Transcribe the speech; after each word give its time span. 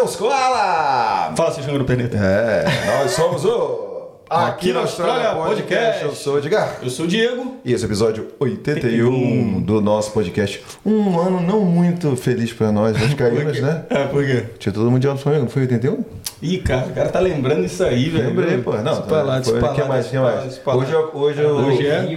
Celso 0.00 0.16
Koala! 0.16 1.34
Fala, 1.36 1.52
seu 1.52 1.62
Júnior 1.62 1.84
Perneta. 1.84 2.16
É, 2.16 2.64
nós 3.02 3.10
somos 3.10 3.44
o 3.44 3.90
Aqui 4.30 4.72
na 4.72 4.80
Austrália 4.80 5.34
Podcast. 5.34 6.02
Eu 6.04 6.14
sou 6.14 6.36
o 6.36 6.38
Edgar. 6.38 6.76
Eu 6.82 6.88
sou 6.88 7.04
o 7.04 7.08
Diego. 7.08 7.56
E 7.62 7.74
esse 7.74 7.84
é 7.84 7.86
o 7.86 7.88
episódio 7.90 8.28
81 8.40 9.60
do 9.60 9.82
nosso 9.82 10.12
podcast. 10.12 10.62
Um 10.86 11.20
ano 11.20 11.40
não 11.42 11.60
muito 11.66 12.16
feliz 12.16 12.50
pra 12.50 12.72
nós, 12.72 12.96
vascaínos, 12.96 13.60
né? 13.60 13.84
É, 13.90 14.04
por 14.06 14.24
quê? 14.24 14.44
Tinha 14.58 14.72
todo 14.72 14.90
mundo 14.90 15.00
de 15.02 15.06
alto 15.08 15.20
Flamengo, 15.20 15.44
não 15.44 15.50
foi 15.50 15.62
81? 15.62 16.02
Ih, 16.40 16.58
cara, 16.58 16.86
o 16.86 16.92
cara 16.94 17.08
tá 17.10 17.20
lembrando 17.20 17.66
isso 17.66 17.84
aí, 17.84 18.08
velho. 18.08 18.28
Lembrei, 18.28 18.56
pô. 18.58 18.72
Não, 18.78 18.92
Isso 18.92 19.02
pra 19.02 19.20
lá, 19.22 19.42
foi- 19.42 19.58
pra 19.60 19.74
que 19.74 19.82
mais, 19.84 20.06
que 20.06 20.18
mais? 20.18 20.56
pra 20.58 20.72
lá. 20.74 20.80
Hoje, 20.82 20.94
hoje, 21.12 21.42
eu- 21.42 21.56
Hoje 21.56 21.86
é? 21.86 22.16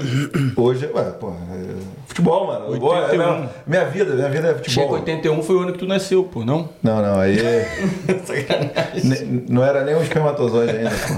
Hoje, 0.56 0.90
ué, 0.96 1.04
pô, 1.20 1.32
é 1.32 1.74
futebol, 2.14 2.48
mano. 2.48 2.80
Pô, 2.80 2.94
é 2.96 3.02
81. 3.02 3.18
minha, 3.18 3.50
minha 3.68 3.86
vida, 3.86 4.14
minha 4.16 4.30
vida 4.30 4.48
é 4.48 4.52
Chega 4.52 4.64
futebol. 4.64 4.92
81 4.94 5.44
foi 5.44 5.56
o 5.56 5.60
ano 5.62 5.72
que 5.74 5.80
tu 5.80 5.86
nasceu, 5.88 6.24
pô, 6.24 6.46
não? 6.46 6.70
Não, 6.82 7.02
não, 7.02 7.20
aí 7.20 7.38
Sacanagem. 8.26 9.44
não 9.50 9.64
era 9.64 9.84
nem 9.84 9.96
um 9.96 10.02
espermatozoide 10.02 10.78
ainda, 10.78 10.90
pô. 10.92 11.14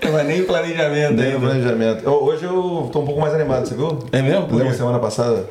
Tava 0.00 0.22
nem 0.24 0.40
em 0.40 0.44
planejamento 0.44 1.12
Nem 1.14 1.26
ainda. 1.26 1.38
planejamento. 1.40 2.04
Eu- 2.04 2.24
Hoje 2.24 2.44
eu 2.44 2.88
tô 2.92 3.00
um 3.00 3.04
pouco 3.04 3.20
mais 3.20 3.34
animado, 3.34 3.66
você 3.66 3.74
viu? 3.74 3.98
É 4.12 4.20
mesmo? 4.22 4.46
Lembra 4.56 4.72
semana 4.74 4.98
passada? 4.98 5.44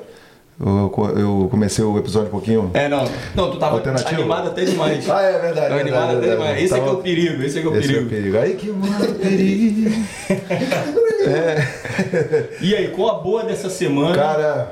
Eu, 0.57 0.89
co- 0.89 1.09
eu 1.09 1.47
comecei 1.51 1.83
o 1.83 1.97
episódio 1.97 2.29
um 2.29 2.31
pouquinho. 2.31 2.71
É, 2.73 2.87
não. 2.87 3.03
Não, 3.35 3.51
tu 3.51 3.57
tava 3.57 3.81
animado 4.07 4.47
até 4.47 4.63
demais. 4.63 5.09
Ah, 5.09 5.21
é 5.21 5.31
verdade. 5.39 5.55
Tava 5.55 5.75
verdade, 5.75 5.81
animado 5.81 6.03
até 6.03 6.27
verdade. 6.27 6.31
demais. 6.37 6.63
Esse 6.63 6.73
é 6.73 6.77
que 6.77 6.81
é 6.81 6.85
Tava- 6.87 6.97
o 6.97 7.01
perigo, 7.03 7.43
esse 7.43 7.57
é 7.57 7.61
que 7.61 7.67
é 7.67 7.69
o 7.69 7.75
Esse 7.77 7.87
é 7.95 7.99
o 7.99 8.05
perigo. 8.05 8.09
perigo. 8.09 8.37
Aí 8.37 8.53
que 8.55 8.67
manda 8.71 9.05
o 9.05 9.15
perigo. 9.15 9.91
E 12.61 12.75
aí, 12.75 12.87
qual 12.89 13.09
a 13.19 13.19
boa 13.23 13.43
dessa 13.43 13.69
semana? 13.69 14.15
Cara, 14.15 14.71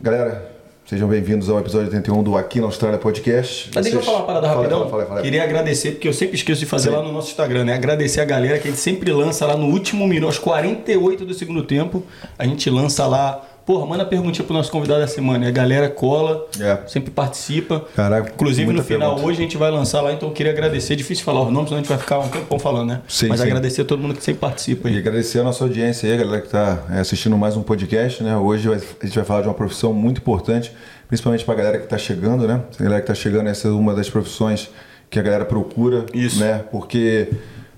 galera, 0.00 0.50
sejam 0.84 1.08
bem-vindos 1.08 1.48
ao 1.48 1.58
episódio 1.60 1.86
81 1.86 2.22
do 2.22 2.36
Aqui 2.36 2.58
na 2.60 2.66
Austrália 2.66 2.98
Podcast. 2.98 3.70
Mas 3.74 3.84
deixa 3.84 3.98
eu 3.98 4.02
Vocês- 4.02 4.04
falar 4.04 4.18
uma 4.18 4.26
parada 4.26 4.48
Fala, 4.48 4.58
rapidão. 4.60 4.78
Fala, 4.80 4.90
fala, 4.90 5.06
fala. 5.06 5.22
Queria 5.22 5.42
agradecer, 5.44 5.92
porque 5.92 6.08
eu 6.08 6.12
sempre 6.12 6.34
esqueço 6.36 6.60
de 6.60 6.66
fazer 6.66 6.90
Sim. 6.90 6.96
lá 6.96 7.02
no 7.02 7.12
nosso 7.12 7.30
Instagram, 7.30 7.64
né? 7.64 7.74
Agradecer 7.74 8.20
a 8.20 8.24
galera 8.24 8.58
que 8.58 8.66
a 8.68 8.70
gente 8.70 8.80
sempre 8.80 9.12
lança 9.12 9.46
lá 9.46 9.56
no 9.56 9.66
último 9.66 10.06
minuto, 10.06 10.26
aos 10.26 10.38
48 10.38 11.24
do 11.24 11.32
segundo 11.34 11.62
tempo. 11.62 12.04
A 12.38 12.44
gente 12.44 12.68
lança 12.68 13.06
lá. 13.06 13.40
Porra, 13.66 13.86
manda 13.86 14.04
perguntinha 14.04 14.44
pro 14.44 14.52
nosso 14.54 14.70
convidado 14.70 15.00
da 15.00 15.06
semana. 15.06 15.46
E 15.46 15.48
a 15.48 15.50
galera 15.50 15.88
cola, 15.88 16.46
É. 16.60 16.80
sempre 16.86 17.10
participa. 17.10 17.80
Caraca, 17.96 18.30
Inclusive 18.34 18.70
no 18.70 18.82
final 18.84 19.10
pergunta. 19.14 19.26
hoje 19.26 19.38
a 19.38 19.42
gente 19.42 19.56
vai 19.56 19.70
lançar 19.70 20.02
lá, 20.02 20.12
então 20.12 20.28
eu 20.28 20.34
queria 20.34 20.52
agradecer. 20.52 20.92
É 20.92 20.96
difícil 20.96 21.24
falar 21.24 21.40
os 21.42 21.50
nomes, 21.50 21.70
senão 21.70 21.78
a 21.78 21.82
gente 21.82 21.88
vai 21.88 21.96
ficar 21.98 22.18
um 22.18 22.28
tempão 22.28 22.58
falando, 22.58 22.88
né? 22.88 23.00
Sim, 23.08 23.28
Mas 23.28 23.40
sim. 23.40 23.46
agradecer 23.46 23.80
a 23.80 23.84
todo 23.86 24.00
mundo 24.02 24.14
que 24.14 24.22
sempre 24.22 24.40
participa 24.40 24.88
E 24.90 24.92
aí. 24.92 24.98
agradecer 24.98 25.38
a 25.38 25.44
nossa 25.44 25.64
audiência 25.64 26.06
aí, 26.06 26.14
a 26.14 26.18
galera 26.18 26.40
que 26.42 26.46
está 26.48 26.82
assistindo 27.00 27.38
mais 27.38 27.56
um 27.56 27.62
podcast, 27.62 28.22
né? 28.22 28.36
Hoje 28.36 28.68
a 28.70 29.06
gente 29.06 29.14
vai 29.16 29.24
falar 29.24 29.40
de 29.40 29.48
uma 29.48 29.54
profissão 29.54 29.94
muito 29.94 30.18
importante, 30.18 30.70
principalmente 31.08 31.42
para 31.42 31.54
a 31.54 31.56
galera 31.56 31.78
que 31.78 31.84
está 31.84 31.96
chegando, 31.96 32.46
né? 32.46 32.60
A 32.78 32.82
galera 32.82 33.00
que 33.00 33.10
está 33.10 33.14
chegando, 33.14 33.48
essa 33.48 33.68
é 33.68 33.70
uma 33.70 33.94
das 33.94 34.10
profissões 34.10 34.68
que 35.08 35.18
a 35.18 35.22
galera 35.22 35.46
procura, 35.46 36.04
Isso. 36.12 36.38
né? 36.38 36.62
Porque 36.70 37.30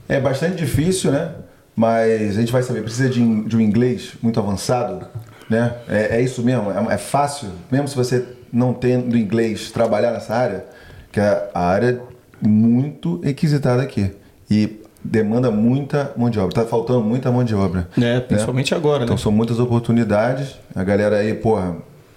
é 0.09 0.19
bastante 0.19 0.56
difícil, 0.56 1.12
né? 1.12 1.31
Mas 1.77 2.37
a 2.37 2.41
gente 2.41 2.50
vai 2.50 2.62
saber, 2.62 2.83
precisa 2.83 3.09
de 3.09 3.21
um 3.23 3.61
inglês 3.61 4.15
muito 4.23 4.41
avançado, 4.41 5.06
né? 5.48 5.75
É, 5.89 6.19
é 6.19 6.20
isso 6.20 6.42
mesmo, 6.42 6.70
é, 6.70 6.94
é 6.94 6.98
fácil, 6.98 7.48
mesmo 7.70 7.89
se 7.89 7.97
você 7.97 8.25
não 8.52 8.72
tendo 8.72 9.16
inglês, 9.16 9.70
trabalhar 9.70 10.12
nessa 10.12 10.34
área, 10.34 10.64
que 11.12 11.20
é 11.20 11.50
a 11.53 11.66
área 11.66 12.00
muito 12.41 13.20
requisitada 13.20 13.83
aqui. 13.83 14.12
E 14.50 14.80
demanda 15.03 15.50
muita 15.50 16.12
mão 16.16 16.28
de 16.28 16.38
obra. 16.38 16.55
Tá 16.55 16.64
faltando 16.64 17.00
muita 17.00 17.30
mão 17.30 17.44
de 17.44 17.55
obra. 17.55 17.88
É, 18.00 18.20
principalmente 18.20 18.75
agora, 18.75 19.00
né? 19.00 19.05
Então 19.05 19.19
são 19.19 19.33
muitas 19.33 19.58
oportunidades. 19.58 20.56
A 20.75 20.84
galera 20.84 21.16
aí, 21.16 21.34
porra, 21.34 21.77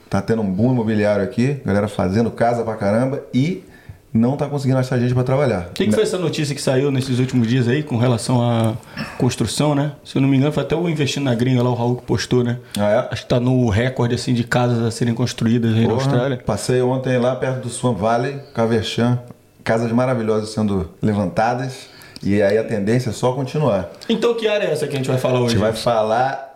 tá 0.10 0.22
tendo 0.22 0.42
um 0.42 0.52
boom 0.52 0.72
imobiliário 0.72 1.24
aqui, 1.24 1.62
galera 1.66 1.88
fazendo 1.88 2.32
casa 2.32 2.64
pra 2.64 2.76
caramba 2.76 3.24
e 3.34 3.64
não 4.14 4.36
tá 4.36 4.48
conseguindo 4.48 4.80
achar 4.80 4.98
gente 5.00 5.14
pra 5.14 5.24
trabalhar. 5.24 5.68
O 5.70 5.74
que, 5.74 5.86
que 5.86 5.92
foi 5.92 6.04
essa 6.04 6.18
notícia 6.18 6.56
que 6.56 6.62
saiu 6.62 6.90
nesses 6.92 7.20
últimos 7.20 7.48
dias 7.48 7.68
aí 7.68 7.84
com 7.84 7.98
relação 7.98 8.42
à 8.42 8.74
construção, 9.18 9.76
né? 9.76 9.92
Se 10.04 10.18
eu 10.18 10.22
não 10.22 10.28
me 10.30 10.38
engano, 10.38 10.52
foi 10.52 10.64
até 10.64 10.76
o 10.76 10.90
Investindo 10.90 11.24
na 11.26 11.36
Gringa 11.36 11.62
lá, 11.62 11.70
o 11.70 11.76
Raul 11.76 11.96
que 11.98 12.04
postou, 12.04 12.44
né? 12.44 12.58
Ah, 12.78 12.90
é? 12.90 13.14
Acho 13.14 13.24
que 13.24 13.30
tá 13.30 13.40
no 13.40 13.70
recorde 13.70 14.16
assim 14.16 14.34
de 14.34 14.44
casas 14.44 14.84
a 14.84 14.92
serem 14.92 15.14
construídas 15.14 15.74
aí 15.76 15.82
na 15.82 15.90
Porra, 15.90 16.02
Austrália. 16.02 16.38
Passei 16.46 16.82
ontem 16.82 17.18
lá 17.18 17.36
perto 17.36 17.62
do 17.64 17.70
Swan 17.70 17.94
Valley, 17.94 18.40
Caversham, 18.54 19.20
casas 19.64 19.92
maravilhosas 19.92 20.50
sendo 20.50 20.90
levantadas. 21.02 21.88
E 22.22 22.42
aí 22.42 22.58
a 22.58 22.64
tendência 22.66 23.12
é 23.12 23.14
só 23.14 23.32
continuar. 23.32 23.90
Então 24.10 24.34
que 24.34 24.48
área 24.48 24.66
é 24.66 24.72
essa 24.74 24.86
que 24.88 24.94
a 24.94 24.98
gente 24.98 25.08
vai 25.10 25.18
falar 25.18 25.38
A 25.38 25.42
hoje? 25.42 25.52
gente 25.52 25.62
vai 25.62 25.72
falar 25.74 26.49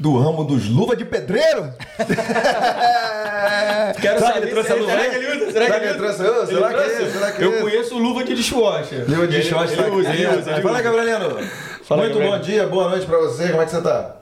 do 0.00 0.18
ramo 0.18 0.44
dos 0.44 0.68
luva 0.68 0.96
de 0.96 1.04
pedreiro. 1.04 1.72
Quero 4.00 4.18
Será 4.18 4.32
saber 4.32 4.40
que 4.40 4.44
ele 4.46 4.50
trouxe 4.52 4.72
a 4.72 4.74
luva? 4.76 4.90
será 4.92 5.08
que 5.10 5.16
ele 5.16 5.26
usa? 5.44 5.52
Será 5.52 5.66
que 5.80 5.86
ele 5.86 5.94
trouxe? 5.94 6.16
Será 6.18 6.68
que 6.68 6.74
trouxe? 6.74 7.02
é? 7.02 7.10
Será 7.10 7.32
que 7.32 7.44
Eu 7.44 7.60
conheço 7.60 7.98
luva 7.98 8.24
de 8.24 8.34
dishwasher. 8.34 9.04
Luva 9.08 9.26
de 9.26 9.36
Ele- 9.36 9.44
short 9.44 9.72
ele 9.72 9.82
tá 9.82 9.88
usa, 9.88 10.10
ele 10.10 10.26
usa, 10.26 10.50
ele 10.52 10.62
Fala, 10.62 10.74
usa. 10.74 10.82
Gabrielino. 10.82 11.38
Fala, 11.84 12.02
Muito 12.02 12.14
Gabriel. 12.14 12.32
bom 12.32 12.38
dia, 12.44 12.66
boa 12.66 12.88
noite 12.88 13.06
pra 13.06 13.18
você. 13.18 13.48
Como 13.48 13.62
é 13.62 13.64
que 13.64 13.70
você 13.72 13.80
tá? 13.82 14.16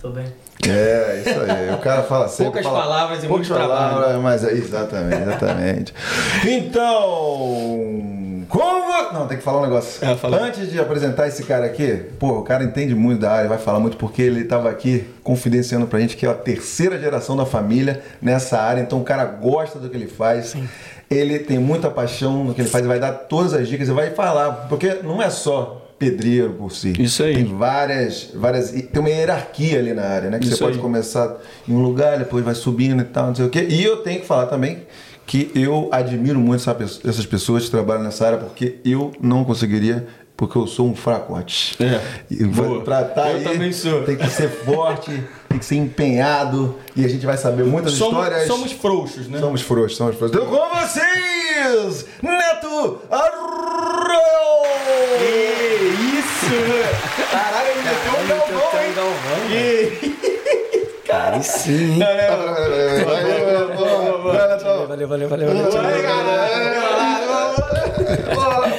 Tô 0.00 0.08
bem. 0.10 0.26
É, 0.68 1.22
isso 1.26 1.40
aí. 1.40 1.74
O 1.74 1.78
cara 1.78 2.02
fala 2.02 2.28
sempre. 2.28 2.62
Poucas 2.62 2.64
fala- 2.64 2.80
palavras 2.80 3.24
e 3.24 3.28
poucas 3.28 3.48
muito 3.48 3.60
trabalho. 3.60 3.94
palavras, 3.94 4.22
Mas 4.22 4.44
é, 4.44 4.52
exatamente, 4.52 5.22
exatamente. 5.22 5.94
Então, 6.46 8.31
como... 8.48 9.12
Não, 9.12 9.26
tem 9.26 9.36
que 9.36 9.42
falar 9.42 9.60
um 9.60 9.62
negócio. 9.62 10.04
É, 10.04 10.16
fala. 10.16 10.38
Antes 10.38 10.70
de 10.70 10.78
apresentar 10.78 11.28
esse 11.28 11.42
cara 11.44 11.66
aqui, 11.66 12.04
pô, 12.18 12.38
o 12.38 12.42
cara 12.42 12.64
entende 12.64 12.94
muito 12.94 13.20
da 13.20 13.32
área, 13.32 13.48
vai 13.48 13.58
falar 13.58 13.80
muito 13.80 13.96
porque 13.96 14.22
ele 14.22 14.44
tava 14.44 14.70
aqui 14.70 15.04
confidenciando 15.22 15.86
pra 15.86 16.00
gente 16.00 16.16
que 16.16 16.26
é 16.26 16.30
a 16.30 16.34
terceira 16.34 16.98
geração 16.98 17.36
da 17.36 17.44
família 17.44 18.02
nessa 18.20 18.58
área, 18.60 18.80
então 18.80 19.00
o 19.00 19.04
cara 19.04 19.24
gosta 19.24 19.78
do 19.78 19.88
que 19.88 19.96
ele 19.96 20.06
faz. 20.06 20.54
Ele 21.10 21.38
tem 21.38 21.58
muita 21.58 21.90
paixão 21.90 22.44
no 22.44 22.54
que 22.54 22.62
ele 22.62 22.68
faz 22.68 22.86
vai 22.86 22.98
dar 22.98 23.12
todas 23.12 23.52
as 23.52 23.68
dicas 23.68 23.88
e 23.88 23.92
vai 23.92 24.10
falar, 24.10 24.66
porque 24.68 25.00
não 25.02 25.22
é 25.22 25.28
só 25.28 25.82
pedreiro 25.98 26.54
por 26.54 26.72
si. 26.72 26.92
Isso 26.98 27.22
aí. 27.22 27.34
Tem 27.34 27.44
várias, 27.44 28.30
várias. 28.34 28.70
Tem 28.70 28.98
uma 28.98 29.08
hierarquia 29.08 29.78
ali 29.78 29.94
na 29.94 30.02
área, 30.02 30.30
né? 30.30 30.38
Que 30.38 30.46
Isso 30.46 30.56
você 30.56 30.64
pode 30.64 30.76
aí. 30.76 30.82
começar 30.82 31.36
em 31.68 31.72
um 31.72 31.80
lugar, 31.80 32.18
depois 32.18 32.44
vai 32.44 32.54
subindo 32.54 33.02
e 33.02 33.04
tal, 33.04 33.28
não 33.28 33.34
sei 33.34 33.44
o 33.44 33.50
quê. 33.50 33.66
E 33.68 33.84
eu 33.84 33.98
tenho 33.98 34.20
que 34.20 34.26
falar 34.26 34.46
também 34.46 34.82
que 35.32 35.50
eu 35.54 35.88
admiro 35.90 36.38
muito 36.38 36.62
essas 37.08 37.24
pessoas 37.24 37.64
que 37.64 37.70
trabalham 37.70 38.02
nessa 38.02 38.26
área, 38.26 38.36
porque 38.38 38.80
eu 38.84 39.12
não 39.18 39.44
conseguiria, 39.44 40.06
porque 40.36 40.58
eu 40.58 40.66
sou 40.66 40.86
um 40.90 40.94
fracote. 40.94 41.74
É. 41.82 41.98
E 42.30 42.46
pra 42.84 43.02
tá 43.02 43.30
Eu 43.30 43.36
aí, 43.38 43.42
também 43.44 43.72
sou. 43.72 44.02
tem 44.02 44.14
que 44.14 44.28
ser 44.28 44.50
forte, 44.50 45.10
tem 45.48 45.58
que 45.58 45.64
ser 45.64 45.76
empenhado, 45.76 46.76
e 46.94 47.02
a 47.02 47.08
gente 47.08 47.24
vai 47.24 47.38
saber 47.38 47.64
muitas 47.64 47.94
Somos, 47.94 48.12
histórias. 48.22 48.46
somos 48.46 48.72
frouxos, 48.72 49.26
né? 49.28 49.38
Somos 49.40 49.62
frouxos, 49.62 49.96
somos 49.96 50.16
frouxos. 50.16 50.38
Então, 50.38 50.50
com 50.54 50.68
vocês, 50.78 52.04
Neto 52.22 52.98
Arroyo! 53.10 54.20
Que 55.18 56.18
isso! 56.18 57.30
Caralho, 57.30 57.68
ele 57.70 57.82
meteu 57.82 58.12
um 58.12 58.28
galvão, 58.94 59.50
hein? 59.50 59.90
Que- 60.20 60.31
Aí 61.12 61.42
sim. 61.42 61.98
Valeu, 64.88 65.06
valeu, 65.08 65.28
valeu, 65.28 65.28
valeu. 65.28 65.70
Vai, 65.70 66.02
caralho. 66.02 66.82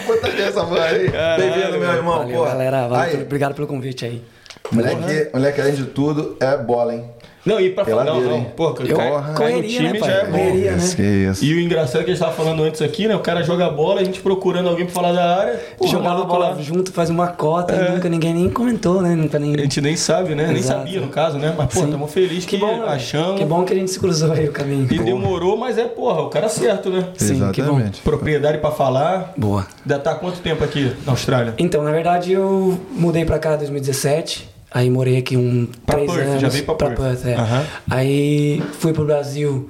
Puta 0.06 0.30
que 0.32 0.42
essa 0.42 0.64
vai. 0.64 1.10
Bem-vindo, 1.38 1.78
meu 1.78 1.92
irmão. 1.94 2.18
Valeu, 2.20 2.44
galera. 2.44 2.88
Valeu, 2.88 3.18
Aí, 3.18 3.22
obrigado 3.22 3.54
pelo 3.54 3.68
convite 3.68 4.06
aí. 4.06 4.24
moleque, 4.72 5.30
moleque, 5.32 5.62
além 5.62 5.74
de 5.76 5.86
tudo, 5.86 6.36
é 6.40 6.58
bola, 6.58 6.96
hein? 6.96 7.06
Não, 7.46 7.59
e 7.59 7.70
pra 7.72 7.84
falar. 7.84 8.06
Não, 8.06 8.22
não. 8.22 8.44
Pô, 8.46 8.74
Eu- 8.80 8.98
no 8.98 9.34
correria, 9.36 9.70
time 9.70 9.94
né, 9.94 10.00
já 10.00 10.06
pai? 10.06 10.14
é 10.14 10.26
bom. 10.26 10.31
Correria. 10.31 10.72
né? 10.72 10.78
Isso, 10.78 10.96
que 10.96 11.02
isso. 11.02 11.44
E 11.46 11.54
o 11.54 11.59
engraçado 11.59 12.02
é 12.02 12.04
que 12.06 12.12
a 12.12 12.14
gente 12.14 12.24
tava 12.24 12.31
falando 12.34 12.64
antes 12.64 12.81
aqui, 12.81 13.08
né? 13.08 13.16
O 13.16 13.20
cara 13.20 13.44
joga 13.44 13.70
bola, 13.70 14.00
a 14.00 14.04
gente 14.04 14.22
procurando 14.22 14.70
alguém 14.70 14.86
pra 14.86 14.94
falar 14.96 15.12
da 15.12 15.38
área. 15.40 15.59
Porra, 15.78 15.92
Jogava 15.92 16.09
maluco 16.16 16.31
bola 16.31 16.50
lá. 16.52 16.62
junto, 16.62 16.94
faz 16.94 17.09
uma 17.09 17.28
cota 17.28 17.74
e 17.76 17.92
nunca 17.92 18.08
ninguém 18.08 18.34
nem 18.34 18.50
comentou, 18.50 19.02
né? 19.02 19.14
Nunca 19.16 19.38
nem... 19.40 19.56
A 19.56 19.58
gente 19.62 19.81
nem 19.81 19.96
sabe, 19.98 20.36
né? 20.36 20.48
Nem 20.48 20.58
Exato. 20.58 20.80
sabia 20.80 21.02
no 21.02 21.08
caso, 21.09 21.38
né? 21.38 21.54
Mas, 21.58 21.68
pô, 21.74 21.80
Sim. 21.80 21.86
estamos 21.86 22.14
felizes 22.14 22.46
que, 22.46 22.58
Que 22.58 22.66
bom, 22.66 22.78
né? 22.80 22.86
achamos. 22.88 23.40
Que 23.40 23.46
bom 23.46 23.64
que 23.66 23.74
a 23.74 23.75
gente 23.75 23.92
se 23.92 24.00
cruzou 24.00 24.31
aí 24.31 24.48
o 24.48 24.51
caminho. 24.51 24.88
E 24.90 25.00
demorou, 25.00 25.57
mas 25.57 25.78
é, 25.78 25.84
porra, 25.86 26.22
o 26.22 26.30
cara 26.30 26.48
certo, 26.48 26.90
né? 26.90 27.06
Sim, 27.18 27.51
que 27.51 27.62
bom. 27.62 27.72
Exatamente. 27.74 28.01
Propriedade 28.01 28.57
pra 28.60 28.72
falar. 28.72 29.34
Boa. 29.36 29.68
Já 29.86 30.00
tá 30.00 30.12
há 30.12 30.16
quanto 30.16 30.40
tempo 30.40 30.63
aqui 30.63 30.94
na 31.06 31.12
Austrália? 31.12 31.54
Então, 31.57 31.84
na 31.84 31.92
verdade, 31.92 32.31
eu 32.31 32.80
mudei 32.92 33.25
pra 33.25 33.38
cá 33.38 33.56
em 33.56 33.57
2017. 33.57 34.53
Aí 34.74 34.90
morei 34.90 35.18
aqui 35.18 35.38
um 35.38 35.68
Pra 35.86 35.96
três 35.96 36.12
Perth, 36.12 36.28
anos. 36.28 36.42
já 36.42 36.50
veio 36.50 36.64
pra 36.66 36.75
Perth. 36.75 37.25
é. 37.25 37.36
Aham. 37.36 37.64
Aí 37.90 38.64
fui 38.80 38.92
pro 38.94 39.06
Brasil 39.06 39.70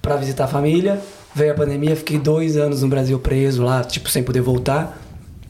pra 0.00 0.16
visitar 0.16 0.44
a 0.44 0.48
família. 0.48 1.00
Veio 1.34 1.50
a 1.50 1.54
pandemia, 1.54 1.96
fiquei 1.96 2.16
dois 2.18 2.56
anos 2.56 2.82
no 2.82 2.88
Brasil 2.88 3.18
preso 3.18 3.64
lá, 3.64 3.82
tipo, 3.82 4.08
sem 4.08 4.22
poder 4.22 4.40
voltar. 4.40 5.00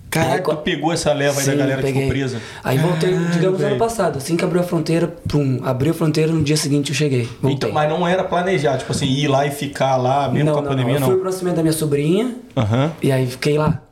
Caralho, 0.09 0.35
Aí, 0.35 0.41
tu 0.43 0.57
pegou 0.59 0.93
essa 0.93 1.13
leva 1.13 1.41
aí 1.41 1.45
da 1.45 1.53
Sim, 1.53 1.59
galera 1.59 1.77
que 1.83 1.87
peguei. 1.89 2.03
ficou 2.03 2.15
presa. 2.17 2.41
Aí 2.63 2.79
voltei, 2.79 3.11
Caralho, 3.13 3.31
digamos, 3.33 3.59
velho. 3.59 3.71
ano 3.73 3.79
passado. 3.81 4.17
Assim 4.17 4.37
que 4.37 4.45
abriu 4.45 4.61
a 4.61 4.65
fronteira, 4.65 5.09
pum, 5.29 5.59
abriu 5.65 5.91
a 5.91 5.95
fronteira, 5.95 6.33
no 6.33 6.43
dia 6.43 6.57
seguinte 6.57 6.91
eu 6.91 6.95
cheguei. 6.95 7.25
Voltei. 7.43 7.53
Então, 7.53 7.73
mas 7.73 7.89
não 7.91 8.07
era 8.07 8.23
planejar, 8.25 8.79
tipo 8.79 8.93
assim, 8.93 9.07
ir 9.07 9.27
lá 9.27 9.45
e 9.45 9.51
ficar 9.51 9.97
lá, 9.97 10.29
mesmo 10.29 10.47
não, 10.47 10.53
com 10.55 10.59
a 10.61 10.63
não, 10.63 10.69
pandemia, 10.71 10.95
não. 11.01 11.09
Eu 11.09 11.13
fui 11.15 11.17
pro 11.21 11.25
nascimento 11.31 11.57
da 11.57 11.63
minha 11.63 11.73
sobrinha 11.73 12.33
Aham. 12.57 12.93
e 13.03 13.11
aí 13.13 13.27
fiquei 13.27 13.59
lá. 13.59 13.83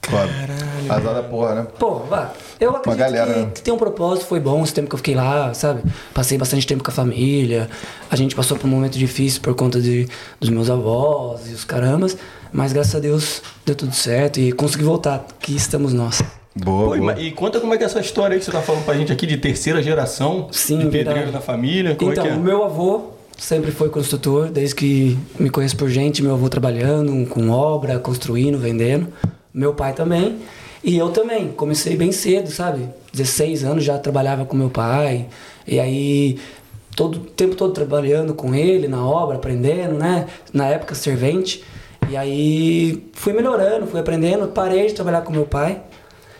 Foda. 0.00 0.28
Caralho, 0.28 0.77
Azar 0.90 1.14
da 1.14 1.22
porra, 1.22 1.54
né? 1.54 1.66
Pô, 1.78 1.96
vá. 2.00 2.32
Eu 2.60 2.70
acredito 2.70 2.98
galera, 2.98 3.32
que, 3.32 3.38
né? 3.40 3.50
que 3.54 3.62
tem 3.62 3.72
um 3.72 3.78
propósito, 3.78 4.26
foi 4.26 4.40
bom 4.40 4.62
esse 4.62 4.74
tempo 4.74 4.88
que 4.88 4.94
eu 4.94 4.98
fiquei 4.98 5.14
lá, 5.14 5.52
sabe? 5.54 5.82
Passei 6.12 6.36
bastante 6.38 6.66
tempo 6.66 6.82
com 6.82 6.90
a 6.90 6.94
família. 6.94 7.68
A 8.10 8.16
gente 8.16 8.34
passou 8.34 8.56
por 8.56 8.66
um 8.66 8.70
momento 8.70 8.98
difícil 8.98 9.40
por 9.40 9.54
conta 9.54 9.80
de, 9.80 10.08
dos 10.40 10.50
meus 10.50 10.70
avós 10.70 11.48
e 11.50 11.54
os 11.54 11.64
carambas. 11.64 12.16
Mas 12.52 12.72
graças 12.72 12.94
a 12.94 12.98
Deus 12.98 13.42
deu 13.64 13.74
tudo 13.74 13.94
certo 13.94 14.40
e 14.40 14.52
consegui 14.52 14.84
voltar. 14.84 15.26
Aqui 15.38 15.54
estamos 15.54 15.92
nós. 15.92 16.22
Boa, 16.54 16.88
Pô, 16.88 16.96
e 16.96 16.98
boa. 17.00 17.20
e 17.20 17.30
conta 17.30 17.60
como 17.60 17.74
é 17.74 17.76
que 17.76 17.84
é 17.84 17.86
essa 17.86 18.00
história 18.00 18.34
aí 18.34 18.38
que 18.40 18.44
você 18.44 18.50
tá 18.50 18.60
falando 18.60 18.84
pra 18.84 18.94
gente 18.94 19.12
aqui 19.12 19.26
de 19.26 19.36
terceira 19.36 19.82
geração 19.82 20.48
Sim, 20.50 20.78
de 20.78 20.84
pedreiro 20.84 21.14
verdade. 21.14 21.32
na 21.32 21.40
família. 21.40 21.94
Como 21.94 22.10
então, 22.10 22.24
é 22.24 22.28
que 22.28 22.34
o 22.34 22.36
é? 22.36 22.42
meu 22.42 22.64
avô 22.64 23.10
sempre 23.36 23.70
foi 23.70 23.88
construtor, 23.88 24.50
desde 24.50 24.74
que 24.74 25.16
me 25.38 25.48
conheço 25.48 25.76
por 25.76 25.88
gente, 25.88 26.22
meu 26.22 26.34
avô 26.34 26.48
trabalhando 26.48 27.24
com 27.26 27.48
obra, 27.50 27.98
construindo, 27.98 28.58
vendendo. 28.58 29.06
Meu 29.54 29.72
pai 29.74 29.92
também. 29.92 30.38
E 30.88 30.96
eu 30.96 31.10
também, 31.10 31.48
comecei 31.48 31.96
bem 31.96 32.10
cedo, 32.10 32.50
sabe? 32.50 32.88
16 33.12 33.62
anos 33.62 33.84
já 33.84 33.98
trabalhava 33.98 34.46
com 34.46 34.56
meu 34.56 34.70
pai. 34.70 35.26
E 35.66 35.78
aí, 35.78 36.38
todo 36.96 37.16
o 37.16 37.20
tempo 37.20 37.54
todo 37.54 37.74
trabalhando 37.74 38.32
com 38.32 38.54
ele 38.54 38.88
na 38.88 39.06
obra, 39.06 39.36
aprendendo, 39.36 39.98
né? 39.98 40.26
Na 40.50 40.66
época, 40.66 40.94
servente. 40.94 41.62
E 42.08 42.16
aí, 42.16 43.06
fui 43.12 43.34
melhorando, 43.34 43.86
fui 43.86 44.00
aprendendo. 44.00 44.48
Parei 44.48 44.86
de 44.86 44.94
trabalhar 44.94 45.20
com 45.20 45.30
meu 45.30 45.44
pai. 45.44 45.82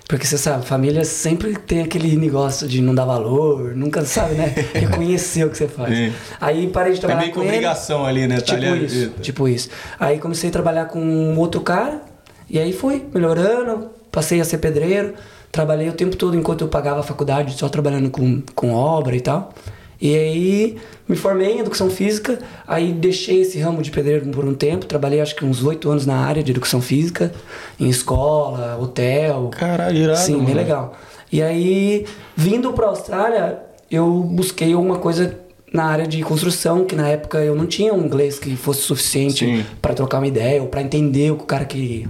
Porque 0.09 0.25
você 0.25 0.39
sabe, 0.39 0.65
família 0.65 1.05
sempre 1.05 1.55
tem 1.55 1.83
aquele 1.83 2.17
negócio 2.17 2.67
de 2.67 2.81
não 2.81 2.95
dar 2.95 3.05
valor, 3.05 3.75
nunca 3.77 4.03
sabe, 4.06 4.35
né? 4.37 4.55
Reconhecer 4.73 5.45
o 5.45 5.50
que 5.50 5.59
você 5.59 5.69
faz. 5.69 5.95
Sim. 5.95 6.12
Aí 6.41 6.69
parei 6.69 6.93
de 6.93 6.99
É 6.99 7.00
trabalhar 7.03 7.21
meio 7.21 7.33
que 7.33 7.39
com 7.39 7.43
ele. 7.45 7.50
obrigação 7.50 8.06
ali, 8.06 8.27
né? 8.27 8.41
Tipo 8.41 8.65
isso, 8.77 9.11
tipo 9.21 9.47
isso. 9.47 9.69
Aí 10.00 10.19
comecei 10.19 10.49
a 10.49 10.53
trabalhar 10.53 10.87
com 10.87 10.99
um 10.99 11.39
outro 11.39 11.61
cara, 11.61 12.00
e 12.49 12.59
aí 12.59 12.73
fui 12.73 13.05
melhorando, 13.12 13.91
passei 14.10 14.40
a 14.40 14.44
ser 14.44 14.58
pedreiro, 14.58 15.14
trabalhei 15.50 15.88
o 15.88 15.93
tempo 15.93 16.16
todo 16.16 16.37
enquanto 16.37 16.62
eu 16.62 16.69
pagava 16.69 17.00
a 17.00 17.02
faculdade, 17.02 17.58
só 17.58 17.69
trabalhando 17.69 18.10
com, 18.10 18.43
com 18.55 18.72
obra 18.72 19.16
e 19.16 19.20
tal. 19.20 19.52
E 20.00 20.14
aí 20.14 20.76
me 21.08 21.16
formei 21.16 21.55
em 21.55 21.58
educação 21.58 21.90
física, 21.90 22.38
aí 22.66 22.93
deixei 22.93 23.40
esse 23.40 23.58
ramo 23.58 23.82
de 23.82 23.90
pedreiro 23.90 24.26
por 24.28 24.44
um 24.44 24.55
tempo, 24.55 24.87
trabalhei 24.87 25.20
acho 25.20 25.34
que 25.34 25.44
uns 25.44 25.64
oito 25.64 25.90
anos 25.90 26.06
na 26.06 26.19
área 26.19 26.43
de 26.43 26.52
educação 26.52 26.81
física, 26.81 27.32
em 27.81 27.88
escola, 27.88 28.78
hotel. 28.81 29.50
Caralho, 29.50 29.96
irado, 29.96 30.19
Sim, 30.19 30.34
bem 30.34 30.43
mano. 30.43 30.56
legal. 30.56 30.96
E 31.32 31.43
aí, 31.43 32.06
vindo 32.37 32.72
pra 32.72 32.87
Austrália, 32.87 33.58
eu 33.90 34.22
busquei 34.22 34.72
alguma 34.72 34.99
coisa 34.99 35.37
na 35.72 35.84
área 35.84 36.06
de 36.06 36.22
construção, 36.22 36.84
que 36.84 36.94
na 36.94 37.08
época 37.08 37.38
eu 37.38 37.54
não 37.54 37.66
tinha 37.66 37.93
um 37.93 38.04
inglês 38.04 38.38
que 38.38 38.56
fosse 38.56 38.82
suficiente 38.82 39.66
pra 39.82 39.94
trocar 39.94 40.19
uma 40.19 40.26
ideia 40.26 40.62
ou 40.62 40.69
pra 40.69 40.81
entender 40.81 41.32
o 41.32 41.37
que 41.37 41.43
o 41.43 41.46
cara 41.46 41.64
queria. 41.64 42.06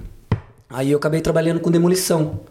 Aí 0.71 0.91
eu 0.91 0.97
acabei 0.99 1.19
trabalhando 1.19 1.59
com 1.59 1.71
demolição. 1.71 2.41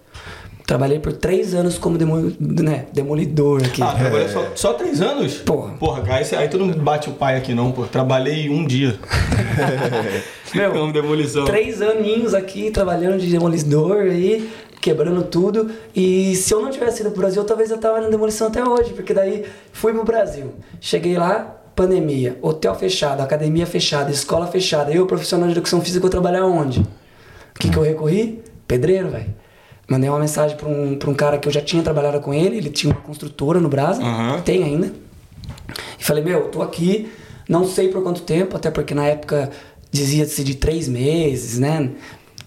Trabalhei 0.67 0.99
por 0.99 1.13
três 1.13 1.55
anos 1.55 1.79
como 1.79 1.97
demo, 1.97 2.33
né, 2.39 2.87
demolidor 2.93 3.65
aqui. 3.65 3.81
Ah, 3.81 3.95
trabalhou 3.95 4.29
só, 4.29 4.47
só 4.55 4.73
três 4.75 5.01
anos? 5.01 5.37
Porra. 5.37 5.75
Porra, 5.79 6.03
aí, 6.13 6.25
aí 6.37 6.49
tu 6.49 6.59
não 6.59 6.69
bate 6.73 7.09
o 7.09 7.13
pai 7.13 7.37
aqui 7.37 7.55
não, 7.55 7.71
pô. 7.71 7.85
Trabalhei 7.85 8.51
um 8.51 8.67
dia. 8.67 8.99
Meu, 10.53 10.73
Como 10.73 10.93
demolição. 10.93 11.45
Três 11.45 11.81
aninhos 11.81 12.35
aqui 12.35 12.71
trabalhando 12.71 13.19
de 13.19 13.31
demolidor 13.31 14.03
aí, 14.03 14.51
quebrando 14.81 15.23
tudo. 15.23 15.71
E 15.95 16.35
se 16.35 16.53
eu 16.53 16.61
não 16.61 16.71
tivesse 16.71 17.01
ido 17.03 17.13
pro 17.13 17.21
Brasil, 17.21 17.45
talvez 17.45 17.71
eu 17.71 17.79
tava 17.79 18.01
na 18.01 18.09
demolição 18.09 18.49
até 18.49 18.63
hoje, 18.63 18.93
porque 18.93 19.15
daí 19.15 19.45
fui 19.73 19.93
pro 19.93 20.05
Brasil. 20.05 20.55
Cheguei 20.81 21.17
lá, 21.17 21.57
pandemia, 21.75 22.37
hotel 22.43 22.75
fechado, 22.75 23.23
academia 23.23 23.65
fechada, 23.65 24.11
escola 24.11 24.47
fechada. 24.47 24.93
Eu, 24.93 25.07
profissional 25.07 25.47
de 25.47 25.53
educação 25.53 25.81
física, 25.81 26.01
vou 26.01 26.11
trabalhar 26.11 26.45
onde? 26.45 26.85
O 27.59 27.61
que, 27.61 27.71
que 27.71 27.77
eu 27.77 27.83
recorri? 27.83 28.41
Pedreiro, 28.69 29.09
velho. 29.11 29.35
Mandei 29.89 30.09
uma 30.09 30.19
mensagem 30.21 30.57
pra 30.57 30.69
um, 30.69 30.97
pra 30.97 31.11
um 31.11 31.15
cara 31.15 31.39
que 31.39 31.49
eu 31.49 31.53
já 31.53 31.61
tinha 31.61 31.83
trabalhado 31.83 32.21
com 32.21 32.33
ele, 32.33 32.59
ele 32.59 32.71
tinha 32.71 32.93
uma 32.93 33.01
construtora 33.01 33.59
no 33.59 33.69
Brasil, 33.69 34.05
Aham. 34.05 34.41
tem 34.43 34.63
ainda. 34.63 34.93
E 35.99 36.05
falei, 36.05 36.23
meu, 36.23 36.49
tô 36.51 36.63
aqui, 36.63 37.11
não 37.49 37.67
sei 37.67 37.89
por 37.89 38.03
quanto 38.03 38.21
tempo, 38.23 38.57
até 38.57 38.71
porque 38.71 38.95
na 38.95 39.07
época 39.07 39.51
dizia-se 39.91 40.45
de 40.45 40.55
três 40.55 40.87
meses, 40.87 41.59
né? 41.59 41.91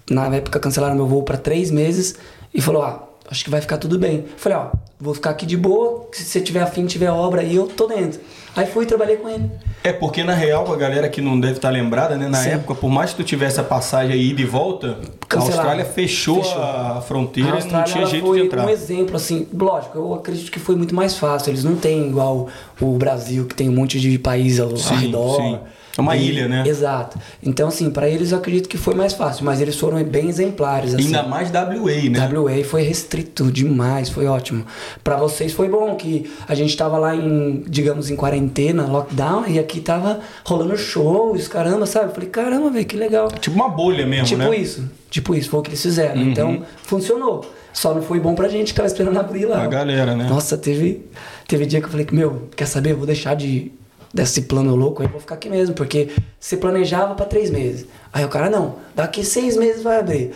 Na 0.10 0.28
época 0.36 0.60
cancelaram 0.60 0.96
meu 0.96 1.08
voo 1.08 1.24
para 1.24 1.38
três 1.38 1.72
meses 1.72 2.16
e 2.54 2.62
falou, 2.62 2.84
ah, 2.84 3.08
acho 3.30 3.44
que 3.44 3.50
vai 3.50 3.60
ficar 3.60 3.78
tudo 3.78 3.98
bem. 3.98 4.26
Falei, 4.38 4.58
ó, 4.60 4.68
vou 5.00 5.14
ficar 5.16 5.32
aqui 5.32 5.46
de 5.46 5.58
boa, 5.58 6.08
se 6.14 6.24
você 6.24 6.40
tiver 6.40 6.62
afim, 6.62 6.86
tiver 6.86 7.10
obra 7.10 7.42
aí, 7.42 7.56
eu 7.56 7.66
tô 7.68 7.88
dentro. 7.88 8.20
Aí 8.56 8.66
fui 8.66 8.84
e 8.84 8.88
trabalhei 8.88 9.16
com 9.18 9.30
ele. 9.30 9.50
É 9.84 9.94
porque 9.94 10.24
na 10.24 10.34
real, 10.34 10.72
a 10.72 10.76
galera 10.76 11.08
que 11.10 11.22
não 11.22 11.40
deve 11.40 11.54
estar 11.56 11.70
lembrada, 11.70 12.18
né? 12.18 12.28
Na 12.28 12.38
Sim. 12.38 12.50
época, 12.52 12.76
por 12.76 12.90
mais 12.90 13.12
que 13.12 13.18
tu 13.18 13.24
tivesse 13.24 13.60
a 13.60 13.64
passagem 13.64 14.14
aí 14.14 14.30
ida 14.30 14.42
e 14.42 14.46
volta, 14.46 14.98
a 15.22 15.26
Cancelado. 15.26 15.58
Austrália 15.60 15.86
fechou, 15.86 16.44
Fechou. 16.44 16.62
a 16.62 17.02
fronteira 17.02 17.48
A 17.50 17.52
e 17.52 17.54
não 17.54 17.58
Austrália 17.62 17.94
tinha 17.94 18.06
jeito 18.06 18.26
foi 18.28 18.40
de 18.42 18.46
entrar. 18.46 18.66
um 18.66 18.70
exemplo, 18.70 19.16
assim, 19.16 19.48
lógico, 19.58 19.98
eu 19.98 20.14
acredito 20.14 20.52
que 20.52 20.60
foi 20.60 20.76
muito 20.76 20.94
mais 20.94 21.16
fácil. 21.18 21.50
Eles 21.52 21.64
não 21.64 21.76
têm 21.76 22.08
igual 22.10 22.48
o 22.80 22.98
Brasil, 22.98 23.46
que 23.46 23.56
tem 23.56 23.70
um 23.70 23.74
monte 23.74 24.00
de 24.00 24.20
país 24.20 24.60
ao, 24.60 24.76
Sim, 24.76 24.96
redor. 24.96 25.36
sim. 25.38 25.60
É 25.98 26.00
uma 26.02 26.16
E- 26.16 26.26
ilha, 26.26 26.48
né? 26.48 26.64
Exato. 26.66 27.20
Então, 27.44 27.68
assim, 27.68 27.90
pra 27.90 28.08
eles 28.08 28.32
eu 28.32 28.38
acredito 28.38 28.70
que 28.70 28.78
foi 28.78 28.96
mais 28.96 29.12
fácil, 29.14 29.44
mas 29.44 29.60
eles 29.60 29.76
foram 29.78 30.02
bem 30.06 30.30
exemplares, 30.30 30.94
assim. 30.96 31.08
Ainda 31.08 31.24
mais 31.24 31.50
WA, 31.52 32.10
né? 32.10 32.30
WA 32.34 32.64
foi 32.64 32.82
restrito 32.84 33.52
demais, 33.52 34.08
foi 34.10 34.26
ótimo. 34.26 34.66
Pra 35.04 35.18
vocês 35.18 35.52
foi 35.52 35.68
bom 35.68 35.94
que 35.96 36.32
a 36.48 36.56
gente 36.56 36.78
tava 36.78 36.98
lá 36.98 37.14
em, 37.14 37.66
digamos, 37.68 38.10
em 38.10 38.16
quarentena, 38.16 38.41
lockdown, 38.88 39.48
e 39.48 39.60
aqui 39.60 39.82
tava 39.82 40.20
rolando 40.46 40.78
shows, 40.78 41.48
caramba, 41.48 41.86
sabe? 41.86 42.08
Eu 42.08 42.14
falei, 42.14 42.30
caramba, 42.30 42.70
velho, 42.70 42.86
que 42.86 42.96
legal. 42.98 43.30
Tipo 43.32 43.56
uma 43.56 43.70
bolha 43.70 44.06
mesmo, 44.06 44.26
Tipo 44.26 44.50
né? 44.50 44.58
isso, 44.58 44.90
tipo 45.10 45.36
isso, 45.36 45.50
foi 45.50 45.60
o 45.60 45.64
que 45.64 45.70
eles 45.70 45.82
fizeram. 45.82 46.22
Uhum. 46.22 46.30
Então, 46.30 46.64
funcionou. 46.84 47.46
Só 47.74 47.94
não 47.94 48.02
foi 48.02 48.20
bom 48.20 48.36
pra 48.36 48.50
gente 48.50 48.74
que 48.74 48.74
tava 48.74 48.88
esperando 48.88 49.18
abrir 49.18 49.46
lá. 49.46 49.64
A 49.64 49.68
galera, 49.68 50.16
né? 50.16 50.28
Nossa, 50.28 50.58
teve, 50.58 51.06
teve 51.48 51.66
dia 51.66 51.80
que 51.80 51.86
eu 51.86 51.90
falei 51.92 52.06
que, 52.06 52.14
meu, 52.14 52.50
quer 52.56 52.66
saber? 52.66 52.92
Eu 52.92 52.98
vou 52.98 53.06
deixar 53.06 53.36
de 53.36 53.72
desse 54.14 54.42
plano 54.42 54.76
louco 54.76 55.02
aí, 55.02 55.08
vou 55.08 55.22
ficar 55.22 55.36
aqui 55.36 55.50
mesmo, 55.50 55.74
porque 55.74 56.10
você 56.38 56.58
planejava 56.58 57.16
pra 57.16 57.26
três 57.26 57.50
meses. 57.50 57.86
Aí 58.12 58.26
o 58.26 58.28
cara, 58.28 58.50
não, 58.50 58.76
daqui 58.94 59.24
seis 59.24 59.56
meses 59.56 59.82
vai 59.82 60.00
abrir. 60.00 60.32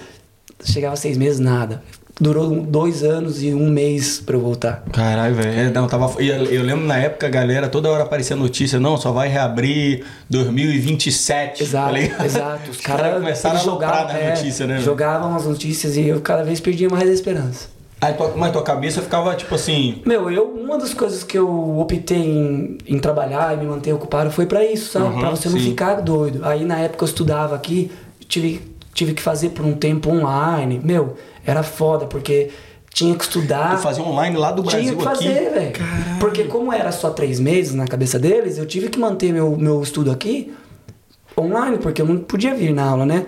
Chegava 0.63 0.95
seis 0.95 1.17
meses, 1.17 1.39
nada. 1.39 1.83
Durou 2.19 2.61
dois 2.61 3.03
anos 3.03 3.43
e 3.43 3.53
um 3.53 3.69
mês 3.69 4.21
pra 4.25 4.37
eu 4.37 4.39
voltar. 4.39 4.83
Caralho, 4.93 5.35
velho. 5.35 5.59
É, 5.59 5.69
não, 5.69 5.85
tava. 5.85 6.21
Eu, 6.21 6.45
eu 6.45 6.63
lembro 6.63 6.85
na 6.85 6.97
época, 6.97 7.27
a 7.27 7.29
galera, 7.29 7.67
toda 7.67 7.89
hora 7.91 8.03
aparecia 8.03 8.37
notícia, 8.37 8.79
não, 8.79 8.95
só 8.95 9.11
vai 9.11 9.27
reabrir 9.27 10.05
2027. 10.29 11.63
Exato, 11.63 11.85
tá 11.85 11.91
ligado? 11.91 12.25
exato. 12.25 12.71
Os 12.71 12.79
caras 12.79 13.01
caras 13.01 13.19
começaram 13.21 13.55
a 13.57 13.59
jogavam, 13.59 14.13
na 14.13 14.19
é, 14.19 14.29
notícia, 14.29 14.65
né? 14.65 14.79
Jogavam 14.79 15.35
as 15.35 15.45
notícias 15.45 15.97
e 15.97 16.07
eu 16.07 16.21
cada 16.21 16.43
vez 16.43 16.61
perdia 16.61 16.89
mais 16.89 17.09
a 17.09 17.13
esperança. 17.13 17.75
Aí 17.99 18.13
tua, 18.13 18.33
mas 18.35 18.51
tua 18.51 18.63
cabeça 18.63 19.01
ficava 19.01 19.35
tipo 19.35 19.55
assim. 19.55 20.01
Meu, 20.05 20.29
eu, 20.29 20.45
uma 20.45 20.77
das 20.77 20.93
coisas 20.93 21.23
que 21.23 21.37
eu 21.37 21.79
optei 21.79 22.17
em, 22.17 22.77
em 22.85 22.99
trabalhar 22.99 23.53
e 23.53 23.57
me 23.57 23.65
manter 23.65 23.93
ocupado 23.93 24.29
foi 24.31 24.45
pra 24.45 24.63
isso, 24.63 24.91
sabe? 24.91 25.07
Uhum, 25.07 25.19
pra 25.19 25.29
você 25.31 25.49
não 25.49 25.57
sim. 25.57 25.69
ficar 25.69 25.95
doido. 26.01 26.45
Aí 26.45 26.65
na 26.65 26.79
época 26.79 27.03
eu 27.03 27.07
estudava 27.07 27.55
aqui, 27.55 27.91
tive, 28.27 28.61
tive 28.95 29.13
que 29.13 29.21
fazer 29.21 29.49
por 29.49 29.63
um 29.63 29.73
tempo 29.75 30.09
online. 30.09 30.81
Meu, 30.83 31.15
era 31.45 31.61
foda, 31.61 32.07
porque 32.07 32.49
tinha 32.91 33.13
que 33.13 33.23
estudar. 33.25 33.75
Tu 33.75 33.81
fazia 33.83 34.03
online 34.03 34.37
lá 34.37 34.51
do 34.51 34.63
Tinha 34.63 34.81
Brasil 34.81 34.97
que 34.97 35.03
fazer, 35.03 35.47
aqui. 35.47 35.49
velho. 35.83 36.19
Porque 36.19 36.43
como 36.45 36.73
era 36.73 36.91
só 36.91 37.09
três 37.11 37.39
meses 37.39 37.73
na 37.75 37.85
cabeça 37.85 38.17
deles, 38.17 38.57
eu 38.57 38.65
tive 38.65 38.89
que 38.89 38.97
manter 38.97 39.31
meu, 39.31 39.55
meu 39.57 39.81
estudo 39.83 40.09
aqui 40.09 40.51
online, 41.37 41.77
porque 41.77 42.01
eu 42.01 42.05
não 42.05 42.17
podia 42.17 42.55
vir 42.55 42.73
na 42.73 42.85
aula, 42.85 43.05
né? 43.05 43.25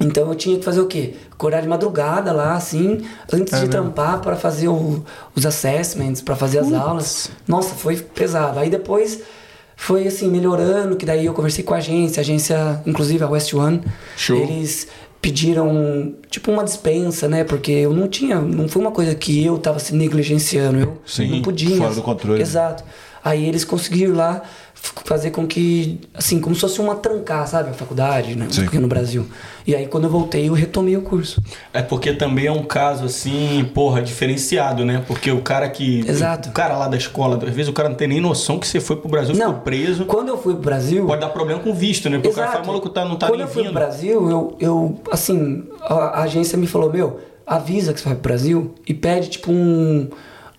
Então 0.00 0.28
eu 0.28 0.34
tinha 0.34 0.58
que 0.58 0.64
fazer 0.64 0.80
o 0.80 0.86
quê? 0.86 1.14
Acordar 1.32 1.60
de 1.60 1.68
madrugada 1.68 2.32
lá, 2.32 2.54
assim, 2.54 3.00
antes 3.32 3.60
de 3.60 3.68
trampar 3.68 4.20
para 4.20 4.36
fazer 4.36 4.68
o- 4.68 5.04
os 5.34 5.44
assessments, 5.46 6.20
para 6.20 6.36
fazer 6.36 6.58
as 6.60 6.72
aulas. 6.72 7.30
Nossa, 7.46 7.74
foi 7.74 7.96
pesado. 7.96 8.58
Aí 8.60 8.70
depois 8.70 9.20
foi 9.80 10.08
assim, 10.08 10.28
melhorando, 10.28 10.96
que 10.96 11.06
daí 11.06 11.24
eu 11.24 11.32
conversei 11.32 11.62
com 11.62 11.72
a 11.72 11.76
agência, 11.76 12.20
a 12.20 12.22
agência, 12.22 12.82
inclusive 12.84 13.22
a 13.22 13.28
West 13.28 13.54
One, 13.54 13.80
Show. 14.16 14.36
eles 14.36 14.88
pediram 15.22 16.14
tipo 16.28 16.50
uma 16.50 16.64
dispensa, 16.64 17.28
né? 17.28 17.44
Porque 17.44 17.70
eu 17.70 17.94
não 17.94 18.08
tinha, 18.08 18.40
não 18.40 18.68
foi 18.68 18.82
uma 18.82 18.90
coisa 18.90 19.14
que 19.14 19.44
eu 19.44 19.56
tava 19.56 19.78
se 19.78 19.94
negligenciando, 19.94 20.80
eu 20.80 20.98
Sim, 21.06 21.30
não 21.30 21.42
podia. 21.42 21.76
fora 21.76 21.94
do 21.94 22.02
controle. 22.02 22.42
Exato. 22.42 22.82
Aí 23.24 23.46
eles 23.46 23.64
conseguiram 23.64 24.16
lá 24.16 24.42
fazer 25.04 25.30
com 25.30 25.46
que, 25.46 25.98
assim, 26.14 26.38
como 26.40 26.54
se 26.54 26.60
fosse 26.60 26.80
uma 26.80 26.94
trancar, 26.94 27.46
sabe? 27.46 27.70
A 27.70 27.72
faculdade, 27.72 28.36
né? 28.36 28.46
Sim. 28.50 28.64
Aqui 28.64 28.78
no 28.78 28.88
Brasil. 28.88 29.26
E 29.66 29.74
aí 29.74 29.86
quando 29.86 30.04
eu 30.04 30.10
voltei, 30.10 30.48
eu 30.48 30.52
retomei 30.52 30.96
o 30.96 31.02
curso. 31.02 31.42
É 31.72 31.82
porque 31.82 32.12
também 32.12 32.46
é 32.46 32.52
um 32.52 32.62
caso 32.62 33.04
assim, 33.06 33.64
porra, 33.74 34.02
diferenciado, 34.02 34.84
né? 34.84 35.02
Porque 35.06 35.30
o 35.30 35.40
cara 35.40 35.68
que. 35.68 36.00
Exato. 36.06 36.50
O 36.50 36.52
cara 36.52 36.76
lá 36.76 36.88
da 36.88 36.96
escola, 36.96 37.36
às 37.36 37.54
vezes 37.54 37.68
o 37.68 37.72
cara 37.72 37.88
não 37.88 37.96
tem 37.96 38.08
nem 38.08 38.20
noção 38.20 38.58
que 38.58 38.66
você 38.66 38.80
foi 38.80 38.96
pro 38.96 39.08
Brasil, 39.08 39.34
ficou 39.34 39.52
Não, 39.52 39.60
preso. 39.60 40.04
Quando 40.04 40.28
eu 40.28 40.38
fui 40.38 40.54
pro 40.54 40.62
Brasil... 40.62 41.06
Pode 41.06 41.20
dar 41.20 41.28
problema 41.28 41.60
com 41.60 41.72
visto, 41.72 42.08
né? 42.10 42.18
Porque 42.18 42.28
o 42.28 42.32
cara 42.34 42.52
fala, 42.52 42.66
maluco, 42.66 42.88
tá, 42.88 43.04
não 43.04 43.16
tá 43.16 43.28
Quando 43.28 43.38
nem 43.38 43.46
eu 43.46 43.52
fui 43.52 43.62
vindo. 43.62 43.72
pro 43.72 43.80
Brasil, 43.80 44.30
eu, 44.30 44.56
eu 44.60 45.00
assim, 45.10 45.64
a, 45.82 45.94
a 45.94 46.22
agência 46.22 46.58
me 46.58 46.66
falou, 46.66 46.92
meu, 46.92 47.20
avisa 47.46 47.92
que 47.92 48.00
você 48.00 48.06
vai 48.06 48.14
pro 48.14 48.22
Brasil 48.22 48.74
e 48.86 48.92
pede, 48.92 49.30
tipo, 49.30 49.50
um, 49.50 50.08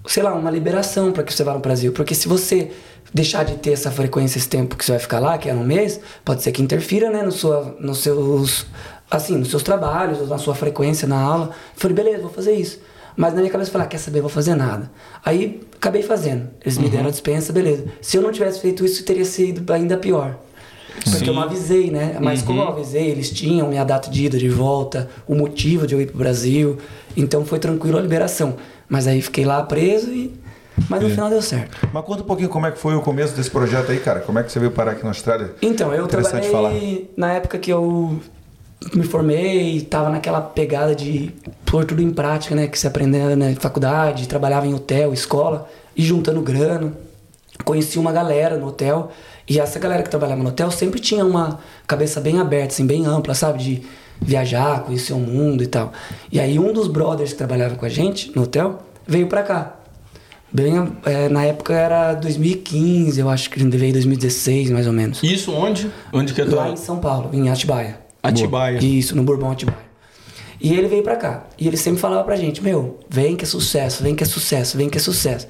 sei 0.08 0.24
lá, 0.24 0.34
uma 0.34 0.50
liberação 0.50 1.12
para 1.12 1.24
que 1.24 1.34
você 1.34 1.44
vá 1.44 1.54
no 1.54 1.60
Brasil. 1.60 1.92
Porque 1.92 2.16
se 2.16 2.28
você 2.28 2.72
deixar 3.14 3.44
de 3.44 3.56
ter 3.56 3.72
essa 3.72 3.92
frequência, 3.92 4.38
esse 4.38 4.50
tempo 4.50 4.76
que 4.76 4.86
você 4.86 4.92
vai 4.92 5.00
ficar 5.00 5.20
lá, 5.20 5.38
que 5.38 5.50
é 5.50 5.54
um 5.54 5.64
mês, 5.64 6.00
pode 6.24 6.44
ser 6.44 6.52
que 6.52 6.62
interfira, 6.62 7.10
né, 7.10 7.24
no 7.24 7.32
sua, 7.32 7.76
nos 7.80 8.00
seus 8.00 8.66
assim, 9.10 9.38
nos 9.38 9.50
seus 9.50 9.64
trabalhos, 9.64 10.28
na 10.30 10.38
sua 10.38 10.54
frequência 10.54 11.08
na 11.08 11.20
aula. 11.20 11.46
Eu 11.48 11.54
falei, 11.76 11.96
beleza, 11.96 12.22
vou 12.22 12.32
fazer 12.32 12.54
isso. 12.54 12.80
Mas 13.18 13.34
na 13.34 13.40
minha 13.40 13.52
cabeça 13.52 13.70
eu 13.70 13.74
falei, 13.74 13.88
ah, 13.88 13.90
quer 13.90 13.98
saber, 13.98 14.22
vou 14.22 14.30
fazer 14.30 14.56
nada. 14.56 14.90
Aí 15.26 15.62
acabei 15.76 16.04
fazendo. 16.04 16.48
Eles 16.62 16.78
me 16.78 16.90
deram 16.90 17.08
a 17.08 17.12
dispensa, 17.12 17.52
beleza. 17.52 17.86
Se 18.02 18.18
eu 18.18 18.22
não 18.22 18.32
tivesse 18.32 18.62
feito 18.62 18.86
isso, 18.86 19.04
teria 19.04 19.26
sido 19.26 19.72
ainda 19.74 19.98
pior. 19.98 20.38
Porque 21.04 21.20
Sim. 21.20 21.28
eu 21.28 21.34
não 21.34 21.42
avisei, 21.42 21.90
né? 21.90 22.18
Mas 22.22 22.42
como 22.42 22.62
eu 22.62 22.68
avisei, 22.68 23.10
eles 23.10 23.30
tinham 23.30 23.68
minha 23.68 23.84
data 23.84 24.10
de 24.10 24.26
ida 24.26 24.38
de 24.38 24.50
volta, 24.50 25.10
o 25.28 25.36
motivo 25.36 25.88
de 25.88 25.96
eu 25.96 26.02
ir 26.02 26.08
pro 26.08 26.18
Brasil. 26.18 26.78
Então 27.16 27.46
foi 27.46 27.60
tranquilo 27.60 27.98
a 27.98 28.02
liberação. 28.02 28.56
Mas 28.88 29.08
aí 29.08 29.22
fiquei 29.22 29.46
lá 29.46 29.62
preso 29.64 30.12
e. 30.12 30.39
Mas 30.88 31.02
no 31.02 31.10
final 31.10 31.30
deu 31.30 31.42
certo. 31.42 31.88
Mas 31.92 32.06
conta 32.06 32.24
um 32.24 32.26
pouquinho 32.26 32.50
como 32.50 32.66
é 32.66 32.72
que 32.72 32.80
foi 32.80 32.96
o 32.96 33.02
começo 33.02 33.36
desse 33.36 33.50
projeto 33.50 33.92
aí, 33.92 34.00
cara. 34.00 34.20
Como 34.22 34.40
é 34.40 34.44
que 34.44 34.52
você 34.52 34.60
veio 34.60 34.72
parar 34.72 34.92
aqui 34.92 35.04
na 35.04 35.10
Austrália? 35.10 35.52
Então, 35.62 35.94
eu 35.94 36.08
trabalhei 36.08 37.12
na 37.18 37.34
época 37.34 37.58
que 37.58 37.72
eu 37.72 38.20
me 38.94 39.04
formei, 39.04 39.82
tava 39.82 40.10
naquela 40.10 40.40
pegada 40.40 40.96
de 40.96 41.34
pôr 41.66 41.84
tudo 41.86 42.02
em 42.02 42.12
prática, 42.12 42.56
né? 42.56 42.68
Que 42.68 42.80
se 42.80 42.88
aprendeu 42.88 43.36
na 43.36 43.54
faculdade, 43.56 44.28
trabalhava 44.28 44.66
em 44.68 44.74
hotel, 44.74 45.14
escola, 45.14 45.68
e 45.96 46.02
juntando 46.02 46.42
grana. 46.42 46.94
Conheci 47.66 48.00
uma 48.00 48.12
galera 48.14 48.58
no 48.58 48.68
hotel, 48.68 49.12
e 49.48 49.60
essa 49.60 49.78
galera 49.80 50.02
que 50.02 50.10
trabalhava 50.10 50.42
no 50.42 50.50
hotel 50.50 50.72
sempre 50.72 51.00
tinha 51.00 51.26
uma 51.26 51.60
cabeça 51.86 52.22
bem 52.22 52.40
aberta, 52.40 52.74
assim, 52.74 52.88
bem 52.88 53.06
ampla, 53.06 53.34
sabe? 53.34 53.62
De 53.62 53.84
viajar, 54.22 54.84
conhecer 54.84 55.14
o 55.14 55.20
mundo 55.20 55.64
e 55.64 55.68
tal. 55.68 55.92
E 56.32 56.40
aí 56.40 56.58
um 56.58 56.72
dos 56.72 56.88
brothers 56.88 57.32
que 57.32 57.38
trabalhava 57.38 57.76
com 57.76 57.86
a 57.86 57.90
gente 57.90 58.32
no 58.36 58.44
hotel 58.44 58.80
veio 59.06 59.28
pra 59.28 59.44
cá. 59.44 59.79
Bem, 60.52 60.92
é, 61.06 61.30
na 61.30 61.46
época 61.46 61.74
era 61.74 62.14
2015, 62.16 63.20
eu 63.20 63.30
acho 63.30 63.50
que 63.50 63.60
ele 63.60 63.70
veio 63.78 63.90
em 63.92 63.94
2016, 63.94 64.72
mais 64.72 64.88
ou 64.88 64.94
menos. 64.94 65.22
Isso 65.22 65.52
onde? 65.54 65.92
Onde 66.12 66.34
que 66.34 66.42
é 66.42 66.46
Lá 66.46 66.70
em 66.70 66.76
São 66.76 66.98
Paulo, 67.00 67.30
em 67.34 67.50
Atibaia. 67.50 68.00
Atibaia. 68.24 68.80
Isso, 68.84 69.16
no 69.16 69.22
Bourbon 69.24 69.52
Atibaia. 69.52 69.78
E 70.60 70.74
ele 70.74 70.88
veio 70.88 71.04
pra 71.04 71.16
cá. 71.16 71.46
E 71.58 71.68
ele 71.68 71.78
sempre 71.78 72.02
falava 72.02 72.24
pra 72.24 72.36
gente, 72.36 72.62
meu, 72.64 73.00
vem 73.08 73.36
que 73.36 73.44
é 73.46 73.48
sucesso, 73.48 74.04
vem 74.04 74.16
que 74.16 74.24
é 74.24 74.28
sucesso, 74.28 74.76
vem 74.78 74.90
que 74.90 74.98
é 74.98 75.02
sucesso. 75.02 75.48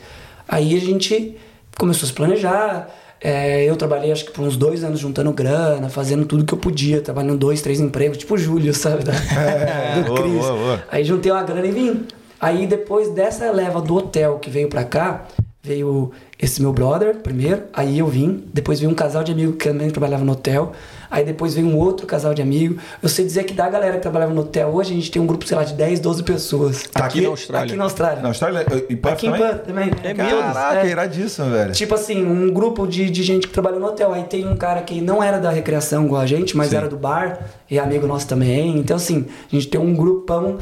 Aí 0.47 0.75
a 0.75 0.79
gente 0.81 1.35
começou 1.77 2.05
a 2.05 2.07
se 2.09 2.13
planejar. 2.13 2.89
é, 3.21 3.63
eu 3.63 3.75
trabalhei 3.75 4.11
acho 4.11 4.25
que 4.25 4.31
por 4.31 4.43
uns 4.45 4.55
dois 4.57 4.83
anos 4.83 4.99
juntando 4.99 5.31
grana, 5.31 5.89
fazendo 5.89 6.25
tudo 6.25 6.43
que 6.45 6.53
eu 6.53 6.57
podia, 6.57 7.01
trabalhando 7.01 7.37
dois, 7.37 7.61
três 7.61 7.79
empregos, 7.79 8.17
tipo 8.17 8.35
o 8.35 8.37
Júlio, 8.37 8.73
sabe? 8.73 9.03
Da, 9.03 9.13
do 9.95 10.05
boa, 10.07 10.21
Cris. 10.21 10.33
boa, 10.33 10.53
boa. 10.53 10.83
Aí 10.91 11.03
juntei 11.03 11.31
uma 11.31 11.43
grana 11.43 11.65
e 11.65 11.71
vim. 11.71 12.05
Aí 12.39 12.65
depois 12.65 13.09
dessa 13.09 13.51
leva 13.51 13.81
do 13.81 13.95
hotel 13.95 14.39
que 14.39 14.49
veio 14.49 14.69
pra 14.69 14.83
cá, 14.83 15.25
veio 15.61 16.11
esse 16.41 16.61
meu 16.61 16.71
brother 16.71 17.17
primeiro, 17.17 17.63
aí 17.73 17.99
eu 17.99 18.07
vim, 18.07 18.45
depois 18.53 18.79
veio 18.79 18.89
um 18.89 18.95
casal 18.95 19.25
de 19.25 19.31
amigo 19.33 19.53
que 19.53 19.67
também 19.67 19.89
trabalhava 19.89 20.23
no 20.23 20.31
hotel, 20.31 20.71
aí 21.11 21.25
depois 21.25 21.53
veio 21.53 21.67
um 21.67 21.77
outro 21.77 22.07
casal 22.07 22.33
de 22.33 22.41
amigo. 22.41 22.79
Eu 23.03 23.09
sei 23.09 23.25
dizer 23.25 23.43
que 23.43 23.53
da 23.53 23.69
galera 23.69 23.97
que 23.97 24.01
trabalhava 24.01 24.33
no 24.33 24.39
hotel, 24.39 24.69
hoje 24.69 24.93
a 24.93 24.95
gente 24.95 25.11
tem 25.11 25.21
um 25.21 25.27
grupo, 25.27 25.45
sei 25.45 25.57
lá, 25.57 25.65
de 25.65 25.73
10, 25.73 25.99
12 25.99 26.23
pessoas. 26.23 26.83
Tá 26.83 27.05
aqui 27.05 27.19
na 27.19 27.27
Austrália. 27.27 27.65
Aqui 27.65 27.75
na 27.75 27.83
Austrália. 27.83 28.21
Na 28.21 28.29
Austrália? 28.29 28.65
Em 28.89 28.95
Perth 28.95 29.13
Aqui 29.13 29.27
em 29.27 29.31
também? 29.31 29.47
Perth 29.47 29.65
também. 29.65 29.91
É? 30.01 30.13
Caraca, 30.13 30.87
é. 30.87 30.89
iradíssimo, 30.89 31.49
velho. 31.49 31.73
Tipo 31.73 31.95
assim, 31.95 32.25
um 32.25 32.53
grupo 32.53 32.87
de, 32.87 33.09
de 33.09 33.21
gente 33.21 33.45
que 33.45 33.53
trabalhou 33.53 33.81
no 33.81 33.87
hotel. 33.87 34.13
Aí 34.13 34.23
tem 34.23 34.47
um 34.47 34.55
cara 34.55 34.81
que 34.81 35.01
não 35.01 35.21
era 35.21 35.39
da 35.39 35.49
recreação 35.49 36.05
igual 36.05 36.21
a 36.21 36.25
gente, 36.25 36.55
mas 36.55 36.69
Sim. 36.69 36.77
era 36.77 36.87
do 36.87 36.95
bar, 36.95 37.37
e 37.69 37.77
é 37.77 37.81
amigo 37.81 38.07
nosso 38.07 38.25
também. 38.25 38.77
Então, 38.77 38.95
assim, 38.95 39.25
a 39.51 39.55
gente 39.55 39.67
tem 39.67 39.79
um 39.79 39.93
grupão 39.93 40.57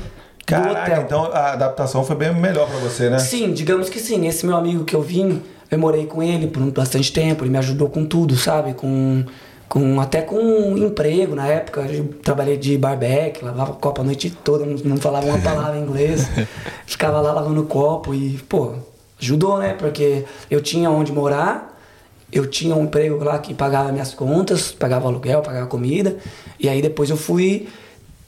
Caraca, 0.48 1.02
então 1.02 1.26
a 1.26 1.54
adaptação 1.54 2.04
foi 2.04 2.16
bem 2.16 2.34
melhor 2.34 2.68
pra 2.68 2.78
você, 2.80 3.10
né? 3.10 3.20
Sim, 3.20 3.52
digamos 3.54 3.90
que 3.90 4.00
sim. 4.00 4.26
Esse 4.28 4.46
meu 4.46 4.56
amigo 4.56 4.84
que 4.86 4.96
eu 4.96 5.02
vim, 5.02 5.42
eu 5.70 5.78
morei 5.78 6.06
com 6.06 6.24
ele 6.24 6.48
por 6.48 6.62
um- 6.62 6.70
bastante 6.72 7.12
tempo, 7.12 7.44
ele 7.44 7.52
me 7.52 7.58
ajudou 7.58 7.90
com 7.90 8.06
tudo, 8.06 8.36
sabe? 8.38 8.74
Com, 8.74 9.24
com 9.68 10.00
até 10.00 10.22
com 10.22 10.78
emprego 10.78 11.36
na 11.36 11.48
época. 11.48 11.82
Eu 11.82 12.06
trabalhei 12.24 12.56
de 12.58 12.78
barbeque, 12.78 13.44
lavava 13.44 13.74
copo 13.74 14.02
a 14.02 14.04
noite 14.06 14.30
toda, 14.30 14.66
não, 14.66 14.78
não 14.86 14.98
falava 14.98 15.26
uma 15.28 15.38
palavra 15.44 15.78
em 15.78 15.84
inglês. 15.84 16.28
Ficava 16.86 17.20
lá 17.20 17.34
lavando 17.34 17.64
copo 17.64 18.14
e, 18.14 18.38
pô, 18.48 18.74
ajudou, 19.22 19.58
né? 19.60 19.74
Porque 19.78 20.24
eu 20.50 20.62
tinha 20.62 20.90
onde 20.90 21.12
morar, 21.12 21.78
eu 22.32 22.48
tinha 22.48 22.74
um 22.74 22.84
emprego 22.86 23.22
lá 23.24 23.38
que 23.40 23.54
pagava 23.54 23.92
minhas 23.92 24.14
contas, 24.14 24.72
pagava 24.72 25.08
aluguel, 25.10 25.42
pagava 25.42 25.68
comida. 25.68 26.16
E 26.58 26.70
aí 26.70 26.82
depois 26.82 27.10
eu 27.10 27.18
fui 27.18 27.68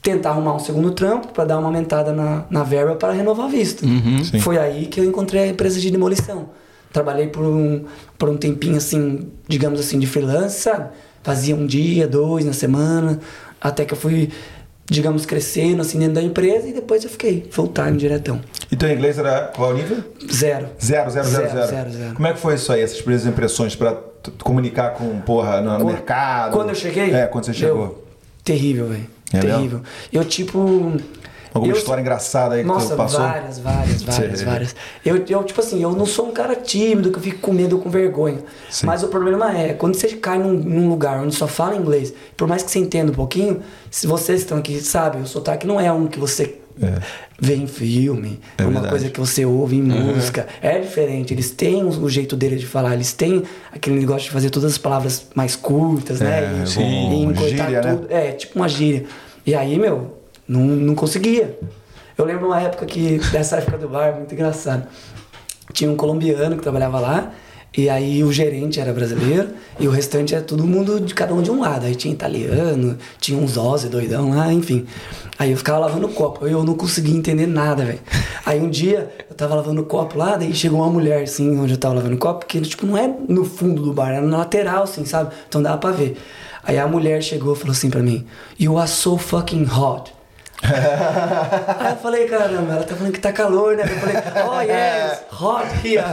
tentar 0.02 0.30
arrumar 0.30 0.54
um 0.54 0.58
segundo 0.58 0.90
trampo 0.92 1.28
para 1.28 1.44
dar 1.44 1.58
uma 1.58 1.66
aumentada 1.68 2.12
na, 2.12 2.44
na 2.50 2.62
verba 2.62 2.94
para 2.96 3.12
renovar 3.12 3.46
a 3.46 3.48
vista. 3.50 3.86
Sim. 3.86 4.40
Foi 4.40 4.56
aí 4.58 4.86
que 4.86 4.98
eu 5.00 5.04
encontrei 5.04 5.42
a 5.42 5.46
empresa 5.48 5.78
de 5.80 5.90
demolição. 5.90 6.48
Trabalhei 6.92 7.28
por 7.28 7.44
um, 7.44 7.84
por 8.18 8.28
um 8.28 8.36
tempinho 8.36 8.76
assim, 8.76 9.28
digamos 9.46 9.78
assim, 9.78 9.98
de 9.98 10.06
freelance, 10.06 10.60
sabe? 10.60 10.88
Fazia 11.22 11.54
um 11.54 11.66
dia, 11.66 12.08
dois 12.08 12.44
na 12.44 12.52
semana, 12.52 13.20
até 13.60 13.84
que 13.84 13.92
eu 13.92 13.98
fui, 13.98 14.30
digamos, 14.86 15.26
crescendo 15.26 15.82
assim 15.82 15.98
dentro 15.98 16.14
da 16.14 16.22
empresa 16.22 16.66
e 16.66 16.72
depois 16.72 17.04
eu 17.04 17.10
fiquei 17.10 17.46
full 17.50 17.68
time 17.68 17.96
diretão. 17.96 18.40
E 18.72 18.76
teu 18.76 18.90
inglês 18.90 19.18
era 19.18 19.52
qual 19.54 19.70
o 19.70 19.74
nível? 19.74 19.98
Zero. 20.32 20.68
Zero, 20.82 21.10
zero, 21.10 21.28
zero, 21.28 21.48
Zero, 21.50 21.66
zero. 21.68 21.90
zero. 21.92 22.14
Como 22.14 22.26
é 22.26 22.32
que 22.32 22.40
foi 22.40 22.54
isso 22.54 22.72
aí, 22.72 22.80
essas 22.80 22.98
primeiras 23.02 23.26
impressões 23.26 23.76
pra 23.76 23.92
t- 23.92 24.30
comunicar 24.42 24.94
com, 24.94 25.20
porra, 25.20 25.60
no, 25.60 25.70
Quando- 25.76 25.84
mercado? 25.92 26.52
Quando 26.52 26.68
eu 26.70 26.74
cheguei? 26.74 27.12
É, 27.12 27.26
quando 27.26 27.44
você 27.44 27.52
chegou. 27.54 27.76
meu, 27.78 28.04
terrível, 28.42 28.88
velho. 28.88 29.06
É 29.32 29.38
terrível. 29.40 29.80
Eu, 30.12 30.24
tipo. 30.24 30.92
Alguma 31.52 31.72
eu- 31.72 31.76
história 31.76 32.00
engraçada 32.00 32.54
aí 32.54 32.60
que 32.62 32.66
Nossa, 32.68 32.94
passou? 32.94 33.20
várias, 33.20 33.58
várias, 33.58 34.02
várias, 34.04 34.38
Sim. 34.38 34.44
várias. 34.46 34.76
Eu, 35.04 35.24
eu, 35.28 35.42
tipo 35.42 35.60
assim, 35.60 35.82
eu 35.82 35.90
não 35.92 36.06
sou 36.06 36.28
um 36.28 36.32
cara 36.32 36.54
tímido, 36.54 37.10
que 37.10 37.18
eu 37.18 37.22
fico 37.22 37.38
com 37.40 37.52
medo 37.52 37.76
com 37.78 37.90
vergonha. 37.90 38.38
Sim. 38.70 38.86
Mas 38.86 39.02
o 39.02 39.08
problema 39.08 39.52
é, 39.56 39.72
quando 39.72 39.96
você 39.96 40.08
cai 40.10 40.38
num, 40.38 40.52
num 40.52 40.88
lugar 40.88 41.20
onde 41.20 41.34
só 41.34 41.48
fala 41.48 41.74
inglês, 41.74 42.14
por 42.36 42.46
mais 42.46 42.62
que 42.62 42.70
você 42.70 42.78
entenda 42.78 43.10
um 43.10 43.14
pouquinho, 43.16 43.60
se 43.90 44.06
vocês 44.06 44.42
estão 44.42 44.58
aqui, 44.58 44.80
sabe, 44.80 45.18
o 45.18 45.26
sotaque 45.26 45.66
não 45.66 45.80
é 45.80 45.90
um 45.92 46.06
que 46.06 46.20
você 46.20 46.60
vê 47.40 47.54
em 47.56 47.66
filme, 47.66 48.40
É 48.58 48.62
é, 48.62 48.64
uma 48.64 48.72
verdade. 48.72 48.88
coisa 48.90 49.10
que 49.10 49.20
você 49.20 49.44
ouve 49.44 49.76
em 49.76 49.82
música. 49.82 50.46
É 50.62 50.78
diferente, 50.78 51.32
eles 51.34 51.50
têm 51.50 51.84
o 51.84 52.08
jeito 52.08 52.36
dele 52.36 52.56
de 52.56 52.66
falar, 52.66 52.94
eles 52.94 53.12
têm 53.12 53.42
aquele 53.72 53.98
negócio 53.98 54.22
de 54.24 54.30
fazer 54.30 54.50
todas 54.50 54.72
as 54.72 54.78
palavras 54.78 55.26
mais 55.34 55.56
curtas, 55.56 56.20
né? 56.20 56.60
É, 56.60 56.62
E, 56.64 56.66
sim. 56.66 57.30
e 57.32 57.48
Gíria, 57.48 57.82
né? 57.82 57.94
tudo. 57.94 58.06
É, 58.10 58.32
tipo 58.32 58.58
uma 58.58 58.68
gíria. 58.68 59.04
E 59.46 59.54
aí, 59.54 59.78
meu, 59.78 60.16
não, 60.46 60.60
não 60.60 60.94
conseguia. 60.94 61.58
Eu 62.16 62.24
lembro 62.24 62.46
uma 62.46 62.60
época 62.60 62.84
que, 62.86 63.18
dessa 63.32 63.56
época 63.56 63.78
do 63.78 63.88
bar, 63.88 64.14
muito 64.16 64.32
engraçado. 64.34 64.86
Tinha 65.72 65.90
um 65.90 65.96
colombiano 65.96 66.56
que 66.56 66.62
trabalhava 66.62 66.98
lá, 67.00 67.32
e 67.76 67.88
aí 67.88 68.24
o 68.24 68.32
gerente 68.32 68.80
era 68.80 68.92
brasileiro, 68.92 69.50
e 69.78 69.86
o 69.86 69.90
restante 69.90 70.34
era 70.34 70.42
todo 70.42 70.66
mundo 70.66 71.00
de 71.00 71.14
cada 71.14 71.32
um 71.32 71.40
de 71.40 71.50
um 71.50 71.60
lado. 71.60 71.86
Aí 71.86 71.94
tinha 71.94 72.12
italiano, 72.12 72.98
tinha 73.18 73.38
uns 73.38 73.56
Ozzy 73.56 73.88
doidão 73.88 74.30
lá, 74.30 74.52
enfim. 74.52 74.86
Aí 75.38 75.52
eu 75.52 75.56
ficava 75.56 75.78
lavando 75.78 76.08
copo, 76.08 76.46
eu 76.46 76.64
não 76.64 76.74
conseguia 76.74 77.16
entender 77.16 77.46
nada, 77.46 77.84
velho. 77.84 78.00
Aí 78.44 78.60
um 78.60 78.68
dia 78.68 79.10
eu 79.28 79.36
tava 79.36 79.54
lavando 79.54 79.84
copo 79.84 80.18
lá, 80.18 80.36
daí 80.36 80.52
chegou 80.54 80.80
uma 80.80 80.90
mulher, 80.90 81.22
assim, 81.22 81.58
onde 81.58 81.74
eu 81.74 81.78
tava 81.78 81.94
lavando 81.94 82.16
copo, 82.18 82.44
que 82.44 82.60
tipo, 82.60 82.84
não 82.84 82.96
é 82.96 83.12
no 83.28 83.44
fundo 83.44 83.82
do 83.82 83.92
bar, 83.92 84.10
era 84.10 84.26
na 84.26 84.38
lateral, 84.38 84.82
assim, 84.82 85.04
sabe? 85.04 85.32
Então 85.48 85.62
dava 85.62 85.78
pra 85.78 85.92
ver. 85.92 86.16
Aí 86.62 86.78
a 86.78 86.86
mulher 86.86 87.22
chegou 87.22 87.54
e 87.54 87.56
falou 87.56 87.72
assim 87.72 87.88
pra 87.88 88.02
mim: 88.02 88.26
You 88.58 88.78
are 88.78 88.88
so 88.88 89.16
fucking 89.16 89.64
hot. 89.64 90.12
Aí 91.80 91.90
eu 91.92 91.96
falei, 91.96 92.26
caramba, 92.26 92.74
ela 92.74 92.82
tá 92.84 92.94
falando 92.94 93.12
que 93.12 93.20
tá 93.20 93.32
calor, 93.32 93.76
né? 93.76 93.84
Eu 93.84 93.88
falei, 93.88 94.16
oh 94.46 94.60
yes, 94.60 95.20
hot 95.40 95.66
here. 95.86 96.04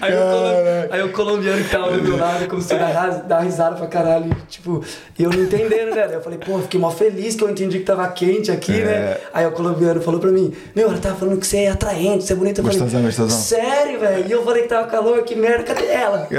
aí, 0.00 0.12
o 0.14 0.92
aí 0.92 1.02
o 1.02 1.12
colombiano 1.12 1.62
que 1.62 1.70
tava 1.70 1.90
do 1.92 2.02
meu 2.02 2.16
lado 2.16 2.46
começou 2.48 2.76
a 2.78 3.08
dar, 3.26 3.40
risada 3.40 3.76
pra 3.76 3.86
caralho. 3.86 4.34
Tipo, 4.48 4.82
e 5.18 5.22
eu 5.22 5.30
não 5.30 5.42
entendendo, 5.42 5.94
né? 5.94 6.08
Eu 6.10 6.22
falei, 6.22 6.38
pô, 6.38 6.58
fiquei 6.60 6.80
mó 6.80 6.90
feliz 6.90 7.34
que 7.34 7.44
eu 7.44 7.50
entendi 7.50 7.78
que 7.80 7.84
tava 7.84 8.08
quente 8.08 8.50
aqui, 8.50 8.80
É. 8.80 8.84
né? 8.84 9.16
Aí 9.34 9.46
o 9.46 9.52
colombiano 9.52 10.00
falou 10.00 10.18
pra 10.20 10.30
mim, 10.30 10.54
meu, 10.74 10.88
ela 10.88 10.98
tava 10.98 11.16
falando 11.16 11.38
que 11.38 11.46
você 11.46 11.58
é 11.64 11.70
atraente, 11.70 12.24
você 12.24 12.32
é 12.32 12.36
bonita. 12.36 12.60
Eu 12.60 12.64
falei, 12.64 12.78
Gostosão, 12.78 13.02
gostosão. 13.02 13.38
Sério, 13.38 14.00
velho? 14.00 14.26
E 14.26 14.32
eu 14.32 14.42
falei 14.44 14.62
que 14.62 14.68
tava 14.68 14.86
calor, 14.88 15.22
que 15.22 15.34
merda, 15.36 15.64
cadê 15.64 15.86
ela? 15.86 16.26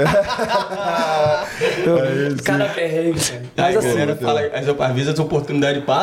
eu, 1.86 2.36
cara 2.44 2.66
perrengue, 2.68 3.18
velho. 3.18 3.40
Aí 3.56 3.74
Mas 3.74 3.76
a 3.76 3.78
assim, 3.78 3.88
galera 3.98 4.16
fala, 4.16 4.40
as, 4.52 4.68
às 4.68 4.94
vezes 4.94 5.08
as 5.12 5.18
oportunidades 5.18 5.84
passam, 5.84 5.99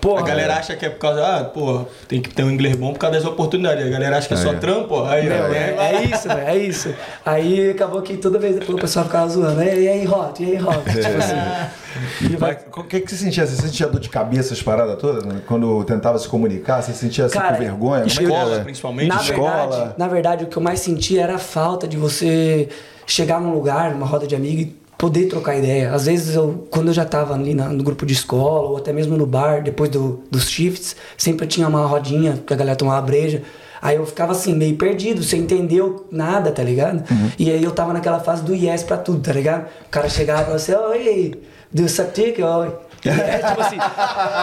Porra, 0.00 0.20
a 0.20 0.24
galera 0.24 0.54
acha 0.56 0.76
que 0.76 0.84
é 0.86 0.90
por 0.90 0.98
causa, 0.98 1.24
ah, 1.26 1.44
pô, 1.44 1.84
tem 2.06 2.20
que 2.20 2.28
ter 2.30 2.42
um 2.42 2.50
inglês 2.50 2.76
bom 2.76 2.92
por 2.92 2.98
causa 2.98 3.16
das 3.18 3.24
oportunidades. 3.26 3.86
A 3.86 3.88
galera 3.90 4.18
acha 4.18 4.28
que 4.28 4.34
é 4.34 4.36
só 4.36 4.52
É. 4.52 4.56
trampo, 4.56 5.04
aí 5.04 5.28
Meu, 5.28 5.48
né, 5.48 5.74
é, 5.78 5.94
é 5.96 6.02
isso, 6.04 6.28
velho, 6.28 6.40
é 6.48 6.56
isso. 6.56 6.94
Aí 7.24 7.70
acabou 7.70 8.02
que 8.02 8.16
toda 8.16 8.38
vez 8.38 8.54
depois 8.56 8.76
o 8.76 8.80
pessoal 8.80 9.04
ficava 9.04 9.28
zoando. 9.28 9.62
E 9.62 9.88
aí, 9.88 10.06
Hot? 10.08 10.42
E 10.42 10.46
aí, 10.56 10.62
Hot? 10.62 10.84
Tipo 10.84 11.18
assim. 11.18 12.36
Mas 12.38 12.58
o 12.76 12.84
que, 12.84 13.00
que 13.00 13.10
você 13.10 13.16
sentia? 13.16 13.46
Você 13.46 13.56
sentia 13.60 13.86
dor 13.88 14.00
de 14.00 14.08
cabeça, 14.08 14.52
essas 14.52 14.62
paradas 14.62 14.96
todas? 15.00 15.24
né? 15.24 15.40
Quando 15.46 15.82
tentava 15.84 16.18
se 16.18 16.28
comunicar, 16.28 16.82
você 16.82 16.92
sentia 16.92 17.24
assim, 17.26 17.38
Cara, 17.38 17.56
com 17.56 17.62
vergonha? 17.62 18.00
Como 18.02 18.12
é 18.12 18.14
que 18.16 18.22
Escola, 18.22 18.54
era? 18.54 18.64
principalmente. 18.64 19.08
Na 19.08 19.16
escola. 19.22 19.66
verdade, 19.68 19.94
na 19.98 20.08
verdade, 20.08 20.44
o 20.44 20.46
que 20.46 20.56
eu 20.56 20.62
mais 20.62 20.80
sentia 20.80 21.22
era 21.22 21.34
a 21.36 21.38
falta 21.38 21.88
de 21.88 21.96
você 21.96 22.68
chegar 23.06 23.40
num 23.40 23.52
lugar, 23.52 23.90
numa 23.92 24.06
roda 24.06 24.26
de 24.26 24.34
amigos 24.36 24.62
e 24.64 24.76
poder 24.98 25.26
trocar 25.26 25.56
ideia. 25.56 25.92
Às 25.94 26.06
vezes, 26.06 26.34
eu, 26.34 26.66
quando 26.70 26.88
eu 26.88 26.92
já 26.92 27.04
tava 27.04 27.32
ali 27.32 27.54
na- 27.54 27.68
no 27.68 27.82
grupo 27.84 28.04
de 28.04 28.12
escola, 28.12 28.68
ou 28.68 28.76
até 28.78 28.92
mesmo 28.92 29.16
no 29.16 29.24
bar, 29.26 29.62
depois 29.62 29.88
do- 29.90 30.20
dos 30.30 30.50
shifts, 30.50 30.96
sempre 31.16 31.46
tinha 31.46 31.68
uma 31.68 31.86
rodinha 31.86 32.42
que 32.44 32.52
a 32.52 32.56
galera 32.56 32.76
tomava 32.76 33.00
breja. 33.06 33.42
Aí 33.80 33.94
eu 33.96 34.04
ficava 34.04 34.32
assim, 34.32 34.54
meio 34.56 34.76
perdido, 34.76 35.22
sem 35.22 35.42
entender 35.42 35.84
nada, 36.10 36.50
tá 36.50 36.64
ligado? 36.64 37.04
E 37.38 37.48
aí 37.48 37.62
eu 37.62 37.70
tava 37.70 37.92
naquela 37.92 38.18
fase 38.18 38.42
do 38.42 38.52
yes 38.52 38.82
pra 38.82 38.96
tudo, 38.96 39.20
tá 39.20 39.32
ligado? 39.32 39.66
O 39.86 39.88
cara 39.88 40.08
chegava 40.08 40.40
e 40.40 40.44
falava 40.46 40.56
assim, 40.56 40.72
oi, 40.74 41.40
do 41.72 41.88
satic, 41.88 42.40
oi. 42.42 42.72
É, 43.04 43.38
tipo 43.38 43.60
assim, 43.60 43.78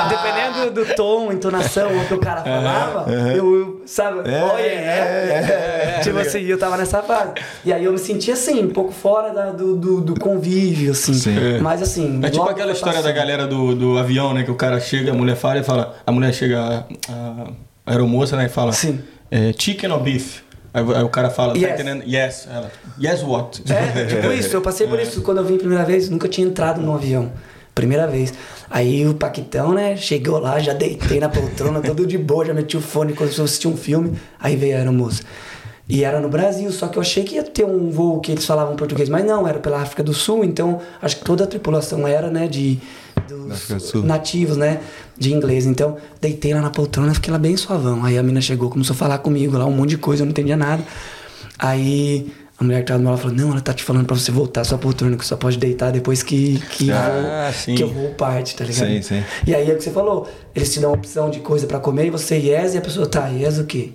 dependendo 0.10 0.72
do 0.72 0.96
tom, 0.96 1.32
entonação, 1.32 1.90
o 1.98 2.06
que 2.08 2.14
o 2.14 2.20
cara 2.20 2.42
falava, 2.42 3.12
eu, 3.12 3.82
sabe, 3.86 4.20
oi, 4.20 4.62
é, 4.62 6.00
Tipo 6.04 6.20
assim, 6.20 6.42
eu 6.44 6.58
tava 6.58 6.78
nessa 6.78 7.02
fase. 7.02 7.34
E 7.64 7.74
aí 7.74 7.84
eu 7.84 7.92
me 7.92 7.98
sentia 7.98 8.34
assim, 8.34 8.64
um 8.64 8.70
pouco 8.70 8.92
fora 8.92 9.34
da- 9.34 9.52
do, 9.52 9.76
do, 9.76 10.02
do 10.02 10.20
convívio, 10.20 10.92
assim. 10.92 11.14
Sim. 11.14 11.60
Mas 11.62 11.82
assim. 11.82 12.20
É 12.24 12.30
tipo 12.30 12.48
aquela 12.48 12.72
história 12.72 13.02
da 13.02 13.12
galera 13.12 13.48
do, 13.48 13.76
do 13.76 13.98
avião, 13.98 14.34
né? 14.34 14.44
Que 14.44 14.52
o 14.52 14.56
cara 14.56 14.80
chega, 14.80 15.12
a 15.12 15.14
mulher 15.16 15.36
fala 15.36 15.60
e 15.60 15.64
fala. 15.64 15.96
A 16.06 16.12
mulher 16.12 16.34
chega, 16.34 16.60
a, 16.62 16.84
a 17.12 17.92
aeromoça, 17.92 18.36
né? 18.36 18.46
E 18.46 18.50
fala: 18.50 18.72
Sim. 18.72 19.02
é, 19.32 19.54
Chicken 19.58 19.92
or 19.92 20.00
beef? 20.02 20.42
Aí, 20.74 20.84
aí 20.96 21.04
o 21.04 21.10
cara 21.10 21.30
fala: 21.30 21.58
Yes. 21.58 21.68
Tá 21.68 21.74
entendendo? 21.76 22.04
Yes. 22.06 22.48
Ela: 22.52 22.72
Yes, 23.02 23.24
what? 23.24 23.64
É, 23.72 24.06
tipo 24.06 24.32
isso, 24.32 24.56
eu 24.56 24.62
passei 24.62 24.88
por 24.88 25.00
isso 25.02 25.22
quando 25.22 25.38
eu 25.40 25.46
vim 25.46 25.56
a 25.56 25.60
primeira 25.60 25.84
vez, 25.86 26.10
nunca 26.10 26.28
tinha 26.28 26.46
entrado 26.48 26.82
num 26.82 26.94
avião. 26.94 27.32
Primeira 27.76 28.08
vez. 28.08 28.34
Aí 28.70 29.06
o 29.06 29.14
Paquitão, 29.14 29.74
né, 29.74 29.98
chegou 29.98 30.40
lá, 30.40 30.60
já 30.60 30.74
deitei 30.74 31.20
na 31.20 31.28
poltrona, 31.28 31.82
todo 31.82 32.08
de 32.08 32.18
boa, 32.18 32.46
já 32.46 32.54
meti 32.54 32.78
o 32.78 32.82
fone 32.82 33.14
quando 33.14 33.38
eu 33.38 33.44
assisti 33.44 33.68
um 33.68 33.76
filme. 33.76 34.18
Aí 34.40 34.56
veio 34.56 34.76
a 34.76 34.80
aeromoça. 34.80 35.22
E 35.88 36.04
era 36.04 36.20
no 36.20 36.30
Brasil, 36.30 36.72
só 36.72 36.88
que 36.88 36.98
eu 36.98 37.02
achei 37.02 37.24
que 37.24 37.36
ia 37.36 37.44
ter 37.44 37.64
um 37.64 37.92
voo 37.92 38.20
que 38.20 38.32
eles 38.32 38.46
falavam 38.46 38.76
português, 38.76 39.08
mas 39.08 39.24
não, 39.24 39.48
era 39.48 39.60
pela 39.60 39.82
África 39.82 40.02
do 40.02 40.16
Sul, 40.16 40.44
então 40.44 40.82
acho 41.00 41.18
que 41.18 41.24
toda 41.24 41.44
a 41.44 41.48
tripulação 41.48 42.08
era, 42.08 42.28
né, 42.32 42.48
de 42.48 42.80
dos 43.28 43.94
nativos, 44.04 44.58
né, 44.58 44.80
de 45.18 45.34
inglês. 45.34 45.66
Então, 45.66 45.98
deitei 46.20 46.54
lá 46.54 46.62
na 46.62 46.70
poltrona, 46.70 47.14
fiquei 47.14 47.32
lá 47.32 47.38
bem 47.38 47.56
suavão. 47.56 48.04
Aí 48.04 48.18
a 48.18 48.24
mina 48.24 48.42
chegou, 48.42 48.70
começou 48.70 48.94
a 48.94 48.98
falar 48.98 49.20
comigo 49.20 49.58
lá, 49.58 49.66
um 49.66 49.72
monte 49.72 49.92
de 49.92 49.98
coisa, 49.98 50.24
eu 50.24 50.26
não 50.26 50.32
entendia 50.32 50.58
nada. 50.58 50.84
Aí 51.58 52.32
a 52.58 52.64
mulher 52.64 52.80
que 52.82 52.88
tava 52.88 53.00
do 53.00 53.04
meu 53.04 53.12
lado 53.12 53.22
falou: 53.22 53.36
Não, 53.38 53.52
ela 53.52 53.62
tá 53.62 53.74
te 53.74 53.84
falando 53.84 54.06
pra 54.06 54.16
você 54.16 54.32
voltar 54.32 54.62
à 54.62 54.64
sua 54.64 54.78
poltrona, 54.78 55.18
que 55.18 55.26
só 55.26 55.36
pode 55.36 55.58
deitar 55.58 55.92
depois 55.92 56.24
que, 56.24 56.60
que, 56.72 56.92
Ah, 56.92 57.52
sim. 57.54 57.76
que 57.76 57.84
eu 57.84 57.90
vou 57.90 58.10
parte, 58.12 58.56
tá 58.56 58.64
ligado? 58.64 58.88
Sim, 58.88 59.02
sim. 59.02 59.24
E 59.46 59.54
aí 59.54 59.70
é 59.70 59.74
o 59.74 59.78
que 59.78 59.84
você 59.84 59.92
falou: 59.92 60.30
eles 60.56 60.74
te 60.74 60.80
dão 60.80 60.92
a 60.92 60.94
opção 60.94 61.30
de 61.30 61.40
coisa 61.40 61.68
pra 61.68 61.80
comer 61.80 62.06
e 62.08 62.10
você 62.10 62.36
yes 62.38 62.74
e 62.74 62.78
a 62.78 62.82
pessoa 62.82 63.06
tá, 63.08 63.28
yes 63.28 63.60
o 63.60 63.66
quê? 63.66 63.92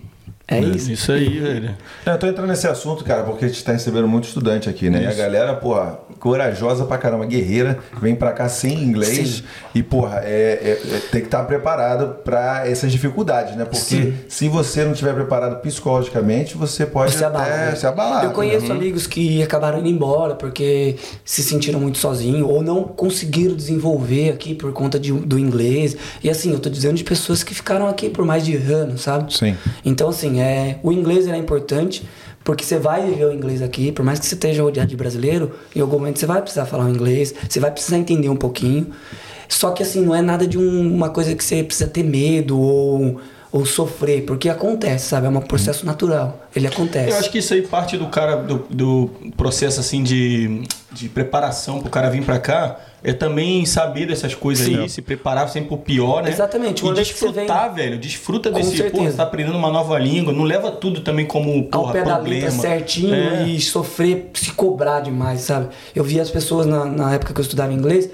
É 0.47 0.59
isso. 0.59 0.90
Isso 0.90 1.12
aí, 1.12 1.38
velho. 1.38 1.76
Eu 2.05 2.19
tô 2.19 2.26
entrando 2.26 2.49
nesse 2.49 2.67
assunto, 2.67 3.05
cara, 3.05 3.23
porque 3.23 3.45
a 3.45 3.49
gente 3.49 3.62
tá 3.62 3.71
recebendo 3.73 4.09
muito 4.09 4.25
estudante 4.26 4.69
aqui, 4.69 4.90
né? 4.90 5.05
E 5.05 5.07
a 5.07 5.14
galera, 5.14 5.55
porra, 5.55 6.00
corajosa 6.21 6.85
pra 6.85 6.99
caramba, 6.99 7.25
guerreira, 7.27 7.79
vem 8.00 8.15
pra 8.15 8.31
cá 8.33 8.49
sem 8.49 8.75
inglês 8.85 9.29
Sim. 9.39 9.43
e, 9.75 9.83
porra, 9.83 10.21
é, 10.23 10.79
é- 10.87 10.97
é- 10.97 11.00
tem 11.11 11.23
que 11.23 11.27
estar 11.27 11.43
preparado 11.45 12.17
pra 12.23 12.69
essas 12.69 12.93
dificuldades, 12.93 13.57
né? 13.57 13.65
Porque 13.65 13.79
Sim. 13.81 14.15
se 14.29 14.49
você 14.49 14.85
não 14.85 14.93
estiver 14.93 15.15
preparado 15.15 15.61
psicologicamente, 15.61 16.57
você 16.57 16.85
pode 16.87 17.12
Você 17.15 17.25
abala, 17.25 17.45
até 17.45 17.57
né? 17.71 17.75
se 17.75 17.87
abalar. 17.87 18.25
Eu 18.25 18.31
conheço 18.33 18.67
né? 18.67 18.75
amigos 18.75 19.07
que 19.07 19.43
acabaram 19.43 19.79
indo 19.81 19.89
embora 19.89 20.35
porque 20.35 20.97
se 21.25 21.43
sentiram 21.43 21.81
muito 21.81 21.99
sozinhos 21.99 22.49
ou 22.49 22.62
não 22.62 22.85
conseguiram 22.85 23.57
desenvolver 23.57 24.31
aqui 24.31 24.55
por 24.55 24.73
conta 24.73 24.99
de- 25.00 25.12
do 25.12 25.39
inglês. 25.39 25.97
E 26.23 26.29
assim, 26.29 26.53
eu 26.53 26.61
tô 26.61 26.69
dizendo 26.69 26.95
de 26.97 27.05
pessoas 27.05 27.43
que 27.43 27.55
ficaram 27.55 27.89
aqui 27.89 28.11
por 28.11 28.25
mais 28.27 28.45
de 28.45 28.57
anos, 28.57 29.00
sabe? 29.00 29.35
Sim. 29.35 29.57
Então, 29.85 30.09
assim, 30.11 30.41
é, 30.41 30.79
o 30.83 30.93
inglês 30.93 31.27
é 31.27 31.37
importante 31.37 32.07
porque 32.42 32.64
você 32.64 32.78
vai 32.78 33.04
viver 33.06 33.25
o 33.26 33.32
inglês 33.32 33.61
aqui, 33.62 33.92
por 33.92 34.04
mais 34.04 34.18
que 34.18 34.26
você 34.26 34.35
esteja 34.35 34.62
rodeado 34.62 34.88
de 34.88 34.97
brasileiro, 34.97 35.52
em 35.75 35.80
algum 35.80 35.99
momento 35.99 36.18
você 36.18 36.26
vai 36.26 36.40
precisar 36.40 36.66
falar 36.66 36.87
o 36.87 36.88
inglês, 36.88 37.35
você 37.49 37.61
vai 37.61 37.70
precisar 37.70 37.99
entender 37.99 38.28
um 38.28 38.37
pouquinho. 38.37 38.88
Só 39.49 39.73
que, 39.73 39.82
assim, 39.82 40.00
não 40.04 40.14
é 40.14 40.23
nada 40.23 40.47
de 40.47 40.56
um- 40.56 40.94
uma 40.94 41.11
coisa 41.11 41.35
que 41.35 41.42
você 41.44 41.62
precisa 41.62 41.88
ter 41.88 42.04
medo 42.04 42.59
ou, 42.59 43.20
ou 43.52 43.66
sofrer, 43.66 44.23
porque 44.25 44.49
acontece, 44.49 45.09
sabe? 45.09 45.26
É 45.26 45.30
um 45.30 45.40
processo 45.40 45.85
natural. 45.85 46.47
Ele 46.54 46.66
acontece. 46.66 47.11
Eu 47.11 47.16
acho 47.19 47.30
que 47.30 47.38
isso 47.38 47.52
aí 47.52 47.62
parte 47.62 47.97
do 47.97 48.07
cara, 48.07 48.37
do, 48.37 48.64
do 48.71 49.11
processo 49.37 49.80
assim 49.80 50.02
de, 50.02 50.62
de 50.92 51.09
preparação 51.09 51.80
pro 51.80 51.90
cara 51.90 52.09
vir 52.11 52.23
pra 52.25 52.38
cá. 52.38 52.76
É 53.02 53.14
também 53.14 53.64
saber 53.64 54.07
dessas 54.07 54.35
coisas 54.35 54.66
Sim. 54.66 54.78
aí, 54.80 54.88
se 54.88 55.00
preparar 55.00 55.49
sempre 55.49 55.69
pro 55.69 55.78
pior, 55.78 56.23
né? 56.23 56.28
Exatamente, 56.30 56.80
E 56.80 56.85
uma 56.85 56.95
você 56.95 57.00
desfrutar, 57.00 57.75
velho. 57.75 57.99
Desfruta 57.99 58.50
Com 58.50 58.57
desse, 58.59 58.76
certeza. 58.76 58.90
porra, 58.95 59.11
você 59.11 59.16
tá 59.16 59.23
aprendendo 59.23 59.57
uma 59.57 59.71
nova 59.71 59.99
língua. 59.99 60.35
Não 60.35 60.45
leva 60.45 60.71
tudo 60.71 61.00
também 61.00 61.25
como, 61.25 61.64
porra, 61.64 61.87
ao 61.87 61.92
pé 61.92 62.04
da 62.04 62.16
problema. 62.16 62.45
letra 62.45 62.50
certinho 62.61 63.14
É. 63.14 63.49
e 63.49 63.59
sofrer, 63.59 64.30
se 64.35 64.52
cobrar 64.52 65.00
demais, 65.00 65.40
sabe? 65.40 65.69
Eu 65.95 66.04
via 66.04 66.21
as 66.21 66.30
pessoas 66.30 66.66
na, 66.66 66.85
na 66.85 67.14
época 67.14 67.33
que 67.33 67.40
eu 67.40 67.42
estudava 67.42 67.73
inglês, 67.73 68.11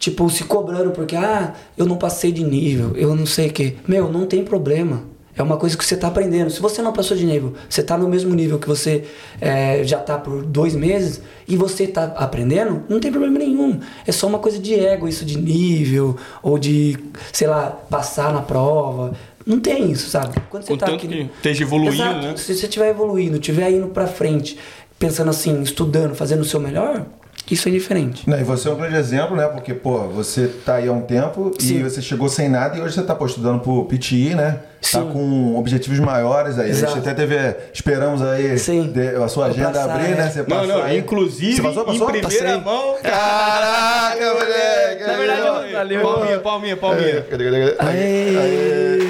tipo, 0.00 0.28
se 0.30 0.42
cobrando 0.42 0.90
porque, 0.90 1.14
ah, 1.14 1.52
eu 1.78 1.86
não 1.86 1.96
passei 1.96 2.32
de 2.32 2.42
nível, 2.42 2.92
eu 2.96 3.14
não 3.14 3.26
sei 3.26 3.46
o 3.48 3.52
quê. 3.52 3.76
Meu, 3.86 4.10
não 4.10 4.26
tem 4.26 4.42
problema. 4.42 5.02
É 5.36 5.42
uma 5.42 5.56
coisa 5.56 5.76
que 5.76 5.84
você 5.84 5.96
tá 5.96 6.08
aprendendo. 6.08 6.50
Se 6.50 6.60
você 6.60 6.82
não 6.82 6.92
passou 6.92 7.16
de 7.16 7.24
nível, 7.24 7.54
você 7.68 7.82
tá 7.82 7.96
no 7.96 8.08
mesmo 8.08 8.34
nível 8.34 8.58
que 8.58 8.66
você 8.66 9.04
é, 9.40 9.82
já 9.84 9.98
tá 9.98 10.18
por 10.18 10.42
dois 10.44 10.74
meses 10.74 11.22
e 11.46 11.56
você 11.56 11.86
tá 11.86 12.04
aprendendo, 12.16 12.82
não 12.88 12.98
tem 12.98 13.10
problema 13.12 13.38
nenhum. 13.38 13.78
É 14.06 14.10
só 14.12 14.26
uma 14.26 14.38
coisa 14.38 14.58
de 14.58 14.74
ego, 14.74 15.06
isso 15.08 15.24
de 15.24 15.38
nível, 15.38 16.16
ou 16.42 16.58
de, 16.58 16.98
sei 17.32 17.46
lá, 17.46 17.66
passar 17.88 18.32
na 18.34 18.42
prova. 18.42 19.12
Não 19.46 19.60
tem 19.60 19.90
isso, 19.90 20.10
sabe? 20.10 20.34
Quando 20.50 20.64
você 20.64 20.76
tá 20.76 20.86
Contanto 20.86 21.06
aqui- 21.06 21.08
que 21.08 21.30
esteja 21.36 21.62
evoluindo, 21.62 21.94
Exato. 21.94 22.20
né? 22.26 22.36
Se 22.36 22.54
você 22.54 22.66
estiver 22.66 22.90
evoluindo, 22.90 23.36
estiver 23.36 23.70
indo 23.70 23.86
pra 23.88 24.06
frente, 24.06 24.58
pensando 24.98 25.30
assim, 25.30 25.62
estudando, 25.62 26.14
fazendo 26.14 26.40
o 26.40 26.44
seu 26.44 26.60
melhor, 26.60 27.06
isso 27.50 27.68
é 27.68 27.72
diferente. 27.72 28.28
Não, 28.28 28.38
e 28.38 28.44
você 28.44 28.68
é 28.68 28.70
um 28.70 28.76
grande 28.76 28.96
exemplo, 28.96 29.36
né? 29.36 29.46
Porque, 29.48 29.74
pô, 29.74 29.98
você 30.08 30.46
tá 30.64 30.74
aí 30.76 30.86
há 30.88 30.92
um 30.92 31.00
tempo 31.02 31.50
e 31.58 31.62
Sim. 31.62 31.82
você 31.82 32.00
chegou 32.00 32.28
sem 32.28 32.48
nada 32.48 32.76
e 32.78 32.80
hoje 32.80 32.94
você 32.94 33.02
tá 33.02 33.14
pô, 33.14 33.26
estudando 33.26 33.60
pro 33.60 33.84
PTI, 33.86 34.34
né? 34.34 34.60
Tá 34.80 35.00
Sim. 35.00 35.10
com 35.12 35.56
objetivos 35.58 35.98
maiores 35.98 36.58
aí. 36.58 36.66
A 36.68 36.70
Exato. 36.70 36.94
gente 36.94 37.08
até 37.08 37.14
teve. 37.14 37.36
Esperamos 37.72 38.22
aí 38.22 38.58
Sim. 38.58 38.90
de- 38.92 39.16
a 39.16 39.28
sua 39.28 39.44
Vou 39.48 39.54
agenda 39.54 39.70
passar, 39.80 39.90
abrir, 39.94 40.12
é. 40.12 40.14
né? 40.14 40.30
Você 40.30 40.38
Não, 40.38 40.46
passou 40.46 40.66
não, 40.68 40.82
aí. 40.82 40.98
inclusive, 40.98 41.56
Você 41.56 41.62
passou, 41.62 41.84
passou? 41.84 42.08
em 42.08 42.20
primeira 42.20 42.58
Passei. 42.58 42.60
mão. 42.60 42.94
Caraca, 43.02 44.34
moleque! 44.34 45.04
Na 45.06 45.12
verdade, 45.16 45.72
valeu. 45.72 46.02
Palminha, 46.02 46.38
palminha, 46.40 46.76
palminha. 46.76 47.22
Cadê, 47.22 47.44
cadê, 47.44 47.60
cadê? 47.60 47.76
Aí, 47.78 47.88
Aê. 47.88 48.28
aí, 48.28 48.36
aí, 48.36 49.00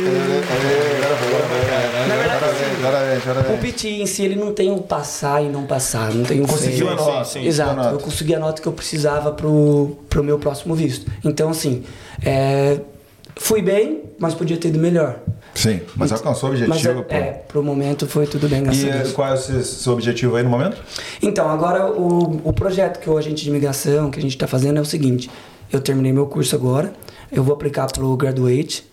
agora 0.98 1.16
foi, 1.16 1.28
agora 1.28 1.44
foi. 1.46 2.08
Na 2.08 2.14
parabéns, 2.82 3.22
O 3.24 3.86
em 3.88 4.06
si, 4.06 4.22
ele 4.24 4.36
não 4.36 4.52
tem 4.52 4.70
o 4.70 4.78
passar 4.80 5.42
e 5.42 5.48
não 5.48 5.64
passar, 5.64 6.12
não 6.12 6.24
tem 6.24 6.40
o 6.40 6.46
Conseguiu 6.46 6.88
a 6.88 6.94
nota. 6.94 7.24
sim, 7.24 7.40
sim. 7.40 7.46
Exato, 7.46 7.76
nota. 7.76 7.90
eu 7.90 7.98
consegui 7.98 8.34
a 8.34 8.38
nota 8.38 8.60
que 8.60 8.68
eu 8.68 8.72
precisava 8.72 9.32
pro, 9.32 9.96
pro 10.08 10.22
meu 10.22 10.38
próximo 10.38 10.74
visto. 10.74 11.10
Então, 11.24 11.50
assim, 11.50 11.84
é, 12.24 12.80
fui 13.36 13.62
bem, 13.62 14.02
mas 14.18 14.34
podia 14.34 14.56
ter 14.56 14.68
ido 14.68 14.78
melhor. 14.78 15.20
Sim, 15.54 15.80
mas 15.96 16.12
alcançou 16.12 16.50
o 16.50 16.52
Mas 16.52 16.62
objetivo, 16.68 17.04
é, 17.08 17.16
é, 17.16 17.32
pro 17.48 17.62
momento 17.62 18.06
foi 18.06 18.26
tudo 18.26 18.48
bem, 18.48 18.62
graças 18.62 18.82
E 18.82 18.90
a 18.90 18.94
eh, 18.94 18.98
Deus. 18.98 19.12
qual 19.12 19.28
é 19.28 19.34
o 19.34 19.36
seu, 19.36 19.62
seu 19.62 19.92
objetivo 19.92 20.36
aí 20.36 20.42
no 20.44 20.50
momento? 20.50 20.76
Então, 21.20 21.48
agora 21.48 21.90
o, 21.90 22.40
o 22.44 22.52
projeto 22.52 23.00
que 23.00 23.10
o 23.10 23.18
agente 23.18 23.42
de 23.42 23.50
imigração 23.50 24.10
que 24.10 24.18
a 24.18 24.22
gente 24.22 24.32
está 24.36 24.46
fazendo 24.46 24.78
é 24.78 24.80
o 24.80 24.84
seguinte: 24.84 25.28
eu 25.72 25.80
terminei 25.80 26.12
meu 26.12 26.26
curso 26.26 26.54
agora, 26.54 26.92
eu 27.32 27.42
vou 27.42 27.52
aplicar 27.54 27.86
pro 27.92 28.16
Graduate 28.16 28.89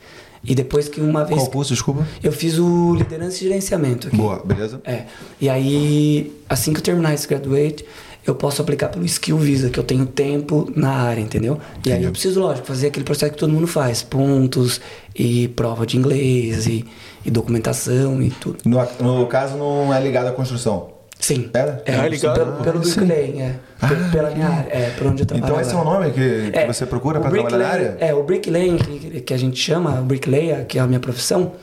e 0.48 0.56
depois 0.56 0.88
que 0.88 1.02
uma 1.02 1.26
vez. 1.26 1.42
Qual 1.42 1.52
curso, 1.52 1.74
desculpa? 1.74 2.08
Eu 2.24 2.32
fiz 2.32 2.58
o 2.58 2.96
liderança 2.96 3.36
e 3.38 3.48
gerenciamento 3.48 4.08
aqui. 4.08 4.16
Boa, 4.16 4.42
beleza? 4.44 4.82
É. 4.86 5.04
E 5.42 5.50
aí, 5.50 6.34
assim 6.48 6.72
que 6.72 6.80
eu 6.80 6.84
terminar 6.84 7.14
esse 7.14 7.28
Graduate, 7.28 7.86
eu 8.26 8.34
posso 8.34 8.62
aplicar 8.62 8.88
pelo 8.88 9.06
Skill 9.06 9.38
Visa, 9.38 9.70
que 9.70 9.78
eu 9.78 9.84
tenho 9.84 10.06
tempo 10.06 10.72
na 10.74 10.90
área, 10.90 11.20
entendeu? 11.20 11.60
E 11.86 11.92
aí 11.92 12.04
eu 12.04 12.12
preciso, 12.12 12.40
lógico, 12.40 12.66
fazer 12.66 12.88
aquele 12.88 13.04
processo 13.04 13.34
que 13.34 13.38
todo 13.38 13.52
mundo 13.52 13.68
faz: 13.68 14.02
pontos 14.02 14.80
e 15.14 15.50
prova 15.50 15.86
de 15.86 15.98
inglês 15.98 16.66
e, 16.66 16.86
e 17.26 17.30
documentação 17.30 18.22
e 18.22 18.30
tudo. 18.30 18.60
No, 18.64 18.80
no 19.02 19.28
caso, 19.28 19.58
não 19.58 19.94
é 19.94 20.02
ligado 20.02 20.28
à 20.28 20.32
construção. 20.32 20.97
Sim. 21.20 21.50
Era? 21.54 21.82
É, 21.86 21.96
Ah, 21.96 22.08
ligado. 22.08 22.36
pelo, 22.36 22.52
pelo 22.64 22.80
Ah, 22.80 22.84
sim. 22.84 23.00
Bricklaying, 23.02 23.42
é. 23.42 23.56
Pe- 23.80 24.12
pela 24.12 24.30
minha 24.32 24.48
área, 24.48 24.70
é, 24.72 24.90
por 24.98 25.08
onde 25.08 25.24
eu 25.24 25.26
trabalho. 25.26 25.50
Então 25.52 25.62
esse 25.62 25.74
é 25.74 25.78
o 25.78 25.84
nome 25.84 26.12
que, 26.12 26.52
que 26.52 26.66
você 26.68 26.86
procura 26.86 27.20
para 27.20 27.30
trabalhar 27.32 27.58
na 27.58 27.66
bricklayer- 27.68 27.92
área? 27.92 28.06
É, 28.06 28.14
o 28.14 28.24
bricklaying, 28.24 28.78
que, 28.78 29.22
que 29.22 29.34
a 29.34 29.38
gente 29.38 29.60
chama, 29.60 30.00
o 30.00 30.04
bricklayer, 30.04 30.66
que 30.66 30.78
é 30.78 30.82
a 30.82 30.88
minha 30.88 31.00
profissão, 31.00 31.54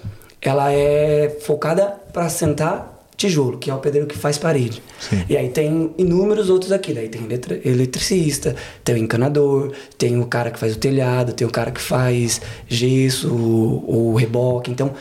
ela 0.42 0.72
é 0.72 1.36
focada 1.40 1.94
para 2.12 2.28
sentar 2.28 2.92
tijolo, 3.16 3.58
que 3.58 3.70
é 3.70 3.74
o 3.74 3.78
pedreiro 3.78 4.08
que 4.08 4.18
faz 4.18 4.36
parede. 4.38 4.82
Sim. 4.98 5.24
E 5.28 5.36
aí 5.36 5.48
tem 5.48 5.94
inúmeros 5.96 6.50
outros 6.50 6.72
aqui, 6.72 6.92
daí 6.92 7.08
tem 7.08 7.22
eletri- 7.24 7.62
eletricista, 7.64 8.56
tem 8.82 8.96
o 8.96 8.98
encanador, 8.98 9.72
tem 9.96 10.20
o 10.20 10.26
cara 10.26 10.50
que 10.50 10.58
faz 10.58 10.74
o 10.74 10.78
telhado, 10.78 11.32
tem 11.32 11.46
o 11.46 11.50
cara 11.50 11.70
que 11.70 11.80
faz 11.80 12.40
gesso, 12.68 13.28
o, 13.32 14.10
o 14.12 14.14
reboque. 14.16 14.70
Então, 14.70 14.92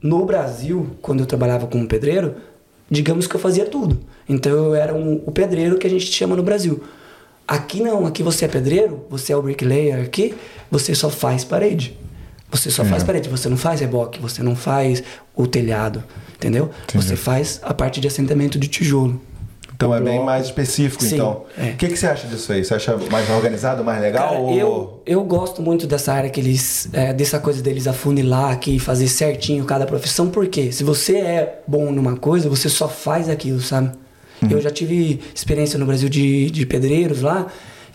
no 0.00 0.24
Brasil, 0.24 0.86
quando 1.02 1.20
eu 1.20 1.26
trabalhava 1.26 1.66
como 1.66 1.86
pedreiro, 1.86 2.36
digamos 2.90 3.26
que 3.26 3.34
eu 3.34 3.40
fazia 3.40 3.64
tudo. 3.66 3.98
Então 4.28 4.52
eu 4.52 4.74
era 4.74 4.94
um- 4.94 5.22
o 5.26 5.30
pedreiro 5.32 5.78
que 5.78 5.86
a 5.86 5.90
gente 5.90 6.06
chama 6.06 6.34
no 6.36 6.42
Brasil. 6.42 6.82
Aqui 7.46 7.82
não, 7.82 8.04
aqui 8.06 8.22
você 8.22 8.44
é 8.44 8.48
pedreiro, 8.48 9.04
você 9.08 9.32
é 9.32 9.36
o 9.36 9.42
bricklayer 9.42 10.02
aqui, 10.02 10.34
você 10.70 10.94
só 10.94 11.08
faz 11.08 11.44
parede. 11.44 11.96
Você 12.50 12.70
só 12.70 12.82
É. 12.82 12.86
faz 12.86 13.02
parede, 13.02 13.28
você 13.28 13.48
não 13.48 13.56
faz 13.56 13.80
reboque, 13.80 14.18
você 14.20 14.42
não 14.42 14.56
faz 14.56 15.02
o 15.36 15.46
telhado, 15.46 16.02
entendeu? 16.34 16.70
Entendi. 16.84 17.04
Você 17.04 17.14
faz 17.16 17.60
a 17.62 17.72
parte 17.74 18.00
de 18.00 18.06
assentamento 18.08 18.58
de 18.58 18.68
tijolo. 18.68 19.20
Então 19.78 19.94
é 19.94 20.00
bem 20.00 20.14
bloco. 20.14 20.26
mais 20.26 20.46
específico, 20.46 21.04
Sim, 21.04 21.14
então. 21.14 21.44
é. 21.56 21.70
O 21.70 21.76
que, 21.76 21.86
que 21.86 21.96
você 21.96 22.08
acha 22.08 22.26
disso 22.26 22.52
aí? 22.52 22.64
Você 22.64 22.74
acha 22.74 22.96
mais 23.12 23.30
organizado, 23.30 23.84
mais 23.84 24.02
legal? 24.02 24.30
Cara, 24.30 24.40
ou... 24.40 24.52
eu, 24.52 25.02
eu 25.06 25.22
gosto 25.22 25.62
muito 25.62 25.86
dessa 25.86 26.12
área 26.12 26.28
que 26.28 26.40
eles. 26.40 26.88
é, 26.92 27.12
dessa 27.12 27.38
coisa 27.38 27.62
deles 27.62 27.86
afunilar 27.86 28.50
aqui 28.50 28.74
e 28.74 28.80
fazer 28.80 29.06
certinho 29.06 29.64
cada 29.64 29.86
profissão, 29.86 30.30
porque 30.30 30.72
se 30.72 30.82
você 30.82 31.18
é 31.18 31.60
bom 31.64 31.92
numa 31.92 32.16
coisa, 32.16 32.48
você 32.48 32.68
só 32.68 32.88
faz 32.88 33.28
aquilo, 33.28 33.60
sabe? 33.60 33.92
Uhum. 34.42 34.48
Eu 34.50 34.60
já 34.60 34.70
tive 34.70 35.20
experiência 35.32 35.78
no 35.78 35.86
Brasil 35.86 36.08
de, 36.08 36.50
de 36.50 36.66
pedreiros 36.66 37.22
lá, 37.22 37.46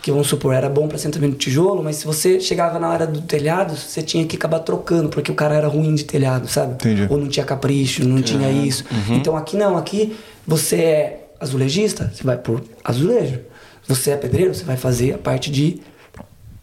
que 0.02 0.10
vamos 0.10 0.28
supor, 0.28 0.54
era 0.54 0.70
bom 0.70 0.88
para 0.88 0.96
assentamento 0.96 1.34
de 1.34 1.40
tijolo, 1.40 1.84
mas 1.84 1.98
se 1.98 2.06
você 2.06 2.40
chegava 2.40 2.80
na 2.80 2.90
hora 2.90 3.06
do 3.06 3.20
telhado, 3.22 3.76
você 3.76 4.02
tinha 4.02 4.26
que 4.26 4.38
acabar 4.38 4.60
trocando, 4.60 5.10
porque 5.10 5.32
o 5.32 5.36
cara 5.36 5.54
era 5.54 5.68
ruim 5.68 5.94
de 5.96 6.06
telhado, 6.06 6.48
sabe? 6.48 6.76
Entendi. 6.76 7.08
Ou 7.10 7.18
não 7.18 7.28
tinha 7.28 7.46
capricho, 7.46 8.08
não 8.08 8.22
tinha 8.22 8.50
isso. 8.50 8.86
Então 9.10 9.36
aqui 9.36 9.58
não, 9.58 9.76
aqui 9.76 10.16
você 10.48 10.76
é 10.78 11.23
azulejista, 11.40 12.12
você 12.14 12.24
vai 12.24 12.38
por 12.38 12.64
azulejo. 12.84 13.40
Você 13.88 14.12
é 14.12 14.18
pedreiro, 14.18 14.54
você 14.54 14.64
vai 14.64 14.78
fazer 14.78 15.14
a 15.14 15.18
parte 15.18 15.52
de 15.52 15.82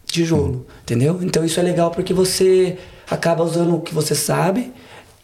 tijolo, 0.05 0.65
entendeu? 0.83 1.19
Então 1.21 1.43
isso 1.45 1.59
é 1.59 1.63
legal 1.63 1.91
porque 1.91 2.13
você 2.13 2.77
acaba 3.09 3.43
usando 3.43 3.75
o 3.75 3.81
que 3.81 3.93
você 3.93 4.13
sabe 4.15 4.73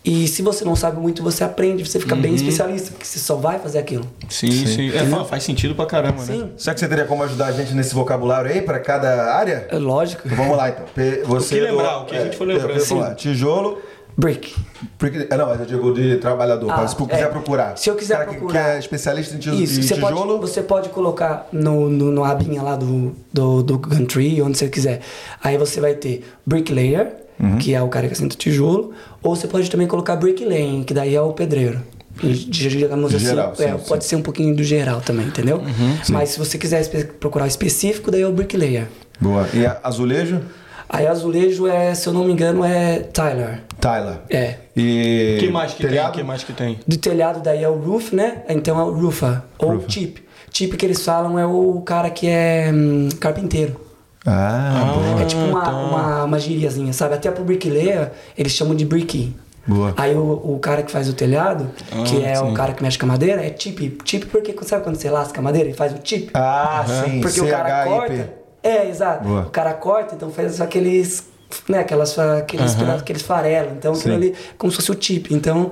e 0.05 0.25
se 0.27 0.41
você 0.41 0.63
não 0.63 0.75
sabe 0.75 1.01
muito, 1.01 1.21
você 1.21 1.43
aprende, 1.43 1.85
você 1.85 1.99
fica 1.99 2.15
bem 2.15 2.33
especialista, 2.33 2.91
porque 2.91 3.05
você 3.05 3.19
só 3.19 3.35
vai 3.35 3.59
fazer 3.59 3.79
aquilo. 3.79 4.07
Sim, 4.29 4.49
sim. 4.65 4.89
É, 4.91 5.05
fa- 5.05 5.25
faz 5.25 5.43
sentido 5.43 5.75
pra 5.75 5.85
caramba, 5.85 6.19
né? 6.23 6.33
Sim, 6.33 6.51
Será 6.55 6.73
que 6.73 6.79
você 6.79 6.87
teria 6.87 7.03
como 7.03 7.23
ajudar 7.23 7.47
a 7.47 7.51
gente 7.51 7.73
nesse 7.73 7.93
vocabulário 7.93 8.49
aí 8.49 8.61
para 8.61 8.79
cada 8.79 9.33
área? 9.33 9.67
é 9.69 9.77
lógico. 9.77 10.21
Então 10.25 10.37
vamos 10.37 10.55
lá 10.55 10.69
então. 10.69 10.85
Você 11.25 11.55
que 11.55 11.61
lembrar, 11.61 12.03
o 12.03 12.05
que 12.05 12.15
a 12.15 12.23
gente 12.23 12.37
for 12.37 12.47
lembrando. 12.47 12.79
Vamos 12.85 13.03
lá. 13.03 13.15
Tijolo. 13.15 13.81
Brick. 14.19 14.55
brick- 14.99 15.27
ah, 15.29 15.37
Não, 15.37 15.47
mas 15.47 15.59
eu 15.59 15.65
digo 15.67 15.93
de 15.93 16.17
trabalhador. 16.17 16.71
Ah, 16.71 16.87
se 16.87 16.95
tu 16.95 17.05
quiser 17.05 17.21
é. 17.23 17.27
procurar. 17.27 17.77
Se 17.77 17.87
eu 17.89 17.95
quiser 17.95 18.15
Cara 18.17 18.25
que- 18.29 18.37
procurar. 18.37 18.63
Que 18.63 18.69
é 18.71 18.79
especialista 18.79 19.35
em, 19.35 19.37
tijo- 19.39 19.53
Isso, 19.55 19.83
você 19.83 19.93
tijolo. 19.93 20.25
pode, 20.39 20.41
você 20.41 20.61
pode 20.63 20.89
colocar 20.89 21.47
no, 21.51 21.87
no, 21.89 22.11
no 22.11 22.23
abinha 22.23 22.63
lá 22.63 22.75
do, 22.75 23.15
do, 23.31 23.61
do 23.61 23.77
Gumtree, 23.77 24.41
onde 24.41 24.57
você 24.57 24.67
quiser. 24.69 25.01
Aí 25.43 25.55
você 25.57 25.79
vai 25.79 25.93
ter 25.93 26.25
bricklayer, 26.45 27.11
Uhum. 27.39 27.59
que 27.59 27.75
é 27.75 27.81
o 27.83 27.87
cara 27.87 28.07
que 28.07 28.13
assenta 28.13 28.35
tijolo, 28.35 28.91
ou 29.21 29.35
você 29.35 29.47
pode 29.47 29.69
também 29.69 29.85
colocar 29.85 30.15
bricklaying, 30.15 30.83
que 30.83 30.91
daí 30.95 31.13
é 31.13 31.21
o 31.21 31.31
pedreiro. 31.33 31.79
Digamos 32.19 33.11
De 33.11 33.17
assim, 33.17 33.25
geral, 33.27 33.53
é, 33.59 33.77
sim, 33.77 33.83
pode 33.87 34.03
ser 34.05 34.15
um 34.15 34.23
pouquinho 34.23 34.55
do 34.55 34.63
geral 34.63 35.01
também, 35.01 35.27
entendeu? 35.27 35.61
Mas 36.09 36.29
se 36.29 36.39
você 36.39 36.57
quiser 36.57 36.83
procurar 37.19 37.45
o 37.45 37.47
específico, 37.47 38.09
daí 38.09 38.23
é 38.23 38.27
o 38.27 38.31
bricklayer. 38.31 38.87
Boa. 39.21 39.47
E 39.53 39.63
a- 39.67 39.79
azulejo? 39.83 40.41
Aí 40.89 41.05
azulejo 41.05 41.67
é, 41.67 41.93
se 41.93 42.07
eu 42.07 42.13
não 42.13 42.23
me 42.23 42.31
engano, 42.31 42.63
é 42.63 42.99
Tyler. 42.99 43.61
Tyler. 43.79 44.19
É. 44.29 44.55
E. 44.75 45.35
O 45.37 45.39
que 45.41 45.49
mais 45.51 45.73
que 45.73 45.83
telhado? 45.85 46.11
tem? 46.13 46.21
que 46.21 46.23
mais 46.27 46.43
que 46.43 46.53
tem? 46.53 46.79
Do 46.87 46.97
telhado 46.97 47.41
daí 47.41 47.63
é 47.63 47.69
o 47.69 47.75
roof, 47.75 48.13
né? 48.15 48.43
Então 48.47 48.79
é 48.79 48.83
o 48.83 48.91
roofer. 48.91 49.41
Ou 49.59 49.71
Roofer. 49.73 49.89
chip. 49.89 50.23
Chip 50.51 50.77
que 50.77 50.85
eles 50.85 51.03
falam 51.03 51.37
é 51.37 51.45
o 51.45 51.81
cara 51.81 52.09
que 52.09 52.27
é 52.27 52.71
hum, 52.73 53.09
carpinteiro. 53.19 53.79
Ah, 54.25 54.93
boa. 54.93 55.21
É 55.21 55.25
tipo 55.25 55.41
uma, 55.41 55.63
tá. 55.63 55.71
uma, 55.71 56.23
uma 56.23 56.39
gíriazinha, 56.39 56.91
sabe? 56.93 57.15
Até 57.15 57.29
pro 57.31 57.43
bricklayer, 57.43 58.11
eles 58.37 58.51
chamam 58.53 58.75
de 58.75 58.85
bricky. 58.85 59.35
Boa. 59.65 59.93
Aí 59.97 60.15
o, 60.15 60.55
o 60.55 60.59
cara 60.59 60.81
que 60.83 60.91
faz 60.91 61.09
o 61.09 61.13
telhado, 61.13 61.69
que 62.05 62.23
Ah, 62.25 62.29
é 62.29 62.35
sim. 62.35 62.49
o 62.49 62.53
cara 62.53 62.71
que 62.73 62.81
mexe 62.81 62.97
com 62.97 63.05
a 63.05 63.09
madeira, 63.09 63.45
é 63.45 63.53
chip. 63.57 63.97
Chip 64.05 64.25
porque, 64.27 64.55
sabe 64.63 64.83
quando 64.83 64.95
você 64.95 65.09
lasca 65.09 65.39
a 65.39 65.43
madeira 65.43 65.69
e 65.69 65.73
faz 65.73 65.93
o 65.93 65.97
chip? 66.03 66.29
Ah, 66.33 66.85
sim. 67.05 67.19
Porque 67.21 67.41
o 67.41 67.47
cara 67.49 67.83
corta. 67.85 68.29
É, 68.67 68.89
exato. 68.89 69.27
Boa. 69.27 69.41
O 69.43 69.49
cara 69.49 69.73
corta, 69.73 70.15
então 70.15 70.29
faz 70.31 70.59
aqueles. 70.61 71.23
Né, 71.69 71.79
aquelas, 71.79 72.17
aqueles, 72.19 72.75
pedaços, 72.75 73.01
aqueles 73.01 73.21
farelos. 73.21 73.71
Então 73.77 73.93
aquilo 73.93 74.15
ali, 74.15 74.33
como 74.57 74.69
se 74.71 74.75
fosse 74.77 74.91
o 74.91 74.97
chip. 74.99 75.33
Então. 75.33 75.71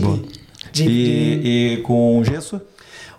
Boa. 0.00 0.16
De, 0.72 0.84
de- 0.84 0.84
E, 0.84 1.74
e 1.74 1.76
com 1.82 2.22
gesso? 2.24 2.60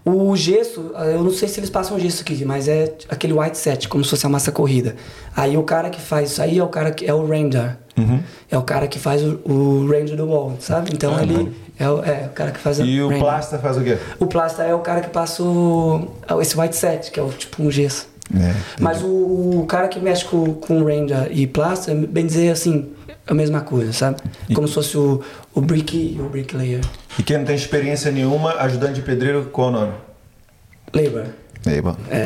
o 0.06 0.36
gesso, 0.36 0.92
eu 1.14 1.24
não 1.24 1.32
sei 1.32 1.48
se 1.48 1.62
eles 1.62 1.70
passam 1.70 1.98
gesso 1.98 2.24
aqui, 2.24 2.44
mas 2.44 2.68
é 2.68 2.94
aquele 3.08 3.32
white 3.32 3.58
set, 3.58 3.88
como 3.88 4.04
se 4.04 4.10
fosse 4.10 4.26
a 4.26 4.30
massa 4.30 4.52
corrida. 4.52 4.98
Aí 5.34 5.56
o 5.56 5.64
cara 5.64 5.90
que 5.90 6.02
faz 6.02 6.32
isso 6.32 6.42
aí 6.42 6.58
é 6.60 6.64
o 6.64 6.68
cara 6.68 6.92
que 6.92 7.06
é 7.06 7.14
o 7.14 7.26
render. 7.26 7.78
Uhum. 7.98 8.22
É 8.52 8.58
o 8.58 8.64
cara 8.64 8.86
que 8.88 9.00
faz 9.00 9.24
o, 9.24 9.40
o 9.46 9.88
render 9.90 10.18
do 10.18 10.26
wall, 10.26 10.58
sabe? 10.60 10.92
Então 10.94 11.18
ele 11.22 11.54
é 11.80 11.90
o, 11.90 12.04
é 12.04 12.26
o 12.26 12.30
cara 12.34 12.52
que 12.52 12.60
faz 12.60 12.80
E 12.80 13.00
o 13.02 13.08
render. 13.08 13.22
plaster 13.24 13.60
faz 13.62 13.78
o 13.78 13.82
quê? 13.82 13.98
O 14.20 14.26
plaster 14.26 14.66
é 14.66 14.76
o 14.76 14.80
cara 14.80 15.00
que 15.00 15.10
passa 15.10 15.42
o, 15.42 16.10
esse 16.42 16.60
white 16.60 16.76
set, 16.76 17.10
que 17.10 17.18
é 17.18 17.24
o 17.24 17.30
tipo 17.30 17.64
um 17.64 17.72
gesso. 17.72 18.08
É. 18.34 18.54
Mas 18.80 19.02
o, 19.02 19.62
o 19.62 19.66
cara 19.68 19.88
que 19.88 20.00
mexe 20.00 20.26
com, 20.26 20.54
com 20.54 20.84
render 20.84 21.30
e 21.32 21.46
plaster, 21.46 21.96
bem 21.96 22.26
dizer 22.26 22.50
assim, 22.52 22.92
é 23.08 23.14
a 23.28 23.34
mesma 23.34 23.62
coisa, 23.62 23.92
sabe? 23.92 24.18
Como 24.54 24.68
se 24.68 24.74
fosse 24.74 24.98
o, 24.98 25.22
o 25.54 25.62
brick 25.62 26.16
e 26.18 26.22
o 26.22 26.30
bricklayer. 26.30 26.82
E 27.18 27.24
quem 27.24 27.38
não 27.38 27.46
tem 27.46 27.56
experiência 27.56 28.12
nenhuma, 28.12 28.54
ajudante 28.60 28.94
de 28.94 29.02
pedreiro, 29.02 29.50
qual 29.52 29.70
o 29.70 29.72
nome? 29.72 29.94
Labor. 30.94 31.28
Aí, 31.66 31.82
bom. 31.82 31.96
É. 32.10 32.26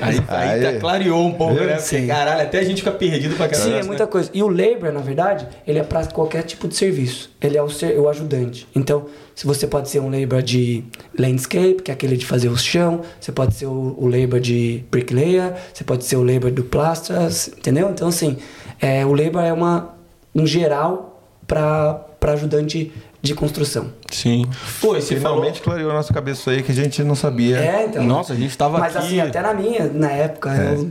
Aí, 0.00 0.24
aí, 0.28 0.64
Aí. 0.64 0.74
tá, 0.74 0.80
clareou 0.80 1.24
um 1.24 1.32
pouco, 1.32 1.54
né? 1.54 1.76
Porque, 1.76 2.06
caralho, 2.06 2.42
até 2.42 2.58
a 2.58 2.64
gente 2.64 2.78
fica 2.82 2.90
perdido 2.90 3.36
pra 3.36 3.48
caralho. 3.48 3.70
Sim, 3.70 3.76
é 3.76 3.80
né? 3.80 3.82
muita 3.84 4.06
coisa. 4.06 4.28
E 4.34 4.42
o 4.42 4.48
labor, 4.48 4.92
na 4.92 5.00
verdade, 5.00 5.46
ele 5.66 5.78
é 5.78 5.84
para 5.84 6.04
qualquer 6.06 6.42
tipo 6.42 6.66
de 6.66 6.74
serviço. 6.74 7.30
Ele 7.40 7.56
é 7.56 7.62
o, 7.62 7.68
ser, 7.68 7.98
o 7.98 8.08
ajudante. 8.08 8.66
Então, 8.74 9.06
se 9.34 9.46
você 9.46 9.66
pode 9.66 9.88
ser 9.88 10.00
um 10.00 10.10
labor 10.10 10.42
de 10.42 10.84
landscape, 11.16 11.82
que 11.82 11.90
é 11.90 11.94
aquele 11.94 12.16
de 12.16 12.26
fazer 12.26 12.48
o 12.48 12.56
chão, 12.56 13.02
você 13.20 13.30
pode 13.30 13.54
ser 13.54 13.66
o, 13.66 13.94
o 13.98 14.08
labor 14.08 14.40
de 14.40 14.84
bricklayer, 14.90 15.54
você 15.72 15.84
pode 15.84 16.04
ser 16.04 16.16
o 16.16 16.24
labor 16.24 16.50
do 16.50 16.64
plaster, 16.64 17.16
entendeu? 17.56 17.88
Então, 17.88 18.08
assim, 18.08 18.36
é, 18.80 19.06
o 19.06 19.14
labor 19.14 19.42
é 19.42 19.52
uma, 19.52 19.94
um 20.34 20.44
geral 20.44 21.22
para 21.46 22.04
ajudante 22.20 22.92
de 23.22 23.34
construção. 23.34 23.92
Sim. 24.10 24.46
Pô, 24.80 24.96
e 24.96 25.00
você 25.00 25.16
falou... 25.16 25.38
Finalmente 25.38 25.62
clareou 25.62 25.90
a 25.92 25.94
nossa 25.94 26.12
cabeça 26.12 26.50
aí 26.50 26.62
que 26.62 26.72
a 26.72 26.74
gente 26.74 27.02
não 27.04 27.14
sabia. 27.14 27.56
É, 27.56 27.86
então. 27.86 28.02
Nossa, 28.02 28.32
a 28.32 28.36
gente 28.36 28.58
tava 28.58 28.78
Mas 28.78 28.96
aqui... 28.96 29.06
assim, 29.06 29.20
até 29.20 29.40
na 29.40 29.54
minha, 29.54 29.86
na 29.86 30.10
época, 30.10 30.50
eu, 30.50 30.90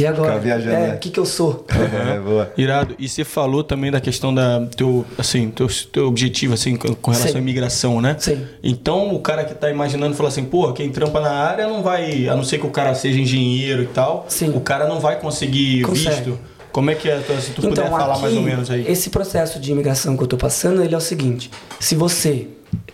e 0.00 0.06
agora? 0.06 0.38
Viajando, 0.38 0.76
é, 0.76 0.88
né? 0.88 0.94
o 0.94 0.98
que 0.98 1.10
que 1.10 1.20
eu 1.20 1.26
sou? 1.26 1.66
É, 2.14 2.18
boa. 2.18 2.52
Irado. 2.56 2.94
E 2.98 3.08
você 3.08 3.24
falou 3.24 3.62
também 3.62 3.90
da 3.90 4.00
questão 4.00 4.34
da 4.34 4.66
teu, 4.76 5.04
assim, 5.18 5.50
teu, 5.50 5.66
teu 5.92 6.06
objetivo 6.06 6.54
assim 6.54 6.76
com 6.76 7.10
relação 7.10 7.32
Sim. 7.32 7.38
à 7.38 7.40
imigração, 7.40 8.00
né? 8.00 8.16
Sim. 8.18 8.46
Então 8.62 9.14
o 9.14 9.20
cara 9.20 9.44
que 9.44 9.54
tá 9.54 9.70
imaginando 9.70 10.14
fala 10.14 10.28
assim, 10.28 10.44
pô, 10.44 10.72
quem 10.72 10.90
trampa 10.90 11.20
na 11.20 11.30
área 11.30 11.66
não 11.66 11.82
vai, 11.82 12.28
a 12.28 12.36
não 12.36 12.44
ser 12.44 12.58
que 12.58 12.66
o 12.66 12.70
cara 12.70 12.94
seja 12.94 13.18
engenheiro 13.18 13.82
e 13.82 13.86
tal, 13.86 14.24
Sim. 14.28 14.50
o 14.50 14.60
cara 14.60 14.86
não 14.86 15.00
vai 15.00 15.18
conseguir 15.18 15.82
Consegue. 15.82 16.16
visto. 16.16 16.38
Como 16.72 16.90
é 16.90 16.94
que 16.94 17.08
é? 17.08 17.20
Se 17.40 17.50
tu 17.52 17.62
puder 17.62 17.88
falar 17.90 18.18
mais 18.18 18.34
ou 18.36 18.42
menos 18.42 18.70
aí. 18.70 18.84
Esse 18.90 19.10
processo 19.10 19.58
de 19.58 19.72
imigração 19.72 20.16
que 20.16 20.22
eu 20.22 20.26
tô 20.26 20.36
passando, 20.36 20.82
ele 20.82 20.94
é 20.94 20.98
o 20.98 21.00
seguinte: 21.00 21.50
se 21.78 21.94
você 21.94 22.46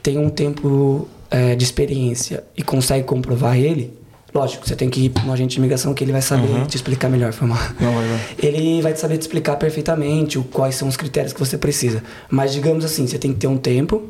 tem 0.02 0.18
um 0.18 0.28
tempo 0.30 1.08
é, 1.30 1.54
de 1.54 1.64
experiência 1.64 2.44
e 2.56 2.62
consegue 2.62 3.04
comprovar 3.04 3.56
ele, 3.58 3.92
lógico, 4.32 4.66
você 4.66 4.76
tem 4.76 4.88
que 4.88 5.06
ir 5.06 5.10
para 5.10 5.24
um 5.24 5.32
agente 5.32 5.52
de 5.52 5.58
imigração 5.58 5.92
que 5.92 6.02
ele 6.04 6.12
vai 6.12 6.22
saber 6.22 6.48
Uhum. 6.48 6.66
te 6.66 6.76
explicar 6.76 7.08
melhor, 7.08 7.32
foi 7.32 7.48
mal. 7.48 7.58
Não, 7.80 7.92
vai, 7.92 8.06
vai. 8.06 8.20
Ele 8.42 8.80
vai 8.82 8.94
saber 8.96 9.18
te 9.18 9.22
explicar 9.22 9.56
perfeitamente 9.56 10.38
o, 10.38 10.44
quais 10.44 10.74
são 10.76 10.88
os 10.88 10.96
critérios 10.96 11.32
que 11.32 11.40
você 11.40 11.58
precisa. 11.58 12.02
Mas 12.30 12.52
digamos 12.52 12.84
assim, 12.84 13.06
você 13.06 13.18
tem 13.18 13.32
que 13.32 13.38
ter 13.40 13.46
um 13.46 13.58
tempo 13.58 14.04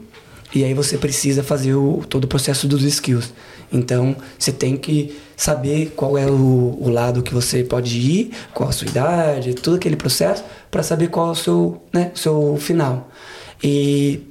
e 0.55 0.64
aí 0.64 0.74
você 0.74 0.96
precisa 0.96 1.42
fazer 1.42 1.74
o, 1.74 2.05
todo 2.09 2.24
o 2.24 2.29
processo 2.29 2.68
dos 2.68 2.83
skills. 2.85 3.33
Então, 3.72 4.14
você 4.38 4.52
tem 4.52 4.76
que 4.76 5.16
saber 5.37 5.92
qual 5.94 6.16
é 6.16 6.27
o, 6.27 6.79
o 6.81 6.88
lado 6.88 7.22
que 7.22 7.33
você 7.35 7.62
pode 7.62 7.99
ir, 7.99 8.31
qual 8.55 8.68
a 8.68 8.72
sua 8.72 8.88
idade, 8.88 9.55
todo 9.55 9.77
aquele 9.77 9.96
processo, 9.96 10.42
para 10.70 10.83
saber 10.83 11.09
qual 11.09 11.29
é 11.29 11.31
o 11.33 11.35
seu, 11.35 11.83
né, 11.92 12.11
o 12.14 12.18
seu 12.18 12.57
final. 12.59 13.09
E. 13.62 14.22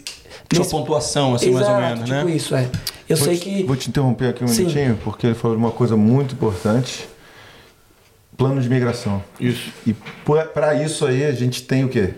Tipo 0.47 0.59
nesse- 0.61 0.71
pontuação, 0.71 1.33
assim, 1.35 1.51
mais 1.51 1.65
ou 1.67 1.73
Exato, 1.73 1.87
menos, 1.95 2.03
tipo 2.09 2.25
né? 2.25 2.35
isso, 2.35 2.55
é. 2.55 2.69
Eu 3.09 3.17
Vou 3.17 3.27
sei 3.27 3.37
te- 3.37 3.43
que. 3.43 3.63
Vou 3.63 3.75
te 3.75 3.89
interromper 3.89 4.29
aqui 4.29 4.43
um 4.43 4.47
Sim. 4.47 4.61
minutinho, 4.61 4.99
porque 5.03 5.27
ele 5.27 5.35
falou 5.35 5.55
de 5.57 5.63
uma 5.63 5.71
coisa 5.71 5.95
muito 5.97 6.33
importante. 6.33 7.07
Plano 8.37 8.61
de 8.61 8.67
migração. 8.69 9.23
Isso. 9.39 9.71
E 9.87 9.93
para 10.53 10.75
isso 10.83 11.05
aí 11.05 11.23
a 11.25 11.31
gente 11.31 11.63
tem 11.63 11.85
o 11.85 11.89
quê? 11.89 12.13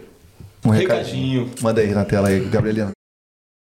Um 0.66 0.70
Recadinho. 0.70 1.50
Manda 1.62 1.80
aí 1.82 1.92
na 1.92 2.04
tela 2.04 2.30
aí, 2.30 2.40
Gabrielina. 2.40 2.92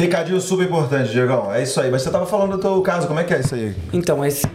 Recadinho 0.00 0.40
super 0.40 0.64
importante, 0.66 1.10
Diegão. 1.12 1.52
É 1.52 1.62
isso 1.62 1.80
aí. 1.80 1.90
Mas 1.90 2.02
você 2.02 2.10
tava 2.10 2.26
falando 2.26 2.52
do 2.52 2.58
teu 2.58 2.80
caso, 2.82 3.06
como 3.06 3.20
é 3.20 3.24
que 3.24 3.34
é 3.34 3.40
isso 3.40 3.54
aí? 3.54 3.74
Então, 3.92 4.24
esse, 4.24 4.46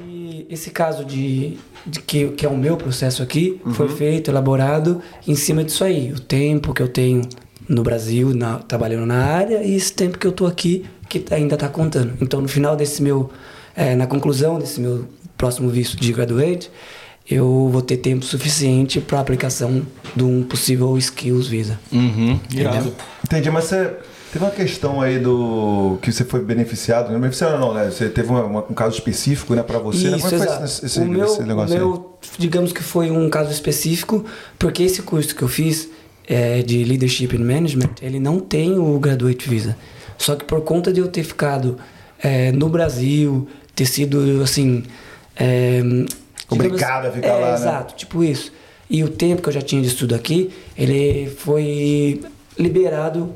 esse 0.50 0.72
caso 0.72 1.06
de, 1.06 1.58
de 1.86 2.00
que, 2.02 2.30
que 2.30 2.46
é 2.46 2.50
o 2.50 2.58
meu 2.58 2.76
processo 2.78 3.22
aqui 3.22 3.62
foi 3.74 3.88
feito, 3.90 4.30
elaborado 4.32 5.02
em 5.28 5.36
cima 5.36 5.64
disso 5.64 5.84
aí. 5.84 6.12
O 6.12 6.20
tempo 6.20 6.74
que 6.74 6.82
eu 6.82 6.88
tenho 6.88 7.22
no 7.68 7.84
Brasil, 7.84 8.34
na- 8.34 8.60
trabalhando 8.60 9.06
na 9.06 9.24
área, 9.26 9.64
e 9.64 9.76
esse 9.76 9.94
tempo 9.94 10.18
que 10.18 10.26
eu 10.28 10.32
tô 10.32 10.46
aqui, 10.46 10.86
que 11.10 11.24
ainda 11.32 11.56
tá 11.58 11.68
contando. 11.70 12.14
Então, 12.22 12.42
no 12.42 12.48
final 12.48 12.76
desse 12.76 13.02
meu 13.02 13.30
é, 13.76 13.94
na 13.96 14.08
conclusão 14.08 14.58
desse 14.58 14.80
meu 14.80 15.06
próximo 15.38 15.70
visto 15.70 15.98
de 15.98 16.14
graduate, 16.14 16.72
eu 17.30 17.70
vou 17.72 17.82
ter 17.82 17.98
tempo 17.98 18.24
suficiente 18.24 19.02
para 19.02 19.20
aplicação 19.20 19.82
de 20.16 20.24
um 20.24 20.44
possível 20.44 20.98
skills 20.98 21.48
visa. 21.48 21.80
Uhum. 21.92 22.40
Entendi, 23.24 23.50
mas 23.52 23.66
você 23.66 23.92
teve 24.36 24.44
uma 24.44 24.52
questão 24.52 25.00
aí 25.02 25.18
do 25.18 25.98
que 26.02 26.12
você 26.12 26.26
foi 26.26 26.42
beneficiado, 26.44 27.10
não 27.10 27.22
beneficiado 27.22 27.58
não, 27.58 27.74
né? 27.74 27.90
Você 27.90 28.10
teve 28.10 28.28
uma- 28.28 28.44
uma- 28.44 28.66
um 28.70 28.74
caso 28.74 28.94
específico, 28.94 29.56
né, 29.56 29.64
para 29.64 29.80
você, 29.80 30.10
né? 30.10 30.18
Isso, 30.18 30.28
Como 30.30 30.36
é 30.36 30.38
que 30.38 30.44
exato. 30.44 30.58
foi 30.58 30.66
esse, 30.66 30.86
esse, 30.86 31.00
o 31.00 31.06
meu, 31.06 31.24
esse 31.26 31.40
o 31.40 31.46
negócio 31.46 31.74
aí? 31.74 31.80
meu, 31.80 32.18
digamos 32.38 32.74
que 32.74 32.84
foi 32.84 33.10
um 33.10 33.30
caso 33.30 33.50
específico, 33.50 34.26
porque 34.60 34.84
esse 34.84 35.02
curso 35.04 35.34
que 35.34 35.42
eu 35.42 35.48
fiz 35.48 35.88
é, 36.28 36.62
de 36.62 36.84
Leadership 36.84 37.30
and 37.34 37.46
Management, 37.46 37.92
ele 38.02 38.20
não 38.20 38.40
tem 38.42 38.78
o 38.78 39.00
Graduate 39.00 39.48
Visa. 39.48 39.78
Só 40.18 40.36
que 40.36 40.44
por 40.44 40.60
conta 40.62 40.92
de 40.92 41.00
eu 41.00 41.08
ter 41.08 41.24
ficado 41.24 41.78
é, 42.22 42.52
no 42.52 42.68
Brasil, 42.68 43.48
ter 43.74 43.86
sido, 43.86 44.42
assim... 44.44 44.84
é, 45.38 45.82
a 47.08 47.12
ficar 47.12 47.28
é, 47.28 47.32
lá, 47.40 47.48
né? 47.52 47.54
Exato, 47.56 47.96
tipo 47.96 48.22
isso. 48.22 48.52
E 48.90 49.02
o 49.02 49.08
tempo 49.08 49.42
que 49.42 49.48
eu 49.50 49.54
já 49.54 49.62
tinha 49.62 49.82
de 49.82 49.88
estudo 49.88 50.14
aqui, 50.14 50.50
ele 50.78 51.30
foi 51.38 52.22
liberado 52.58 53.34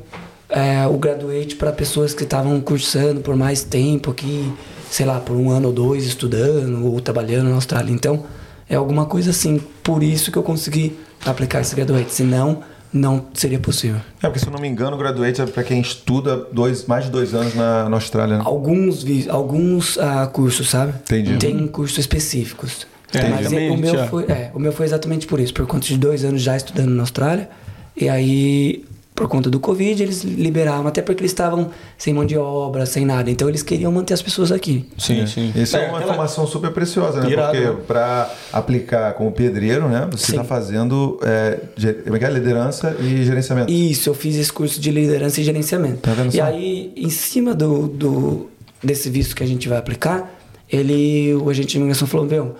é, 0.49 0.87
o 0.87 0.97
graduate 0.97 1.55
para 1.55 1.71
pessoas 1.71 2.13
que 2.13 2.23
estavam 2.23 2.59
cursando 2.59 3.21
por 3.21 3.35
mais 3.35 3.63
tempo 3.63 4.11
aqui, 4.11 4.51
sei 4.89 5.05
lá, 5.05 5.19
por 5.19 5.35
um 5.35 5.49
ano 5.49 5.67
ou 5.67 5.73
dois 5.73 6.05
estudando 6.05 6.85
ou 6.85 6.99
trabalhando 6.99 7.49
na 7.49 7.55
Austrália. 7.55 7.91
Então, 7.91 8.25
é 8.67 8.75
alguma 8.75 9.05
coisa 9.05 9.29
assim. 9.29 9.61
Por 9.83 10.03
isso 10.03 10.31
que 10.31 10.37
eu 10.37 10.43
consegui 10.43 10.97
aplicar 11.25 11.61
esse 11.61 11.75
graduate. 11.75 12.11
Senão, 12.11 12.63
não 12.91 13.27
seria 13.33 13.59
possível. 13.59 14.01
É, 14.21 14.27
porque 14.27 14.39
se 14.39 14.47
eu 14.47 14.51
não 14.51 14.59
me 14.59 14.67
engano, 14.67 14.95
o 14.95 14.99
graduate 14.99 15.41
é 15.41 15.45
para 15.45 15.63
quem 15.63 15.79
estuda 15.79 16.35
dois, 16.51 16.85
mais 16.85 17.05
de 17.05 17.11
dois 17.11 17.33
anos 17.33 17.53
na, 17.53 17.87
na 17.87 17.97
Austrália, 17.97 18.37
né? 18.37 18.43
Alguns, 18.45 19.05
alguns 19.29 19.97
ah, 19.99 20.27
cursos, 20.27 20.69
sabe? 20.69 20.93
Entendi. 21.03 21.37
Tem 21.37 21.67
cursos 21.67 21.97
específicos. 21.99 22.87
É, 23.13 23.27
Mas 23.27 23.47
o 23.47 23.77
meu, 23.77 24.07
foi, 24.07 24.23
é, 24.25 24.51
o 24.53 24.59
meu 24.59 24.71
foi 24.71 24.85
exatamente 24.85 25.25
por 25.25 25.39
isso, 25.39 25.51
por 25.53 25.65
conta 25.65 25.87
de 25.87 25.97
dois 25.97 26.23
anos 26.23 26.41
já 26.41 26.55
estudando 26.55 26.89
na 26.89 27.03
Austrália. 27.03 27.49
E 27.97 28.07
aí, 28.07 28.85
por 29.19 29.27
conta 29.27 29.49
do 29.49 29.59
Covid, 29.59 30.01
eles 30.01 30.23
liberaram, 30.23 30.87
até 30.87 31.01
porque 31.01 31.19
eles 31.19 31.31
estavam 31.31 31.71
sem 31.97 32.13
mão 32.13 32.23
de 32.25 32.37
obra, 32.37 32.85
sem 32.85 33.05
nada. 33.05 33.29
Então 33.29 33.49
eles 33.49 33.61
queriam 33.61 33.91
manter 33.91 34.13
as 34.13 34.21
pessoas 34.21 34.49
aqui. 34.49 34.87
Sim, 34.97 35.27
sim. 35.27 35.51
Isso 35.53 35.75
é, 35.75 35.79
uma 35.79 35.97
aquela- 35.97 36.13
informação 36.13 36.47
super 36.47 36.71
preciosa, 36.71 37.19
né? 37.19 37.29
Irado, 37.29 37.59
né? 37.59 37.67
Porque 37.67 37.81
para 37.83 38.31
aplicar 38.53 39.13
como 39.15 39.29
pedreiro, 39.33 39.89
né? 39.89 40.07
Você 40.09 40.31
está 40.31 40.45
fazendo 40.45 41.19
é, 41.21 41.59
é 41.77 42.23
é? 42.23 42.29
liderança 42.29 42.95
e 42.97 43.25
gerenciamento. 43.25 43.69
Isso, 43.69 44.09
eu 44.09 44.13
fiz 44.13 44.37
esse 44.37 44.53
curso 44.53 44.79
de 44.79 44.89
liderança 44.89 45.41
e 45.41 45.43
gerenciamento. 45.43 45.97
Tá 45.97 46.13
vendo 46.13 46.33
e 46.33 46.37
só? 46.37 46.43
aí, 46.43 46.93
em 46.95 47.09
cima 47.09 47.53
do, 47.53 47.89
do, 47.89 48.49
desse 48.81 49.09
visto 49.09 49.35
que 49.35 49.43
a 49.43 49.47
gente 49.47 49.67
vai 49.67 49.79
aplicar, 49.79 50.33
ele, 50.71 51.35
o 51.35 51.49
agente 51.49 51.67
de 51.67 51.77
imigração 51.77 52.07
falou, 52.07 52.25
meu, 52.25 52.55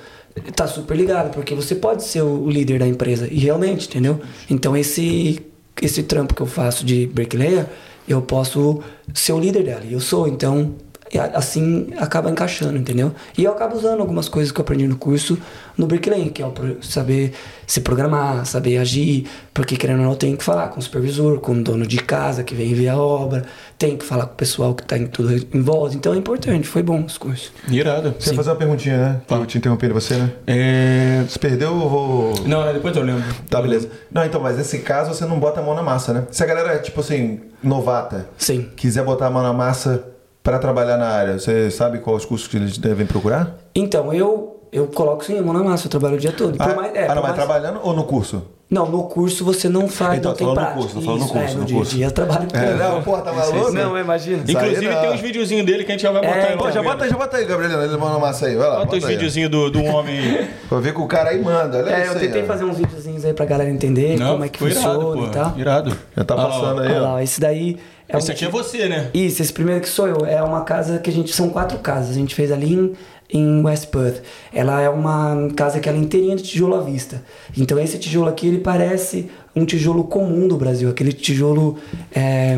tá 0.54 0.68
super 0.68 0.98
ligado, 0.98 1.32
porque 1.32 1.56
você 1.56 1.74
pode 1.74 2.04
ser 2.04 2.22
o 2.22 2.50
líder 2.50 2.80
da 2.80 2.88
empresa. 2.88 3.30
E 3.32 3.40
realmente, 3.40 3.88
entendeu? 3.88 4.20
Então, 4.50 4.76
esse, 4.76 5.40
esse 5.82 6.04
trampo 6.04 6.34
que 6.34 6.42
eu 6.42 6.48
faço 6.48 6.86
de 6.86 7.08
bricklayer, 7.08 7.66
eu 8.08 8.22
posso 8.22 8.82
ser 9.14 9.34
o 9.34 9.40
líder 9.40 9.64
dela. 9.64 9.84
E 9.86 9.94
eu 9.94 10.00
sou, 10.00 10.28
então... 10.28 10.76
e 11.12 11.20
Assim 11.20 11.88
acaba 11.98 12.30
encaixando, 12.30 12.78
entendeu? 12.78 13.12
E 13.38 13.44
eu 13.44 13.52
acabo 13.52 13.76
usando 13.76 14.00
algumas 14.00 14.30
coisas 14.30 14.52
que 14.52 14.60
eu 14.60 14.64
aprendi 14.64 14.88
no 14.88 14.96
curso 14.96 15.38
no 15.78 15.88
Bricklaying, 15.88 16.30
que 16.30 16.44
é 16.44 16.52
saber 16.82 17.34
se 17.66 17.82
programar, 17.82 18.46
saber 18.46 18.78
agir, 18.78 19.28
porque 19.54 19.78
querendo 19.78 20.00
ou 20.00 20.06
não, 20.06 20.12
eu 20.12 20.18
tenho 20.18 20.36
que 20.36 20.44
falar 20.44 20.68
com 20.68 20.80
o 20.80 20.84
supervisor, 20.84 21.40
com 21.40 21.54
o 21.54 21.64
dono 21.64 21.88
de 21.88 21.98
casa 21.98 22.44
que 22.44 22.54
vem 22.54 22.74
ver 22.74 22.90
a 22.90 22.98
obra, 22.98 23.46
tem 23.78 23.96
que 23.96 24.04
falar 24.04 24.26
com 24.26 24.34
o 24.34 24.36
pessoal 24.36 24.76
que 24.76 24.84
está 24.84 24.98
em 24.98 25.08
tudo 25.08 25.34
em 25.34 25.62
volta. 25.62 25.96
Então 25.96 26.14
é 26.14 26.18
importante, 26.18 26.68
foi 26.68 26.84
bom 26.84 27.06
esse 27.08 27.18
curso. 27.18 27.52
Irado. 27.70 28.14
Você 28.20 28.32
ia 28.32 28.36
fazer 28.36 28.50
uma 28.50 28.56
perguntinha, 28.58 28.98
né? 28.98 29.22
Eu 29.30 29.46
te 29.46 29.58
interrompendo 29.58 29.94
você, 29.94 30.16
né? 30.16 30.32
É... 30.46 31.24
Se 31.30 31.40
perdeu, 31.40 31.70
eu 31.70 31.90
vou. 31.90 32.34
Não, 32.46 32.74
depois 32.74 32.96
eu 32.96 33.04
lembro. 33.04 33.24
Tá, 33.50 33.62
beleza. 33.62 33.90
Não, 34.12 34.26
então, 34.26 34.42
mas 34.42 34.58
nesse 34.58 34.80
caso 34.80 35.14
você 35.14 35.26
não 35.26 35.40
bota 35.40 35.62
a 35.62 35.64
mão 35.64 35.74
na 35.74 35.82
massa, 35.82 36.14
né? 36.14 36.28
Se 36.32 36.44
a 36.44 36.46
galera 36.46 36.74
é, 36.74 36.78
tipo 36.80 37.00
assim, 37.00 37.40
novata, 37.64 38.28
Sim. 38.38 38.70
quiser 38.76 39.04
botar 39.04 39.28
a 39.28 39.30
mão 39.30 39.44
na 39.44 39.54
massa 39.54 40.04
para 40.44 40.58
trabalhar 40.60 40.98
na 40.98 41.08
área, 41.08 41.40
você 41.40 41.70
sabe 41.70 42.00
quais 42.00 42.20
os 42.24 42.26
cursos 42.26 42.48
que 42.48 42.58
eles 42.58 42.78
devem 42.78 43.06
procurar? 43.06 43.58
Então, 43.76 44.14
eu, 44.14 44.60
eu 44.72 44.88
coloco 44.88 45.24
sim 45.24 45.38
a 45.38 45.42
mão 45.42 45.54
na 45.54 45.64
massa, 45.64 45.88
eu 45.88 45.92
trabalho 45.92 46.16
o 46.16 46.20
dia 46.20 46.32
todo. 46.32 46.56
Ah, 46.60 46.74
mais- 46.76 46.96
é, 46.96 47.04
ah, 47.06 47.08
não, 47.10 47.16
mas 47.16 47.24
mais- 47.24 47.36
trabalhando 47.36 47.80
ou 47.84 47.94
no 47.94 48.04
curso? 48.06 48.42
Não, 48.72 48.86
no 48.88 49.02
curso 49.06 49.44
você 49.44 49.68
não 49.68 49.88
faz, 49.88 50.20
Então, 50.20 50.30
não 50.30 50.38
tem 50.38 50.46
tô 50.48 50.54
falando 50.54 50.68
no 50.70 50.74
prática. 50.76 50.80
curso, 50.82 50.96
tô 50.96 51.02
falando 51.02 51.22
no 51.22 51.28
curso, 51.28 51.44
é, 51.48 51.54
no, 51.56 51.60
no 51.62 51.66
dia 51.66 51.76
curso. 51.78 51.96
dia 51.96 52.06
eu 52.06 52.12
trabalho 52.12 52.48
É, 52.54 52.74
não, 52.76 53.02
porra, 53.02 53.22
tá 53.24 53.34
maluco? 53.34 53.72
Não, 53.72 53.98
imagina. 53.98 54.44
Aí 54.48 54.52
Inclusive 54.54 54.88
não. 54.94 55.02
tem 55.02 55.12
uns 55.12 55.22
videozinhos 55.22 55.66
dele 55.66 55.84
que 55.84 55.92
a 55.92 55.94
gente 55.96 56.04
já 56.04 56.12
vai 56.12 56.22
botar 56.22 56.36
É, 56.36 56.42
aí. 56.50 56.54
então, 56.54 56.68
Pô, 56.68 56.72
já 56.72 56.84
bota 56.84 57.04
aí, 57.04 57.10
já 57.10 57.18
bota 57.18 57.38
aí, 57.38 57.46
Gabriel, 57.46 57.82
ele 57.84 57.98
na 57.98 58.20
massa 58.20 58.46
aí, 58.46 58.56
vai 58.56 58.68
lá. 58.70 58.76
Bota 58.86 58.96
os 58.98 59.04
aí. 59.06 59.16
videozinhos 59.16 59.50
do, 59.50 59.72
do 59.72 59.84
homem 59.86 60.20
aí. 60.20 60.50
Pra 60.70 60.80
ver 60.80 60.94
que 60.94 61.02
o 61.02 61.08
cara 61.08 61.32
aí 61.32 61.42
manda, 61.42 61.80
olha 61.80 61.90
É, 61.90 62.02
isso 62.04 62.12
eu 62.12 62.20
aí, 62.20 62.28
tentei 62.28 62.44
ó. 62.44 62.46
fazer 62.46 62.64
uns 62.66 62.78
videozinhos 62.78 63.26
aí 63.26 63.34
pra 63.34 63.46
galera 63.46 63.72
entender 63.72 64.20
como 64.20 64.44
é 64.44 64.50
que 64.50 64.60
funciona 64.60 64.94
irado, 65.04 65.26
e 65.26 65.30
tal. 65.32 65.54
Irado. 65.58 65.98
Já 66.16 66.24
tá 66.24 66.36
lá, 66.36 66.46
passando 66.46 66.78
ó. 66.78 66.82
aí, 66.84 66.88
Olha 66.90 67.02
ó. 67.02 67.14
lá, 67.14 67.24
esse 67.24 67.42
daí 67.42 67.76
é 68.10 68.18
Esse 68.18 68.32
um 68.32 68.34
aqui 68.34 68.46
é 68.46 68.50
você, 68.50 68.90
né? 68.90 69.12
Isso, 69.14 69.42
esse 69.42 69.54
primeiro 69.54 69.82
que 69.82 69.88
sou 69.88 70.08
eu. 70.08 70.26
É 70.26 70.42
uma 70.42 70.64
casa 70.64 70.98
que 70.98 71.10
a 71.10 71.14
gente. 71.14 71.32
São 71.34 71.50
quatro 71.50 71.78
casas. 71.78 72.10
A 72.10 72.14
gente 72.14 72.34
fez 72.34 72.52
ali 72.52 72.74
em, 72.74 72.94
em 73.32 73.64
West 73.64 73.88
Perth. 73.90 74.24
Ela 74.52 74.82
é 74.82 74.90
uma 74.90 75.50
casa 75.56 75.80
que 75.80 75.88
ela 75.88 75.98
é 75.98 76.02
inteirinha 76.02 76.36
de 76.36 76.42
tijolo 76.42 76.74
à 76.74 76.82
vista. 76.82 77.24
Então 77.56 77.80
esse 77.80 78.00
tijolo 78.00 78.28
aqui, 78.28 78.48
ele 78.48 78.60
parece 78.60 79.30
um 79.56 79.64
tijolo 79.64 80.06
comum 80.06 80.48
do 80.48 80.58
Brasil. 80.58 80.90
Aquele 80.90 81.14
tijolo 81.14 81.78
é, 82.12 82.58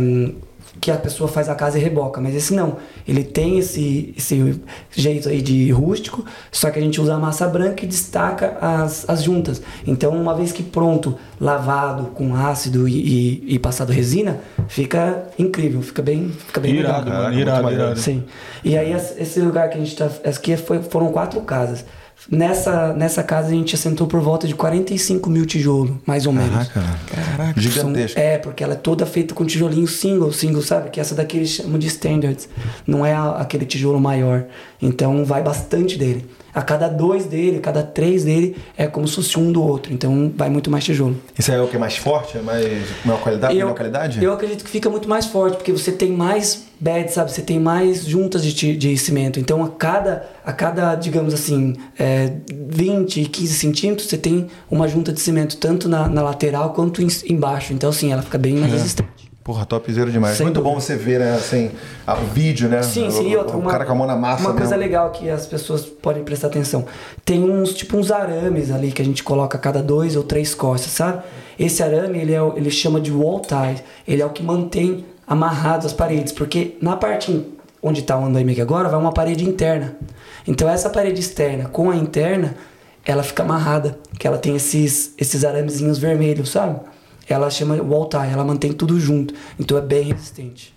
que 0.81 0.89
a 0.89 0.97
pessoa 0.97 1.27
faz 1.29 1.47
a 1.47 1.53
casa 1.53 1.77
e 1.77 1.81
reboca. 1.81 2.19
Mas 2.19 2.33
esse 2.35 2.55
não. 2.55 2.77
Ele 3.07 3.23
tem 3.23 3.59
esse, 3.59 4.13
esse 4.17 4.59
jeito 4.91 5.29
aí 5.29 5.39
de 5.41 5.69
rústico, 5.71 6.25
só 6.51 6.71
que 6.71 6.79
a 6.79 6.81
gente 6.81 6.99
usa 6.99 7.13
a 7.13 7.19
massa 7.19 7.47
branca 7.47 7.85
e 7.85 7.87
destaca 7.87 8.57
as, 8.59 9.07
as 9.07 9.21
juntas. 9.21 9.61
Então, 9.85 10.11
uma 10.19 10.33
vez 10.35 10.51
que 10.51 10.63
pronto, 10.63 11.15
lavado 11.39 12.05
com 12.15 12.35
ácido 12.35 12.87
e, 12.87 13.43
e, 13.47 13.55
e 13.55 13.59
passado 13.59 13.91
resina, 13.91 14.39
fica 14.67 15.23
incrível, 15.37 15.81
fica 15.83 16.01
bem, 16.01 16.29
fica 16.29 16.59
bem 16.59 16.73
legal. 16.73 16.91
Irado, 16.93 17.05
Caraca, 17.05 17.23
mano. 17.23 17.35
muito 17.35 17.47
Irado, 17.47 17.71
irado. 17.71 17.99
Sim. 17.99 18.23
E 18.63 18.75
aí 18.75 18.91
es- 18.91 19.15
esse 19.19 19.39
lugar 19.39 19.69
que 19.69 19.77
a 19.77 19.79
gente 19.79 19.95
tá. 19.95 20.09
Aqui 20.25 20.57
foi, 20.57 20.81
foram 20.81 21.11
quatro 21.11 21.39
casas. 21.41 21.85
Nessa, 22.29 22.93
nessa 22.93 23.23
casa 23.23 23.47
a 23.47 23.51
gente 23.51 23.73
assentou 23.75 24.05
por 24.07 24.21
volta 24.21 24.47
de 24.47 24.53
45 24.55 25.29
mil 25.29 25.45
tijolos, 25.45 25.91
mais 26.05 26.25
ou 26.27 26.33
menos. 26.33 26.67
Caraca, 26.67 27.59
gigantesco. 27.59 28.13
São- 28.15 28.23
é, 28.23 28.37
porque 28.37 28.63
ela 28.63 28.73
é 28.73 28.77
toda 28.77 29.05
feita 29.05 29.33
com 29.33 29.45
tijolinho 29.45 29.87
single, 29.87 30.31
single, 30.31 30.61
sabe? 30.61 30.89
Que 30.89 30.99
essa 30.99 31.15
daqui 31.15 31.37
eles 31.37 31.49
chamam 31.49 31.79
de 31.79 31.87
standards. 31.87 32.47
Não 32.85 33.05
é 33.05 33.13
a- 33.13 33.37
aquele 33.37 33.65
tijolo 33.65 33.99
maior. 33.99 34.45
Então 34.81 35.25
vai 35.25 35.41
bastante 35.41 35.97
dele. 35.97 36.25
A 36.53 36.61
cada 36.61 36.87
dois 36.87 37.25
dele, 37.25 37.59
cada 37.59 37.81
três 37.83 38.23
dele, 38.25 38.55
é 38.77 38.87
como 38.87 39.07
se 39.07 39.15
fosse 39.15 39.39
um 39.39 39.51
do 39.51 39.63
outro. 39.63 39.93
Então 39.93 40.31
vai 40.35 40.49
muito 40.49 40.69
mais 40.69 40.83
tijolo. 40.83 41.15
Isso 41.37 41.51
aí 41.51 41.57
é 41.57 41.61
o 41.61 41.67
que? 41.67 41.77
Mais 41.77 41.97
forte? 41.97 42.37
É 42.37 42.41
mais 42.41 42.65
maior 43.05 43.21
qualidade? 43.21 43.53
melhor 43.53 43.73
qualidade? 43.73 44.23
eu 44.23 44.33
acredito 44.33 44.63
que 44.63 44.69
fica 44.69 44.89
muito 44.89 45.07
mais 45.07 45.25
forte, 45.25 45.57
porque 45.57 45.71
você 45.71 45.91
tem 45.91 46.11
mais 46.11 46.65
beds, 46.79 47.13
sabe? 47.13 47.31
Você 47.31 47.41
tem 47.41 47.59
mais 47.59 48.05
juntas 48.05 48.43
de, 48.43 48.75
de 48.75 48.97
cimento. 48.97 49.39
Então, 49.39 49.63
a 49.63 49.69
cada, 49.69 50.27
a 50.43 50.51
cada 50.51 50.95
digamos 50.95 51.33
assim, 51.33 51.75
é, 51.97 52.33
20, 52.51 53.25
15 53.25 53.53
centímetros, 53.53 54.09
você 54.09 54.17
tem 54.17 54.47
uma 54.69 54.87
junta 54.87 55.13
de 55.13 55.19
cimento, 55.19 55.57
tanto 55.57 55.87
na, 55.87 56.07
na 56.07 56.21
lateral 56.23 56.73
quanto 56.73 57.01
em- 57.01 57.07
embaixo. 57.29 57.71
Então, 57.73 57.89
assim, 57.91 58.11
ela 58.11 58.21
fica 58.23 58.37
bem 58.37 58.55
mais 58.55 58.71
resistente. 58.73 59.20
Porra, 59.43 59.65
topzera 59.65 60.11
demais. 60.11 60.37
Sem 60.37 60.45
Muito 60.45 60.57
dúvida. 60.57 60.73
bom 60.75 60.79
você 60.79 60.95
ver, 60.95 61.19
né, 61.19 61.33
assim, 61.33 61.71
a- 62.05 62.13
o 62.15 62.25
vídeo, 62.25 62.69
né? 62.69 62.83
Sim, 62.83 63.09
sim. 63.09 63.29
E 63.31 63.35
outra, 63.35 63.57
o 63.57 63.59
uma, 63.59 63.71
cara 63.71 63.85
com 63.85 63.91
a 63.91 63.95
mão 63.95 64.05
na 64.05 64.15
massa 64.15 64.43
Uma 64.43 64.51
coisa 64.53 64.77
mesmo. 64.77 64.83
legal 64.83 65.09
que 65.09 65.29
as 65.31 65.47
pessoas 65.47 65.83
podem 65.83 66.23
prestar 66.23 66.47
atenção. 66.47 66.85
Tem 67.25 67.43
uns, 67.43 67.73
tipo, 67.73 67.97
uns 67.97 68.11
arames 68.11 68.69
ali 68.69 68.91
que 68.91 69.01
a 69.01 69.05
gente 69.05 69.23
coloca 69.23 69.57
a 69.57 69.59
cada 69.59 69.81
dois 69.81 70.15
ou 70.15 70.21
três 70.23 70.53
costas, 70.53 70.91
sabe? 70.91 71.23
Esse 71.59 71.81
arame, 71.81 72.19
ele, 72.19 72.33
é, 72.35 72.39
ele 72.55 72.69
chama 72.69 73.01
de 73.01 73.11
wall 73.11 73.39
tie. 73.39 73.81
Ele 74.07 74.21
é 74.21 74.25
o 74.25 74.29
que 74.29 74.43
mantém 74.43 75.05
amarrados 75.25 75.87
as 75.87 75.93
paredes. 75.93 76.31
Porque 76.31 76.77
na 76.79 76.95
parte 76.95 77.43
onde 77.81 78.01
está 78.01 78.15
o 78.19 78.23
andaime 78.25 78.61
agora, 78.61 78.89
vai 78.89 78.99
uma 78.99 79.11
parede 79.11 79.43
interna. 79.43 79.95
Então, 80.47 80.69
essa 80.69 80.87
parede 80.89 81.19
externa 81.19 81.65
com 81.65 81.89
a 81.89 81.95
interna, 81.95 82.53
ela 83.03 83.23
fica 83.23 83.41
amarrada. 83.41 83.97
Que 84.19 84.27
ela 84.27 84.37
tem 84.37 84.55
esses, 84.55 85.15
esses 85.17 85.43
aramezinhos 85.43 85.97
vermelhos, 85.97 86.49
sabe? 86.51 86.79
Ela 87.29 87.49
chama 87.49 87.75
wall 87.81 88.07
tie, 88.07 88.29
ela 88.31 88.43
mantém 88.43 88.73
tudo 88.73 88.99
junto. 88.99 89.33
Então 89.59 89.77
é 89.77 89.81
bem 89.81 90.03
resistente. 90.03 90.73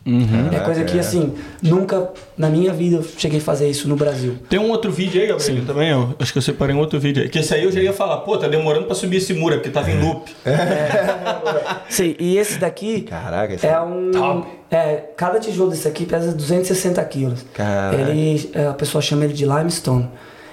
É 0.52 0.60
coisa 0.60 0.84
que, 0.84 0.96
é. 0.96 1.00
assim, 1.00 1.34
nunca 1.62 2.10
na 2.36 2.48
minha 2.48 2.72
vida 2.72 2.96
eu 2.96 3.04
cheguei 3.16 3.38
a 3.38 3.42
fazer 3.42 3.68
isso 3.68 3.88
no 3.88 3.96
Brasil. 3.96 4.36
Tem 4.48 4.58
um 4.58 4.70
outro 4.70 4.92
vídeo 4.92 5.20
aí, 5.20 5.26
Gabriel, 5.26 5.64
também. 5.64 5.90
Eu 5.90 6.14
acho 6.18 6.32
que 6.32 6.38
eu 6.38 6.42
separei 6.42 6.74
um 6.74 6.78
outro 6.78 7.00
vídeo 7.00 7.22
aí. 7.22 7.28
Que 7.28 7.40
esse 7.40 7.54
aí 7.54 7.64
eu 7.64 7.72
já 7.72 7.80
ia 7.80 7.92
falar, 7.92 8.18
pô, 8.18 8.36
tá 8.36 8.46
demorando 8.46 8.86
pra 8.86 8.94
subir 8.94 9.16
esse 9.16 9.34
muro, 9.34 9.56
porque 9.56 9.70
tava 9.70 9.90
em 9.90 10.00
loop. 10.00 10.30
Sim, 11.88 12.14
e 12.18 12.36
esse 12.36 12.58
daqui 12.58 13.02
Caraca, 13.02 13.54
esse 13.54 13.66
é 13.66 13.80
um. 13.80 14.44
É, 14.70 15.04
cada 15.16 15.38
tijolo 15.38 15.70
desse 15.70 15.86
aqui 15.86 16.04
pesa 16.04 16.32
260 16.32 17.04
quilos. 17.04 17.44
Caraca. 17.54 18.00
Ele, 18.00 18.50
é, 18.54 18.66
a 18.66 18.74
pessoa 18.74 19.00
chama 19.00 19.24
ele 19.24 19.32
de 19.32 19.44
limestone. 19.44 20.08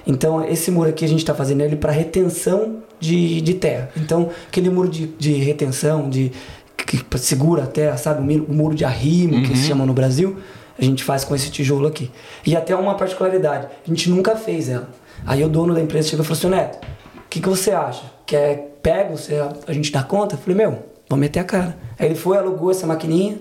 Então, 0.06 0.43
esse 0.47 0.71
muro 0.71 0.89
aqui 0.89 1.06
a 1.06 1.08
gente 1.08 1.19
está 1.19 1.34
fazendo 1.34 1.62
ele 1.62 1.75
para 1.75 1.91
retenção 1.91 2.82
de, 3.02 3.42
de 3.42 3.54
terra. 3.56 3.90
Então, 3.98 4.30
aquele 4.48 4.70
muro 4.70 4.88
de, 4.88 5.08
de 5.08 5.34
retenção, 5.34 6.10
de 6.10 6.32
que 6.78 7.04
segura 7.18 7.64
a 7.64 7.68
terra, 7.68 7.98
sabe? 7.98 8.22
O 8.22 8.54
muro, 8.54 8.76
de 8.76 8.86
arrimo, 8.86 9.42
que 9.44 9.58
se 9.58 9.68
chama 9.68 9.86
no 9.86 9.94
Brasil. 9.94 10.38
a 10.78 10.84
gente 10.84 11.04
faz 11.04 11.24
com 11.24 11.36
esse 11.36 11.50
tijolo 11.50 11.88
aqui. 11.88 12.12
E 12.46 12.56
até 12.56 12.76
uma 12.76 12.96
particularidade, 12.96 13.68
a 13.86 13.90
gente 13.90 14.10
nunca 14.10 14.36
fez 14.36 14.70
ela. 14.70 14.90
Aí 15.26 15.44
o 15.44 15.50
dono 15.50 15.74
da 15.74 15.82
empresa 15.82 16.10
chegou 16.10 16.24
e 16.24 16.28
falou 16.28 16.40
assim, 16.40 16.50
Neto, 16.50 16.80
o 17.18 17.30
que, 17.30 17.40
que 17.40 17.50
você 17.50 17.72
acha? 17.72 18.04
Quer 18.26 18.78
pego, 18.82 19.18
você, 19.18 19.36
a 19.68 19.74
gente 19.74 19.92
dá 19.92 20.04
conta? 20.04 20.36
Eu 20.36 20.40
falei, 20.40 20.58
meu, 20.58 20.80
vamos 21.10 21.22
meter 21.22 21.40
a 21.40 21.44
cara. 21.44 21.78
Aí 21.98 22.08
ele 22.08 22.16
foi, 22.16 22.38
alugou 22.38 22.72
essa 22.72 22.88
maquininha, 22.88 23.38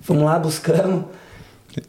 fomos 0.00 0.24
lá, 0.24 0.38
buscamos. 0.38 1.04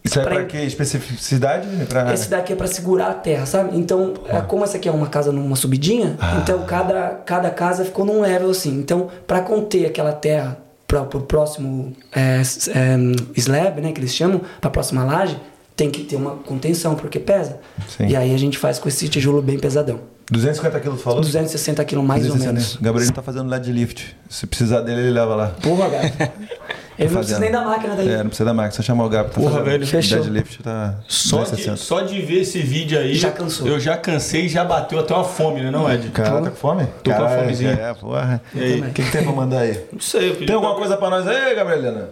Isso 0.04 0.20
é 0.20 0.24
Pra- 0.24 0.36
pra 0.36 0.46
quê? 0.46 0.58
Especificidade? 0.60 1.68
Pra... 1.88 2.14
Esse 2.14 2.30
daqui 2.30 2.54
é 2.54 2.56
pra 2.56 2.68
segurar 2.68 3.08
a 3.08 3.14
terra, 3.14 3.46
sabe? 3.46 3.78
Então, 3.78 4.14
é, 4.28 4.42
como 4.42 4.64
essa 4.64 4.78
aqui 4.78 4.88
é 4.88 4.92
uma 4.92 5.08
casa 5.08 5.32
numa 5.32 5.56
subidinha, 5.56 6.18
então 6.42 6.64
cada, 6.66 7.10
cada 7.26 7.50
casa 7.50 7.84
ficou 7.86 8.06
num 8.06 8.22
level 8.22 8.50
assim. 8.50 8.78
Então, 8.78 9.10
pra 9.28 9.42
conter 9.42 9.86
aquela 9.86 10.12
terra 10.14 10.58
para 10.88 11.04
pro 11.04 11.22
próximo 11.22 11.94
é, 12.16 12.42
é, 12.42 12.98
slab, 13.36 13.82
né, 13.82 13.92
que 13.92 14.00
eles 14.00 14.14
chamam, 14.14 14.42
pra 14.62 14.70
próxima 14.70 15.04
laje, 15.04 15.40
tem 15.76 15.90
que 15.90 16.04
ter 16.04 16.16
uma 16.16 16.36
contenção, 16.36 16.96
porque 16.96 17.20
pesa. 17.20 17.60
Sim. 17.98 18.08
E 18.08 18.16
aí 18.16 18.34
a 18.34 18.38
gente 18.38 18.58
faz 18.58 18.78
com 18.80 18.88
esse 18.88 19.08
tijolo 19.10 19.42
bem 19.42 19.58
pesadão. 19.58 20.00
250 20.32 20.80
quilos, 20.80 21.02
falou? 21.02 21.20
260 21.20 21.84
quilos 21.84 22.06
mais 22.06 22.24
ou 22.24 22.30
260. 22.36 22.54
menos. 22.54 22.78
Gabriel 22.82 23.12
tá 23.12 23.22
fazendo 23.22 23.50
LED 23.50 23.72
lift. 23.72 24.16
Se 24.30 24.48
precisar 24.48 24.82
dele, 24.82 25.02
ele 25.02 25.12
leva 25.12 25.36
lá. 25.36 25.48
Porra, 25.62 25.90
gato. 25.90 26.32
Ele 27.00 27.10
não 27.10 27.18
precisa 27.18 27.40
nem 27.40 27.52
da 27.52 27.62
máquina 27.62 27.96
daí. 27.96 28.10
É, 28.10 28.18
não 28.18 28.26
precisa 28.28 28.46
da 28.46 28.54
máquina, 28.54 28.72
só 28.76 28.84
chamar 28.84 29.06
o 29.06 29.10
Gabi. 29.10 29.30
Tá 29.30 29.36
Porra, 29.36 29.50
fazendo. 29.52 29.66
velho. 29.66 29.88
Fechou. 29.88 30.20
Deadlift 30.20 30.62
tá 30.64 30.96
Só 31.08 31.38
de, 31.38 31.52
260. 31.52 31.78
só 31.78 32.02
de 32.02 32.22
ver 32.22 32.42
esse 32.42 32.60
vídeo 32.62 33.00
aí, 33.00 33.16
Já 33.16 33.32
cansou. 33.32 33.68
eu 33.68 33.80
já 33.80 33.98
cansei 33.98 34.46
e 34.46 34.50
já 34.50 34.64
bateu 34.64 35.00
até 35.00 35.14
uma 35.14 35.24
fome, 35.24 35.62
né, 35.62 35.72
não, 35.72 35.92
Ed? 35.92 36.10
Cara, 36.10 36.42
tá 36.42 36.50
com 36.52 36.56
fome? 36.56 36.86
Tô 37.04 37.12
com 37.12 37.18
Caralho, 37.18 37.42
fomezinha. 37.42 37.72
É, 37.72 37.94
porra. 37.94 38.42
E 38.54 38.62
aí? 38.64 38.80
O 38.82 38.92
que, 38.92 39.04
que 39.04 39.12
tem 39.12 39.24
pra 39.24 39.32
mandar 39.32 39.60
aí? 39.60 39.80
Não 39.92 40.00
sei, 40.00 40.30
eu 40.30 40.34
pedi 40.36 40.46
Tem 40.46 40.56
alguma 40.56 40.74
pra- 40.74 40.82
coisa 40.82 40.98
pra 40.98 41.10
nós 41.10 41.28
aí, 41.28 41.56
Gabrielina? 41.56 42.10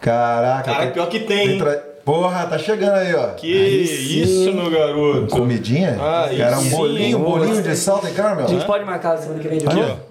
Caraca. 0.00 0.62
Cara, 0.70 0.84
tem- 0.84 0.92
pior 0.92 1.08
que 1.08 1.20
tem, 1.20 1.26
tem 1.26 1.50
hein? 1.52 1.58
tra- 1.58 1.90
Porra, 2.04 2.46
tá 2.46 2.58
chegando 2.58 2.94
aí, 2.94 3.14
ó. 3.14 3.28
Que 3.34 3.46
isso, 3.46 4.52
meu 4.54 4.70
garoto. 4.70 5.26
Comidinha? 5.28 5.98
Aí 6.24 6.38
Cara, 6.38 6.58
um 6.58 6.62
sim, 6.62 6.70
bolinho, 6.70 7.18
um 7.18 7.20
hein? 7.20 7.26
bolinho 7.30 7.62
de 7.62 7.76
salta 7.76 8.08
e 8.08 8.12
caramel. 8.14 8.46
A 8.46 8.48
gente 8.48 8.64
pode 8.64 8.84
marcar 8.84 9.18
semana 9.18 9.38
que 9.38 9.46
vem 9.46 9.58
de 9.58 9.66
Aqui, 9.66 9.76
novo? 9.76 9.92
ó. 9.92 10.10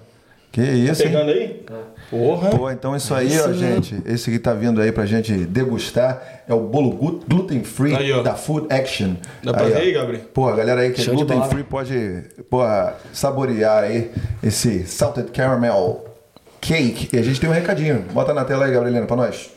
Que 0.52 0.60
isso, 0.62 1.02
hein? 1.02 1.08
Pegando 1.08 1.30
aí? 1.32 1.64
Porra. 2.10 2.50
Pô, 2.50 2.68
então 2.70 2.96
isso 2.96 3.14
aí, 3.14 3.38
ó, 3.38 3.44
Sim. 3.48 3.54
gente. 3.54 4.02
Esse 4.04 4.30
que 4.32 4.38
tá 4.40 4.52
vindo 4.52 4.80
aí 4.80 4.90
pra 4.90 5.06
gente 5.06 5.32
degustar 5.32 6.42
é 6.48 6.52
o 6.52 6.58
bolo 6.60 6.90
glu- 6.90 7.20
gluten 7.28 7.62
free 7.62 7.94
Aí, 7.94 8.12
ó. 8.12 8.20
da 8.22 8.34
Food 8.34 8.66
Action. 8.68 9.14
Dá 9.44 9.52
pra 9.54 9.62
ó. 9.62 9.66
ver 9.66 9.76
aí, 9.76 9.92
Gabriel? 9.92 10.22
Pô, 10.34 10.48
a 10.48 10.56
galera 10.56 10.80
aí 10.80 10.90
que 10.90 11.00
é 11.00 11.04
Show 11.04 11.14
gluten 11.14 11.42
free 11.48 11.62
pode 11.62 11.94
porra, 12.50 12.96
saborear 13.12 13.84
aí 13.84 14.10
esse 14.42 14.84
salted 14.86 15.30
caramel 15.30 16.04
cake. 16.60 17.08
E 17.14 17.18
a 17.18 17.22
gente 17.22 17.40
tem 17.40 17.48
um 17.48 17.52
recadinho. 17.52 18.04
Bota 18.12 18.34
na 18.34 18.44
tela 18.44 18.64
aí, 18.66 18.72
Gabrielina, 18.72 19.06
pra 19.06 19.14
nós. 19.16 19.48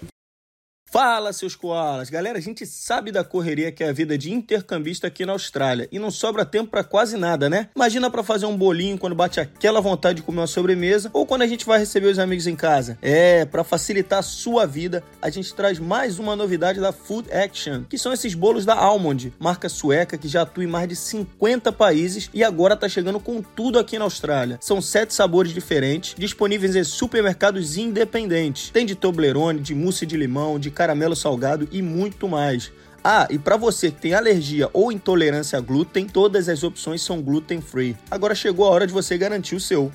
Fala, 0.94 1.34
seus 1.34 1.56
koalas! 1.56 2.12
Galera, 2.12 2.38
a 2.38 2.42
gente 2.42 2.68
sabe 2.68 3.12
da 3.12 3.24
correria 3.24 3.72
que 3.72 3.84
é 3.84 3.90
a 3.90 3.92
vida 3.92 4.16
de 4.16 4.32
intercambista 4.32 5.08
aqui 5.08 5.26
na 5.26 5.32
Austrália 5.32 5.90
e 5.92 5.98
não 5.98 6.12
sobra 6.12 6.46
tempo 6.46 6.70
pra 6.70 6.84
quase 6.84 7.18
nada, 7.18 7.50
né? 7.50 7.68
Imagina 7.76 8.12
pra 8.12 8.22
fazer 8.22 8.46
um 8.46 8.56
bolinho 8.56 9.00
quando 9.00 9.16
bate 9.16 9.40
aquela 9.40 9.82
vontade 9.82 10.18
de 10.18 10.22
comer 10.22 10.42
uma 10.42 10.46
sobremesa 10.46 11.10
ou 11.12 11.26
quando 11.26 11.42
a 11.42 11.48
gente 11.48 11.66
vai 11.66 11.80
receber 11.80 12.10
os 12.10 12.20
amigos 12.20 12.46
em 12.46 12.56
casa. 12.56 12.96
É, 13.02 13.44
pra 13.44 13.64
facilitar 13.64 14.20
a 14.20 14.22
sua 14.22 14.68
vida, 14.68 15.04
a 15.20 15.32
gente 15.32 15.52
traz 15.56 15.80
mais 15.80 16.20
uma 16.20 16.36
novidade 16.36 16.80
da 16.80 16.92
Food 16.92 17.28
Action, 17.34 17.86
que 17.90 17.98
são 17.98 18.14
esses 18.14 18.36
bolos 18.36 18.64
da 18.64 18.76
Almond, 18.76 19.34
marca 19.40 19.70
sueca 19.70 20.16
que 20.16 20.28
já 20.28 20.44
atua 20.44 20.64
em 20.64 20.68
mais 20.68 20.88
de 20.88 20.96
50 20.96 21.72
países 21.72 22.30
e 22.32 22.44
agora 22.44 22.78
tá 22.78 22.88
chegando 22.88 23.20
com 23.20 23.42
tudo 23.42 23.80
aqui 23.80 23.98
na 23.98 24.06
Austrália. 24.06 24.60
São 24.62 24.80
sete 24.80 25.16
sabores 25.16 25.56
diferentes, 25.56 26.14
disponíveis 26.16 26.76
em 26.76 26.84
supermercados 26.84 27.78
independentes. 27.78 28.70
Tem 28.70 28.86
de 28.86 28.94
Toblerone, 28.94 29.60
de 29.60 29.74
mousse 29.74 30.06
de 30.06 30.16
limão, 30.16 30.60
de 30.60 30.70
caramelo 30.84 31.16
salgado 31.16 31.68
e 31.72 31.82
muito 31.82 32.28
mais. 32.28 32.72
Ah, 33.02 33.26
e 33.30 33.38
para 33.38 33.56
você 33.58 33.90
que 33.90 34.02
tem 34.02 34.14
alergia 34.14 34.70
ou 34.74 34.92
intolerância 34.92 35.58
a 35.58 35.62
glúten, 35.62 36.06
todas 36.06 36.48
as 36.50 36.64
opções 36.64 37.02
são 37.02 37.22
gluten 37.22 37.62
free. 37.62 37.96
Agora 38.12 38.36
chegou 38.36 38.66
a 38.66 38.70
hora 38.70 38.88
de 38.88 38.92
você 38.94 39.18
garantir 39.18 39.56
o 39.56 39.60
seu. 39.60 39.92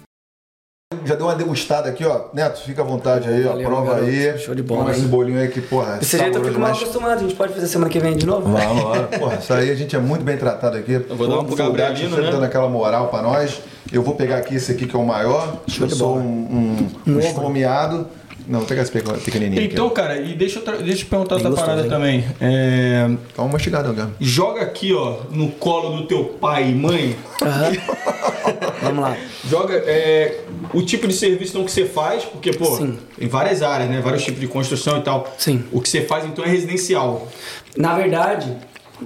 Já 1.05 1.14
deu 1.14 1.27
uma 1.27 1.35
degustada 1.35 1.88
aqui, 1.90 2.05
ó. 2.05 2.29
Neto, 2.33 2.61
fica 2.62 2.81
à 2.81 2.85
vontade 2.85 3.29
aí, 3.29 3.46
ó. 3.46 3.55
Prova 3.62 3.92
garoto. 3.94 4.05
aí. 4.11 4.38
Show 4.38 4.55
de 4.55 4.62
bola, 4.62 4.85
Prova 4.85 4.98
esse 4.98 5.07
bolinho 5.07 5.38
aí 5.38 5.48
que, 5.48 5.61
porra, 5.61 5.96
Desse 5.98 6.16
jeito 6.18 6.38
eu 6.38 6.42
fico 6.42 6.55
demais. 6.55 6.77
acostumado. 6.79 7.18
A 7.18 7.22
gente 7.22 7.35
pode 7.35 7.53
fazer 7.53 7.66
semana 7.66 7.90
que 7.90 7.98
vem 7.98 8.16
de 8.16 8.24
novo? 8.27 8.51
Vamos, 8.51 8.83
vamos. 8.83 9.16
Porra, 9.18 9.37
isso 9.37 9.53
aí 9.53 9.70
a 9.70 9.74
gente 9.74 9.94
é 9.94 9.98
muito 9.98 10.24
bem 10.24 10.37
tratado 10.38 10.77
aqui. 10.79 10.92
Eu 10.92 11.16
vou 11.16 11.29
dar 11.29 11.35
uma 11.35 11.44
pro 11.44 11.57
Gabrielino, 11.57 12.16
né? 12.16 12.31
dando 12.31 12.44
aquela 12.44 12.68
moral 12.68 13.09
pra 13.09 13.20
nós. 13.20 13.61
Eu 13.92 14.03
vou 14.03 14.14
pegar 14.16 14.38
aqui 14.38 14.55
esse 14.57 14.72
aqui 14.72 14.87
que 14.87 14.96
é 14.96 14.98
o 14.98 15.05
maior. 15.07 15.62
Show 15.68 15.85
eu 15.87 15.88
de 15.88 15.94
sou 15.94 16.09
bola. 16.14 16.22
um, 16.22 16.90
um, 17.07 17.12
um 17.14 17.18
esfomeado. 17.20 18.07
Não, 18.49 18.61
vou 18.61 18.69
pegar 18.69 18.81
esse 18.83 18.91
pequeno- 18.91 19.19
pequenininho 19.19 19.61
Então, 19.63 19.87
aqui. 19.87 19.95
cara, 19.97 20.17
e 20.21 20.33
deixa 20.35 20.59
eu, 20.59 20.63
tra- 20.65 20.77
deixa 20.79 21.03
eu 21.05 21.07
perguntar 21.09 21.35
outra 21.35 21.51
parada 21.53 21.83
hein? 21.83 21.89
também. 21.91 22.25
É. 22.41 23.07
Dá 23.37 23.43
uma 23.43 23.53
mastigada, 23.53 23.93
Gabi. 23.93 24.13
Joga 24.19 24.63
aqui, 24.63 24.95
ó, 24.95 25.19
no 25.31 25.51
colo 25.51 25.99
do 25.99 26.07
teu 26.07 26.25
pai 26.25 26.71
e 26.71 26.75
mãe. 26.75 27.15
Aham. 27.43 27.73
Vamos 28.83 29.03
lá. 29.03 29.17
Joga 29.47 29.75
é, 29.75 30.41
o 30.73 30.81
tipo 30.83 31.07
de 31.07 31.13
serviço 31.15 31.53
então, 31.53 31.65
que 31.65 31.71
você 31.71 31.85
faz, 31.85 32.25
porque, 32.25 32.53
pô, 32.53 32.65
Sim. 32.77 32.99
tem 33.19 33.29
várias 33.29 33.63
áreas, 33.63 33.91
né? 33.91 34.01
Vários 34.01 34.25
tipos 34.25 34.41
de 34.41 34.47
construção 34.47 34.99
e 34.99 35.03
tal. 35.03 35.31
Sim. 35.37 35.65
O 35.71 35.81
que 35.83 35.89
você 35.89 36.01
faz 36.03 36.25
então 36.25 36.43
é 36.45 36.49
residencial. 36.49 37.29
Na 37.77 37.95
verdade, 37.97 38.51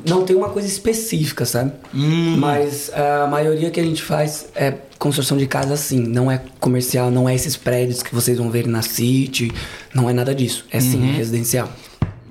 não 0.08 0.24
tem 0.24 0.34
uma 0.36 0.48
coisa 0.48 0.66
específica, 0.68 1.44
sabe? 1.44 1.72
Hum. 1.94 2.36
Mas 2.38 2.90
a 2.94 3.26
maioria 3.26 3.70
que 3.70 3.80
a 3.80 3.84
gente 3.84 4.02
faz 4.02 4.46
é 4.54 4.74
construção 4.98 5.36
de 5.36 5.46
casa 5.46 5.76
sim. 5.76 6.00
Não 6.00 6.30
é 6.30 6.40
comercial, 6.60 7.10
não 7.10 7.28
é 7.28 7.34
esses 7.34 7.56
prédios 7.56 8.02
que 8.02 8.14
vocês 8.14 8.38
vão 8.38 8.50
ver 8.50 8.66
na 8.66 8.82
City. 8.82 9.52
Não 9.94 10.08
é 10.08 10.12
nada 10.12 10.34
disso. 10.34 10.64
É 10.70 10.80
sim, 10.80 11.00
Uhum. 11.00 11.16
residencial. 11.16 11.68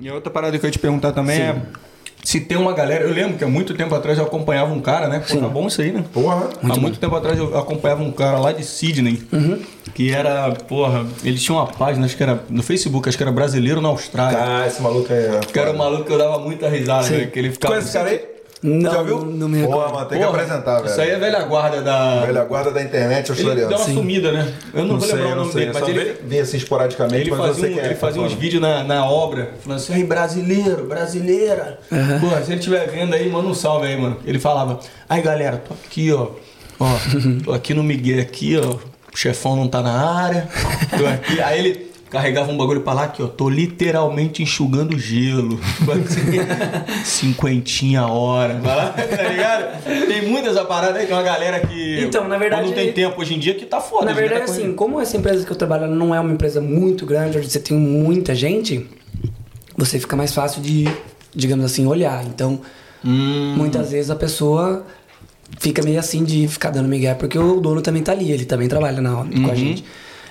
E 0.00 0.10
outra 0.10 0.30
parada 0.30 0.58
que 0.58 0.64
eu 0.64 0.68
ia 0.68 0.72
te 0.72 0.78
perguntar 0.78 1.12
também 1.12 1.40
é 1.40 1.62
se 2.22 2.40
tem 2.40 2.56
uma 2.56 2.72
galera. 2.72 3.04
Eu 3.04 3.12
lembro 3.12 3.36
que 3.36 3.44
há 3.44 3.48
muito 3.48 3.74
tempo 3.74 3.94
atrás 3.94 4.16
eu 4.18 4.24
acompanhava 4.24 4.72
um 4.72 4.80
cara, 4.80 5.08
né? 5.08 5.22
Pô, 5.28 5.36
tá 5.36 5.48
bom 5.48 5.66
isso 5.66 5.82
aí, 5.82 5.92
né? 5.92 6.04
Porra. 6.12 6.48
há 6.62 6.76
muito 6.76 6.98
tempo 6.98 7.14
atrás 7.16 7.38
eu 7.38 7.56
acompanhava 7.58 8.02
um 8.02 8.12
cara 8.12 8.38
lá 8.38 8.52
de 8.52 8.64
Sydney, 8.64 9.22
que 9.94 10.12
era, 10.12 10.50
porra, 10.52 11.04
ele 11.24 11.38
tinha 11.38 11.56
uma 11.56 11.66
página, 11.66 12.06
acho 12.06 12.16
que 12.16 12.22
era 12.22 12.42
no 12.48 12.62
Facebook, 12.62 13.08
acho 13.08 13.18
que 13.18 13.24
era 13.24 13.32
brasileiro 13.32 13.80
na 13.80 13.88
Austrália. 13.88 14.38
Ah, 14.40 14.66
esse 14.66 14.80
maluco 14.80 15.12
é. 15.12 15.40
Que 15.52 15.58
era 15.58 15.72
um 15.72 15.76
maluco 15.76 16.04
que 16.04 16.12
eu 16.12 16.18
dava 16.18 16.38
muita 16.38 16.68
risada, 16.68 17.08
né? 17.10 17.26
Que 17.26 17.38
ele 17.38 17.50
ficava. 17.50 17.74
Conhece 17.74 17.88
esse 17.88 17.98
cara 17.98 18.10
aí? 18.10 18.31
Não, 18.62 18.90
Já 18.92 18.98
ouviu? 19.00 19.24
não, 19.24 19.48
me 19.48 19.58
recordo. 19.58 19.80
Porra, 19.80 19.92
mano, 19.94 20.06
tem 20.08 20.18
que 20.20 20.24
Porra, 20.24 20.36
apresentar, 20.42 20.76
velho. 20.76 20.86
Isso 20.92 21.00
aí 21.00 21.10
é 21.10 21.18
velha 21.18 21.42
guarda 21.42 21.82
da. 21.82 22.20
Velha 22.26 22.44
guarda 22.44 22.70
da 22.70 22.80
internet 22.82 23.24
Ele 23.30 23.38
australiana. 23.38 23.68
deu 23.68 23.78
uma 23.78 23.84
Sim. 23.86 23.94
sumida, 23.94 24.30
né? 24.32 24.52
Eu 24.72 24.84
não, 24.84 24.98
vou 24.98 25.08
sei, 25.08 25.16
lembrar 25.16 25.32
o 25.32 25.36
nome 25.36 25.52
sei. 25.52 25.60
dele, 25.66 25.70
eu 25.70 25.74
mas 25.74 25.82
só 25.84 25.90
ele. 25.90 26.04
vi- 26.04 26.18
vi 26.28 26.38
assim 26.40 26.56
esporadicamente, 26.58 27.22
Ele 27.22 27.30
mas 27.30 27.38
eu 27.40 27.46
fazia, 27.46 27.60
sei 27.62 27.70
um- 27.70 27.74
quem 27.74 27.82
é 27.82 27.86
ele 27.86 27.94
que 27.94 28.00
tá 28.00 28.06
fazia 28.06 28.22
uns 28.22 28.32
vídeos 28.34 28.62
na, 28.62 28.84
na 28.84 29.04
obra, 29.04 29.50
falando 29.62 29.78
assim, 29.80 29.94
aí 29.94 30.04
brasileiro, 30.04 30.84
brasileira. 30.86 31.80
Pô, 32.20 32.44
se 32.44 32.52
ele 32.52 32.58
estiver 32.60 32.88
vendo 32.88 33.14
aí, 33.14 33.28
manda 33.28 33.48
um 33.48 33.54
salve 33.54 33.86
aí, 33.88 33.96
mano. 34.00 34.16
Ele 34.24 34.38
falava, 34.38 34.78
aí 35.08 35.20
galera, 35.22 35.56
tô 35.66 35.74
aqui, 35.74 36.12
ó. 36.12 36.28
Ó, 36.78 36.86
tô 37.44 37.52
aqui 37.52 37.74
no 37.74 37.82
Miguel 37.82 38.20
aqui, 38.20 38.56
ó. 38.58 38.76
O 39.12 39.16
chefão 39.18 39.56
não 39.56 39.66
tá 39.68 39.82
na 39.82 39.92
área. 40.22 40.48
Tô 40.96 41.04
aqui. 41.06 41.40
Aí 41.42 41.58
ele 41.58 41.91
carregava 42.12 42.52
um 42.52 42.56
bagulho 42.56 42.82
pra 42.82 42.92
lá 42.92 43.04
aqui, 43.04 43.22
ó. 43.22 43.26
Tô 43.26 43.48
literalmente 43.48 44.42
enxugando 44.42 44.96
gelo. 44.98 45.58
Cinquentinha 47.04 48.02
a 48.02 48.06
hora. 48.08 48.54
Vai 48.60 48.76
lá, 48.76 48.90
tá 48.94 49.22
ligado? 49.28 49.82
Tem 50.06 50.28
muitas 50.28 50.54
essa 50.56 50.64
parada 50.64 50.98
aí, 50.98 51.06
tem 51.06 51.14
uma 51.16 51.22
galera 51.22 51.60
que. 51.60 52.00
Então, 52.04 52.28
na 52.28 52.36
verdade- 52.38 52.64
Quando 52.64 52.74
tem 52.74 52.92
tempo 52.92 53.20
hoje 53.20 53.34
em 53.34 53.38
dia 53.38 53.54
que 53.54 53.64
tá 53.64 53.80
foda. 53.80 54.06
Na 54.06 54.12
dia 54.12 54.20
verdade, 54.22 54.44
tá 54.46 54.52
assim, 54.52 54.60
correndo. 54.62 54.76
como 54.76 55.00
essa 55.00 55.16
empresa 55.16 55.44
que 55.44 55.50
eu 55.52 55.56
trabalho 55.56 55.86
não 55.88 56.14
é 56.14 56.20
uma 56.20 56.32
empresa 56.32 56.60
muito 56.60 57.06
grande, 57.06 57.38
onde 57.38 57.50
você 57.50 57.58
tem 57.58 57.76
muita 57.76 58.34
gente, 58.34 58.86
você 59.76 59.98
fica 59.98 60.14
mais 60.14 60.32
fácil 60.34 60.60
de, 60.62 60.86
digamos 61.34 61.64
assim, 61.64 61.86
olhar. 61.86 62.24
Então, 62.26 62.60
Hum. 63.04 63.54
muitas 63.56 63.90
vezes 63.90 64.10
a 64.10 64.14
pessoa 64.16 64.86
fica 65.58 65.82
meio 65.82 65.98
assim 65.98 66.22
de 66.22 66.46
ficar 66.46 66.70
dando 66.70 66.88
migué, 66.88 67.14
porque 67.14 67.36
o 67.38 67.60
dono 67.60 67.80
também 67.82 68.02
tá 68.02 68.12
ali, 68.12 68.30
ele 68.30 68.44
também 68.44 68.68
trabalha 68.68 69.00
na, 69.00 69.24
com 69.24 69.50
a 69.50 69.54
gente. 69.54 69.84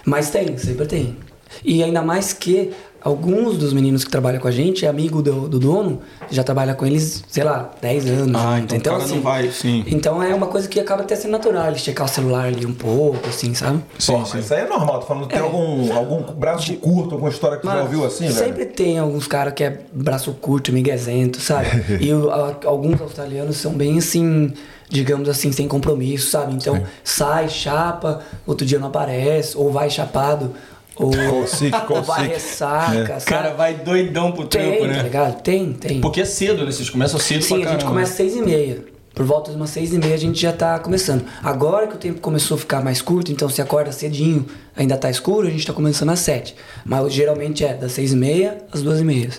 Mas 0.06 0.30
tem, 0.30 0.58
sempre 0.58 0.86
tem. 0.86 1.16
E 1.64 1.84
ainda 1.84 2.02
mais 2.02 2.34
que 2.34 2.72
alguns 3.04 3.58
dos 3.58 3.74
meninos 3.74 4.04
que 4.04 4.12
trabalham 4.12 4.40
com 4.40 4.48
a 4.48 4.52
gente 4.52 4.86
é 4.86 4.88
amigo 4.90 5.24
do, 5.24 5.50
do 5.50 5.58
dono, 5.60 6.02
já 6.30 6.44
trabalha 6.44 6.76
com 6.76 6.86
eles, 6.86 7.24
sei 7.28 7.44
lá, 7.44 7.72
10 7.82 8.06
anos. 8.08 8.40
Ah, 8.40 8.60
então 8.60 8.78
o 8.78 8.82
cara 8.82 9.08
não 9.08 9.22
vai, 9.22 9.50
sim. 9.50 9.84
Então 9.88 10.22
é 10.22 10.36
uma 10.36 10.46
coisa 10.46 10.68
que 10.68 10.80
acaba 10.80 11.02
até 11.02 11.16
sendo 11.16 11.32
natural, 11.32 11.68
ele 11.70 11.80
checar 11.80 12.06
o 12.06 12.10
celular 12.10 12.46
ali 12.46 12.64
um 12.64 12.74
pouco, 12.76 13.28
assim, 13.28 13.56
sabe? 13.56 13.82
Pô, 14.06 14.20
mas 14.20 14.34
isso 14.36 14.54
aí 14.54 14.62
é 14.62 14.68
normal, 14.68 15.00
tô 15.00 15.08
falando, 15.08 15.28
tem 15.28 15.40
algum, 15.40 15.92
algum 15.96 16.22
braço 16.34 16.72
curto, 16.76 17.14
alguma 17.16 17.32
história 17.32 17.58
que 17.58 17.64
tu 17.64 17.68
já 17.70 17.74
Mas 17.74 17.84
ouviu 17.86 18.06
assim, 18.06 18.26
velho? 18.28 18.38
Sempre 18.38 18.66
tem 18.68 19.00
alguns 19.00 19.26
caras 19.26 19.54
que 19.56 19.64
é 19.64 19.80
braço 19.92 20.32
curto, 20.34 20.72
miguezento, 20.72 21.40
sabe? 21.42 21.68
e 22.00 22.14
o- 22.14 22.30
a- 22.30 22.56
alguns 22.66 23.02
australianos 23.02 23.58
são 23.58 23.74
bem 23.74 23.98
assim, 23.98 24.54
digamos 24.88 25.28
assim, 25.28 25.52
sem 25.52 25.68
compromisso, 25.68 26.30
sabe? 26.30 26.54
Então 26.54 26.84
sai, 27.04 27.50
chapa, 27.50 28.22
outro 28.46 28.64
dia 28.64 28.78
não 28.78 28.90
aparece, 28.90 29.58
ou 29.58 29.72
vai 29.72 29.90
chapado, 29.90 30.54
ou, 30.96 31.08
ou 31.08 32.04
vai 32.04 32.28
ressaca, 32.28 33.18
O 33.18 33.20
sabe? 33.20 33.26
cara 33.26 33.54
vai 33.54 33.74
doidão 33.76 34.32
pro 34.32 34.46
tem, 34.46 34.62
trampo, 34.62 34.82
tá 34.82 34.88
né? 34.88 35.04
ligado? 35.04 35.42
Tem, 35.42 35.74
tem. 35.74 36.02
Porque 36.02 36.22
é 36.22 36.26
cedo, 36.26 36.66
né? 36.66 36.72
Vocês 36.72 36.90
começam 36.90 37.20
cedo 37.20 37.44
Sim, 37.44 37.48
pra 37.48 37.56
a 37.56 37.60
gente 37.60 37.68
caramba. 37.72 37.90
começa 37.90 38.12
às 38.12 38.18
seis 38.18 38.36
e 38.36 38.42
meia. 38.42 38.84
Por 39.14 39.26
volta 39.26 39.52
de 39.52 39.58
umas 39.58 39.70
seis 39.70 39.94
e 39.94 39.98
meia 39.98 40.16
a 40.16 40.18
gente 40.18 40.42
já 40.42 40.54
tá 40.54 40.80
começando. 40.80 41.26
Agora 41.44 41.88
que 41.88 41.96
o 41.96 41.98
tempo 41.98 42.22
começou 42.22 42.56
a 42.56 42.58
ficar 42.58 42.82
mais 42.82 43.02
curto, 43.02 43.32
então 43.32 43.50
se 43.50 43.62
acorda 43.62 43.92
cedinho, 43.92 44.46
ainda 44.76 44.98
tá 44.98 45.10
escuro, 45.10 45.48
a 45.48 45.50
gente 45.50 45.68
tá 45.68 45.74
começando 45.74 46.10
às 46.12 46.20
sete. 46.20 46.56
Mas 46.86 47.12
geralmente 47.14 47.64
é 47.66 47.74
das 47.74 47.92
seis 47.92 48.14
e 48.14 48.16
meia 48.16 48.60
às 48.72 48.82
duas 48.82 49.02
e 49.02 49.04
meia. 49.04 49.30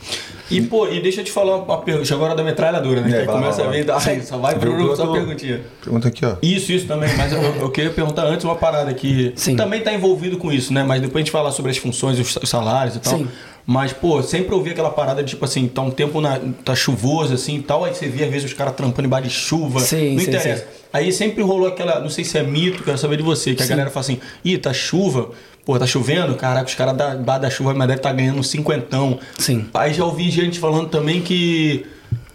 E, 0.51 0.61
pô, 0.61 0.87
e 0.87 1.01
deixa 1.01 1.23
eu 1.23 1.25
te 1.25 1.33
falar 1.33 1.57
uma 1.57 1.79
pergunta. 1.81 2.13
Agora 2.13 2.35
da 2.35 2.45
metralhadora, 2.45 3.01
né? 3.01 3.09
É, 3.09 3.21
que 3.21 3.27
vai 3.27 3.35
começa 3.35 3.65
vai 3.65 3.81
a 3.81 3.83
vir. 3.83 3.91
Ai, 3.91 4.21
só 4.21 4.37
vai 4.37 4.59
pro 4.59 4.95
só 4.95 5.11
perguntinha. 5.11 5.63
Pergunta 5.83 6.09
aqui, 6.09 6.27
ó. 6.27 6.37
Isso, 6.43 6.71
isso 6.71 6.87
também, 6.87 7.09
mas 7.17 7.33
eu, 7.33 7.41
eu 7.41 7.71
queria 7.71 7.91
perguntar 7.91 8.27
antes 8.27 8.45
uma 8.45 8.57
parada 8.57 8.93
que 8.93 9.33
Sim. 9.35 9.57
também 9.57 9.81
tá 9.81 9.93
envolvido 9.95 10.37
com 10.37 10.53
isso, 10.53 10.73
né? 10.75 10.85
Mas 10.85 11.01
depois 11.01 11.23
a 11.23 11.25
gente 11.25 11.33
fala 11.33 11.51
sobre 11.51 11.71
as 11.71 11.79
funções, 11.79 12.19
os 12.19 12.37
os 12.37 12.49
salários 12.49 12.97
e 12.97 13.01
tal. 13.01 13.17
Sim. 13.19 13.29
Mas, 13.65 13.93
pô, 13.93 14.21
sempre 14.23 14.53
ouvi 14.55 14.71
aquela 14.71 14.91
parada 14.91 15.23
de 15.23 15.31
tipo 15.31 15.45
assim, 15.45 15.69
tá 15.69 15.83
um 15.83 15.91
tempo 15.91 16.21
na, 16.21 16.41
tá 16.65 16.75
chuvoso 16.75 17.35
assim 17.35 17.57
e 17.59 17.63
tal, 17.63 17.85
aí 17.85 17.95
você 17.95 18.09
via 18.09 18.27
às 18.27 18.33
vezes 18.33 18.51
os 18.51 18.55
caras 18.57 18.75
trampando 18.75 19.07
embaixo 19.07 19.29
de 19.29 19.35
chuva. 19.35 19.79
Sim, 19.81 20.15
não 20.17 20.23
sim, 20.25 20.31
interessa. 20.31 20.63
sim. 20.65 20.71
Aí 20.93 21.13
sempre 21.13 21.43
rolou 21.45 21.69
aquela, 21.69 22.01
não 22.01 22.11
sei 22.11 22.25
se 22.25 22.37
é 22.37 22.43
mito, 22.43 22.83
quero 22.83 22.99
saber 22.99 23.17
de 23.19 23.23
você, 23.23 23.55
que 23.55 23.63
a 23.63 23.67
galera 23.67 23.89
fala 23.89 24.01
assim, 24.05 24.19
ih, 24.45 24.59
tá 24.59 24.73
chuva, 24.75 25.31
pô, 25.65 25.79
tá 25.79 25.87
chovendo, 25.87 26.35
caraca, 26.35 26.67
os 26.69 26.75
caras 26.75 26.97
da, 26.97 27.15
embaixo 27.15 27.43
da 27.43 27.51
chuva, 27.51 27.73
mas 27.73 27.87
deve 27.87 28.01
estar 28.01 28.13
ganhando 28.13 28.41
um 28.41 28.43
cinquentão. 28.43 29.19
Sim. 29.39 29.67
Aí 29.75 29.95
já 29.95 30.05
ouvi 30.05 30.29
gente 30.31 30.59
falando 30.59 30.89
também 30.89 31.23
que 31.23 31.87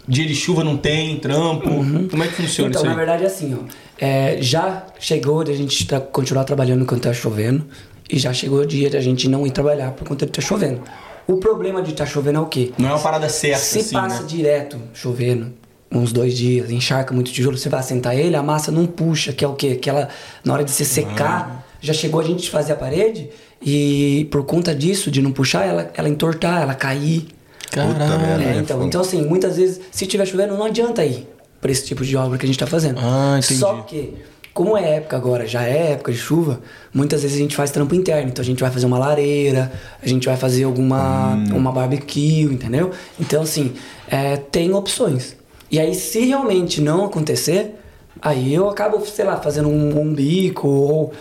dia 0.08 0.24
de 0.26 0.34
chuva 0.34 0.64
não 0.64 0.78
tem 0.78 1.16
trampo. 1.18 1.68
Como 2.10 2.24
é 2.24 2.26
que 2.26 2.32
funciona 2.34 2.70
Então, 2.70 2.80
isso 2.80 2.86
na 2.86 2.92
aí? 2.92 2.96
verdade 2.96 3.24
é 3.24 3.26
assim, 3.26 3.54
ó. 3.54 3.64
É, 4.00 4.38
já 4.40 4.86
chegou 4.98 5.44
de 5.44 5.52
a 5.52 5.54
gente 5.54 5.86
tra- 5.86 6.00
continuar 6.00 6.44
trabalhando 6.44 6.86
quando 6.86 7.02
tá 7.02 7.12
chovendo. 7.12 7.66
E 8.10 8.18
já 8.18 8.32
chegou 8.32 8.60
o 8.60 8.66
dia 8.66 8.88
de 8.88 8.96
a 8.96 9.00
gente 9.02 9.28
não 9.28 9.46
ir 9.46 9.50
trabalhar 9.50 9.90
por 9.90 10.08
conta 10.08 10.24
de 10.24 10.32
tá 10.32 10.40
chovendo. 10.40 10.80
O 11.28 11.36
problema 11.36 11.82
de 11.82 11.92
tá 11.92 12.06
chovendo 12.06 12.38
é 12.38 12.40
o 12.40 12.46
quê? 12.46 12.72
Não 12.78 12.88
é 12.88 12.92
uma 12.92 12.98
parada 12.98 13.28
certa, 13.28 13.58
Se 13.58 13.80
assim, 13.80 13.92
passa 13.92 14.22
né? 14.22 14.26
direto 14.26 14.80
chovendo, 14.94 15.52
uns 15.92 16.10
dois 16.10 16.34
dias, 16.34 16.70
encharca 16.70 17.12
muito 17.14 17.30
tijolo, 17.30 17.58
você 17.58 17.68
vai 17.68 17.80
assentar 17.80 18.16
ele, 18.16 18.34
a 18.34 18.42
massa 18.42 18.72
não 18.72 18.86
puxa, 18.86 19.30
que 19.30 19.44
é 19.44 19.48
o 19.48 19.52
quê? 19.52 19.74
Que 19.74 19.90
ela, 19.90 20.08
na 20.42 20.54
hora 20.54 20.64
de 20.64 20.70
você 20.70 20.86
secar, 20.86 21.66
já 21.82 21.92
chegou 21.92 22.18
a 22.18 22.24
gente 22.24 22.48
fazer 22.48 22.72
a 22.72 22.76
parede 22.76 23.28
e 23.60 24.26
por 24.30 24.42
conta 24.46 24.74
disso, 24.74 25.10
de 25.10 25.20
não 25.20 25.30
puxar, 25.30 25.66
ela, 25.66 25.90
ela 25.94 26.08
entortar, 26.08 26.62
ela 26.62 26.74
cair. 26.74 27.28
Merda. 27.76 28.42
É, 28.42 28.56
é 28.56 28.60
então, 28.60 28.82
então, 28.86 29.02
assim, 29.02 29.22
muitas 29.22 29.58
vezes, 29.58 29.82
se 29.90 30.06
tiver 30.06 30.24
chovendo, 30.24 30.56
não 30.56 30.64
adianta 30.64 31.04
ir 31.04 31.28
pra 31.60 31.70
esse 31.70 31.84
tipo 31.84 32.04
de 32.06 32.16
obra 32.16 32.38
que 32.38 32.46
a 32.46 32.48
gente 32.48 32.58
tá 32.58 32.66
fazendo. 32.66 32.98
Ah, 33.02 33.36
entendi. 33.38 33.60
Só 33.60 33.82
que, 33.82 34.14
como 34.52 34.76
é 34.76 34.96
época 34.96 35.16
agora, 35.16 35.46
já 35.46 35.62
é 35.64 35.92
época 35.92 36.10
de 36.10 36.18
chuva, 36.18 36.60
muitas 36.92 37.22
vezes 37.22 37.36
a 37.36 37.40
gente 37.40 37.54
faz 37.54 37.70
trampo 37.70 37.94
interno. 37.94 38.28
Então 38.28 38.42
a 38.42 38.46
gente 38.46 38.60
vai 38.60 38.70
fazer 38.70 38.86
uma 38.86 38.98
lareira, 38.98 39.70
a 40.02 40.08
gente 40.08 40.26
vai 40.26 40.36
fazer 40.36 40.64
alguma 40.64 41.34
Hum. 41.34 41.56
uma 41.56 41.72
barbecue, 41.72 42.42
entendeu? 42.42 42.90
Então, 43.20 43.42
assim, 43.42 43.72
é, 44.08 44.36
tem 44.36 44.72
opções. 44.74 45.36
E 45.70 45.78
aí, 45.78 45.94
se 45.94 46.20
realmente 46.20 46.80
não 46.80 47.04
acontecer, 47.04 47.74
aí 48.22 48.52
eu 48.52 48.68
acabo, 48.68 49.04
sei 49.04 49.24
lá, 49.24 49.36
fazendo 49.36 49.68
um, 49.68 50.00
um 50.00 50.12
bico 50.14 50.66
ou 50.66 51.12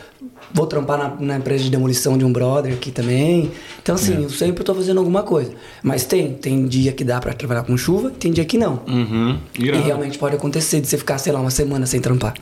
vou 0.53 0.65
trampar 0.65 0.97
na, 0.97 1.15
na 1.19 1.37
empresa 1.37 1.65
de 1.65 1.69
demolição 1.69 2.17
de 2.17 2.23
um 2.23 2.31
brother 2.31 2.73
aqui 2.73 2.89
também. 2.91 3.51
Então, 3.81 3.95
assim, 3.95 4.23
eu 4.23 4.29
sempre 4.29 4.63
tô 4.63 4.73
fazendo 4.73 4.99
alguma 4.99 5.21
coisa. 5.23 5.51
Mas 5.83 6.05
tem, 6.05 6.33
tem 6.33 6.65
dia 6.65 6.93
que 6.93 7.03
dá 7.03 7.19
pra 7.19 7.33
trabalhar 7.33 7.63
com 7.63 7.75
chuva, 7.77 8.09
tem 8.09 8.31
dia 8.31 8.45
que 8.45 8.57
não. 8.57 8.79
Uhum. 8.87 9.37
E 9.59 9.69
realmente 9.71 10.17
pode 10.17 10.35
acontecer 10.35 10.79
de 10.79 10.87
você 10.87 10.97
ficar, 10.97 11.17
sei 11.17 11.33
lá, 11.33 11.39
uma 11.41 11.51
semana 11.51 11.85
sem 11.85 11.99
trampar. 11.99 12.33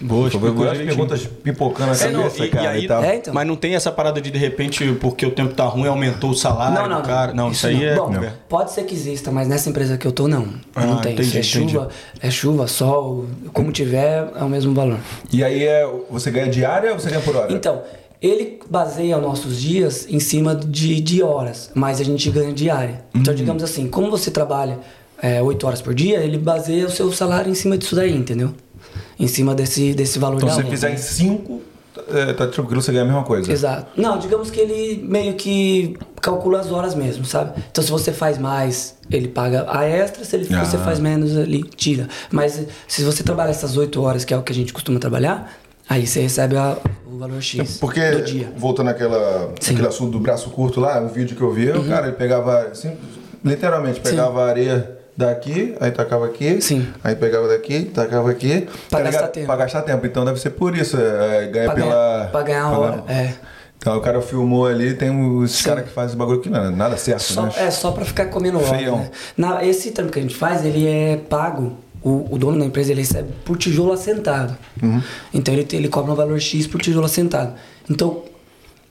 Boa, 0.00 0.28
vendo 0.28 0.54
várias 0.54 0.84
perguntas 0.84 1.26
pipocando 1.42 1.92
na 1.92 1.96
É, 1.98 2.10
não, 2.10 2.22
cabeça, 2.22 2.42
e- 2.42 2.46
e 2.46 2.50
cara, 2.50 2.70
aí- 2.70 2.84
e 2.84 2.88
tal. 2.88 3.04
É, 3.04 3.16
então. 3.16 3.34
Mas 3.34 3.46
não 3.46 3.56
tem 3.56 3.74
essa 3.74 3.90
parada 3.92 4.20
de 4.20 4.30
de 4.30 4.38
repente, 4.38 4.92
porque 5.00 5.24
o 5.26 5.30
tempo 5.30 5.54
tá 5.54 5.64
ruim, 5.64 5.86
aumentou 5.88 6.30
o 6.30 6.34
salário 6.34 6.74
Não, 6.74 6.88
não, 6.88 7.02
do 7.02 7.06
cara. 7.08 7.32
Não, 7.34 7.50
isso, 7.50 7.66
aí 7.66 7.74
não. 7.76 7.82
é. 7.84 7.94
Bom, 7.96 8.10
Não. 8.10 8.32
pode 8.48 8.72
ser 8.72 8.84
que 8.84 8.94
exista, 8.94 9.30
mas 9.30 9.48
nessa 9.48 9.68
empresa 9.70 9.96
que 9.98 10.06
eu 10.06 10.12
tô, 10.12 10.26
não. 10.28 10.48
Ah, 10.74 10.86
não 10.86 10.96
tem. 11.00 11.12
entendi, 11.12 11.30
Se 11.30 11.36
é 11.36 11.40
entendi. 11.40 11.72
chuva, 11.72 11.88
é 12.20 12.30
chuva, 12.30 12.66
sol, 12.66 13.26
como 13.52 13.70
tiver, 13.72 14.30
é 14.36 14.42
o 14.44 14.48
mesmo 14.48 14.74
valor. 14.74 14.98
E 15.32 15.42
aí 15.44 15.64
é, 15.64 15.86
você 16.10 16.30
ganha 16.30 16.48
diária 16.48 16.92
ou 16.92 16.98
você 16.98 17.08
ganha 17.10 17.20
por 17.22 17.34
hora? 17.36 17.52
Então, 17.52 17.82
ele 18.22 18.58
baseia 18.68 19.16
os 19.16 19.22
nossos 19.22 19.60
dias 19.60 20.06
em 20.08 20.20
cima 20.20 20.54
de, 20.54 21.00
de 21.00 21.22
horas, 21.22 21.70
mas 21.74 22.00
a 22.00 22.04
gente 22.04 22.30
ganha 22.30 22.52
diária. 22.52 23.02
Uhum. 23.14 23.20
Então, 23.22 23.34
digamos 23.34 23.62
assim, 23.62 23.88
como 23.88 24.10
você 24.10 24.30
trabalha 24.30 24.78
é, 25.22 25.42
8 25.42 25.66
horas 25.66 25.82
por 25.82 25.94
dia, 25.94 26.18
ele 26.20 26.38
baseia 26.38 26.86
o 26.86 26.90
seu 26.90 27.12
salário 27.12 27.50
em 27.50 27.54
cima 27.54 27.76
disso 27.76 27.94
daí, 27.94 28.14
entendeu? 28.16 28.54
Em 29.18 29.26
cima 29.28 29.54
desse, 29.54 29.92
desse 29.94 30.18
valor 30.18 30.36
então 30.36 30.48
da 30.48 30.54
se 30.54 30.62
você 30.62 30.70
fizer 30.70 30.92
em 30.92 30.96
5, 30.96 31.62
tá 32.36 32.46
tranquilo, 32.46 32.80
você 32.80 32.90
ganha 32.92 33.04
a 33.04 33.06
mesma 33.06 33.22
coisa. 33.24 33.50
Exato. 33.52 33.86
Não, 34.00 34.18
digamos 34.18 34.50
que 34.50 34.58
ele 34.60 35.02
meio 35.06 35.34
que 35.34 35.96
calcula 36.22 36.60
as 36.60 36.70
horas 36.72 36.94
mesmo, 36.94 37.24
sabe? 37.24 37.52
Então 37.70 37.82
se 37.84 37.90
você 37.90 38.12
faz 38.12 38.38
mais, 38.38 38.94
ele 39.10 39.28
paga 39.28 39.66
a 39.68 39.84
extra, 39.84 40.24
se 40.24 40.34
ele, 40.36 40.54
Ah. 40.54 40.64
você 40.64 40.78
faz 40.78 40.98
menos, 40.98 41.32
ele 41.36 41.62
tira. 41.64 42.08
Mas 42.30 42.60
se 42.88 43.02
você 43.04 43.22
trabalha 43.22 43.50
essas 43.50 43.76
8 43.76 44.00
horas, 44.02 44.24
que 44.24 44.32
é 44.32 44.36
o 44.36 44.42
que 44.42 44.52
a 44.52 44.54
gente 44.54 44.72
costuma 44.72 44.98
trabalhar, 44.98 45.52
aí 45.88 46.06
você 46.06 46.20
recebe 46.20 46.56
a- 46.56 46.78
o 47.06 47.18
valor 47.18 47.42
X 47.42 47.78
Porque, 47.78 48.10
do 48.10 48.22
dia. 48.22 48.52
voltando 48.56 48.88
àquela, 48.88 49.50
Sim. 49.60 49.72
Uhum. 49.72 49.76
àquele 49.76 49.88
assunto 49.88 50.12
do 50.12 50.20
braço 50.20 50.48
curto 50.50 50.80
lá, 50.80 51.00
um 51.00 51.08
vídeo 51.08 51.36
que 51.36 51.42
eu 51.42 51.52
vi, 51.52 51.70
o 51.70 51.84
cara 51.84 52.06
ele 52.06 52.16
pegava, 52.16 52.60
assim, 52.68 52.92
literalmente, 53.44 54.00
pegava 54.00 54.44
a 54.44 54.48
areia 54.48 54.98
daqui, 55.20 55.74
aí 55.80 55.90
tacava 55.90 56.26
aqui, 56.26 56.60
Sim. 56.60 56.86
aí 57.04 57.14
pegava 57.14 57.46
daqui, 57.48 57.84
tacava 57.84 58.30
aqui. 58.30 58.66
Pra 58.88 58.98
tá 58.98 59.04
gastar 59.04 59.28
tempo. 59.28 59.46
Pra 59.46 59.56
gastar 59.56 59.82
tempo. 59.82 60.06
Então 60.06 60.24
deve 60.24 60.40
ser 60.40 60.50
por 60.50 60.76
isso, 60.76 60.96
é, 60.96 61.46
ganha 61.46 61.66
Pra 61.66 61.74
pela... 61.74 61.86
ganhar- 61.94 62.30
pra 62.30 62.42
ganhar 62.42 62.62
a 62.64 62.78
hora, 62.78 63.04
é. 63.08 63.32
Então 63.78 63.96
o 63.96 64.00
cara 64.02 64.20
filmou 64.20 64.66
ali, 64.66 64.92
tem 64.94 65.10
os 65.38 65.62
caras 65.62 65.84
que 65.84 65.90
fazem 65.90 66.14
bagulho 66.16 66.40
que 66.40 66.50
não 66.50 66.64
é 66.66 66.70
nada 66.70 66.96
certo, 66.98 67.22
Só, 67.22 67.42
né? 67.44 67.52
é 67.56 67.70
só 67.70 67.90
pra 67.92 68.04
ficar 68.04 68.26
comendo 68.26 68.58
hora, 68.58 68.76
Feião. 68.76 68.98
né? 68.98 69.10
Na, 69.36 69.64
esse 69.64 69.90
trampo 69.92 70.12
que 70.12 70.18
a 70.18 70.22
gente 70.22 70.34
faz, 70.34 70.64
ele 70.64 70.86
é 70.86 71.16
pago. 71.16 71.78
O, 72.02 72.34
o 72.34 72.38
dono 72.38 72.58
da 72.58 72.64
empresa 72.64 72.92
ele 72.92 73.02
recebe 73.02 73.28
por 73.44 73.58
tijolo 73.58 73.92
assentado. 73.92 74.56
Uhum. 74.82 75.02
Então 75.34 75.52
ele, 75.52 75.66
ele 75.72 75.88
cobra 75.88 76.12
um 76.12 76.14
valor 76.14 76.40
X 76.40 76.66
por 76.66 76.80
tijolo 76.80 77.04
assentado. 77.04 77.52
Então, 77.90 78.22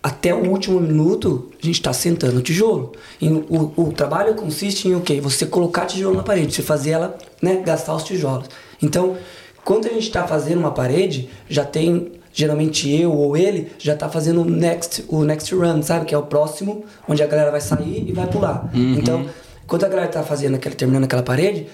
até 0.02 0.34
o 0.34 0.50
último 0.50 0.80
minuto, 0.80 1.50
a 1.62 1.66
gente 1.66 1.76
está 1.76 1.92
sentando 1.92 2.40
o 2.40 2.42
tijolo. 2.42 2.94
E 3.20 3.28
o, 3.28 3.74
o 3.76 3.92
trabalho 3.92 4.34
consiste 4.34 4.88
em 4.88 4.96
o 4.96 5.02
quê? 5.02 5.20
Você 5.20 5.46
colocar 5.46 5.86
tijolo 5.86 6.16
na 6.16 6.24
parede, 6.24 6.54
você 6.54 6.62
fazer 6.62 6.92
ela, 6.92 7.18
né, 7.42 7.62
gastar 7.66 7.96
os 7.96 8.04
tijolos. 8.04 8.48
Então, 8.82 9.18
quando 9.64 9.88
a 9.88 9.90
gente 9.90 10.08
está 10.08 10.26
fazendo 10.26 10.60
uma 10.60 10.72
parede, 10.72 11.30
já 11.50 11.66
tem 11.66 12.14
geralmente 12.32 12.90
eu 12.90 13.12
ou 13.12 13.36
ele 13.36 13.72
já 13.78 13.96
tá 13.96 14.08
fazendo 14.08 14.42
o 14.42 14.46
next, 14.46 15.04
o 15.10 15.24
next 15.24 15.54
run, 15.54 15.82
sabe? 15.82 16.06
Que 16.06 16.16
é 16.16 16.18
o 16.18 16.24
próximo, 16.24 16.86
onde 17.08 17.22
a 17.22 17.28
galera 17.28 17.52
vai 17.52 17.60
sair 17.60 18.06
e 18.08 18.14
vai 18.14 18.28
pular. 18.28 18.70
Então, 18.98 19.26
quando 19.68 19.84
a 19.84 19.90
galera 19.90 20.08
tá 20.08 20.24
fazendo 20.24 20.56
aquela, 20.56 20.76
terminando 20.76 21.04
aquela 21.04 21.24
parede, 21.24 21.68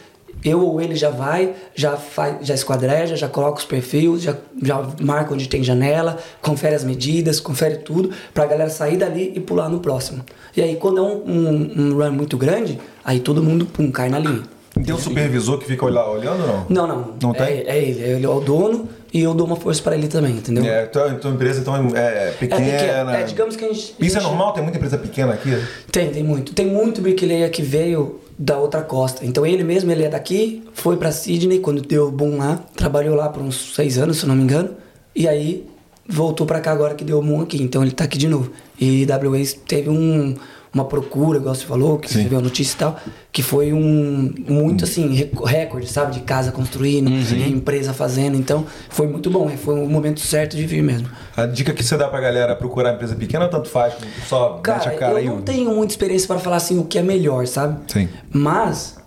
eu 0.44 0.62
ou 0.62 0.80
ele 0.80 0.96
já 0.96 1.10
vai, 1.10 1.54
já 1.74 1.98
faz, 1.98 2.46
já 2.46 2.54
esquadreja, 2.54 3.16
já 3.16 3.28
coloca 3.28 3.60
os 3.60 3.66
perfis, 3.66 4.22
já, 4.22 4.36
já 4.62 4.88
marca 5.02 5.34
onde 5.34 5.48
tem 5.48 5.64
janela, 5.64 6.18
confere 6.42 6.76
as 6.76 6.84
medidas, 6.84 7.40
confere 7.40 7.78
tudo, 7.78 8.12
pra 8.34 8.46
galera 8.46 8.70
sair 8.70 8.98
dali 8.98 9.34
e 9.36 9.40
pular 9.40 9.70
no 9.70 9.80
próximo. 9.80 10.24
E 10.56 10.62
aí, 10.62 10.76
quando 10.76 11.00
é 11.00 11.02
um, 11.02 11.24
um, 11.26 11.72
um 11.78 11.98
run 11.98 12.12
muito 12.12 12.38
grande, 12.38 12.80
aí 13.04 13.20
todo 13.20 13.42
mundo, 13.44 13.66
pum, 13.66 13.92
cai 13.92 14.10
na 14.10 14.20
linha. 14.20 14.44
Tem 14.84 14.94
um 14.94 14.98
supervisor 15.00 15.58
que 15.58 15.66
fica 15.66 15.86
olhando 15.86 16.42
ou 16.42 16.48
não? 16.48 16.66
Não, 16.70 16.88
não. 16.88 17.14
Não 17.24 17.32
é, 17.32 17.34
tem? 17.46 17.64
é 17.66 17.78
ele, 17.78 18.02
ele 18.02 18.26
é 18.26 18.30
o 18.30 18.42
dono 18.42 18.90
e 19.14 19.22
eu 19.22 19.34
dou 19.34 19.48
uma 19.48 19.56
força 19.56 19.82
pra 19.82 19.96
ele 19.96 20.10
também, 20.10 20.34
entendeu? 20.34 20.66
É, 20.66 20.86
tua, 20.86 21.14
tua 21.14 21.32
empresa 21.32 21.62
então 21.62 21.76
é, 21.96 22.28
É 22.28 22.36
pequena. 22.38 22.62
pequeno. 22.62 23.10
É, 23.12 23.24
digamos 23.24 23.56
que 23.56 23.64
a 23.64 23.70
gente. 23.70 23.96
a 24.00 24.06
Isso 24.06 24.18
é 24.18 24.20
gente- 24.20 24.30
normal? 24.30 24.52
Tem 24.52 24.62
muita 24.62 24.78
empresa 24.78 24.98
pequena 24.98 25.34
aqui? 25.34 25.58
Tem, 25.90 26.10
tem 26.12 26.24
muito. 26.24 26.54
Tem 26.54 26.66
muito 26.68 27.00
bricklayer 27.02 27.50
que 27.50 27.62
veio 27.62 28.20
da 28.38 28.58
outra 28.58 28.82
costa. 28.82 29.26
Então 29.26 29.46
ele 29.46 29.64
mesmo, 29.64 29.92
ele 29.92 30.04
é 30.04 30.10
daqui, 30.10 30.64
foi 30.74 30.98
pra 30.98 31.12
Sydney 31.12 31.60
quando 31.60 31.82
deu 31.82 32.12
boom 32.12 32.38
lá, 32.38 32.64
trabalhou 32.76 33.16
lá 33.16 33.30
por 33.30 33.42
uns 33.42 33.74
seis 33.74 33.98
anos, 33.98 34.18
se 34.18 34.26
não 34.26 34.36
me 34.36 34.44
engano, 34.44 34.72
e 35.16 35.28
aí 35.28 35.66
voltou 36.08 36.46
pra 36.46 36.60
cá 36.60 36.72
agora 36.72 36.96
que 36.96 37.04
deu 37.04 37.22
boom 37.22 37.42
aqui. 37.42 37.62
Então 37.62 37.82
ele 37.82 37.92
tá 37.92 38.04
aqui 38.04 38.18
de 38.18 38.28
novo. 38.28 38.52
E 38.80 39.06
WAs 39.06 39.54
teve 39.54 39.90
um, 39.90 40.36
uma 40.76 40.84
procura, 40.86 41.40
igual 41.40 41.56
você 41.56 41.66
falou, 41.66 41.98
que 41.98 42.10
Sim. 42.12 42.24
você 42.24 42.28
viu 42.30 42.38
a 42.38 42.42
notícia 42.42 42.76
e 42.76 42.78
tal, 42.78 43.00
que 43.32 43.42
foi 43.42 43.72
um 43.72 44.32
muito 44.48 44.84
assim, 44.84 45.16
rec- 45.16 45.34
recorde, 45.46 45.88
sabe? 45.88 46.12
De 46.14 46.20
casa 46.20 46.52
construindo, 46.52 47.10
de 47.10 47.50
empresa 47.50 47.94
fazendo. 47.94 48.36
Então 48.38 48.66
foi 48.90 49.08
muito 49.08 49.30
bom, 49.32 49.50
foi 49.58 49.74
o 49.82 49.88
momento 49.90 50.20
certo 50.20 50.58
de 50.58 50.66
vir 50.66 50.84
mesmo. 50.84 51.08
A 51.36 51.46
dica 51.46 51.74
que 51.74 51.82
você 51.82 51.96
dá 51.98 52.10
pra 52.10 52.20
galera 52.20 52.54
procurar 52.58 52.94
empresa 52.94 53.16
pequena, 53.16 53.48
tanto 53.48 53.70
faz, 53.70 53.94
só 54.28 54.56
mete 54.58 54.60
a 54.60 54.62
Cara, 54.62 54.92
cara 54.98 55.12
eu 55.14 55.18
aí. 55.18 55.26
não 55.28 55.42
tenho 55.42 55.74
muita 55.74 55.94
experiência 55.94 56.28
para 56.28 56.40
falar 56.40 56.58
assim 56.58 56.78
o 56.78 56.84
que 56.84 57.00
é 57.00 57.02
melhor, 57.02 57.48
sabe? 57.48 57.80
Sim. 57.92 58.10
Mas 58.32 58.98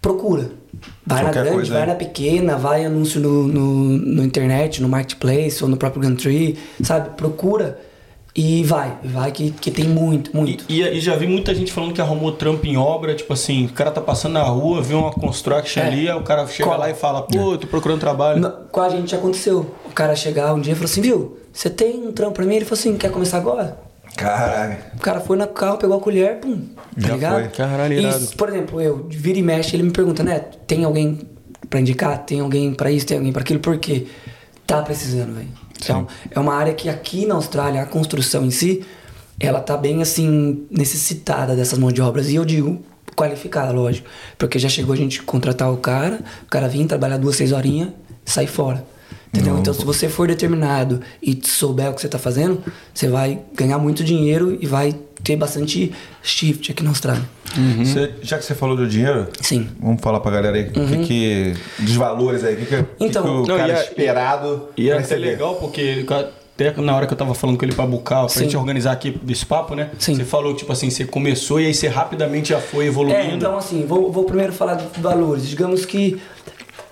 procura. 0.00 0.52
Vai 1.04 1.22
Qualquer 1.24 1.24
na 1.38 1.42
grande, 1.42 1.56
coisa, 1.56 1.72
vai 1.72 1.80
né? 1.82 1.86
na 1.88 1.94
pequena, 1.96 2.56
vai 2.56 2.84
anúncio 2.84 3.20
no, 3.20 3.48
no, 3.48 3.74
no 3.98 4.22
internet, 4.22 4.80
no 4.80 4.88
marketplace 4.88 5.64
ou 5.64 5.68
no 5.68 5.76
próprio 5.76 6.02
Gumtree, 6.02 6.56
sabe? 6.82 7.10
Procura 7.16 7.80
e 8.40 8.62
vai, 8.62 8.96
vai 9.02 9.32
que, 9.32 9.50
que 9.50 9.68
tem 9.68 9.88
muito, 9.88 10.30
muito. 10.36 10.64
E, 10.68 10.80
e 10.80 11.00
já 11.00 11.16
vi 11.16 11.26
muita 11.26 11.52
gente 11.52 11.72
falando 11.72 11.92
que 11.92 12.00
arrumou 12.00 12.30
trampo 12.30 12.64
em 12.68 12.76
obra, 12.76 13.12
tipo 13.12 13.32
assim, 13.32 13.66
o 13.66 13.70
cara 13.70 13.90
tá 13.90 14.00
passando 14.00 14.34
na 14.34 14.44
rua, 14.44 14.80
vê 14.80 14.94
uma 14.94 15.10
construction 15.10 15.82
É. 15.82 15.86
ali, 15.88 16.08
aí 16.08 16.16
o 16.16 16.22
cara 16.22 16.46
chega 16.46 16.68
Cola. 16.68 16.84
lá 16.84 16.90
e 16.90 16.94
fala, 16.94 17.22
pô, 17.22 17.54
eu 17.54 17.58
tô 17.58 17.66
procurando 17.66 17.98
trabalho. 17.98 18.48
Com 18.70 18.80
a 18.80 18.88
gente 18.90 19.12
aconteceu. 19.12 19.74
O 19.86 19.90
cara 19.90 20.14
chegar 20.14 20.54
um 20.54 20.60
dia 20.60 20.72
e 20.72 20.76
falou 20.76 20.84
assim, 20.88 21.00
viu, 21.00 21.36
você 21.52 21.68
tem 21.68 22.06
um 22.06 22.12
trampo 22.12 22.34
pra 22.34 22.44
mim? 22.44 22.54
Ele 22.54 22.64
falou 22.64 22.78
assim, 22.78 22.96
quer 22.96 23.10
começar 23.10 23.38
agora? 23.38 23.76
Caralho. 24.16 24.76
O 24.94 25.00
cara 25.00 25.18
foi 25.18 25.36
no 25.36 25.46
carro, 25.48 25.76
pegou 25.78 25.96
a 25.96 26.00
colher, 26.00 26.36
pum, 26.38 26.58
tá 27.00 27.08
Já 27.08 27.14
ligado? 27.14 27.34
foi. 27.34 27.48
Caralho, 27.48 27.92
irado. 27.94 28.24
E, 28.24 28.36
por 28.36 28.48
exemplo, 28.50 28.80
eu, 28.80 29.04
vira 29.10 29.38
e 29.38 29.42
mexe, 29.42 29.74
ele 29.74 29.82
me 29.82 29.90
pergunta, 29.90 30.22
né, 30.22 30.38
tem 30.64 30.84
alguém 30.84 31.18
pra 31.68 31.80
indicar, 31.80 32.18
tem 32.24 32.38
alguém 32.38 32.72
pra 32.72 32.88
isso, 32.90 33.04
tem 33.04 33.16
alguém 33.16 33.32
pra 33.32 33.42
aquilo, 33.42 33.58
porque 33.58 34.06
tá 34.64 34.80
precisando, 34.82 35.34
velho. 35.34 35.48
Então, 35.80 36.06
é 36.30 36.38
uma 36.38 36.54
área 36.54 36.74
que 36.74 36.88
aqui 36.88 37.24
na 37.24 37.34
Austrália, 37.34 37.82
a 37.82 37.86
construção 37.86 38.44
em 38.44 38.50
si, 38.50 38.84
ela 39.38 39.60
tá 39.60 39.76
bem 39.76 40.02
assim, 40.02 40.66
necessitada 40.70 41.54
dessas 41.54 41.78
mãos 41.78 41.92
de 41.92 42.02
obras. 42.02 42.28
E 42.28 42.34
eu 42.34 42.44
digo 42.44 42.82
qualificada, 43.16 43.72
lógico. 43.72 44.08
Porque 44.36 44.58
já 44.58 44.68
chegou 44.68 44.92
a 44.92 44.96
gente 44.96 45.22
contratar 45.22 45.72
o 45.72 45.76
cara, 45.76 46.20
o 46.44 46.46
cara 46.46 46.68
vir 46.68 46.86
trabalhar 46.86 47.16
duas, 47.16 47.36
seis 47.36 47.52
horinhas, 47.52 47.90
sair 48.24 48.46
fora. 48.46 48.84
Entendeu? 49.32 49.58
Então, 49.58 49.74
se 49.74 49.84
você 49.84 50.08
for 50.08 50.26
determinado 50.26 51.02
e 51.22 51.38
souber 51.44 51.90
o 51.90 51.94
que 51.94 52.00
você 52.00 52.08
tá 52.08 52.18
fazendo, 52.18 52.62
você 52.94 53.08
vai 53.08 53.40
ganhar 53.54 53.78
muito 53.78 54.02
dinheiro 54.02 54.56
e 54.58 54.66
vai 54.66 54.96
ter 55.22 55.36
bastante 55.36 55.92
shift 56.22 56.70
aqui 56.72 56.82
na 56.82 56.90
Austrália. 56.90 57.22
Você- 57.78 58.12
já 58.22 58.38
que 58.38 58.44
você 58.44 58.54
falou 58.54 58.76
do 58.76 58.86
dinheiro, 58.86 59.26
Sim. 59.40 59.68
vamos 59.80 60.00
falar 60.02 60.20
pra 60.20 60.30
galera 60.30 60.56
aí 60.56 60.68
o 60.68 60.72
que, 60.72 61.06
que. 61.06 61.54
dos 61.78 61.96
valores 61.96 62.44
aí. 62.44 62.54
O 62.54 62.56
que, 62.58 62.66
que, 62.66 62.84
Então- 63.00 63.22
que, 63.22 63.28
que 63.28 63.34
o 63.34 63.46
Não, 63.46 63.56
cara 63.56 63.72
é- 63.72 63.82
esperado. 63.84 64.68
E 64.76 64.88
é 64.88 64.94
vai 64.94 65.02
até 65.02 65.14
receber? 65.14 65.30
legal 65.32 65.54
porque 65.56 66.04
até 66.08 66.80
na 66.80 66.94
hora 66.96 67.06
que 67.06 67.12
eu 67.12 67.16
tava 67.16 67.34
falando 67.34 67.56
com 67.56 67.64
ele 67.64 67.74
pra 67.74 67.86
bucar, 67.86 68.20
pra 68.20 68.28
Sim. 68.28 68.40
gente 68.44 68.56
organizar 68.56 68.92
aqui 68.92 69.10
desse 69.22 69.46
papo, 69.46 69.74
né? 69.74 69.90
Sim. 69.98 70.14
Você 70.16 70.24
falou 70.24 70.52
que, 70.52 70.58
tipo 70.60 70.72
assim, 70.72 70.90
você 70.90 71.04
começou 71.04 71.60
e 71.60 71.66
aí 71.66 71.74
você 71.74 71.88
rapidamente 71.88 72.50
já 72.50 72.60
foi 72.60 72.86
evoluindo. 72.86 73.18
É, 73.18 73.34
então 73.34 73.56
assim, 73.56 73.84
vou, 73.86 74.10
vou 74.12 74.24
primeiro 74.24 74.52
falar 74.52 74.74
de 74.74 75.00
valores. 75.00 75.48
Digamos 75.48 75.86
que 75.86 76.20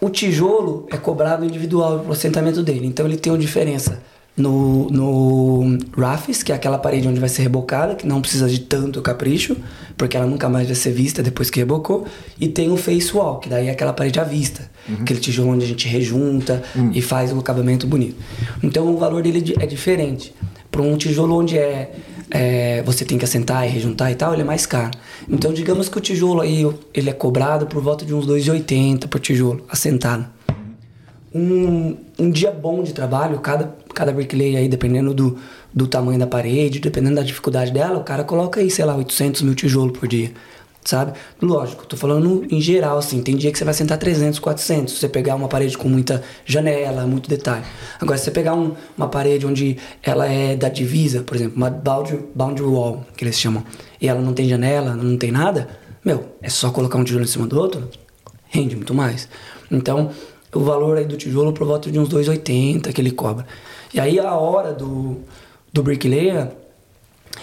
o 0.00 0.08
tijolo 0.08 0.86
é 0.90 0.96
cobrado 0.96 1.44
individual 1.44 1.98
pro 2.00 2.12
assentamento 2.12 2.62
dele. 2.62 2.86
Então 2.86 3.06
ele 3.06 3.16
tem 3.16 3.32
uma 3.32 3.38
diferença 3.38 4.00
no, 4.36 4.90
no 4.90 5.78
RAFs, 5.96 6.42
que 6.42 6.52
é 6.52 6.54
aquela 6.54 6.76
parede 6.78 7.08
onde 7.08 7.18
vai 7.18 7.28
ser 7.28 7.42
rebocada, 7.42 7.94
que 7.94 8.06
não 8.06 8.20
precisa 8.20 8.48
de 8.48 8.60
tanto 8.60 9.00
capricho, 9.00 9.56
porque 9.96 10.16
ela 10.16 10.26
nunca 10.26 10.48
mais 10.48 10.66
vai 10.66 10.76
ser 10.76 10.92
vista 10.92 11.22
depois 11.22 11.48
que 11.48 11.58
rebocou. 11.58 12.06
E 12.38 12.46
tem 12.48 12.70
o 12.70 12.76
face 12.76 13.16
wall, 13.16 13.38
que 13.38 13.48
daí 13.48 13.68
é 13.68 13.70
aquela 13.70 13.92
parede 13.92 14.20
à 14.20 14.24
vista. 14.24 14.70
Aquele 15.00 15.18
tijolo 15.18 15.50
onde 15.50 15.64
a 15.64 15.68
gente 15.68 15.88
rejunta 15.88 16.62
e 16.92 17.00
faz 17.00 17.32
um 17.32 17.38
acabamento 17.38 17.86
bonito. 17.86 18.16
Então 18.62 18.86
o 18.94 18.98
valor 18.98 19.22
dele 19.22 19.54
é 19.58 19.66
diferente. 19.66 20.34
Para 20.70 20.82
um 20.82 20.96
tijolo 20.96 21.34
onde 21.34 21.56
é, 21.56 21.90
é, 22.30 22.82
você 22.82 23.04
tem 23.04 23.16
que 23.16 23.24
assentar 23.24 23.66
e 23.66 23.70
rejuntar 23.70 24.12
e 24.12 24.14
tal, 24.14 24.34
ele 24.34 24.42
é 24.42 24.44
mais 24.44 24.66
caro. 24.66 24.90
Então, 25.28 25.52
digamos 25.52 25.88
que 25.88 25.96
o 25.96 26.00
tijolo 26.00 26.42
aí 26.42 26.66
ele 26.92 27.08
é 27.08 27.12
cobrado 27.12 27.66
por 27.66 27.82
volta 27.82 28.04
de 28.04 28.12
uns 28.12 28.26
2,80 28.26 29.08
por 29.08 29.18
tijolo, 29.18 29.64
assentado. 29.68 30.35
Um, 31.36 31.96
um 32.18 32.30
dia 32.30 32.50
bom 32.50 32.82
de 32.82 32.94
trabalho, 32.94 33.38
cada, 33.40 33.76
cada 33.94 34.10
bricklayer 34.10 34.58
aí, 34.58 34.68
dependendo 34.68 35.12
do, 35.12 35.36
do 35.74 35.86
tamanho 35.86 36.18
da 36.18 36.26
parede, 36.26 36.78
dependendo 36.80 37.16
da 37.16 37.22
dificuldade 37.22 37.70
dela, 37.70 37.98
o 37.98 38.04
cara 38.04 38.24
coloca 38.24 38.58
aí, 38.58 38.70
sei 38.70 38.86
lá, 38.86 38.96
800 38.96 39.42
mil 39.42 39.54
tijolos 39.54 39.98
por 39.98 40.08
dia, 40.08 40.32
sabe? 40.82 41.12
Lógico, 41.42 41.86
tô 41.86 41.94
falando 41.94 42.46
em 42.50 42.58
geral, 42.58 42.96
assim, 42.96 43.20
tem 43.22 43.36
dia 43.36 43.52
que 43.52 43.58
você 43.58 43.66
vai 43.66 43.74
sentar 43.74 43.98
300, 43.98 44.38
400, 44.38 44.94
se 44.94 45.00
você 45.00 45.10
pegar 45.10 45.34
uma 45.34 45.46
parede 45.46 45.76
com 45.76 45.90
muita 45.90 46.22
janela, 46.46 47.06
muito 47.06 47.28
detalhe. 47.28 47.66
Agora, 48.00 48.16
se 48.16 48.24
você 48.24 48.30
pegar 48.30 48.54
um- 48.54 48.74
uma 48.96 49.08
parede 49.08 49.44
onde 49.46 49.76
ela 50.02 50.26
é 50.26 50.56
da 50.56 50.70
divisa, 50.70 51.22
por 51.22 51.36
exemplo, 51.36 51.56
uma 51.58 51.68
boundary, 51.68 52.24
boundary 52.34 52.66
wall, 52.66 53.04
que 53.14 53.24
eles 53.24 53.38
chamam, 53.38 53.62
e 54.00 54.08
ela 54.08 54.22
não 54.22 54.32
tem 54.32 54.48
janela, 54.48 54.94
não 54.94 55.18
tem 55.18 55.30
nada, 55.30 55.68
meu, 56.02 56.24
é 56.40 56.48
só 56.48 56.70
colocar 56.70 56.96
um 56.96 57.04
tijolo 57.04 57.24
em 57.24 57.28
cima 57.28 57.46
do 57.46 57.60
outro, 57.60 57.90
rende 58.48 58.74
muito 58.74 58.94
mais. 58.94 59.28
Então, 59.70 60.10
o 60.56 60.60
valor 60.64 60.96
aí 60.98 61.04
do 61.04 61.16
tijolo 61.16 61.52
por 61.52 61.66
volta 61.66 61.90
de 61.90 61.98
uns 61.98 62.08
2,80 62.08 62.92
que 62.92 63.00
ele 63.00 63.10
cobra. 63.10 63.46
E 63.94 64.00
aí 64.00 64.18
a 64.18 64.34
hora 64.34 64.72
do, 64.72 65.18
do 65.72 65.82
bricklayer, 65.82 66.48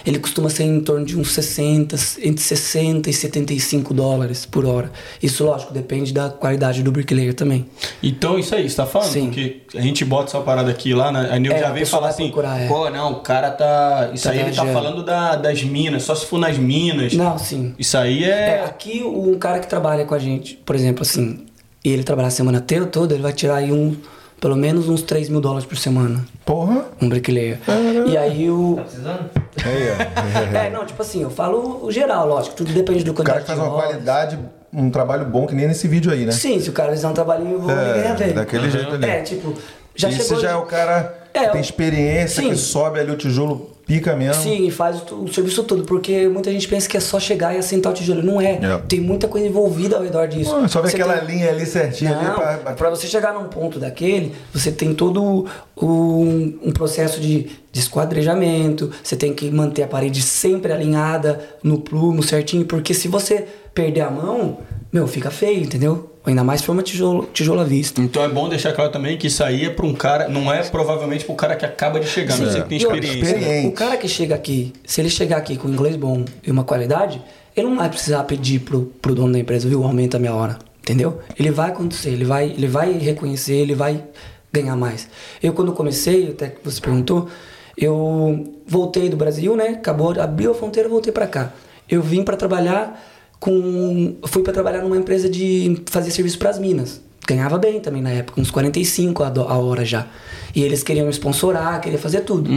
ele 0.04 0.18
costuma 0.18 0.50
ser 0.50 0.64
em 0.64 0.80
torno 0.80 1.06
de 1.06 1.18
uns 1.18 1.32
60, 1.32 1.96
entre 2.22 2.42
60 2.42 3.08
e 3.08 3.12
75 3.12 3.94
dólares 3.94 4.44
por 4.44 4.66
hora. 4.66 4.90
Isso, 5.22 5.44
lógico, 5.44 5.72
depende 5.72 6.12
da 6.12 6.28
qualidade 6.28 6.82
do 6.82 6.90
bricklayer 6.92 7.32
também. 7.32 7.64
Então, 8.02 8.38
isso 8.38 8.54
aí, 8.54 8.68
você 8.68 8.76
tá 8.76 8.84
falando? 8.86 9.08
Sim. 9.10 9.26
Porque 9.26 9.62
a 9.74 9.80
gente 9.80 10.04
bota 10.04 10.30
essa 10.30 10.40
parada 10.40 10.70
aqui 10.70 10.92
lá, 10.92 11.10
né? 11.12 11.28
a 11.30 11.38
Nil 11.38 11.52
É, 11.52 11.58
já 11.60 11.70
vem 11.70 11.84
falar 11.86 12.08
assim, 12.08 12.24
procurar, 12.24 12.60
é. 12.60 12.66
pô, 12.68 12.90
não, 12.90 13.12
o 13.12 13.20
cara 13.20 13.50
tá... 13.52 14.10
Isso 14.12 14.24
Tá 14.24 14.30
aí 14.30 14.40
ele 14.40 14.52
tá 14.52 14.66
falando 14.66 15.02
da- 15.04 15.36
das 15.36 15.62
minas, 15.62 16.02
só 16.02 16.14
se 16.14 16.26
for 16.26 16.38
nas 16.38 16.58
minas. 16.58 17.14
Não, 17.14 17.38
sim. 17.38 17.74
Isso 17.78 17.96
aí 17.96 18.24
É, 18.24 18.28
é... 18.58 18.64
aqui 18.64 19.02
um 19.02 19.38
cara 19.38 19.60
que 19.60 19.68
trabalha 19.68 20.04
com 20.04 20.14
a 20.14 20.18
gente, 20.18 20.56
por 20.66 20.74
exemplo, 20.74 21.02
assim, 21.02 21.46
e 21.84 21.90
ele 21.92 22.02
trabalhar 22.02 22.28
a 22.28 22.30
semana 22.32 22.58
inteira 22.58 22.86
toda, 22.86 23.12
ele 23.14 23.22
vai 23.22 23.32
tirar 23.32 23.56
aí 23.56 23.70
um, 23.72 23.94
pelo 24.40 24.56
menos 24.56 24.88
uns 24.88 25.02
3 25.02 25.28
mil 25.28 25.40
dólares 25.40 25.66
por 25.66 25.76
semana. 25.76 26.24
Porra! 26.44 26.86
Um 27.00 27.08
bricklayer. 27.08 27.58
E 28.06 28.16
aí 28.16 28.50
o. 28.50 28.74
Tá 28.76 28.82
precisando? 28.82 29.30
Aí, 29.64 29.88
ó. 29.90 30.54
É, 30.58 30.70
não, 30.70 30.84
tipo 30.86 31.00
assim, 31.02 31.22
eu 31.22 31.30
falo 31.30 31.84
o 31.84 31.90
geral, 31.92 32.26
lógico, 32.28 32.56
tudo 32.56 32.72
depende 32.72 33.04
do 33.04 33.10
O 33.12 33.14
cara 33.14 33.40
quantidade 33.40 33.44
que 33.44 33.46
faz 33.46 33.58
uma 33.58 33.68
horas. 33.76 33.90
qualidade, 33.90 34.38
um 34.72 34.90
trabalho 34.90 35.24
bom, 35.26 35.46
que 35.46 35.54
nem 35.54 35.66
nesse 35.68 35.86
vídeo 35.86 36.10
aí, 36.12 36.24
né? 36.24 36.32
Sim, 36.32 36.58
se 36.60 36.68
o 36.70 36.72
cara 36.72 36.90
fizer 36.92 37.08
um 37.08 37.12
trabalhinho 37.12 37.58
bom, 37.60 37.70
ele 37.70 37.92
ganha 38.02 38.08
É, 38.12 38.14
bem. 38.14 38.32
daquele 38.32 38.70
jeito 38.70 38.94
ali. 38.94 39.04
É, 39.08 39.22
tipo, 39.22 39.54
já 39.94 40.10
chegou. 40.10 40.40
já 40.40 40.50
é 40.50 40.52
de- 40.52 40.58
o 40.58 40.62
cara 40.62 41.14
É, 41.32 41.44
que 41.46 41.52
tem 41.52 41.60
experiência, 41.60 42.42
Sim. 42.42 42.50
que 42.50 42.56
sobe 42.56 42.98
ali 43.00 43.10
o 43.10 43.16
tijolo, 43.16 43.70
pica 43.86 44.14
mesmo. 44.16 44.42
Sim, 44.42 44.66
e 44.66 44.70
faz 44.70 45.02
o, 45.10 45.24
o 45.24 45.32
serviço 45.32 45.62
todo, 45.64 45.84
porque 45.84 46.28
muita 46.28 46.50
gente 46.50 46.66
pensa 46.68 46.88
que 46.88 46.96
é 46.96 47.00
só 47.00 47.20
chegar 47.20 47.54
e 47.54 47.58
assentar 47.58 47.92
o 47.92 47.94
tijolo. 47.94 48.22
Não 48.22 48.40
é. 48.40 48.52
É. 48.62 48.78
Tem 48.88 49.00
muita 49.00 49.28
coisa 49.28 49.46
envolvida 49.46 49.96
ao 49.96 50.02
redor 50.02 50.26
disso. 50.26 50.54
Ah, 50.54 50.66
só 50.68 50.80
ver 50.80 50.88
aquela 50.88 51.18
tem- 51.18 51.36
linha 51.36 51.50
ali 51.50 51.66
certinha 51.66 52.16
ali 52.16 52.26
Não, 52.26 52.34
pra... 52.34 52.56
pra 52.74 52.90
você 52.90 53.06
chegar 53.06 53.34
num 53.34 53.44
ponto 53.48 53.78
daquele, 53.78 54.32
você 54.52 54.72
tem 54.72 54.94
todo 54.94 55.46
um, 55.80 56.58
um 56.62 56.72
processo 56.72 57.20
de, 57.20 57.50
de 57.70 57.80
esquadrejamento, 57.80 58.90
você 59.02 59.16
tem 59.16 59.32
que 59.34 59.50
manter 59.50 59.82
a 59.82 59.86
parede 59.86 60.22
sempre 60.22 60.72
alinhada 60.72 61.40
no 61.62 61.78
plumo 61.80 62.22
certinho, 62.22 62.64
porque 62.64 62.94
se 62.94 63.08
você 63.08 63.46
perder 63.74 64.02
a 64.02 64.10
mão, 64.10 64.58
meu, 64.92 65.06
fica 65.06 65.30
feio, 65.30 65.62
entendeu? 65.62 66.10
Ainda 66.26 66.42
mais 66.42 66.60
se 66.60 66.66
for 66.66 66.72
uma 66.72 66.82
tijolo, 66.82 67.28
tijolo 67.34 67.60
à 67.60 67.64
vista. 67.64 68.00
Então 68.00 68.24
é 68.24 68.28
bom 68.28 68.48
deixar 68.48 68.72
claro 68.72 68.90
também 68.90 69.18
que 69.18 69.26
isso 69.26 69.44
aí 69.44 69.66
é 69.66 69.70
pra 69.70 69.84
um 69.84 69.92
cara, 69.92 70.26
não 70.28 70.50
é 70.50 70.62
provavelmente 70.62 71.24
pro 71.24 71.34
cara 71.34 71.54
que 71.54 71.66
acaba 71.66 72.00
de 72.00 72.06
chegar, 72.06 72.38
não 72.38 72.46
Sim. 72.46 72.52
sei 72.52 72.62
que 72.62 72.68
tem 72.68 72.78
experiência. 72.78 73.18
experiência. 73.18 73.68
O 73.68 73.72
cara 73.72 73.96
que 73.98 74.08
chega 74.08 74.34
aqui, 74.34 74.72
se 74.86 75.02
ele 75.02 75.10
chegar 75.10 75.36
aqui 75.36 75.56
com 75.56 75.68
inglês 75.68 75.96
bom 75.96 76.24
e 76.42 76.50
uma 76.50 76.64
qualidade, 76.64 77.22
ele 77.54 77.68
não 77.68 77.76
vai 77.76 77.90
precisar 77.90 78.24
pedir 78.24 78.60
pro, 78.60 78.86
pro 79.02 79.14
dono 79.14 79.32
da 79.34 79.38
empresa, 79.38 79.68
viu, 79.68 79.84
aumenta 79.84 80.16
a 80.16 80.20
minha 80.20 80.34
hora, 80.34 80.58
entendeu? 80.80 81.20
Ele 81.38 81.50
vai 81.50 81.70
acontecer, 81.70 82.10
ele 82.10 82.24
vai, 82.24 82.46
ele 82.46 82.66
vai 82.66 82.92
reconhecer, 82.92 83.56
ele 83.56 83.74
vai 83.74 84.02
ganhar 84.50 84.76
mais. 84.76 85.08
Eu 85.42 85.52
quando 85.52 85.72
comecei, 85.72 86.30
até 86.30 86.48
que 86.48 86.58
você 86.64 86.80
perguntou, 86.80 87.28
eu 87.76 88.54
voltei 88.66 89.08
do 89.10 89.16
Brasil, 89.16 89.54
né? 89.56 89.68
Acabou, 89.68 90.18
abriu 90.18 90.52
a 90.52 90.54
fronteira, 90.54 90.88
voltei 90.88 91.12
para 91.12 91.26
cá. 91.26 91.52
Eu 91.88 92.00
vim 92.00 92.22
para 92.22 92.36
trabalhar 92.36 92.98
com, 93.44 94.16
fui 94.26 94.42
para 94.42 94.54
trabalhar 94.54 94.80
numa 94.80 94.96
empresa 94.96 95.28
de 95.28 95.82
fazer 95.90 96.10
serviço 96.10 96.38
para 96.38 96.48
as 96.48 96.58
minas. 96.58 97.02
Ganhava 97.28 97.58
bem 97.58 97.78
também 97.78 98.00
na 98.00 98.08
época, 98.10 98.40
uns 98.40 98.50
45 98.50 99.22
a, 99.22 99.28
do- 99.28 99.42
a 99.42 99.58
hora 99.58 99.84
já. 99.84 100.06
E 100.54 100.62
eles 100.62 100.82
queriam 100.82 101.04
me 101.06 101.12
sponsorar, 101.12 101.78
queriam 101.80 102.00
fazer 102.00 102.20
tudo. 102.22 102.50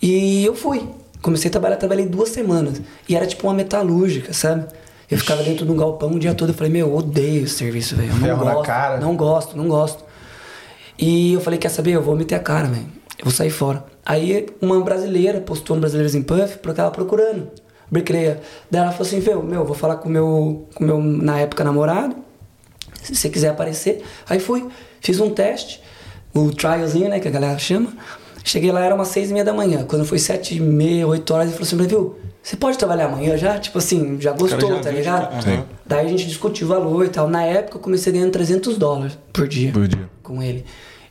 E 0.00 0.44
eu 0.44 0.54
fui. 0.54 0.80
Comecei 1.20 1.48
a 1.48 1.52
trabalhar, 1.52 1.76
trabalhei 1.76 2.06
duas 2.06 2.28
semanas. 2.28 2.80
E 3.08 3.16
era 3.16 3.26
tipo 3.26 3.46
uma 3.48 3.54
metalúrgica, 3.54 4.32
sabe? 4.32 4.66
Eu 5.10 5.18
ficava 5.18 5.42
dentro 5.42 5.64
de 5.66 5.72
um 5.72 5.76
galpão 5.76 6.12
o 6.12 6.18
dia 6.20 6.34
todo. 6.34 6.50
Eu 6.50 6.54
falei, 6.54 6.72
meu, 6.72 6.86
eu 6.88 6.96
odeio 6.96 7.44
esse 7.44 7.54
serviço, 7.54 7.96
velho. 7.96 8.14
Não 8.14 8.36
na 8.44 8.54
gosto. 8.54 8.66
cara. 8.66 9.00
Não 9.00 9.16
gosto, 9.16 9.56
não 9.56 9.66
gosto. 9.68 10.04
E 10.98 11.32
eu 11.32 11.40
falei, 11.40 11.58
quer 11.58 11.68
saber? 11.68 11.92
Eu 11.92 12.02
vou 12.02 12.14
meter 12.16 12.36
a 12.36 12.40
cara, 12.40 12.68
velho. 12.68 12.86
Eu 13.18 13.24
vou 13.24 13.32
sair 13.32 13.50
fora. 13.50 13.84
Aí 14.06 14.46
uma 14.60 14.80
brasileira 14.80 15.40
postou 15.40 15.74
no 15.76 15.80
Brasileiros 15.80 16.14
em 16.14 16.22
Puff 16.22 16.58
porque 16.58 16.80
ela 16.80 16.90
tava 16.90 16.90
procurando. 16.92 17.48
Bricklayer. 17.92 18.40
Daí 18.70 18.80
ela 18.82 18.90
falou 18.90 19.06
assim, 19.06 19.20
meu, 19.20 19.42
meu, 19.42 19.64
vou 19.64 19.76
falar 19.76 19.96
com 19.96 20.08
o 20.08 20.12
meu, 20.12 20.66
com 20.74 20.82
o 20.82 20.86
meu, 20.86 20.98
na 21.00 21.38
época, 21.38 21.62
namorado. 21.62 22.16
Se 23.02 23.14
você 23.14 23.28
quiser 23.28 23.50
aparecer. 23.50 24.02
Aí 24.28 24.40
fui, 24.40 24.66
fiz 25.00 25.20
um 25.20 25.30
teste, 25.30 25.82
o 26.34 26.50
trialzinho, 26.50 27.10
né, 27.10 27.20
que 27.20 27.28
a 27.28 27.30
galera 27.30 27.58
chama. 27.58 27.92
Cheguei 28.42 28.72
lá, 28.72 28.84
era 28.84 28.94
umas 28.94 29.08
seis 29.08 29.30
e 29.30 29.32
meia 29.32 29.44
da 29.44 29.52
manhã. 29.52 29.84
Quando 29.84 30.04
foi 30.04 30.18
sete 30.18 30.56
e 30.56 30.60
meia, 30.60 31.06
oito 31.06 31.32
horas, 31.32 31.46
ele 31.48 31.54
falou 31.54 31.66
assim, 31.66 31.76
"Mas, 31.76 31.86
viu, 31.86 32.16
você 32.42 32.56
pode 32.56 32.76
trabalhar 32.76 33.06
amanhã 33.06 33.36
já? 33.36 33.58
Tipo 33.58 33.78
assim, 33.78 34.20
já 34.20 34.32
gostou, 34.32 34.68
já 34.76 34.80
tá 34.80 34.90
viu, 34.90 34.98
ligado? 34.98 35.44
Sim. 35.44 35.62
Daí 35.86 36.06
a 36.06 36.08
gente 36.08 36.26
discutiu 36.26 36.66
o 36.66 36.70
valor 36.70 37.04
e 37.04 37.08
tal. 37.08 37.28
Na 37.28 37.44
época 37.44 37.76
eu 37.76 37.80
comecei 37.80 38.12
ganhando 38.12 38.32
300 38.32 38.76
dólares 38.76 39.16
por 39.32 39.46
dia. 39.46 39.70
Por 39.70 39.86
dia. 39.86 40.08
Com 40.22 40.42
ele. 40.42 40.64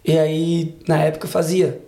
E 0.04 0.18
aí, 0.18 0.76
na 0.88 0.98
época 0.98 1.28
eu 1.28 1.32
fazia, 1.32 1.80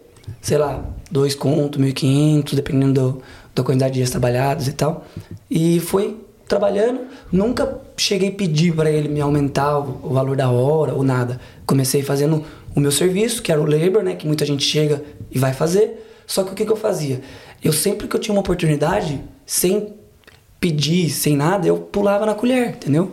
sei 0.41 0.57
lá, 0.57 0.81
dois 1.11 1.35
contos, 1.35 1.81
1.500, 1.81 2.55
dependendo 2.55 2.93
do, 2.93 3.21
da 3.53 3.63
quantidade 3.63 3.93
de 3.93 3.99
dias 3.99 4.09
trabalhados 4.09 4.67
e 4.67 4.73
tal. 4.73 5.05
E 5.49 5.79
foi 5.79 6.17
trabalhando. 6.47 7.01
Nunca 7.31 7.79
cheguei 7.97 8.29
a 8.29 8.31
pedir 8.31 8.73
para 8.73 8.91
ele 8.91 9.07
me 9.07 9.21
aumentar 9.21 9.79
o, 9.79 9.99
o 10.03 10.13
valor 10.13 10.35
da 10.35 10.49
hora 10.49 10.93
ou 10.93 11.03
nada. 11.03 11.39
Comecei 11.65 12.01
fazendo 12.03 12.43
o 12.75 12.79
meu 12.79 12.91
serviço, 12.91 13.41
que 13.41 13.51
era 13.51 13.61
o 13.61 13.65
labor, 13.65 14.03
né? 14.03 14.15
Que 14.15 14.27
muita 14.27 14.45
gente 14.45 14.63
chega 14.63 15.03
e 15.31 15.37
vai 15.37 15.53
fazer. 15.53 16.23
Só 16.25 16.43
que 16.43 16.51
o 16.51 16.55
que, 16.55 16.65
que 16.65 16.71
eu 16.71 16.77
fazia? 16.77 17.21
Eu 17.63 17.71
sempre 17.71 18.07
que 18.07 18.15
eu 18.15 18.19
tinha 18.19 18.33
uma 18.33 18.41
oportunidade, 18.41 19.21
sem 19.45 19.93
pedir, 20.59 21.09
sem 21.09 21.35
nada, 21.35 21.67
eu 21.67 21.77
pulava 21.77 22.25
na 22.25 22.33
colher, 22.33 22.69
entendeu? 22.69 23.11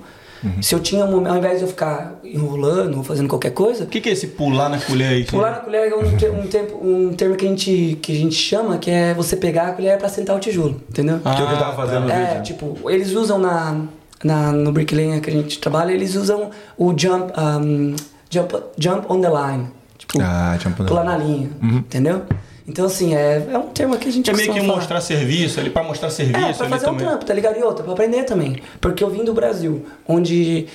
Se 0.63 0.75
eu 0.75 0.81
tinha 0.81 1.05
um 1.05 1.11
momento, 1.11 1.31
ao 1.33 1.37
invés 1.39 1.59
de 1.59 1.65
eu 1.65 1.69
ficar 1.69 2.15
enrolando 2.25 2.97
ou 2.99 3.03
fazendo 3.05 3.29
qualquer 3.29 3.51
coisa, 3.53 3.85
O 3.85 3.87
que, 3.87 4.01
que 4.01 4.09
é 4.09 4.13
esse 4.13 4.29
pular 4.29 4.69
na 4.69 4.79
colher 4.81 5.09
aí? 5.11 5.25
Pular 5.25 5.51
na 5.51 5.59
colher 5.59 5.91
é 5.93 5.95
um, 5.95 6.17
te- 6.17 6.29
um 6.29 6.47
tempo, 6.47 6.79
um 6.83 7.13
termo 7.15 7.37
que 7.37 7.45
a, 7.47 7.49
gente, 7.49 7.99
que 8.01 8.13
a 8.13 8.17
gente 8.17 8.35
chama 8.35 8.79
que 8.79 8.91
é 8.91 9.13
você 9.15 9.37
pegar 9.37 9.69
a 9.69 9.73
colher 9.73 9.99
pra 9.99 10.09
sentar 10.09 10.35
o 10.37 10.41
tijolo, 10.41 10.81
entendeu? 10.89 11.19
Que 11.21 11.29
é 11.29 11.33
o 11.33 11.47
que 11.49 11.53
eu 11.55 11.59
tava 11.59 11.77
fazendo 11.77 12.05
no 12.07 12.11
é, 12.11 12.27
vídeo. 12.39 12.43
tipo, 12.43 12.91
eles 12.91 13.13
usam 13.13 13.39
na, 13.39 13.81
na, 14.25 14.53
no 14.53 14.73
bricklaying 14.73 15.21
que 15.21 15.29
a 15.31 15.33
gente 15.33 15.59
trabalha, 15.59 15.93
eles 15.93 16.15
usam 16.15 16.51
o 16.79 16.95
jump, 16.97 17.33
um, 17.39 17.95
jump, 18.31 18.55
jump 18.79 19.07
on 19.13 19.21
the 19.21 19.29
line. 19.29 19.69
Tipo, 19.99 20.21
Ah, 20.23 20.57
jump 20.59 20.81
on 20.81 20.85
the 20.85 20.89
pular 20.89 21.05
na 21.05 21.17
linha, 21.19 21.51
entendeu? 21.63 22.23
Então, 22.71 22.87
assim, 22.87 23.15
é, 23.17 23.49
é 23.53 23.59
um 23.59 23.67
termo 23.69 23.97
que 23.99 24.09
a 24.09 24.13
gente 24.13 24.31
É 24.31 24.33
meio 24.33 24.53
que 24.53 24.61
falar. 24.61 24.77
mostrar 24.77 25.01
serviço 25.01 25.59
ali, 25.59 25.71
pra 25.71 25.83
mostrar 25.83 26.09
serviço 26.09 26.39
É, 26.39 26.53
pra 26.53 26.69
fazer 26.69 26.87
um 26.87 26.91
também. 26.91 27.07
trampo, 27.07 27.25
tá 27.25 27.35
ligado? 27.35 27.59
E 27.59 27.63
outra, 27.65 27.83
pra 27.83 27.93
aprender 27.93 28.23
também. 28.23 28.57
Porque 28.81 29.03
eu 29.03 29.11
vim 29.11 29.25
do 29.25 29.35
Brasil, 29.35 29.85
onde 30.07 30.67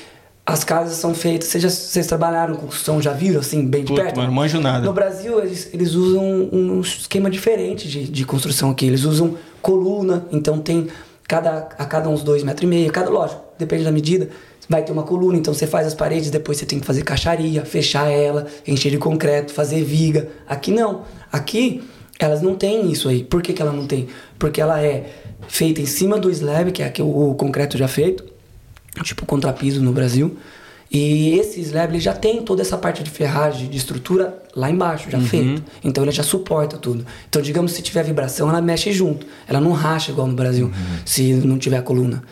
as 0.46 0.64
casas 0.64 0.98
são 0.98 1.16
feitas... 1.16 1.48
Vocês, 1.48 1.64
já, 1.64 1.70
vocês 1.70 2.06
trabalharam 2.06 2.56
com 2.56 2.66
construção, 2.66 3.02
já 3.02 3.14
viram, 3.14 3.40
assim, 3.40 3.66
bem 3.66 3.82
de 3.84 3.88
Puta, 3.94 4.04
perto? 4.04 4.18
mano, 4.18 4.32
manjo 4.32 4.60
nada. 4.60 4.86
No 4.86 4.92
Brasil, 4.94 5.40
eles, 5.40 5.70
eles 5.74 5.94
usam 5.94 6.24
um 6.52 6.82
esquema 6.82 7.30
diferente 7.30 7.88
de, 7.88 8.04
de 8.04 8.26
construção 8.26 8.70
aqui. 8.72 8.86
Eles 8.86 9.06
usam 9.06 9.36
coluna, 9.62 10.26
então 10.32 10.60
tem 10.60 10.88
cada, 11.28 11.70
a 11.78 11.86
cada 11.86 12.10
uns 12.10 12.22
dois 12.24 12.44
metros 12.44 12.64
e 12.64 12.68
meio. 12.68 12.92
Cada, 12.92 13.10
lógico, 13.10 13.42
depende 13.58 13.84
da 13.84 13.92
medida, 13.92 14.30
vai 14.70 14.84
ter 14.84 14.92
uma 14.92 15.04
coluna. 15.04 15.38
Então 15.38 15.54
você 15.54 15.68
faz 15.68 15.88
as 15.88 15.94
paredes, 15.94 16.30
depois 16.30 16.58
você 16.58 16.66
tem 16.66 16.80
que 16.80 16.86
fazer 16.86 17.04
caixaria, 17.04 17.64
fechar 17.66 18.10
ela, 18.10 18.48
encher 18.68 18.92
de 18.92 18.98
concreto, 18.98 19.54
fazer 19.54 19.84
viga. 19.84 20.30
Aqui 20.48 20.72
não. 20.72 21.04
Aqui, 21.32 21.84
elas 22.20 22.42
não 22.42 22.56
têm 22.56 22.92
isso 22.92 23.10
aí. 23.10 23.24
Por 23.24 23.42
que, 23.42 23.54
que 23.54 23.62
ela 23.62 23.72
não 23.72 23.86
tem? 23.86 24.08
Porque 24.38 24.62
ela 24.62 24.82
é 24.82 25.14
feita 25.48 25.82
em 25.82 25.86
cima 25.86 26.18
do 26.18 26.30
slab, 26.30 26.72
que 26.72 26.82
é 26.82 26.88
aqui 26.88 27.02
o, 27.02 27.32
o 27.32 27.36
concreto 27.36 27.78
já 27.78 27.88
feito, 27.88 28.24
tipo 29.04 29.26
contrapiso 29.26 29.82
no 29.82 29.92
Brasil. 29.92 30.38
E 30.92 31.38
esse 31.38 31.60
slab 31.62 31.92
ele 31.92 32.00
já 32.00 32.14
tem 32.14 32.42
toda 32.44 32.62
essa 32.62 32.78
parte 32.78 33.04
de 33.04 33.10
ferragem, 33.10 33.68
de 33.68 33.76
estrutura 33.76 34.38
lá 34.56 34.70
embaixo, 34.70 35.10
já 35.10 35.20
feito. 35.20 35.64
Então 35.84 36.04
ele 36.04 36.12
já 36.12 36.24
suporta 36.24 36.78
tudo. 36.78 37.06
Então, 37.28 37.42
digamos, 37.42 37.74
se 37.74 37.82
tiver 37.82 38.04
vibração, 38.04 38.48
ela 38.48 38.62
mexe 38.62 38.92
junto. 38.92 39.26
Ela 39.48 39.60
não 39.60 39.72
racha 39.72 40.12
igual 40.12 40.28
no 40.28 40.34
Brasil, 40.34 40.72
se 41.04 41.34
não 41.34 41.58
tiver 41.58 41.82
coluna. 41.82 42.24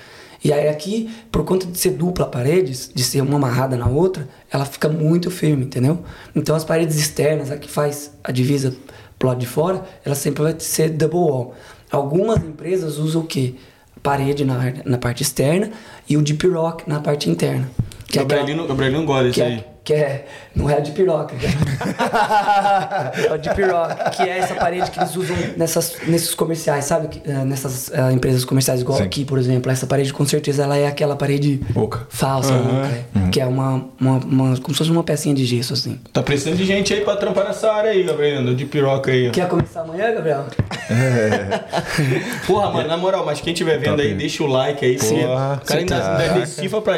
E 0.44 0.52
aí 0.52 0.68
aqui, 0.68 1.10
por 1.32 1.46
conta 1.46 1.66
de 1.66 1.78
ser 1.78 1.92
dupla 1.92 2.26
paredes, 2.26 2.92
de 2.94 3.02
ser 3.04 3.22
uma 3.22 3.38
amarrada 3.38 3.78
na 3.78 3.88
outra, 3.88 4.28
ela 4.52 4.66
fica 4.66 4.90
muito 4.90 5.32
firme, 5.32 5.64
entendeu? 5.66 6.00
Então 6.36 6.56
as 6.56 6.66
paredes 6.66 6.98
externas, 6.98 7.50
a 7.50 7.58
que 7.58 7.70
faz 7.70 8.12
a 8.24 8.32
divisa 8.32 8.76
pro 9.18 9.30
lado 9.30 9.40
de 9.40 9.46
fora, 9.48 9.84
ela 10.04 10.16
sempre 10.16 10.44
vai 10.44 10.56
ser 10.60 10.90
double 10.90 11.18
wall. 11.20 11.56
Algumas 11.90 12.40
empresas 12.44 12.98
usam 12.98 13.22
o 13.22 13.26
quê? 13.26 13.56
Parede 14.02 14.44
na, 14.44 14.60
na 14.84 14.98
parte 14.98 15.24
externa 15.24 15.72
e 16.10 16.18
o 16.18 16.22
deep 16.22 16.46
rock 16.48 16.90
na 16.90 17.00
parte 17.00 17.30
interna. 17.30 17.70
Que 18.08 18.20
é 18.20 18.22
aquela- 18.24 18.40
Gabrielino, 18.42 18.68
Gabrielino 18.68 19.06
gosta 19.06 19.30
disso 19.30 19.44
aí. 19.44 19.54
é, 19.54 19.66
que 19.84 19.94
é. 19.94 20.28
Não 20.56 20.70
é 20.70 20.80
de 20.82 20.92
piroca. 20.92 21.34
é 21.36 23.34
o 23.34 23.38
de 23.42 23.50
piroca. 23.56 24.10
Que 24.12 24.22
é 24.24 24.38
essa 24.38 24.54
parede 24.56 24.92
que 24.92 25.00
eles 25.00 25.16
usam 25.16 25.36
nessas, 25.58 25.96
nesses 26.08 26.36
comerciais, 26.36 26.86
sabe? 26.86 27.22
Eh, 27.26 27.44
Nessas 27.44 27.92
eh, 27.92 28.12
empresas 28.12 28.46
comerciais, 28.46 28.82
igual 28.82 28.98
Sim. 29.00 29.04
aqui, 29.06 29.26
por 29.26 29.38
exemplo. 29.40 29.72
Essa 29.72 29.88
parede, 29.88 30.14
com 30.14 30.26
certeza, 30.26 30.64
ela 30.64 30.78
é 30.78 30.88
aquela 30.88 31.16
parede 31.16 31.60
Oca. 31.76 32.06
falsa, 32.10 32.54
oca, 32.54 32.88
é. 33.28 33.30
que 33.32 33.42
é 33.42 33.46
uma, 33.46 33.86
uma, 34.00 34.18
uma- 34.18 34.58
como 34.60 34.74
se 34.74 34.78
fosse 34.78 34.92
uma 34.92 35.04
pecinha 35.04 35.34
de 35.34 35.44
gesso, 35.46 35.74
assim. 35.74 36.00
Tá 36.12 36.22
precisando 36.22 36.56
de 36.58 36.66
gente 36.66 36.94
aí 36.94 37.02
pra 37.02 37.16
trampar 37.16 37.46
nessa 37.46 37.72
área 37.72 37.90
aí, 37.92 38.04
Gabrielino, 38.04 38.54
de 38.56 38.66
piroca 38.66 39.12
aí. 39.12 39.30
ó. 39.30 39.32
Quer 39.32 39.48
começar 39.48 39.82
amanhã, 39.82 40.14
Gabriel? 40.14 40.46
Porra, 42.46 42.70
mano, 42.72 42.88
na 42.88 42.98
moral, 42.98 43.26
mas 43.26 43.42
quem 43.42 43.54
estiver 43.54 43.78
vendo 43.80 43.96
Top. 43.98 44.02
aí, 44.02 44.14
deixa 44.14 44.44
o 44.44 44.48
like 44.48 44.86
aí. 44.86 44.98
Porra, 44.98 45.60
o 45.62 45.66
cara 45.66 45.80
ainda, 45.80 46.00
caraca. 46.00 46.24
ainda 46.24 46.40
decifra 46.42 46.82
pra 46.82 46.98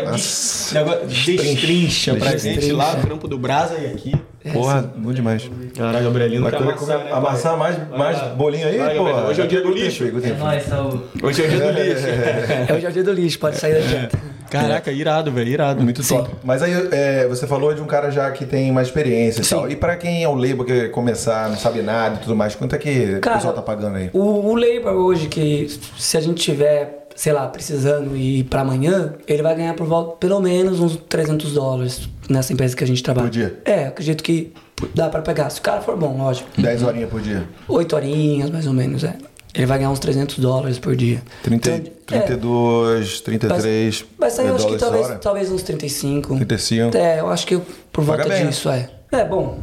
destrincha 1.05 2.15
pra 2.15 2.31
Destrincha. 2.31 2.61
gente 2.61 2.73
lá, 2.73 2.95
trampo 2.95 3.27
do 3.27 3.37
Brasa 3.45 3.75
e 3.77 3.85
aqui. 3.85 4.15
Porra, 4.51 4.81
bom 4.95 5.13
demais. 5.13 5.49
Caralho, 5.75 6.05
Gabrielino 6.05 6.43
Vai 6.43 6.51
querer 6.51 6.71
amassar, 6.71 6.97
né, 6.97 7.11
amassar 7.11 7.57
mais, 7.57 7.89
mais 7.89 8.21
bolinho 8.35 8.67
aí, 8.67 8.77
Vai, 8.77 8.95
pô? 8.95 9.03
Hoje 9.03 9.41
é 9.41 9.43
o 9.43 9.47
dia 9.47 9.61
do 9.61 9.71
lixo. 9.71 10.03
É 10.03 10.33
nóis, 10.33 10.63
Saúl. 10.63 11.01
Hoje 11.21 11.43
é 11.43 11.45
o 11.45 11.49
dia 11.49 11.59
do 11.59 11.71
lixo. 11.71 12.05
É 12.67 12.73
o 12.73 12.79
jardim 12.79 13.03
do 13.03 13.11
lixo, 13.11 13.39
pode 13.39 13.57
sair 13.57 13.75
da. 13.75 14.09
Caraca, 14.49 14.91
irado, 14.91 15.31
velho, 15.31 15.49
irado. 15.49 15.83
Muito 15.83 16.07
top. 16.07 16.29
Mas 16.43 16.63
aí 16.63 16.71
é, 16.91 17.27
você 17.27 17.45
falou 17.45 17.73
de 17.73 17.81
um 17.81 17.85
cara 17.85 18.09
já 18.09 18.31
que 18.31 18.45
tem 18.45 18.71
mais 18.71 18.87
experiência 18.87 19.41
e 19.41 19.43
Sim. 19.43 19.55
tal. 19.55 19.69
E 19.69 19.75
pra 19.75 19.95
quem 19.95 20.23
é 20.23 20.27
o 20.27 20.33
label 20.35 20.63
que 20.65 20.89
começar, 20.89 21.49
não 21.49 21.57
sabe 21.57 21.81
nada 21.81 22.15
e 22.15 22.19
tudo 22.19 22.35
mais, 22.35 22.55
quanto 22.55 22.75
é 22.75 22.77
que 22.77 23.19
Cara, 23.19 23.35
o 23.35 23.39
pessoal 23.39 23.53
tá 23.53 23.61
pagando 23.61 23.97
aí? 23.97 24.09
O, 24.13 24.19
o 24.19 24.55
labor 24.55 24.93
hoje, 24.93 25.27
que 25.27 25.67
se 25.97 26.17
a 26.17 26.21
gente 26.21 26.41
tiver, 26.41 27.07
sei 27.15 27.33
lá, 27.33 27.47
precisando 27.47 28.15
ir 28.15 28.43
pra 28.45 28.61
amanhã, 28.61 29.13
ele 29.27 29.41
vai 29.41 29.55
ganhar 29.55 29.73
por 29.73 29.87
volta 29.87 30.17
pelo 30.17 30.39
menos 30.39 30.79
uns 30.79 30.95
300 30.95 31.53
dólares 31.53 32.07
nessa 32.29 32.53
empresa 32.53 32.75
que 32.75 32.83
a 32.83 32.87
gente 32.87 33.01
trabalha. 33.03 33.27
Por 33.27 33.31
dia? 33.33 33.59
É, 33.65 33.85
acredito 33.87 34.23
que 34.23 34.53
dá 34.93 35.09
pra 35.09 35.21
pegar. 35.21 35.49
Se 35.49 35.59
o 35.59 35.63
cara 35.63 35.81
for 35.81 35.97
bom, 35.97 36.17
lógico. 36.17 36.49
10 36.57 36.83
horinhas 36.83 37.09
por 37.09 37.21
dia. 37.21 37.47
8 37.67 37.95
horinhas, 37.95 38.49
mais 38.49 38.67
ou 38.67 38.73
menos, 38.73 39.03
é. 39.03 39.15
Ele 39.53 39.65
vai 39.65 39.77
ganhar 39.77 39.89
uns 39.89 39.99
300 39.99 40.37
dólares 40.39 40.77
por 40.79 40.95
dia. 40.97 41.21
30, 41.43 41.69
Então, 41.69 42.17
é, 42.17 42.21
32, 42.21 43.21
33 43.21 44.05
Vai 44.19 44.29
sair, 44.29 44.47
eu 44.47 44.55
acho 44.55 44.67
que 44.67 44.77
talvez, 44.77 45.05
hora. 45.05 45.15
talvez 45.15 45.49
uns 45.51 45.63
35. 45.63 46.35
35. 46.35 46.97
É, 46.97 47.21
eu 47.21 47.29
acho 47.29 47.47
que 47.47 47.57
por 47.91 48.05
Paga 48.05 48.23
volta 48.23 48.27
né? 48.37 48.45
disso, 48.49 48.69
é. 48.69 48.89
É, 49.11 49.23
bom. 49.23 49.57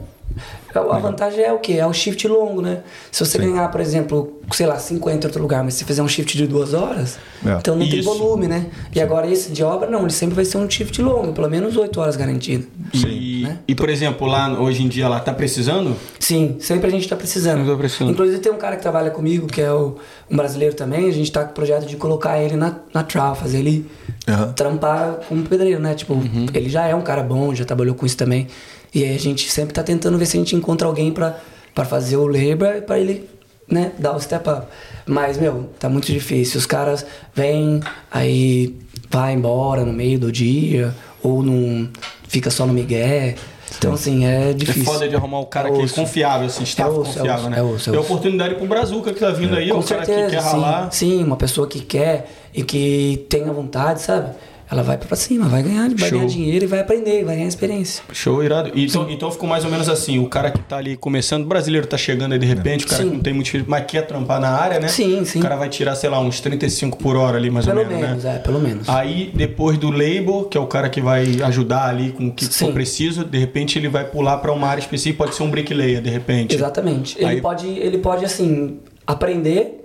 A 0.74 0.98
vantagem 0.98 1.44
é 1.44 1.52
o 1.52 1.58
quê? 1.58 1.74
É 1.74 1.86
o 1.86 1.92
shift 1.92 2.26
longo, 2.26 2.62
né? 2.62 2.80
Se 3.10 3.24
você 3.24 3.36
ganhar, 3.38 3.68
por 3.70 3.80
exemplo, 3.80 4.40
sei 4.52 4.66
lá, 4.66 4.78
50 4.78 5.26
em 5.26 5.28
outro 5.28 5.42
lugar, 5.42 5.62
mas 5.62 5.74
se 5.74 5.84
fizer 5.84 6.02
um 6.02 6.08
shift 6.08 6.36
de 6.36 6.46
duas 6.46 6.72
horas, 6.72 7.18
É. 7.44 7.52
então 7.58 7.76
não 7.76 7.86
tem 7.88 7.98
Isso. 8.00 8.08
volume, 8.08 8.48
né? 8.48 8.66
E 8.94 9.00
agora 9.00 9.30
esse 9.30 9.50
de 9.52 9.62
obra, 9.62 9.90
não, 9.90 10.00
ele 10.02 10.10
sempre 10.12 10.34
vai 10.34 10.44
ser 10.46 10.56
um 10.58 10.68
shift 10.70 11.00
longo, 11.02 11.32
pelo 11.32 11.48
menos 11.50 11.76
8 11.76 12.00
horas 12.00 12.16
garantido. 12.16 12.66
E, 12.94 13.42
Né? 13.42 13.58
e, 13.68 13.74
por 13.74 13.90
exemplo, 13.90 14.26
lá 14.26 14.58
hoje 14.58 14.82
em 14.82 14.88
dia 14.88 15.08
lá 15.08 15.20
tá 15.20 15.32
precisando? 15.34 15.94
Sim, 16.18 16.56
sempre 16.60 16.86
a 16.86 16.90
gente 16.90 17.06
tá 17.08 17.16
precisando. 17.16 17.70
Tá 17.70 17.76
precisando. 17.76 18.10
Inclusive 18.10 18.38
tem 18.38 18.50
um 18.52 18.56
cara 18.58 18.76
que 18.76 18.82
trabalha 18.82 19.10
comigo, 19.10 19.46
que 19.46 19.60
é 19.60 19.70
o, 19.72 19.96
um 20.30 20.36
brasileiro 20.36 20.74
também, 20.74 21.06
a 21.08 21.12
gente 21.12 21.30
tá 21.30 21.44
com 21.44 21.50
o 21.50 21.54
projeto 21.54 21.84
de 21.86 21.96
colocar 21.96 22.40
ele 22.42 22.56
na, 22.56 22.76
na 22.94 23.02
trau, 23.02 23.34
fazer 23.34 23.58
ele 23.58 23.86
Aham. 24.26 24.52
trampar 24.54 25.18
como 25.28 25.42
pedreiro, 25.42 25.80
né? 25.80 25.94
Tipo, 25.94 26.14
ele 26.54 26.70
já 26.70 26.86
é 26.86 26.94
um 26.94 27.02
cara 27.02 27.22
bom, 27.22 27.54
já 27.54 27.64
trabalhou 27.64 27.94
com 27.94 28.06
isso 28.06 28.16
também. 28.16 28.46
E 28.94 29.04
aí 29.04 29.14
a 29.14 29.18
gente 29.18 29.50
sempre 29.50 29.72
tá 29.72 29.82
tentando 29.82 30.18
ver 30.18 30.26
se 30.26 30.36
a 30.36 30.40
gente 30.40 30.54
encontra 30.56 30.86
alguém 30.86 31.12
pra, 31.12 31.38
pra 31.74 31.84
fazer 31.84 32.16
o 32.16 32.26
labor 32.26 32.82
pra 32.86 32.98
ele, 32.98 33.28
né, 33.68 33.92
dar 33.98 34.14
o 34.14 34.20
step 34.20 34.48
up. 34.48 34.66
Mas, 35.06 35.38
meu, 35.38 35.70
tá 35.78 35.88
muito 35.88 36.06
difícil. 36.12 36.58
Os 36.58 36.66
caras 36.66 37.04
vêm, 37.34 37.80
aí 38.10 38.74
vai 39.10 39.32
embora 39.34 39.84
no 39.84 39.92
meio 39.92 40.18
do 40.18 40.30
dia, 40.30 40.94
ou 41.22 41.42
não 41.42 41.88
fica 42.28 42.50
só 42.50 42.66
no 42.66 42.72
migué. 42.72 43.34
Então, 43.78 43.94
assim, 43.94 44.26
é 44.26 44.50
É 44.50 44.52
difícil. 44.52 44.84
foda 44.84 45.08
de 45.08 45.16
arrumar 45.16 45.40
o 45.40 45.46
cara 45.46 45.68
É 45.70 45.72
que 45.72 45.82
é 45.82 45.88
confiável, 45.88 46.46
assim, 46.46 46.62
staff 46.62 46.90
É 46.90 46.92
osso, 46.92 47.10
é 47.10 47.14
confiável, 47.14 47.34
osso, 47.40 47.50
né? 47.50 47.58
é 47.58 47.62
osso, 47.62 47.88
é 47.88 47.92
Tem 47.92 48.00
osso. 48.00 48.12
oportunidade 48.12 48.54
pro 48.56 48.66
Brazuca 48.66 49.12
que 49.14 49.18
tá 49.20 49.30
vindo 49.30 49.56
aí, 49.56 49.70
Com 49.70 49.78
o 49.78 49.82
cara 49.82 50.04
certeza, 50.04 50.26
que 50.28 50.36
quer 50.36 50.42
sim. 50.42 50.48
ralar. 50.50 50.92
Sim, 50.92 51.24
uma 51.24 51.36
pessoa 51.36 51.66
que 51.66 51.80
quer 51.80 52.30
e 52.54 52.62
que 52.62 53.24
tenha 53.30 53.50
vontade, 53.50 54.02
sabe? 54.02 54.34
Ela 54.72 54.82
vai 54.82 54.96
pra 54.96 55.14
cima, 55.14 55.48
vai 55.48 55.62
ganhar, 55.62 55.90
vai 55.90 56.08
Show. 56.08 56.18
ganhar 56.20 56.30
dinheiro 56.30 56.64
e 56.64 56.66
vai 56.66 56.80
aprender, 56.80 57.22
vai 57.24 57.36
ganhar 57.36 57.46
experiência. 57.46 58.02
Show, 58.10 58.42
irado. 58.42 58.72
Então, 58.74 59.06
então 59.10 59.30
ficou 59.30 59.46
mais 59.46 59.66
ou 59.66 59.70
menos 59.70 59.86
assim, 59.86 60.18
o 60.18 60.26
cara 60.30 60.50
que 60.50 60.60
tá 60.60 60.78
ali 60.78 60.96
começando, 60.96 61.42
o 61.44 61.46
brasileiro 61.46 61.86
tá 61.86 61.98
chegando 61.98 62.32
aí 62.32 62.38
de 62.38 62.46
repente, 62.46 62.86
o 62.86 62.88
cara 62.88 63.02
Sim. 63.02 63.10
que 63.10 63.14
não 63.16 63.22
tem 63.22 63.34
muito 63.34 63.50
filho, 63.50 63.66
mas 63.68 63.84
quer 63.86 64.06
trampar 64.06 64.40
na 64.40 64.48
área, 64.48 64.80
né? 64.80 64.88
Sim, 64.88 65.26
sim. 65.26 65.40
O 65.40 65.42
cara 65.42 65.56
vai 65.56 65.68
tirar, 65.68 65.94
sei 65.94 66.08
lá, 66.08 66.18
uns 66.20 66.40
35 66.40 66.96
por 66.96 67.16
hora 67.16 67.36
ali, 67.36 67.50
mais 67.50 67.66
Pelo 67.66 67.80
ou 67.82 67.86
menos, 67.86 68.00
menos, 68.02 68.24
né? 68.24 68.36
é, 68.36 68.38
pelo 68.38 68.58
menos. 68.60 68.88
Aí, 68.88 69.30
depois 69.34 69.76
do 69.76 69.90
label, 69.90 70.44
que 70.50 70.56
é 70.56 70.60
o 70.60 70.66
cara 70.66 70.88
que 70.88 71.02
vai 71.02 71.42
ajudar 71.42 71.86
ali 71.90 72.10
com 72.12 72.28
o 72.28 72.32
que 72.32 72.46
Sim. 72.46 72.64
for 72.66 72.72
preciso, 72.72 73.26
de 73.26 73.36
repente 73.38 73.78
ele 73.78 73.88
vai 73.90 74.04
pular 74.06 74.38
pra 74.38 74.52
uma 74.52 74.68
área 74.68 74.80
específica, 74.80 75.22
pode 75.24 75.36
ser 75.36 75.42
um 75.42 75.50
bricklayer, 75.50 76.00
de 76.00 76.08
repente. 76.08 76.54
Exatamente. 76.54 77.18
Ele 77.18 77.26
Aí- 77.26 77.40
pode, 77.42 77.66
ele 77.68 77.98
pode 77.98 78.24
assim 78.24 78.78
aprender, 79.06 79.82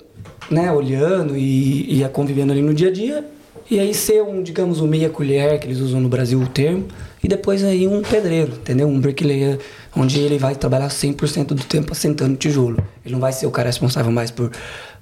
né, 0.50 0.72
olhando 0.72 1.36
e, 1.36 2.02
e 2.02 2.08
convivendo 2.08 2.54
ali 2.54 2.62
no 2.62 2.74
dia 2.74 2.88
a 2.88 2.92
dia, 2.94 3.26
e 3.70 3.80
aí 3.80 3.94
ser 3.94 4.22
um, 4.22 4.42
digamos, 4.42 4.80
um 4.80 4.88
meia 4.88 5.10
colher 5.10 5.60
que 5.60 5.68
eles 5.68 5.80
usam 5.80 6.00
no 6.00 6.10
Brasil 6.10 6.40
o 6.40 6.48
termo, 6.48 6.86
e 7.24 7.28
depois 7.28 7.64
aí 7.64 7.88
um 7.88 8.02
pedreiro, 8.02 8.54
entendeu? 8.54 8.88
Um 8.88 9.00
bricklayer, 9.00 9.60
onde 9.96 10.20
ele 10.20 10.38
vai 10.38 10.56
trabalhar 10.56 10.88
100% 10.88 11.48
do 11.48 11.64
tempo 11.64 11.92
assentando 11.92 12.36
tijolo. 12.38 12.78
Ele 13.04 13.14
não 13.14 13.20
vai 13.20 13.34
ser 13.34 13.48
o 13.48 13.52
cara 13.52 13.68
responsável 13.68 14.12
mais 14.12 14.32
por 14.32 14.52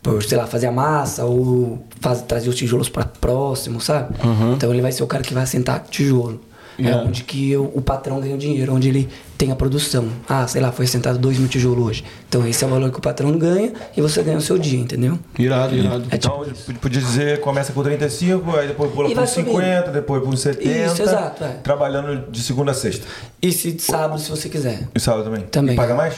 por, 0.05 0.21
sei 0.21 0.37
lá, 0.37 0.45
fazer 0.45 0.67
a 0.67 0.71
massa 0.71 1.25
ou 1.25 1.83
faz, 1.99 2.21
trazer 2.21 2.47
os 2.47 2.55
tijolos 2.55 2.87
para 2.87 3.05
próximo, 3.05 3.81
sabe? 3.81 4.15
Então 4.53 4.71
ele 4.71 4.79
vai 4.79 4.91
ser 4.91 5.01
o 5.01 5.07
cara 5.07 5.23
que 5.23 5.33
vai 5.33 5.41
assentar 5.41 5.83
tijolo. 5.89 6.39
Yeah. 6.77 7.03
É 7.03 7.07
onde 7.07 7.23
que 7.23 7.55
o, 7.55 7.71
o 7.73 7.81
patrão 7.81 8.19
ganha 8.19 8.35
o 8.35 8.37
dinheiro, 8.37 8.73
onde 8.73 8.89
ele 8.89 9.07
tem 9.37 9.51
a 9.51 9.55
produção. 9.55 10.07
Ah, 10.27 10.45
sei 10.47 10.61
lá, 10.61 10.71
foi 10.71 10.85
assentado 10.85 11.17
2 11.17 11.37
mil 11.39 11.47
tijolos 11.47 11.85
hoje. 11.87 12.03
Então 12.27 12.45
esse 12.45 12.63
é 12.63 12.67
o 12.67 12.69
valor 12.69 12.91
que 12.91 12.97
o 12.97 13.01
patrão 13.01 13.31
ganha 13.37 13.71
e 13.95 14.01
você 14.01 14.21
ganha 14.23 14.37
o 14.37 14.41
seu 14.41 14.57
dia, 14.57 14.79
entendeu? 14.79 15.17
Irado, 15.39 15.75
irado. 15.75 16.05
É 16.11 16.15
Então, 16.15 16.43
p- 16.43 16.73
podia 16.73 17.01
dizer, 17.01 17.39
começa 17.39 17.71
com 17.71 17.81
35, 17.83 18.55
aí 18.57 18.67
depois 18.67 18.91
pula 18.91 19.07
para 19.09 19.15
vai 19.15 19.27
50, 19.27 19.91
depois 19.91 20.21
para 20.23 20.35
70. 20.37 20.69
Isso, 20.91 21.01
exato, 21.01 21.43
é. 21.43 21.49
Trabalhando 21.63 22.29
de 22.29 22.41
segunda 22.41 22.71
a 22.71 22.73
sexta. 22.73 23.05
E 23.41 23.51
se 23.51 23.71
de 23.71 23.81
sábado, 23.81 24.19
se 24.19 24.29
você 24.29 24.49
quiser. 24.49 24.87
E 24.93 24.99
sábado 24.99 25.23
também? 25.23 25.41
Também. 25.43 25.73
E 25.73 25.77
paga 25.77 25.95
mais? 25.95 26.15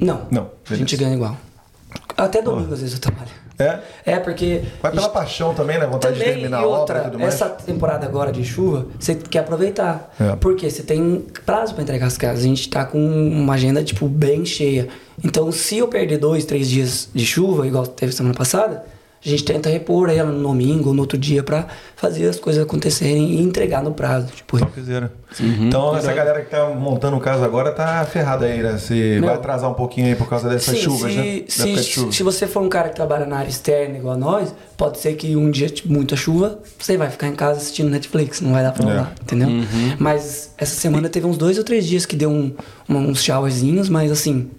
Não. 0.00 0.22
Não, 0.30 0.50
A 0.70 0.74
gente 0.74 0.96
beleza. 0.96 0.96
ganha 0.96 1.14
igual. 1.14 1.36
Até 2.24 2.42
domingo, 2.42 2.72
às 2.72 2.80
vezes, 2.80 2.94
eu 2.94 3.00
trabalho. 3.00 3.30
É? 3.58 3.78
É, 4.06 4.18
porque. 4.18 4.62
Vai 4.82 4.90
pela 4.90 5.08
paixão 5.08 5.54
também, 5.54 5.78
né? 5.78 5.86
Vontade 5.86 6.14
de 6.14 6.20
Também, 6.20 6.34
terminar 6.34 6.60
e 6.60 6.64
a 6.64 6.66
obra 6.66 6.78
outra, 6.80 6.98
e 6.98 7.02
tudo 7.02 7.18
mais. 7.18 7.34
essa 7.34 7.48
temporada 7.48 8.06
agora 8.06 8.32
de 8.32 8.42
chuva, 8.44 8.86
você 8.98 9.14
quer 9.14 9.40
aproveitar. 9.40 10.14
É. 10.18 10.36
Porque 10.36 10.70
você 10.70 10.82
tem 10.82 11.26
prazo 11.44 11.74
pra 11.74 11.82
entregar 11.82 12.06
as 12.06 12.16
casas. 12.16 12.40
A 12.44 12.46
gente 12.46 12.68
tá 12.70 12.84
com 12.84 12.98
uma 12.98 13.54
agenda, 13.54 13.84
tipo, 13.84 14.08
bem 14.08 14.44
cheia. 14.46 14.88
Então, 15.22 15.52
se 15.52 15.76
eu 15.78 15.88
perder 15.88 16.18
dois, 16.18 16.44
três 16.46 16.70
dias 16.70 17.08
de 17.14 17.26
chuva, 17.26 17.66
igual 17.66 17.86
teve 17.86 18.12
semana 18.12 18.34
passada, 18.34 18.84
a 19.24 19.28
gente 19.28 19.44
tenta 19.44 19.68
repor 19.68 20.08
ela 20.08 20.30
no 20.32 20.42
domingo 20.42 20.88
ou 20.88 20.94
no 20.94 21.02
outro 21.02 21.18
dia 21.18 21.42
pra 21.42 21.66
fazer 21.94 22.26
as 22.28 22.38
coisas 22.40 22.62
acontecerem 22.62 23.32
e 23.34 23.42
entregar 23.42 23.82
no 23.82 23.92
prazo. 23.92 24.28
Tipo, 24.34 24.58
Topzera. 24.58 25.12
Então 25.38 25.96
essa 25.96 26.12
galera 26.12 26.40
que 26.42 26.50
tá 26.50 26.68
montando 26.70 27.16
o 27.16 27.20
caso 27.20 27.44
agora 27.44 27.70
tá 27.70 28.04
ferrada 28.04 28.46
aí, 28.46 28.62
né? 28.62 28.78
Se 28.78 28.94
Meu. 28.94 29.26
vai 29.26 29.34
atrasar 29.34 29.70
um 29.70 29.74
pouquinho 29.74 30.06
aí 30.08 30.14
por 30.16 30.28
causa 30.28 30.48
dessas 30.48 30.74
Sim, 30.76 30.82
chuvas, 30.84 31.12
se, 31.12 31.18
né? 31.18 31.42
Se, 31.46 31.72
de 31.74 31.82
chuva. 31.84 32.12
se 32.12 32.22
você 32.22 32.46
for 32.46 32.62
um 32.62 32.68
cara 32.68 32.88
que 32.88 32.96
trabalha 32.96 33.26
na 33.26 33.36
área 33.38 33.48
externa 33.50 33.96
igual 33.98 34.16
nós, 34.16 34.52
pode 34.76 34.98
ser 34.98 35.14
que 35.14 35.36
um 35.36 35.50
dia, 35.50 35.68
tipo, 35.68 35.92
muita 35.92 36.16
chuva, 36.16 36.58
você 36.78 36.96
vai 36.96 37.10
ficar 37.10 37.28
em 37.28 37.34
casa 37.36 37.58
assistindo 37.58 37.90
Netflix, 37.90 38.40
não 38.40 38.52
vai 38.52 38.62
dar 38.64 38.72
pra 38.72 38.84
É. 38.84 38.90
rolar, 38.90 39.14
entendeu? 39.22 39.48
Mas 39.98 40.52
essa 40.58 40.74
semana 40.74 41.08
teve 41.08 41.26
uns 41.26 41.36
dois 41.36 41.58
ou 41.58 41.64
três 41.64 41.86
dias 41.86 42.06
que 42.06 42.16
deu 42.16 42.30
um, 42.30 42.52
um- 42.88 42.96
uns 43.10 43.22
showerzinhos, 43.22 43.88
mas 43.88 44.10
assim, 44.10 44.50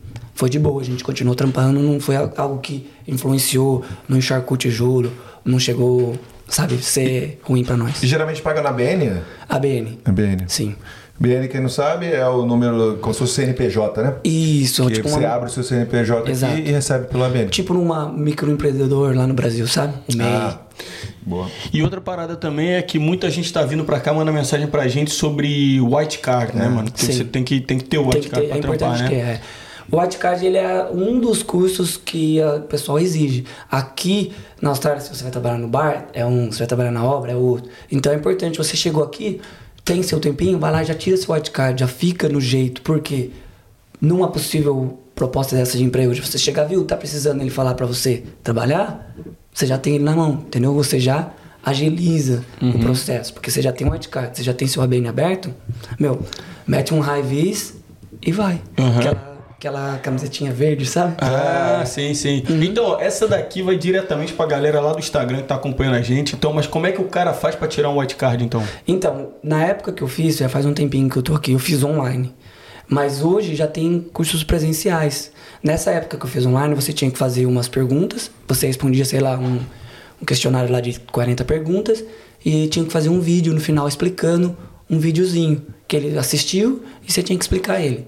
foi 0.41 0.49
de 0.49 0.57
boa, 0.57 0.81
a 0.81 0.83
gente 0.83 1.03
continuou 1.03 1.35
trampando, 1.35 1.79
não 1.79 1.99
foi 1.99 2.15
al- 2.15 2.33
algo 2.35 2.57
que 2.57 2.89
influenciou, 3.07 3.83
não 4.09 4.17
encharcou 4.17 4.55
o 4.55 4.57
tijolo, 4.57 5.11
não 5.45 5.59
chegou, 5.59 6.15
sabe, 6.47 6.79
ser 6.81 7.39
ruim 7.43 7.63
pra 7.63 7.77
nós. 7.77 8.01
E 8.01 8.07
geralmente 8.07 8.41
paga 8.41 8.59
na 8.59 8.71
BN? 8.71 9.21
ABN, 9.47 9.99
Na 10.03 10.11
BN. 10.11 10.45
sim. 10.47 10.75
BN, 11.19 11.47
quem 11.47 11.61
não 11.61 11.69
sabe, 11.69 12.07
é 12.11 12.27
o 12.27 12.43
número, 12.43 12.97
como 13.01 13.13
se 13.13 13.19
fosse 13.19 13.33
CNPJ, 13.35 14.01
né? 14.01 14.15
Isso, 14.23 14.83
Que 14.87 14.93
tipo, 14.95 15.09
você 15.09 15.19
uma- 15.19 15.29
abre 15.29 15.47
o 15.47 15.51
seu 15.53 15.61
CNPJ 15.63 16.31
Exato. 16.31 16.53
aqui 16.53 16.63
e 16.67 16.71
recebe 16.71 17.05
pelo 17.05 17.23
ABN. 17.23 17.49
tipo 17.51 17.75
numa 17.75 18.11
microempreendedor 18.11 19.15
lá 19.15 19.27
no 19.27 19.35
Brasil, 19.35 19.67
sabe? 19.67 19.93
O 20.11 20.17
MEI. 20.17 20.27
Ah, 20.27 20.57
boa. 21.21 21.47
E 21.71 21.83
outra 21.83 22.01
parada 22.01 22.35
também 22.35 22.71
é 22.73 22.81
que 22.81 22.97
muita 22.97 23.29
gente 23.29 23.53
tá 23.53 23.61
vindo 23.63 23.83
pra 23.83 23.99
cá 23.99 24.11
mandando 24.11 24.33
mensagem 24.35 24.65
pra 24.65 24.87
gente 24.87 25.11
sobre 25.11 25.79
white 25.79 26.17
card, 26.17 26.57
né, 26.57 26.67
mano? 26.67 26.89
Que 26.91 27.05
Sim. 27.05 27.11
você 27.13 27.23
tem 27.25 27.43
que, 27.43 27.61
tem 27.61 27.77
que 27.77 27.83
ter 27.83 27.99
o 27.99 28.05
Tem 28.09 28.13
white 28.15 28.21
que 28.27 28.29
card 28.31 28.47
pra 28.47 28.57
é 28.57 28.61
trampar, 28.61 29.03
né? 29.03 29.07
ter, 29.09 29.15
é. 29.17 29.41
O 29.91 29.99
White 29.99 30.17
Card 30.17 30.45
ele 30.45 30.57
é 30.57 30.89
um 30.89 31.19
dos 31.19 31.43
cursos 31.43 31.97
que 31.97 32.39
o 32.41 32.61
pessoal 32.61 32.97
exige. 32.97 33.45
Aqui 33.69 34.31
na 34.61 34.69
Austrália, 34.69 35.01
se 35.01 35.13
você 35.13 35.21
vai 35.21 35.31
trabalhar 35.31 35.57
no 35.57 35.67
bar, 35.67 36.07
é 36.13 36.25
um, 36.25 36.49
se 36.51 36.59
vai 36.59 36.67
trabalhar 36.67 36.91
na 36.91 37.03
obra, 37.03 37.33
é 37.33 37.35
outro. 37.35 37.69
Então 37.91 38.13
é 38.13 38.15
importante, 38.15 38.57
você 38.57 38.77
chegou 38.77 39.03
aqui, 39.03 39.41
tem 39.83 40.01
seu 40.01 40.19
tempinho, 40.19 40.57
vai 40.57 40.71
lá, 40.71 40.83
já 40.83 40.93
tira 40.93 41.17
seu 41.17 41.33
White 41.33 41.51
Card, 41.51 41.79
já 41.79 41.87
fica 41.87 42.29
no 42.29 42.39
jeito, 42.39 42.81
porque 42.83 43.31
numa 43.99 44.29
possível 44.29 44.97
proposta 45.13 45.55
dessa 45.55 45.77
de 45.77 45.83
emprego, 45.83 46.13
de 46.13 46.21
você 46.21 46.37
chegar, 46.37 46.63
viu, 46.63 46.85
tá 46.85 46.95
precisando 46.95 47.41
ele 47.41 47.49
falar 47.49 47.73
pra 47.73 47.85
você 47.85 48.23
trabalhar, 48.41 49.13
você 49.53 49.65
já 49.65 49.77
tem 49.77 49.95
ele 49.95 50.03
na 50.05 50.15
mão, 50.15 50.43
entendeu? 50.47 50.73
Você 50.73 50.99
já 50.99 51.31
agiliza 51.63 52.43
o 52.61 52.79
processo, 52.79 53.33
porque 53.33 53.51
você 53.51 53.61
já 53.61 53.71
tem 53.71 53.85
um 53.85 53.91
White 53.91 54.09
Card, 54.09 54.37
você 54.37 54.43
já 54.43 54.53
tem 54.53 54.67
seu 54.67 54.81
ABN 54.81 55.07
aberto, 55.09 55.53
meu, 55.99 56.21
mete 56.65 56.93
um 56.93 56.99
high 56.99 57.21
vis 57.21 57.75
e 58.25 58.31
vai. 58.31 58.61
Uhum. 58.79 59.30
Aquela, 59.61 59.99
camisetinha 59.99 60.51
verde, 60.51 60.87
sabe? 60.87 61.17
Ah, 61.19 61.83
sim, 61.85 62.15
sim. 62.15 62.41
Uhum. 62.49 62.63
Então, 62.63 62.99
essa 62.99 63.27
daqui 63.27 63.61
vai 63.61 63.77
diretamente 63.77 64.33
pra 64.33 64.47
galera 64.47 64.81
lá 64.81 64.91
do 64.91 64.97
Instagram 64.97 65.37
que 65.37 65.43
tá 65.43 65.53
acompanhando 65.53 65.97
a 65.97 66.01
gente. 66.01 66.33
Então, 66.33 66.51
mas 66.51 66.65
como 66.65 66.87
é 66.87 66.91
que 66.91 66.99
o 66.99 67.03
cara 67.03 67.31
faz 67.31 67.53
pra 67.53 67.67
tirar 67.67 67.91
um 67.91 67.99
white 67.99 68.15
card, 68.15 68.43
então? 68.43 68.63
Então, 68.87 69.33
na 69.43 69.63
época 69.63 69.93
que 69.93 70.01
eu 70.01 70.07
fiz, 70.07 70.37
já 70.37 70.49
faz 70.49 70.65
um 70.65 70.73
tempinho 70.73 71.07
que 71.07 71.15
eu 71.15 71.21
tô 71.21 71.35
aqui, 71.35 71.51
eu 71.51 71.59
fiz 71.59 71.83
online. 71.83 72.33
Mas 72.89 73.23
hoje 73.23 73.55
já 73.55 73.67
tem 73.67 73.99
cursos 74.11 74.43
presenciais. 74.43 75.31
Nessa 75.61 75.91
época 75.91 76.17
que 76.17 76.25
eu 76.25 76.29
fiz 76.29 76.43
online, 76.43 76.73
você 76.73 76.91
tinha 76.91 77.11
que 77.11 77.19
fazer 77.19 77.45
umas 77.45 77.67
perguntas, 77.67 78.31
você 78.47 78.65
respondia, 78.65 79.05
sei 79.05 79.19
lá, 79.19 79.37
um, 79.37 79.59
um 80.19 80.25
questionário 80.25 80.71
lá 80.71 80.81
de 80.81 80.99
40 81.01 81.45
perguntas 81.45 82.03
e 82.43 82.67
tinha 82.67 82.83
que 82.83 82.91
fazer 82.91 83.09
um 83.09 83.19
vídeo 83.19 83.53
no 83.53 83.61
final 83.61 83.87
explicando 83.87 84.57
um 84.89 84.97
videozinho 84.97 85.61
que 85.87 85.95
ele 85.95 86.17
assistiu 86.17 86.81
e 87.07 87.11
você 87.11 87.21
tinha 87.21 87.37
que 87.37 87.43
explicar 87.43 87.79
ele. 87.79 88.07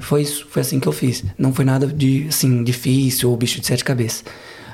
Foi 0.00 0.22
isso, 0.22 0.46
foi 0.50 0.62
assim 0.62 0.80
que 0.80 0.86
eu 0.86 0.92
fiz. 0.92 1.24
Não 1.38 1.52
foi 1.52 1.64
nada 1.64 1.86
de 1.86 2.26
assim 2.28 2.62
difícil 2.64 3.30
ou 3.30 3.36
bicho 3.36 3.60
de 3.60 3.66
sete 3.66 3.84
cabeças. 3.84 4.24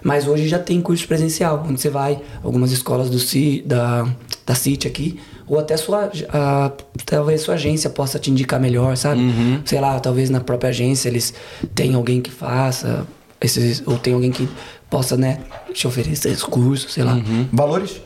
Mas 0.02 0.26
hoje 0.26 0.48
já 0.48 0.58
tem 0.58 0.80
curso 0.80 1.06
presencial, 1.06 1.64
onde 1.68 1.80
você 1.80 1.90
vai, 1.90 2.20
algumas 2.42 2.72
escolas 2.72 3.10
do 3.10 3.18
CI, 3.18 3.62
da, 3.66 4.08
da 4.46 4.54
CIT 4.54 4.88
aqui, 4.88 5.20
ou 5.46 5.58
até 5.58 5.76
sua, 5.76 6.10
a, 6.30 6.72
talvez 7.04 7.42
sua 7.42 7.54
agência 7.54 7.90
possa 7.90 8.18
te 8.18 8.30
indicar 8.30 8.58
melhor, 8.58 8.96
sabe? 8.96 9.20
Sei 9.64 9.78
lá, 9.80 10.00
talvez 10.00 10.30
na 10.30 10.40
própria 10.40 10.70
agência 10.70 11.08
eles 11.08 11.34
tenham 11.74 11.96
alguém 11.96 12.20
que 12.22 12.30
faça, 12.30 13.06
esses, 13.40 13.82
ou 13.86 13.98
tem 13.98 14.14
alguém 14.14 14.30
que 14.30 14.48
possa, 14.88 15.16
né, 15.16 15.40
te 15.74 15.86
oferecer 15.86 16.30
esse 16.30 16.44
curso, 16.44 16.88
sei 16.88 17.04
lá. 17.04 17.14
Valores? 17.52 18.00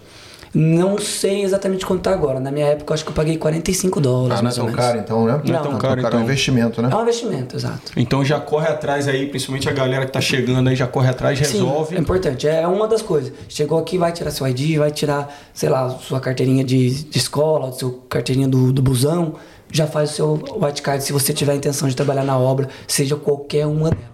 Não 0.55 0.99
sei 0.99 1.43
exatamente 1.43 1.85
quanto 1.85 2.03
tá 2.03 2.13
agora. 2.13 2.39
Na 2.39 2.51
minha 2.53 2.67
época, 2.67 2.93
eu 2.93 2.95
acho 2.95 3.05
que 3.05 3.11
eu 3.11 3.15
paguei 3.15 3.37
45 3.37 4.01
dólares, 4.01 4.39
Ah, 4.39 4.43
não 4.43 4.51
é 4.51 4.55
tão 4.55 4.73
caro 4.73 4.99
então, 4.99 5.25
né? 5.27 5.41
Não 5.45 5.55
é 5.57 5.59
tão 5.59 5.79
caro, 5.79 6.01
É 6.01 6.05
um 6.05 6.07
então. 6.07 6.21
investimento, 6.23 6.81
né? 6.81 6.89
É 6.93 6.97
um 6.97 7.03
investimento, 7.03 7.57
exato. 7.57 7.93
Então 7.97 8.25
já 8.25 8.39
corre 8.39 8.69
atrás 8.69 9.09
aí, 9.09 9.27
principalmente 9.27 9.69
a 9.69 9.73
galera 9.73 10.07
que 10.07 10.13
tá 10.13 10.21
chegando 10.21 10.69
aí, 10.69 10.77
já 10.77 10.87
corre 10.87 11.09
atrás, 11.09 11.39
resolve. 11.41 11.91
Sim, 11.91 11.97
é 11.97 11.99
importante. 11.99 12.47
É 12.47 12.67
uma 12.69 12.87
das 12.87 13.03
coisas. 13.03 13.33
Chegou 13.49 13.79
aqui, 13.79 13.99
vai 13.99 14.13
tirar 14.13 14.31
seu 14.31 14.47
ID, 14.47 14.79
vai 14.79 14.93
tirar, 14.93 15.35
sei 15.53 15.69
lá, 15.69 15.91
sua 15.91 16.21
carteirinha 16.21 16.63
de, 16.63 17.05
de 17.05 17.19
escola, 17.19 17.73
sua 17.73 17.93
carteirinha 18.09 18.47
do, 18.47 18.73
do 18.73 18.81
busão. 18.81 19.35
Já 19.73 19.89
faz 19.89 20.13
o 20.13 20.15
seu 20.15 20.33
white 20.63 20.83
card 20.83 21.03
se 21.03 21.13
você 21.13 21.33
tiver 21.33 21.51
a 21.53 21.57
intenção 21.57 21.89
de 21.89 21.97
trabalhar 21.97 22.23
na 22.23 22.39
obra, 22.39 22.69
seja 22.87 23.17
qualquer 23.17 23.67
uma 23.67 23.91
delas. 23.91 24.14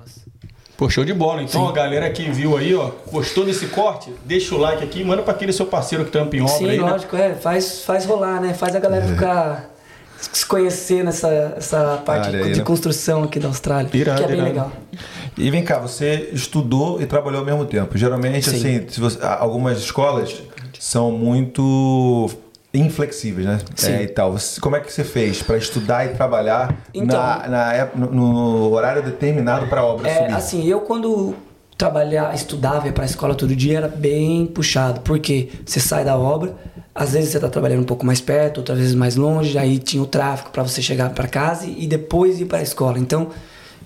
Pô, 0.81 0.89
show 0.89 1.05
de 1.05 1.13
bola. 1.13 1.43
Então 1.43 1.69
a 1.69 1.73
galera 1.73 2.09
que 2.09 2.23
viu 2.31 2.57
aí, 2.57 2.75
ó, 2.75 2.91
gostou 3.13 3.45
desse 3.45 3.67
corte, 3.67 4.11
deixa 4.25 4.55
o 4.55 4.59
like 4.59 4.83
aqui, 4.83 5.05
manda 5.05 5.21
pra 5.21 5.35
aquele 5.35 5.53
seu 5.53 5.67
parceiro 5.67 6.07
que 6.07 6.11
trampa 6.11 6.35
em 6.35 6.41
obra 6.41 6.55
Sim, 6.55 6.71
aí, 6.71 6.79
né? 6.81 6.91
lógico, 6.91 7.15
é. 7.17 7.35
Faz, 7.35 7.83
faz 7.85 8.07
rolar, 8.07 8.41
né? 8.41 8.55
Faz 8.55 8.75
a 8.75 8.81
galera 8.81 9.07
ficar 9.07 9.69
se 10.19 10.47
conhecer 10.47 11.05
nessa 11.05 11.29
essa 11.55 12.01
parte 12.07 12.29
Área 12.29 12.47
aí, 12.47 12.53
de 12.53 12.59
né? 12.61 12.65
construção 12.65 13.25
aqui 13.25 13.39
da 13.39 13.49
Austrália. 13.49 13.91
Irado, 13.93 14.21
que 14.21 14.25
é 14.25 14.29
bem 14.29 14.37
irado. 14.37 14.49
legal. 14.55 14.73
E 15.37 15.51
vem 15.51 15.63
cá, 15.63 15.79
você 15.79 16.31
estudou 16.33 16.99
e 16.99 17.05
trabalhou 17.05 17.41
ao 17.41 17.45
mesmo 17.47 17.67
tempo. 17.67 17.99
Geralmente, 17.99 18.49
Sim. 18.49 18.57
assim, 18.57 18.87
se 18.89 18.99
você- 18.99 19.19
algumas 19.23 19.77
escolas 19.81 20.41
são 20.79 21.11
muito 21.13 22.31
inflexíveis, 22.73 23.47
né? 23.47 23.59
Sim. 23.75 23.93
É, 23.93 24.03
e 24.03 24.09
tal. 24.09 24.37
Como 24.61 24.77
é 24.77 24.81
que 24.81 24.93
você 24.93 25.03
fez 25.05 25.43
para 25.43 25.57
estudar 25.57 26.07
e 26.07 26.11
trabalhar 26.15 26.75
Então- 26.95 27.19
na, 27.19 27.49
na 27.49 27.87
no, 27.97 28.71
horário 28.73 29.03
determinado 29.03 29.67
para 29.67 29.81
a 29.81 29.85
obra 29.85 30.09
É, 30.09 30.15
subir? 30.23 30.35
assim, 30.35 30.67
eu 30.69 30.81
quando 30.81 31.35
trabalhar, 31.77 32.35
estudava, 32.35 32.87
ia 32.87 32.93
pra 32.93 33.05
escola 33.07 33.35
todo 33.35 33.57
dia, 33.57 33.79
era 33.79 33.89
bem 33.89 34.47
puxado, 34.47 35.01
porque 35.01 35.49
você 35.65 35.81
sai 35.81 36.05
da 36.05 36.17
obra, 36.17 36.55
às 36.95 37.13
vezes 37.13 37.31
você 37.31 37.41
tá 37.41 37.49
trabalhando 37.49 37.81
um 37.81 37.85
pouco 37.87 38.05
mais 38.05 38.21
perto, 38.21 38.59
outras 38.59 38.77
vezes 38.79 38.95
mais 38.95 39.17
longe, 39.17 39.57
aí 39.57 39.79
tinha 39.79 40.03
o 40.03 40.07
tráfego 40.07 40.51
para 40.51 40.63
você 40.63 40.83
chegar 40.83 41.09
para 41.11 41.27
casa 41.27 41.67
e 41.67 41.87
depois 41.87 42.39
ir 42.39 42.45
para 42.45 42.59
a 42.59 42.63
escola. 42.63 42.99
Então, 42.99 43.29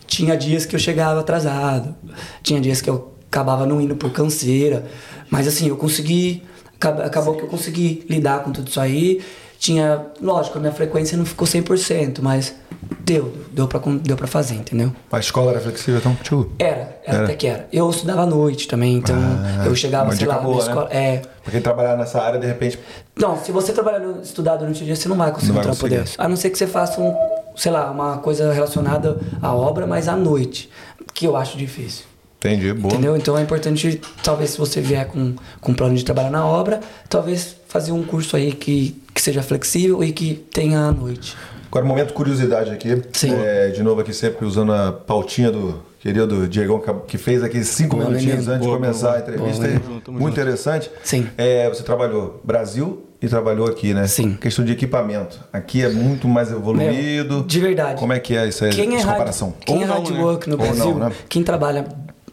tinha 0.09 0.37
dias 0.37 0.67
que 0.67 0.75
eu 0.75 0.81
chegava 0.81 1.21
atrasado, 1.21 1.95
tinha 2.43 2.61
dias 2.61 2.81
que 2.83 2.91
eu 2.91 3.13
acabava 3.31 3.65
não 3.65 3.81
indo 3.81 3.95
por 3.95 4.11
canseira, 4.11 4.85
mas 5.31 5.47
assim, 5.47 5.69
eu 5.69 5.77
consegui, 5.77 6.43
acab- 6.77 7.01
acabou 7.03 7.35
que 7.35 7.43
eu 7.43 7.49
consegui 7.49 8.05
lidar 8.09 8.43
com 8.43 8.51
tudo 8.53 8.69
isso 8.69 8.81
aí. 8.81 9.23
Tinha, 9.59 10.07
lógico, 10.21 10.59
a 10.59 10.61
minha 10.61 10.73
frequência 10.73 11.17
não 11.17 11.25
ficou 11.25 11.47
100%, 11.47 12.19
mas 12.21 12.55
deu, 13.01 13.33
deu 13.51 13.67
pra, 13.67 13.81
deu 14.03 14.15
pra 14.15 14.27
fazer, 14.27 14.57
entendeu? 14.57 14.93
A 15.11 15.19
escola 15.19 15.53
era 15.53 15.61
flexível, 15.61 16.01
então? 16.01 16.15
Tchu. 16.23 16.51
Era, 16.59 16.99
era, 17.03 17.17
Era? 17.17 17.25
até 17.25 17.35
que 17.35 17.47
era. 17.47 17.67
Eu 17.73 17.89
estudava 17.89 18.23
à 18.23 18.27
noite 18.27 18.69
também, 18.69 18.97
então 18.97 19.17
Ah, 19.17 19.65
eu 19.65 19.75
chegava, 19.75 20.15
sei 20.15 20.27
lá, 20.27 20.37
boa, 20.39 20.57
na 20.59 20.63
né? 20.65 20.69
escola. 20.69 20.89
É. 20.93 21.23
Pra 21.43 21.51
quem 21.53 21.63
trabalhar 21.63 21.97
nessa 21.97 22.21
área, 22.21 22.39
de 22.39 22.47
repente. 22.47 22.79
Não, 23.17 23.39
se 23.43 23.53
você 23.53 23.73
trabalhar 23.73 24.01
no, 24.01 24.21
estudar 24.21 24.57
durante 24.57 24.83
o 24.83 24.85
dia, 24.85 24.97
você 24.97 25.09
não 25.09 25.17
vai 25.17 25.31
conseguir 25.31 25.53
Não 25.53 25.61
um 25.61 25.63
vai 25.65 25.69
conseguir. 25.73 25.97
desse. 25.99 26.15
A 26.19 26.29
não 26.29 26.37
ser 26.37 26.51
que 26.51 26.59
você 26.59 26.67
faça 26.67 27.01
um, 27.01 27.15
sei 27.57 27.73
lá, 27.73 27.91
uma 27.91 28.19
coisa 28.19 28.53
relacionada 28.53 29.19
à 29.41 29.55
obra, 29.55 29.87
mas 29.87 30.09
à 30.09 30.17
noite. 30.17 30.69
Que 31.15 31.27
eu 31.27 31.37
acho 31.37 31.57
difícil. 31.57 32.05
Entendi, 32.45 32.73
boa. 32.75 32.93
Entendeu? 32.93 33.17
Então 33.17 33.39
é 33.39 33.43
importante, 33.43 34.01
talvez 34.23 34.51
se 34.51 34.59
você 34.59 34.81
vier 34.81 35.07
com, 35.07 35.35
com 35.61 35.73
um 35.73 35.75
plano 35.75 35.95
de 35.95 36.05
trabalhar 36.05 36.31
na 36.31 36.45
obra, 36.47 36.81
talvez 37.09 37.57
fazer 37.69 37.93
um 37.93 38.03
curso 38.03 38.37
aí 38.37 38.53
que, 38.53 39.01
que 39.15 39.23
seja 39.23 39.43
flexível 39.43 40.05
e 40.05 40.13
que 40.13 40.35
tenha 40.53 40.79
à 40.81 40.93
noite. 40.93 41.35
Agora, 41.69 41.87
momento 41.87 42.13
curiosidade 42.13 42.71
aqui. 42.71 43.03
Sim. 43.13 43.33
É, 43.35 43.69
de 43.69 43.83
novo 43.83 44.01
aqui, 44.01 44.13
sempre 44.13 44.45
usando 44.47 44.73
a 44.73 44.93
pautinha 44.93 45.51
do 45.51 45.83
querido 45.99 46.47
Diegão, 46.47 46.79
que- 46.79 46.93
que 47.09 47.19
fez 47.19 47.43
aqui 47.43 47.65
cinco 47.65 47.97
Boa, 47.97 48.09
minutinhos 48.11 48.35
menino. 48.47 48.53
antes 48.53 48.61
de 48.63 48.67
Boa, 48.69 48.79
começar 48.79 49.07
boa, 49.09 49.17
a 49.17 49.21
entrevista. 49.21 49.63
boa, 49.67 49.67
aí. 49.69 49.79
Muito 49.89 50.13
junto. 50.19 50.29
interessante. 50.31 50.91
Sim. 51.03 51.27
É, 51.39 51.69
você 51.69 51.83
trabalhou 51.83 52.41
Brasil 52.45 53.07
e 53.21 53.27
trabalhou 53.27 53.67
aqui, 53.67 53.93
né? 53.95 54.07
Sim. 54.07 54.35
Questão 54.41 54.65
de 54.65 54.71
equipamento. 54.73 55.41
Aqui 55.53 55.83
é 55.83 55.89
muito 55.89 56.29
mais 56.29 56.53
evoluído. 56.53 57.35
Meu, 57.37 57.43
de 57.43 57.59
verdade. 57.59 57.99
Como 57.99 58.13
é 58.13 58.21
que 58.21 58.37
é 58.37 58.47
isso 58.47 58.65
aí, 58.67 58.71
Quem 58.71 58.95
é 58.97 59.03
comparação? 59.03 59.55
quem 59.65 59.77
Ou 59.79 59.83
é 59.83 59.87
não, 59.87 59.95
hard 59.95 60.11
né? 60.11 60.23
work 60.23 60.49
no 60.49 60.57
Ou 60.57 60.63
Brasil, 60.63 60.85
não, 60.99 61.09
né? 61.09 61.13
quem 61.29 61.43
trabalha 61.43 61.87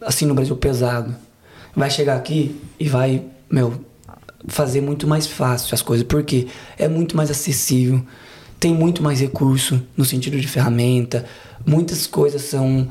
assim 0.04 0.26
no 0.26 0.34
Brasil 0.34 0.56
pesado, 0.56 1.14
vai 1.74 1.90
chegar 1.90 2.16
aqui 2.16 2.60
e 2.78 2.88
vai, 2.88 3.24
meu, 3.50 3.74
fazer 4.46 4.80
muito 4.80 5.06
mais 5.06 5.26
fácil 5.26 5.74
as 5.74 5.82
coisas, 5.82 6.06
porque 6.06 6.48
é 6.78 6.88
muito 6.88 7.16
mais 7.16 7.30
acessível, 7.30 8.02
tem 8.58 8.74
muito 8.74 9.02
mais 9.02 9.20
recurso 9.20 9.82
no 9.96 10.04
sentido 10.04 10.40
de 10.40 10.46
ferramenta, 10.46 11.24
muitas 11.66 12.06
coisas 12.06 12.42
são 12.42 12.88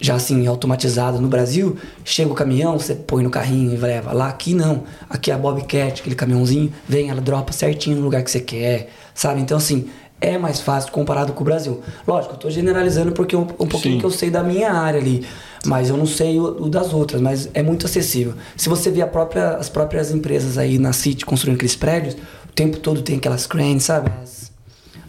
já 0.00 0.16
assim 0.16 0.46
automatizadas 0.46 1.20
no 1.20 1.28
Brasil, 1.28 1.76
chega 2.04 2.30
o 2.30 2.34
caminhão, 2.34 2.78
você 2.78 2.94
põe 2.94 3.22
no 3.22 3.30
carrinho 3.30 3.72
e 3.72 3.76
leva. 3.76 4.12
Lá 4.12 4.28
aqui 4.28 4.52
não, 4.52 4.84
aqui 5.08 5.30
é 5.30 5.34
a 5.34 5.38
Bobcat, 5.38 6.00
aquele 6.00 6.14
caminhãozinho, 6.14 6.72
vem, 6.86 7.10
ela 7.10 7.20
dropa 7.20 7.52
certinho 7.52 7.96
no 7.96 8.02
lugar 8.02 8.22
que 8.22 8.30
você 8.30 8.40
quer, 8.40 8.90
sabe? 9.14 9.40
Então 9.40 9.56
assim, 9.56 9.88
é 10.24 10.38
mais 10.38 10.60
fácil 10.60 10.90
comparado 10.92 11.32
com 11.32 11.42
o 11.42 11.44
Brasil. 11.44 11.80
Lógico, 12.06 12.34
eu 12.34 12.38
tô 12.38 12.50
generalizando 12.50 13.12
porque 13.12 13.34
um, 13.36 13.42
um 13.42 13.66
pouquinho 13.66 13.94
Sim. 13.94 13.98
que 14.00 14.04
eu 14.06 14.10
sei 14.10 14.30
da 14.30 14.42
minha 14.42 14.72
área 14.72 14.98
ali, 15.00 15.26
mas 15.66 15.88
eu 15.90 15.96
não 15.96 16.06
sei 16.06 16.38
o, 16.38 16.62
o 16.64 16.68
das 16.68 16.92
outras, 16.92 17.20
mas 17.20 17.48
é 17.54 17.62
muito 17.62 17.86
acessível. 17.86 18.34
Se 18.56 18.68
você 18.68 18.90
vê 18.90 19.02
a 19.02 19.06
própria, 19.06 19.56
as 19.56 19.68
próprias 19.68 20.10
empresas 20.10 20.56
aí 20.58 20.78
na 20.78 20.92
City 20.92 21.24
construindo 21.24 21.56
aqueles 21.56 21.76
prédios, 21.76 22.14
o 22.14 22.52
tempo 22.54 22.78
todo 22.78 23.02
tem 23.02 23.16
aquelas 23.16 23.46
cranes, 23.46 23.84
sabe? 23.84 24.10
As, 24.22 24.50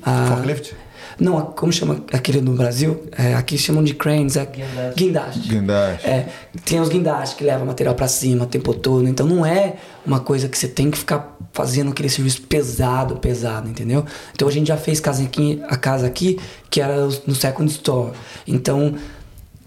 a- 0.03 0.27
Forklift? 0.27 0.75
Não, 1.19 1.41
como 1.41 1.71
chama 1.71 2.03
aquele 2.11 2.41
no 2.41 2.53
Brasil? 2.53 3.03
É, 3.17 3.33
aqui 3.35 3.57
chamam 3.57 3.83
de 3.83 3.93
cranes, 3.93 4.35
é 4.35 4.45
guindaste. 4.95 5.47
Guindaste. 5.47 6.07
É, 6.07 6.27
tem 6.65 6.79
os 6.79 6.89
guindastes 6.89 7.37
que 7.37 7.43
levam 7.43 7.65
material 7.65 7.95
pra 7.95 8.07
cima 8.07 8.43
o 8.43 8.47
tempo 8.47 8.73
todo. 8.73 9.07
Então 9.07 9.25
não 9.25 9.45
é 9.45 9.75
uma 10.05 10.19
coisa 10.19 10.49
que 10.49 10.57
você 10.57 10.67
tem 10.67 10.91
que 10.91 10.97
ficar 10.97 11.37
fazendo 11.53 11.91
aquele 11.91 12.09
serviço 12.09 12.41
pesado, 12.41 13.15
pesado, 13.17 13.69
entendeu? 13.69 14.05
Então 14.33 14.47
a 14.47 14.51
gente 14.51 14.67
já 14.67 14.77
fez 14.77 14.99
casa 14.99 15.23
aqui, 15.23 15.61
a 15.67 15.77
casa 15.77 16.05
aqui 16.05 16.37
que 16.69 16.81
era 16.81 17.07
no 17.25 17.33
second 17.33 17.71
store. 17.71 18.11
Então 18.45 18.95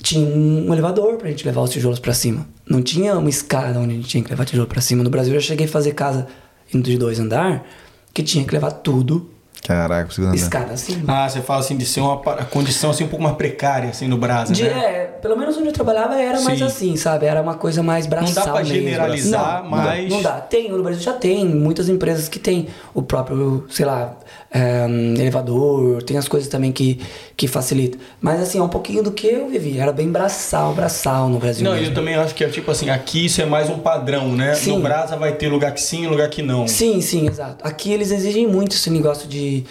tinha 0.02 0.28
um 0.28 0.72
elevador 0.72 1.16
pra 1.16 1.28
gente 1.30 1.46
levar 1.46 1.62
os 1.62 1.70
tijolos 1.70 1.98
pra 1.98 2.12
cima. 2.12 2.46
Não 2.68 2.82
tinha 2.82 3.16
uma 3.16 3.30
escada 3.30 3.78
onde 3.78 3.92
a 3.92 3.96
gente 3.96 4.08
tinha 4.08 4.22
que 4.22 4.30
levar 4.30 4.44
tijolo 4.44 4.68
pra 4.68 4.80
cima. 4.80 5.02
No 5.02 5.10
Brasil 5.10 5.34
eu 5.34 5.40
já 5.40 5.46
cheguei 5.46 5.66
a 5.66 5.68
fazer 5.68 5.94
casa 5.94 6.26
indo 6.72 6.88
de 6.88 6.98
dois 6.98 7.18
andar 7.18 7.66
que 8.12 8.22
tinha 8.22 8.44
que 8.44 8.52
levar 8.52 8.70
tudo 8.70 9.30
Caraca, 9.66 10.06
preciso 10.06 10.26
andar. 10.28 10.36
escada 10.36 10.72
acima. 10.74 11.02
Ah, 11.24 11.28
você 11.28 11.40
fala 11.42 11.60
assim 11.60 11.76
de 11.76 11.84
ser 11.84 12.00
uma 12.00 12.16
condição 12.50 12.90
assim 12.90 13.04
um 13.04 13.08
pouco 13.08 13.22
mais 13.22 13.36
precária 13.36 13.90
assim 13.90 14.06
no 14.08 14.16
Brasa, 14.16 14.52
De- 14.54 14.62
né? 14.62 14.70
é, 14.70 15.04
pelo 15.20 15.36
menos 15.36 15.56
onde 15.56 15.66
eu 15.68 15.72
trabalhava 15.72 16.14
era 16.18 16.40
mais 16.40 16.58
Sim. 16.58 16.64
assim, 16.64 16.96
sabe? 16.96 17.26
Era 17.26 17.42
uma 17.42 17.54
coisa 17.54 17.82
mais 17.82 18.06
braçal 18.06 18.44
pra 18.44 18.62
mesmo. 18.62 18.74
generalizar, 18.74 19.62
não, 19.62 19.70
mas- 19.70 20.08
Não 20.10 20.22
dá, 20.22 20.30
não 20.30 20.36
dá. 20.36 20.40
Tem, 20.40 20.70
no 20.70 20.82
Brasil 20.82 21.02
já 21.02 21.12
tem 21.12 21.44
muitas 21.44 21.88
empresas 21.88 22.28
que 22.28 22.38
tem 22.38 22.68
o 22.94 23.02
próprio, 23.02 23.66
sei 23.70 23.84
lá, 23.84 24.14
é, 24.50 24.86
elevador, 25.18 26.02
tem 26.02 26.16
as 26.16 26.26
coisas 26.26 26.48
também 26.48 26.72
que, 26.72 27.00
que 27.36 27.46
facilitam. 27.46 28.00
Mas 28.20 28.40
assim, 28.40 28.58
é 28.58 28.62
um 28.62 28.68
pouquinho 28.68 29.02
do 29.02 29.12
que 29.12 29.26
eu 29.26 29.48
vivi. 29.48 29.78
Era 29.78 29.92
bem 29.92 30.10
braçal, 30.10 30.74
braçal 30.74 31.28
no 31.28 31.38
Brasil 31.38 31.64
Não, 31.64 31.72
mesmo. 31.74 31.88
eu 31.88 31.94
também 31.94 32.14
acho 32.14 32.34
que 32.34 32.42
é 32.42 32.48
tipo 32.48 32.70
assim, 32.70 32.88
aqui 32.88 33.26
isso 33.26 33.42
é 33.42 33.46
mais 33.46 33.68
um 33.68 33.78
padrão, 33.78 34.34
né? 34.34 34.54
Sim. 34.54 34.76
No 34.76 34.80
Brasa 34.80 35.16
vai 35.16 35.32
ter 35.32 35.48
lugar 35.48 35.72
que 35.72 35.80
sim, 35.80 36.06
lugar 36.06 36.30
que 36.30 36.42
não. 36.42 36.66
Sim, 36.66 37.00
sim, 37.00 37.26
exato. 37.28 37.66
Aqui 37.66 37.92
eles 37.92 38.10
exigem 38.10 38.46
muito 38.46 38.74
esse 38.74 38.88
negócio 38.90 39.28
de, 39.28 39.64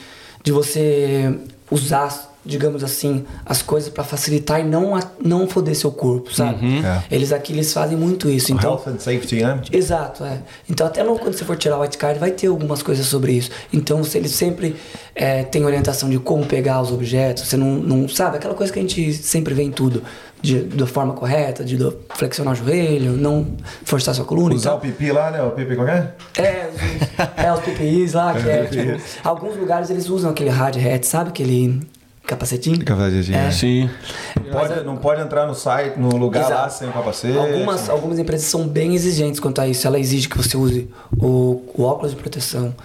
de 0.43 0.51
você 0.51 1.33
usar, 1.71 2.36
digamos 2.47 2.83
assim, 2.83 3.25
as 3.45 3.61
coisas 3.61 3.89
pra 3.89 4.03
facilitar 4.03 4.59
e 4.59 4.63
não, 4.63 4.95
a- 4.95 5.03
não 5.23 5.47
foder 5.47 5.75
seu 5.75 5.91
corpo, 5.91 6.33
sabe? 6.33 6.65
Uhum. 6.65 6.85
É. 6.85 7.03
Eles 7.11 7.31
aqui 7.31 7.53
eles 7.53 7.71
fazem 7.73 7.97
muito 7.97 8.29
isso. 8.29 8.51
Então, 8.53 8.71
Health 8.71 8.87
and 8.87 8.99
safety, 8.99 9.43
né? 9.43 9.61
Exato, 9.71 10.23
é. 10.23 10.39
Então 10.69 10.87
até 10.87 11.03
no, 11.03 11.17
quando 11.19 11.33
você 11.33 11.43
for 11.45 11.55
tirar 11.57 11.77
o 11.77 11.81
white 11.81 11.97
card 11.97 12.19
vai 12.19 12.31
ter 12.31 12.47
algumas 12.47 12.81
coisas 12.81 13.05
sobre 13.05 13.33
isso. 13.33 13.51
Então 13.71 14.03
se 14.03 14.17
ele 14.17 14.29
sempre 14.29 14.75
é, 15.13 15.43
tem 15.43 15.65
orientação 15.65 16.09
de 16.09 16.17
como 16.19 16.45
pegar 16.45 16.81
os 16.81 16.91
objetos, 16.91 17.43
você 17.47 17.57
não, 17.57 17.75
não 17.75 18.07
sabe 18.07 18.37
aquela 18.37 18.53
coisa 18.53 18.71
que 18.71 18.79
a 18.79 18.81
gente 18.81 19.13
sempre 19.13 19.53
vê 19.53 19.63
em 19.63 19.71
tudo, 19.71 20.01
de, 20.41 20.61
da 20.61 20.85
forma 20.85 21.13
correta, 21.13 21.63
de 21.63 21.75
do- 21.77 21.97
flexionar 22.15 22.53
o 22.53 22.55
joelho, 22.55 23.13
não 23.13 23.45
forçar 23.83 24.13
sua 24.15 24.23
coluna. 24.25 24.53
Usar 24.55 24.69
então, 24.75 24.77
o 24.77 24.81
pipi 24.81 25.11
lá, 25.11 25.31
né? 25.31 25.41
O 25.41 25.51
pipi 25.51 25.75
qualquer? 25.75 26.15
é, 26.37 26.69
os, 26.73 27.43
é, 27.43 27.53
os 27.53 27.59
PPIs 27.61 28.13
lá, 28.13 28.33
que 28.33 28.47
é, 28.49 28.63
tipo, 28.69 29.01
alguns 29.23 29.57
lugares 29.57 29.89
eles 29.89 30.07
usam 30.09 30.29
aquele 30.31 30.49
hard 30.51 30.77
hat, 30.77 31.03
sabe? 31.05 31.29
Aquele 31.29 31.81
capacetinho. 32.27 32.83
Capacetinho, 32.85 33.37
É. 33.37 33.49
Sim. 33.51 33.89
Não 34.35 34.51
pode, 34.51 34.83
não 34.83 34.97
pode 34.97 35.21
entrar 35.21 35.47
no 35.47 35.55
site, 35.55 35.97
no 35.97 36.15
lugar 36.17 36.41
Exato. 36.45 36.61
lá 36.61 36.69
sem 36.69 36.89
o 36.89 36.91
capacete. 36.91 37.37
Algumas, 37.37 37.89
algumas 37.89 38.19
empresas 38.19 38.45
são 38.47 38.67
bem 38.67 38.93
exigentes 38.93 39.39
quanto 39.39 39.59
a 39.61 39.67
isso. 39.67 39.87
Ela 39.87 39.97
exige 39.99 40.27
que 40.29 40.37
você 40.37 40.55
use 40.57 40.89
o, 41.17 41.63
o 41.73 41.83
óculos 41.83 42.11
de 42.11 42.17
proteção, 42.17 42.75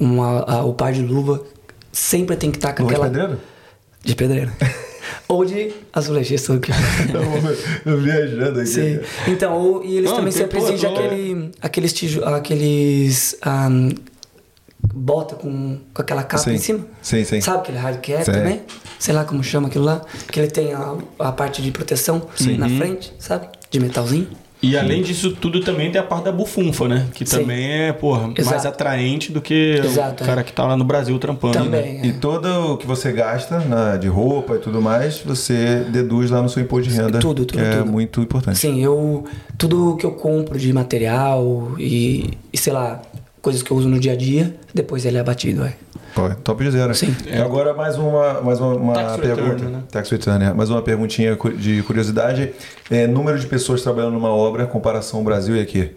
uma, 0.00 0.40
a- 0.42 0.64
o 0.64 0.72
par 0.72 0.92
de 0.92 1.02
luva. 1.02 1.42
Sempre 1.92 2.36
tem 2.36 2.50
que 2.50 2.56
estar 2.56 2.72
com 2.72 2.84
Luva 2.84 2.94
de 2.94 3.00
aquela. 3.00 3.10
pedreiro? 3.12 3.40
De 4.02 4.14
pedreiro. 4.16 4.52
Ou 5.28 5.44
de 5.44 5.72
azulejista. 5.92 6.58
que- 6.58 6.72
Tô 7.84 7.96
viajando 7.98 8.60
aqui. 8.60 8.66
Sim. 8.68 9.00
Então, 9.26 9.52
ou- 9.58 9.84
e 9.84 9.96
eles 9.98 10.08
Não, 10.10 10.16
também 10.16 10.32
sempre 10.32 10.58
exigem 10.58 10.90
aquele, 10.90 11.50
aqueles 11.60 11.92
tiju, 11.92 12.24
aqueles. 12.24 13.36
ahn, 13.42 13.90
bota 14.82 15.34
com, 15.34 15.78
com 15.92 16.02
aquela 16.02 16.22
capa 16.22 16.42
Sim. 16.44 16.54
em 16.54 16.58
cima. 16.58 16.80
Sim, 17.00 17.24
sim. 17.24 17.40
Sabe 17.40 17.58
aquele 17.58 17.78
hard 17.78 17.96
cap 18.00 18.24
Sei. 18.24 18.34
também? 18.34 18.60
Sei 18.98 19.14
lá 19.14 19.24
como 19.24 19.42
chama 19.42 19.68
aquilo 19.68 19.84
lá. 19.84 20.00
Que 20.30 20.40
ele 20.40 20.48
tem 20.50 20.72
a, 20.72 20.94
a 21.18 21.32
parte 21.32 21.62
de 21.62 21.70
proteção 21.70 22.22
na 22.58 22.68
frente, 22.68 23.12
sabe? 23.18 23.46
De 23.70 23.80
metalzinho. 23.80 24.26
E 24.64 24.78
além 24.78 25.02
disso 25.02 25.32
tudo 25.32 25.58
também 25.60 25.90
tem 25.90 26.00
a 26.00 26.04
parte 26.04 26.26
da 26.26 26.30
bufunfa, 26.30 26.86
né? 26.86 27.08
Que 27.12 27.26
Sim. 27.26 27.38
também 27.40 27.68
é, 27.68 27.92
porra, 27.92 28.28
mais 28.28 28.38
Exato. 28.38 28.68
atraente 28.68 29.32
do 29.32 29.40
que 29.40 29.80
Exato, 29.84 30.22
o 30.22 30.26
cara 30.26 30.42
é. 30.42 30.44
que 30.44 30.52
tá 30.52 30.64
lá 30.64 30.76
no 30.76 30.84
Brasil 30.84 31.18
trampando. 31.18 31.58
né? 31.58 31.64
Também. 31.64 32.06
E 32.06 32.10
é. 32.10 32.12
todo 32.12 32.74
o 32.74 32.76
que 32.78 32.86
você 32.86 33.10
gasta 33.10 33.58
na- 33.58 33.96
de 33.96 34.06
roupa 34.06 34.54
e 34.54 34.58
tudo 34.60 34.80
mais, 34.80 35.18
você 35.18 35.84
deduz 35.90 36.30
lá 36.30 36.40
no 36.40 36.48
seu 36.48 36.62
imposto 36.62 36.88
de 36.88 36.94
renda. 36.94 37.18
Tudo, 37.18 37.44
tudo, 37.44 37.58
Que 37.58 37.64
é 37.64 37.78
tudo. 37.78 37.90
muito 37.90 38.20
importante. 38.20 38.56
Sim, 38.56 38.80
eu. 38.80 39.24
Tudo 39.58 39.96
que 39.96 40.06
eu 40.06 40.12
compro 40.12 40.56
de 40.56 40.72
material 40.72 41.72
e, 41.76 42.30
e 42.52 42.56
sei 42.56 42.72
lá, 42.72 43.02
coisas 43.42 43.62
que 43.62 43.70
eu 43.70 43.76
uso 43.76 43.88
no 43.88 43.98
dia 43.98 44.12
a 44.12 44.16
dia, 44.16 44.54
depois 44.72 45.04
ele 45.04 45.18
é 45.18 45.20
abatido, 45.20 45.64
é. 45.64 45.74
Pô, 46.14 46.28
top 46.44 46.62
de 46.62 46.70
zero. 46.70 46.94
Sim. 46.94 47.14
E 47.26 47.36
agora 47.36 47.74
mais 47.74 47.96
uma, 47.98 48.40
mais 48.40 48.60
uma, 48.60 48.74
uma 48.74 48.94
Tax 48.94 49.16
return, 49.16 49.36
pergunta. 49.42 49.64
né? 49.68 49.82
Tax 49.90 50.10
return, 50.10 50.44
é. 50.44 50.52
Mais 50.52 50.70
uma 50.70 50.82
perguntinha 50.82 51.36
de 51.58 51.82
curiosidade. 51.82 52.52
É, 52.90 53.06
número 53.06 53.38
de 53.38 53.46
pessoas 53.46 53.82
trabalhando 53.82 54.12
numa 54.14 54.30
obra, 54.30 54.66
comparação 54.66 55.24
Brasil 55.24 55.56
e 55.56 55.60
aqui. 55.60 55.90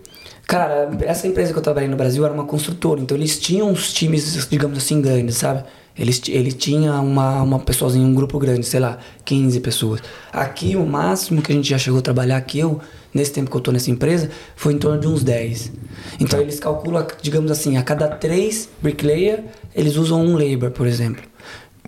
Cara, 0.48 0.90
essa 1.02 1.28
empresa 1.28 1.52
que 1.52 1.58
eu 1.60 1.64
trabalhei 1.64 1.90
no 1.90 1.98
Brasil 1.98 2.24
era 2.24 2.34
uma 2.34 2.46
construtora, 2.46 3.02
então 3.02 3.18
eles 3.18 3.40
tinham 3.40 3.70
uns 3.70 3.92
times, 3.92 4.48
digamos 4.50 4.78
assim, 4.78 5.02
grandes, 5.02 5.38
sabe? 5.38 5.64
Eles, 5.98 6.22
ele 6.28 6.52
tinha 6.52 6.94
uma, 6.94 7.42
uma 7.42 7.60
pessoazinha, 7.60 8.06
um 8.06 8.14
grupo 8.14 8.38
grande, 8.38 8.66
sei 8.66 8.80
lá, 8.80 8.98
15 9.24 9.60
pessoas. 9.62 10.02
Aqui, 10.32 10.76
o 10.76 10.86
máximo 10.86 11.42
que 11.42 11.52
a 11.52 11.56
gente 11.56 11.70
já 11.70 11.78
chegou 11.78 12.00
a 12.00 12.02
trabalhar 12.02 12.38
aqui, 12.38 12.60
eu, 12.60 12.80
nesse 13.16 13.32
tempo 13.32 13.50
que 13.50 13.56
eu 13.56 13.62
tô 13.62 13.72
nessa 13.72 13.90
empresa, 13.90 14.30
foi 14.56 14.74
em 14.74 14.78
torno 14.78 15.00
de 15.00 15.08
uns 15.08 15.24
10. 15.24 15.72
Então 16.20 16.40
eles 16.42 16.60
calculam, 16.60 17.08
digamos 17.22 17.50
assim, 17.50 17.78
a 17.78 17.82
cada 17.82 18.10
três 18.10 18.70
bricklayer, 18.82 19.46
eles 19.74 19.96
usam 19.96 20.22
um 20.22 20.38
labor, 20.38 20.70
por 20.72 20.86
exemplo. 20.86 21.24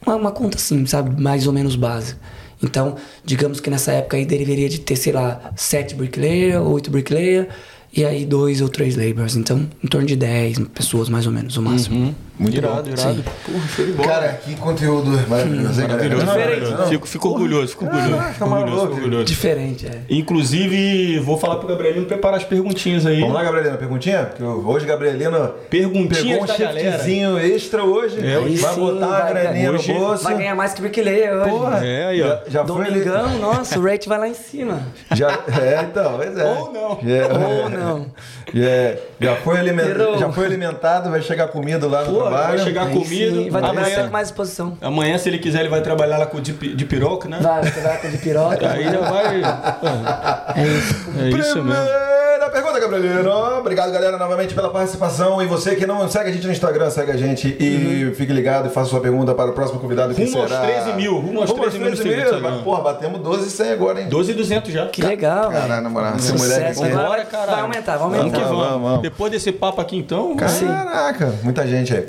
Uma, 0.05 0.15
uma 0.15 0.31
conta 0.31 0.57
assim, 0.57 0.85
sabe? 0.85 1.21
Mais 1.21 1.45
ou 1.45 1.51
menos 1.51 1.75
básica. 1.75 2.19
Então, 2.63 2.95
digamos 3.23 3.59
que 3.59 3.69
nessa 3.69 3.91
época 3.91 4.17
aí 4.17 4.25
deveria 4.25 4.69
de 4.69 4.79
ter, 4.79 4.95
sei 4.95 5.13
lá, 5.13 5.51
sete 5.55 5.93
bricklayer, 5.93 6.59
oito 6.61 6.89
bricklayer, 6.89 7.49
e 7.95 8.05
aí 8.05 8.25
dois 8.25 8.61
ou 8.61 8.69
três 8.69 8.95
laborers. 8.95 9.35
Então, 9.35 9.67
em 9.83 9.87
torno 9.87 10.07
de 10.07 10.15
10 10.15 10.59
pessoas, 10.69 11.09
mais 11.09 11.27
ou 11.27 11.33
menos, 11.33 11.57
o 11.57 11.61
máximo. 11.61 11.97
Uhum. 11.97 12.15
Muito 12.39 12.55
irado, 12.57 12.83
bom. 12.83 12.89
irado. 12.89 13.15
Sim. 13.15 13.23
Porra, 13.45 13.67
show 13.67 13.85
de 13.85 13.91
bola. 13.93 14.07
Cara, 14.09 14.27
que 14.43 14.55
conteúdo 14.55 15.09
maravilhoso, 15.27 15.81
hein? 15.81 15.87
Maravilhoso, 15.87 16.25
Não 16.25 16.33
é 16.33 16.37
maravilhoso. 16.37 16.83
Fico, 16.87 17.07
fico 17.07 17.29
orgulhoso, 17.29 17.67
fico 17.69 17.85
orgulhoso. 17.85 18.11
Caraca, 18.11 18.33
Fico 18.33 18.45
orgulhoso, 18.45 18.81
fico 18.81 18.95
orgulhoso. 18.95 19.25
Diferente, 19.25 19.87
é. 19.87 20.01
Inclusive, 20.09 21.19
vou 21.19 21.37
falar 21.37 21.55
pro 21.57 21.67
Gabrielino 21.67 22.05
preparar 22.05 22.37
as 22.37 22.43
perguntinhas 22.43 23.05
aí. 23.05 23.19
Vamos 23.19 23.33
lá, 23.35 23.43
Gabrielina, 23.43 23.77
perguntinha? 23.77 24.25
Porque 24.25 24.43
hoje, 24.43 24.85
Gabrielina 24.85 25.51
Perguntinhas 25.69 26.39
pegou 26.39 26.43
um 26.43 26.47
shiftzinho 26.47 27.39
extra 27.39 27.83
hoje. 27.83 28.17
É, 28.25 28.39
vai 28.39 28.73
sim, 28.73 28.79
botar 28.79 29.07
vai, 29.07 29.33
graninha 29.33 29.71
hoje 29.71 29.93
no 29.93 29.99
bolso. 29.99 30.23
Vai 30.23 30.37
ganhar 30.37 30.55
mais 30.55 30.73
que 30.73 30.81
bricklayer 30.81 31.33
hoje. 31.33 31.49
Porra, 31.49 31.85
É, 31.85 32.05
aí, 32.07 32.21
ó. 32.21 32.27
já, 32.27 32.41
já 32.47 32.65
foi 32.65 32.85
ali. 32.85 32.99
Domingão, 33.03 33.37
nossa, 33.39 33.79
o 33.79 33.83
rate 33.83 34.07
vai 34.07 34.19
lá 34.19 34.27
em 34.27 34.33
cima. 34.33 34.81
Já, 35.15 35.29
é, 35.59 35.81
então, 35.83 36.13
pois 36.17 36.37
é. 36.37 36.43
Ou 36.45 36.71
não. 36.71 36.99
Já, 37.03 37.27
Ou 37.33 37.69
não. 37.69 38.05
Já, 38.53 38.97
já, 39.19 39.35
foi 39.37 39.57
alimentado, 39.57 40.19
já 40.19 40.31
foi 40.31 40.45
alimentado, 40.45 41.09
vai 41.09 41.21
chegar 41.21 41.47
comida 41.49 41.87
lá 41.87 42.03
no 42.05 42.26
Vai 42.29 42.57
chegar 42.59 42.87
sim, 43.45 43.49
vai 43.49 43.61
trabalhar 43.61 43.87
amanhã, 43.87 44.05
com 44.07 44.11
mais 44.13 44.27
disposição. 44.27 44.77
amanhã, 44.81 45.17
se 45.17 45.29
ele 45.29 45.37
quiser, 45.39 45.59
ele 45.61 45.69
vai 45.69 45.81
trabalhar 45.81 46.17
lá 46.17 46.25
com 46.25 46.39
de, 46.41 46.53
pi- 46.53 46.73
de 46.75 46.85
piroca, 46.85 47.27
né? 47.29 47.39
Vai, 47.41 47.61
vai 47.61 48.01
com 48.01 48.09
de 48.09 48.17
piroca. 48.17 48.69
Aí 48.71 48.83
já 48.83 48.99
vai. 48.99 49.41
É 50.55 50.67
isso. 50.67 50.95
É 51.19 51.29
isso 51.29 51.63
mesmo. 51.63 51.87
Primeira 52.47 52.51
pergunta, 52.51 52.79
Gabrielino. 52.79 53.59
Obrigado, 53.59 53.91
galera, 53.91 54.17
novamente 54.17 54.53
pela 54.53 54.69
participação. 54.69 55.41
E 55.41 55.45
você 55.45 55.75
que 55.75 55.85
não 55.85 56.07
segue 56.09 56.29
a 56.29 56.33
gente 56.33 56.45
no 56.45 56.51
Instagram, 56.53 56.89
segue 56.89 57.11
a 57.11 57.17
gente 57.17 57.55
e 57.59 58.13
fique 58.15 58.31
ligado 58.31 58.67
e 58.67 58.69
faça 58.69 58.89
sua 58.89 58.99
pergunta 58.99 59.33
para 59.33 59.51
o 59.51 59.53
próximo 59.53 59.79
convidado 59.79 60.13
que 60.13 60.21
Uhum. 60.21 60.27
Rumo 60.27 60.41
aos 60.41 60.49
será... 60.51 60.61
13 60.61 60.93
mil, 60.93 61.17
rumo 61.19 61.41
aos 61.41 61.51
13 61.51 61.79
mil. 61.79 62.41
Mas, 62.41 62.61
Porra, 62.61 62.81
batemos 62.81 63.21
12 63.21 63.47
e 63.47 63.51
100 63.51 63.71
agora, 63.71 64.01
hein? 64.01 64.09
12,200 64.09 64.71
já. 64.71 64.85
Que 64.87 65.01
legal, 65.01 65.49
velho. 65.49 65.61
Caralho, 65.61 65.81
na 65.83 65.89
moral, 65.89 66.13
essa 66.15 66.33
mulher 66.35 66.65
aqui... 66.65 66.75
Sucesso. 66.75 66.83
Agora 66.83 67.01
Vambora, 67.03 67.25
caralho. 67.25 67.51
Vai 67.51 67.61
aumentar, 67.61 67.91
vai 67.91 67.99
Vamos 67.99 68.17
aumentar. 68.17 68.37
que 68.37 68.43
Vamos, 68.43 68.65
vamos. 68.67 68.81
vamos. 68.83 69.01
Depois 69.01 69.31
desse 69.31 69.51
papo 69.51 69.81
aqui, 69.81 69.97
então. 69.97 70.35
Caraca, 70.35 71.33
muita 71.43 71.65
gente 71.67 71.93
aí. 71.93 72.05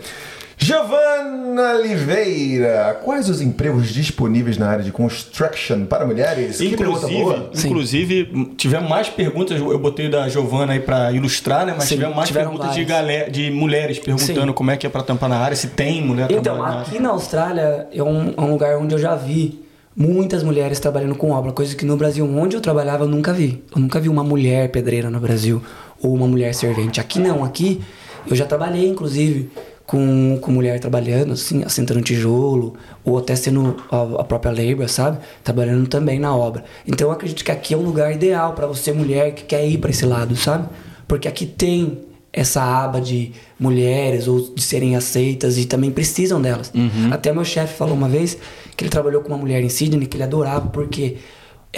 Giovana 0.60 1.76
Oliveira, 1.76 3.00
quais 3.04 3.28
os 3.30 3.40
empregos 3.40 3.88
disponíveis 3.90 4.58
na 4.58 4.68
área 4.68 4.82
de 4.84 4.90
construction 4.90 5.86
para 5.86 6.04
mulheres? 6.04 6.60
Inclusive, 6.60 7.46
inclusive, 7.64 8.52
tivemos 8.56 8.90
mais 8.90 9.08
perguntas, 9.08 9.60
eu 9.60 9.78
botei 9.78 10.10
da 10.10 10.28
Giovana 10.28 10.72
aí 10.72 10.80
pra 10.80 11.12
ilustrar, 11.12 11.64
né? 11.64 11.74
Mas 11.76 11.84
Sim, 11.84 11.94
tivemos 11.94 12.16
mais 12.16 12.30
perguntas 12.30 12.74
de, 12.74 12.84
galera, 12.84 13.30
de 13.30 13.50
mulheres 13.52 14.00
perguntando 14.00 14.48
Sim. 14.48 14.52
como 14.52 14.70
é 14.72 14.76
que 14.76 14.86
é 14.86 14.90
pra 14.90 15.02
tampar 15.02 15.28
na 15.28 15.36
área, 15.38 15.56
se 15.56 15.68
tem 15.68 16.02
mulher 16.04 16.26
Então, 16.30 16.42
trabalhando 16.42 16.74
na 16.74 16.80
aqui 16.82 16.90
área. 16.90 17.00
na 17.02 17.08
Austrália 17.10 17.86
é 17.92 18.02
um, 18.02 18.34
é 18.36 18.40
um 18.40 18.50
lugar 18.50 18.76
onde 18.78 18.94
eu 18.94 18.98
já 18.98 19.14
vi 19.14 19.62
muitas 19.96 20.42
mulheres 20.42 20.80
trabalhando 20.80 21.14
com 21.14 21.30
obra, 21.30 21.52
coisa 21.52 21.74
que 21.76 21.84
no 21.84 21.96
Brasil, 21.96 22.24
onde 22.26 22.56
eu 22.56 22.60
trabalhava, 22.60 23.04
eu 23.04 23.08
nunca 23.08 23.32
vi. 23.32 23.62
Eu 23.74 23.80
nunca 23.80 24.00
vi 24.00 24.08
uma 24.08 24.24
mulher 24.24 24.70
pedreira 24.70 25.08
no 25.08 25.20
Brasil 25.20 25.62
ou 26.02 26.12
uma 26.14 26.26
mulher 26.26 26.52
servente. 26.52 27.00
Aqui 27.00 27.20
não, 27.20 27.44
aqui 27.44 27.80
eu 28.28 28.36
já 28.36 28.44
trabalhei, 28.44 28.86
inclusive, 28.88 29.50
com, 29.88 30.38
com 30.42 30.52
mulher 30.52 30.78
trabalhando, 30.78 31.32
assim, 31.32 31.64
assentando 31.64 32.02
tijolo, 32.02 32.74
ou 33.02 33.16
até 33.16 33.34
sendo 33.34 33.74
a, 33.90 34.20
a 34.20 34.24
própria 34.24 34.52
labor, 34.52 34.86
sabe? 34.86 35.16
Trabalhando 35.42 35.88
também 35.88 36.18
na 36.18 36.36
obra. 36.36 36.62
Então 36.86 37.08
eu 37.08 37.12
acredito 37.12 37.42
que 37.42 37.50
aqui 37.50 37.72
é 37.72 37.76
um 37.76 37.84
lugar 37.84 38.12
ideal 38.12 38.52
para 38.52 38.66
você, 38.66 38.92
mulher, 38.92 39.32
que 39.32 39.44
quer 39.44 39.66
ir 39.66 39.78
para 39.78 39.88
esse 39.88 40.04
lado, 40.04 40.36
sabe? 40.36 40.68
Porque 41.08 41.26
aqui 41.26 41.46
tem 41.46 42.00
essa 42.30 42.62
aba 42.62 43.00
de 43.00 43.32
mulheres 43.58 44.28
ou 44.28 44.54
de 44.54 44.60
serem 44.60 44.94
aceitas 44.94 45.56
e 45.56 45.64
também 45.64 45.90
precisam 45.90 46.38
delas. 46.38 46.70
Até 47.10 47.32
meu 47.32 47.42
chefe 47.42 47.74
falou 47.74 47.94
uma 47.94 48.10
vez 48.10 48.36
que 48.76 48.84
ele 48.84 48.90
trabalhou 48.90 49.22
com 49.22 49.28
uma 49.28 49.38
mulher 49.38 49.62
em 49.62 49.70
Sydney 49.70 50.06
que 50.06 50.18
ele 50.18 50.24
adorava 50.24 50.68
porque 50.68 51.16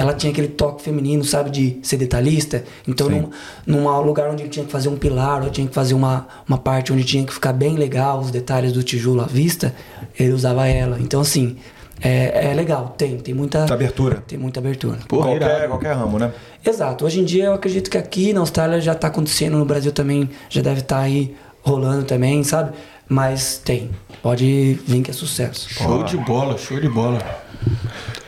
ela 0.01 0.15
tinha 0.15 0.33
aquele 0.33 0.49
toque 0.49 0.83
feminino, 0.83 1.23
sabe, 1.23 1.51
de 1.51 1.79
ser 1.83 1.99
detalhista. 1.99 2.65
Então, 2.89 3.09
num, 3.09 3.29
num 3.67 4.01
lugar 4.01 4.31
onde 4.31 4.43
ele 4.43 4.49
tinha 4.49 4.65
que 4.65 4.73
fazer 4.73 4.89
um 4.89 4.97
pilar, 4.97 5.43
ou 5.43 5.51
tinha 5.51 5.67
que 5.67 5.75
fazer 5.75 5.93
uma, 5.93 6.27
uma 6.49 6.57
parte 6.57 6.93
onde 6.93 7.05
tinha 7.05 7.25
que 7.25 7.33
ficar 7.35 7.53
bem 7.53 7.77
legal 7.77 8.21
os 8.21 8.31
detalhes 8.31 8.73
do 8.73 8.83
tijolo 8.83 9.21
à 9.21 9.27
vista, 9.27 9.75
ele 10.19 10.33
usava 10.33 10.67
ela. 10.67 10.99
Então, 10.99 11.21
assim, 11.21 11.57
é, 12.01 12.51
é 12.51 12.55
legal, 12.55 12.95
tem, 12.97 13.19
tem 13.19 13.35
muita 13.35 13.59
Muita 13.59 13.75
abertura. 13.75 14.25
Tem 14.27 14.39
muita 14.39 14.59
abertura. 14.59 14.99
Porra, 15.07 15.39
qualquer, 15.39 15.69
qualquer 15.69 15.93
ramo, 15.95 16.19
né? 16.19 16.33
Exato. 16.65 17.05
Hoje 17.05 17.21
em 17.21 17.25
dia 17.25 17.45
eu 17.45 17.53
acredito 17.53 17.91
que 17.91 17.99
aqui 17.99 18.33
na 18.33 18.41
Austrália 18.41 18.81
já 18.81 18.95
tá 18.95 19.09
acontecendo, 19.09 19.59
no 19.59 19.67
Brasil 19.67 19.93
também 19.93 20.31
já 20.49 20.63
deve 20.63 20.81
estar 20.81 21.01
aí 21.01 21.37
rolando 21.63 22.05
também, 22.05 22.43
sabe? 22.43 22.73
Mas 23.07 23.61
tem. 23.63 23.91
Pode 24.23 24.81
vir 24.87 25.03
que 25.03 25.11
é 25.11 25.15
sucesso. 25.15 25.69
Show 25.69 26.05
de 26.05 26.17
bola, 26.17 26.57
show 26.57 26.81
de 26.81 26.89
bola. 26.89 27.19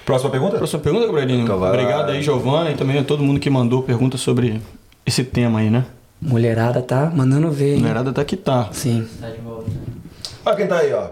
Próxima 0.05 0.31
pergunta? 0.31 0.57
Próxima 0.57 0.81
pergunta, 0.81 1.07
Gabrielinho. 1.07 1.45
Então. 1.45 1.63
Obrigado 1.63 2.11
aí, 2.11 2.23
Giovana, 2.23 2.71
e 2.71 2.75
também 2.75 2.99
a 2.99 3.05
todo 3.05 3.23
mundo 3.23 3.39
que 3.41 3.49
mandou 3.49 3.83
pergunta 3.83 4.19
sobre 4.19 4.61
esse 5.07 5.25
tema 5.25 5.61
aí, 5.61 5.71
né? 5.71 5.85
Mulherada 6.21 6.81
tá 6.83 7.11
mandando 7.15 7.51
ver, 7.51 7.75
hein? 7.75 7.81
mulherada 7.81 8.13
tá 8.13 8.25
que 8.25 8.37
tá. 8.37 8.69
Sim. 8.73 9.07
Olha 10.45 10.57
quem 10.57 10.67
tá 10.67 10.79
aí, 10.79 10.93
ó. 10.93 11.09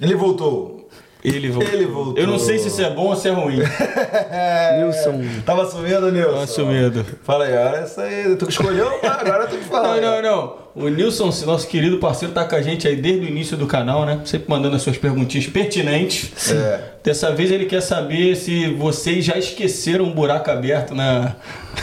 Ele 0.00 0.14
voltou. 0.14 0.77
Ele 1.24 1.50
voltou. 1.50 1.72
Ele 1.72 1.86
voltou. 1.86 2.14
Eu 2.16 2.26
não 2.28 2.38
sei 2.38 2.58
se 2.58 2.68
isso 2.68 2.80
é 2.80 2.90
bom 2.90 3.06
ou 3.08 3.16
se 3.16 3.28
é 3.28 3.32
ruim. 3.32 3.58
Nilson. 4.78 5.20
Tava 5.44 5.68
sumindo, 5.68 6.12
Nilson? 6.12 6.32
Tava 6.32 6.46
sumido. 6.46 7.06
Fala 7.24 7.44
aí, 7.46 7.54
olha 7.56 7.76
essa 7.78 8.02
aí. 8.02 8.36
Tu 8.36 8.46
que 8.46 8.52
escolheu, 8.52 8.88
agora 9.02 9.46
tu 9.46 9.56
que 9.56 9.64
fala. 9.64 10.00
Não, 10.00 10.22
não, 10.22 10.22
não. 10.22 10.68
O 10.76 10.88
Nilson, 10.88 11.24
nosso 11.44 11.66
querido 11.66 11.98
parceiro, 11.98 12.32
tá 12.32 12.44
com 12.44 12.54
a 12.54 12.62
gente 12.62 12.86
aí 12.86 12.94
desde 12.94 13.26
o 13.26 13.28
início 13.28 13.56
do 13.56 13.66
canal, 13.66 14.06
né? 14.06 14.20
Sempre 14.24 14.48
mandando 14.48 14.76
as 14.76 14.82
suas 14.82 14.96
perguntinhas 14.96 15.46
pertinentes. 15.48 16.52
É. 16.52 16.80
Dessa 17.02 17.32
vez 17.32 17.50
ele 17.50 17.64
quer 17.66 17.80
saber 17.80 18.36
se 18.36 18.68
vocês 18.74 19.24
já 19.24 19.36
esqueceram 19.36 20.04
um 20.04 20.12
buraco 20.12 20.50
aberto 20.50 20.94
na. 20.94 21.34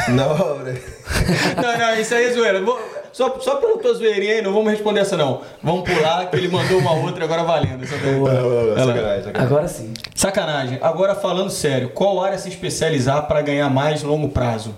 Não, 0.07 0.59
né? 0.59 0.75
Não, 1.61 1.77
não, 1.77 1.99
isso 1.99 2.13
aí 2.15 2.25
é 2.25 2.33
zoeira. 2.33 2.61
Vou- 2.61 2.79
Só, 3.15 3.39
só 3.39 3.55
pela 3.55 3.77
tua 3.77 3.93
zoeirinha 3.93 4.33
aí, 4.33 4.41
não 4.41 4.51
vamos 4.51 4.69
responder 4.69 4.99
essa 4.99 5.15
não. 5.15 5.39
Vamos 5.63 5.89
pular, 5.89 6.29
que 6.29 6.35
ele 6.35 6.49
mandou 6.49 6.79
uma 6.79 6.91
outra 6.91 7.23
agora 7.23 7.45
valendo. 7.45 7.81
Essa 7.81 7.95
daí. 7.95 8.11
Não, 8.11 8.25
não, 8.25 8.33
não, 8.65 8.77
Ela- 8.77 8.87
sacanagem, 8.93 9.23
sacanagem. 9.23 9.41
Agora 9.41 9.67
sim. 9.69 9.93
Sacanagem. 10.13 10.79
Agora 10.81 11.15
falando 11.15 11.49
sério, 11.49 11.91
qual 11.91 12.21
área 12.21 12.37
se 12.37 12.49
especializar 12.49 13.25
para 13.25 13.41
ganhar 13.41 13.69
mais 13.69 14.03
longo 14.03 14.27
prazo? 14.27 14.75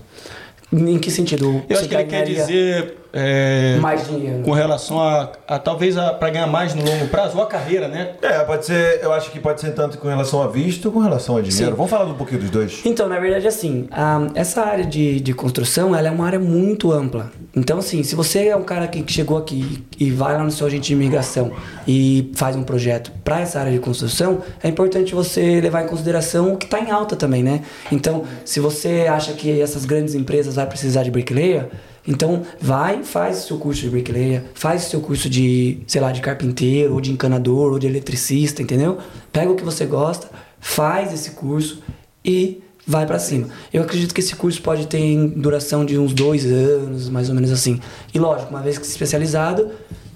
Em 0.72 1.00
que 1.00 1.10
sentido? 1.10 1.64
Eu 1.68 1.80
acho 1.80 1.90
que 1.90 1.96
ele 1.96 2.04
quer 2.04 2.26
dizer 2.26 2.98
é, 3.20 3.78
mais 3.82 4.08
dinheiro. 4.08 4.44
com 4.44 4.52
relação 4.52 5.02
a, 5.02 5.32
a 5.48 5.58
talvez 5.60 5.96
para 6.20 6.30
ganhar 6.30 6.48
mais 6.48 6.76
no 6.76 6.84
longo 6.86 7.08
prazo 7.08 7.36
ou 7.38 7.44
a 7.44 7.48
carreira, 7.48 7.88
né? 7.88 8.12
É, 8.22 8.40
pode 8.44 8.66
ser, 8.66 9.00
eu 9.02 9.12
acho 9.12 9.32
que 9.32 9.40
pode 9.40 9.60
ser 9.60 9.72
tanto 9.72 9.98
com 9.98 10.08
relação 10.08 10.42
a 10.44 10.48
visto 10.48 10.92
com 10.92 11.00
relação 11.00 11.38
a 11.38 11.42
dinheiro. 11.42 11.76
Vamos 11.76 11.90
falar 11.90 12.06
um 12.06 12.14
pouquinho 12.14 12.42
dos 12.42 12.50
dois. 12.50 12.82
Então, 12.86 13.10
na 13.10 13.20
verdade, 13.20 13.48
assim, 13.48 13.88
a- 13.92 14.28
essa 14.36 14.62
área 14.62 14.86
de, 14.86 15.20
de 15.20 15.34
construção, 15.34 15.96
ela 15.96 16.08
é 16.08 16.12
uma 16.12 16.26
área 16.26 16.40
muito 16.40 16.92
ampla. 16.92 17.32
Então, 17.56 17.80
assim, 17.80 18.04
se 18.04 18.14
você 18.16 18.48
é 18.50 18.56
um 18.56 18.64
cara 18.64 18.88
que 18.88 19.02
que 19.02 19.12
chegou 19.14 19.38
aqui 19.38 19.84
e 20.00 20.12
vai 20.12 20.34
lá 20.38 20.44
no 20.44 20.52
seu 20.52 20.68
agente 20.68 20.88
de 20.88 20.94
imigração 20.94 21.52
e 21.88 22.32
faz 22.36 22.56
um 22.56 22.64
projeto 22.64 23.12
para 23.24 23.40
essa 23.42 23.60
área 23.60 23.72
de 23.72 23.80
construção, 23.80 24.40
é 24.62 24.68
importante 24.68 25.16
você 25.16 25.60
levar 25.62 25.84
em 25.84 25.88
consideração 25.88 26.54
o 26.54 26.58
que 26.58 26.66
está 26.66 26.80
em 26.80 26.92
alta 26.92 27.16
também, 27.16 27.42
né? 27.42 27.62
Então, 27.92 28.24
se 28.46 28.60
você 28.60 29.06
acha 29.10 29.34
que 29.34 29.62
essas 29.62 29.86
grandes 29.86 30.14
empresas 30.14 30.56
vão 30.56 30.66
precisar 30.66 31.04
de 31.04 31.10
bricklayer, 31.12 31.68
então 32.08 32.44
vai, 32.60 33.04
faz 33.04 33.44
o 33.44 33.48
seu 33.48 33.58
curso 33.58 33.82
de 33.82 33.90
bricklayer, 33.90 34.44
faz 34.54 34.88
o 34.88 34.90
seu 34.90 35.02
curso 35.02 35.30
de, 35.30 35.80
sei 35.86 36.00
lá, 36.00 36.12
de 36.12 36.22
carpinteiro, 36.22 36.94
ou 36.94 37.02
de 37.02 37.12
encanador, 37.12 37.74
ou 37.74 37.80
de 37.80 37.86
eletricista, 37.86 38.62
entendeu? 38.62 38.98
Pega 39.32 39.52
o 39.52 39.56
que 39.56 39.64
você 39.64 39.86
gosta, 39.86 40.30
faz 40.60 41.14
esse 41.14 41.32
curso 41.32 41.82
e 42.24 42.62
vai 42.88 43.06
pra 43.06 43.20
cima. 43.20 43.50
Eu 43.74 43.84
acredito 43.84 44.14
que 44.16 44.22
esse 44.22 44.36
curso 44.36 44.62
pode 44.62 44.88
ter 44.88 45.28
duração 45.36 45.84
de 45.84 46.00
uns 46.00 46.14
dois 46.14 46.46
anos, 46.46 47.10
mais 47.10 47.28
ou 47.28 47.36
menos 47.36 47.52
assim. 47.52 47.82
E 48.14 48.20
lógico, 48.20 48.50
uma 48.50 48.62
vez 48.62 48.78
que 48.78 48.86
especializado, 48.86 49.70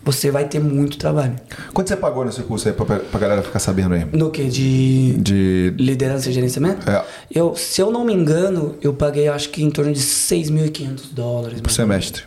você 0.04 0.32
vai 0.32 0.46
ter 0.46 0.60
muito 0.60 0.98
trabalho. 0.98 1.36
Quanto 1.74 1.88
você 1.90 1.96
pagou 1.96 2.26
nesse 2.26 2.42
curso 2.44 2.68
aí 2.68 2.74
pra, 2.74 2.86
pra 2.86 3.20
galera 3.20 3.42
ficar 3.44 3.60
sabendo 3.60 3.94
aí? 3.96 4.06
No 4.12 4.30
que? 4.32 4.44
De 4.46 5.14
De. 5.20 5.74
liderança 5.78 6.30
e 6.30 6.34
gerenciamento? 6.34 6.90
É. 6.90 7.04
Eu, 7.34 7.56
se 7.56 7.82
eu 7.82 7.92
não 7.92 8.04
me 8.04 8.14
engano, 8.14 8.76
eu 8.82 8.94
paguei 8.94 9.28
acho 9.28 9.50
que 9.50 9.64
em 9.64 9.70
torno 9.70 9.92
de 9.94 10.00
6.500 10.00 11.02
dólares. 11.14 11.62
Por 11.62 11.72
semestre. 11.72 12.24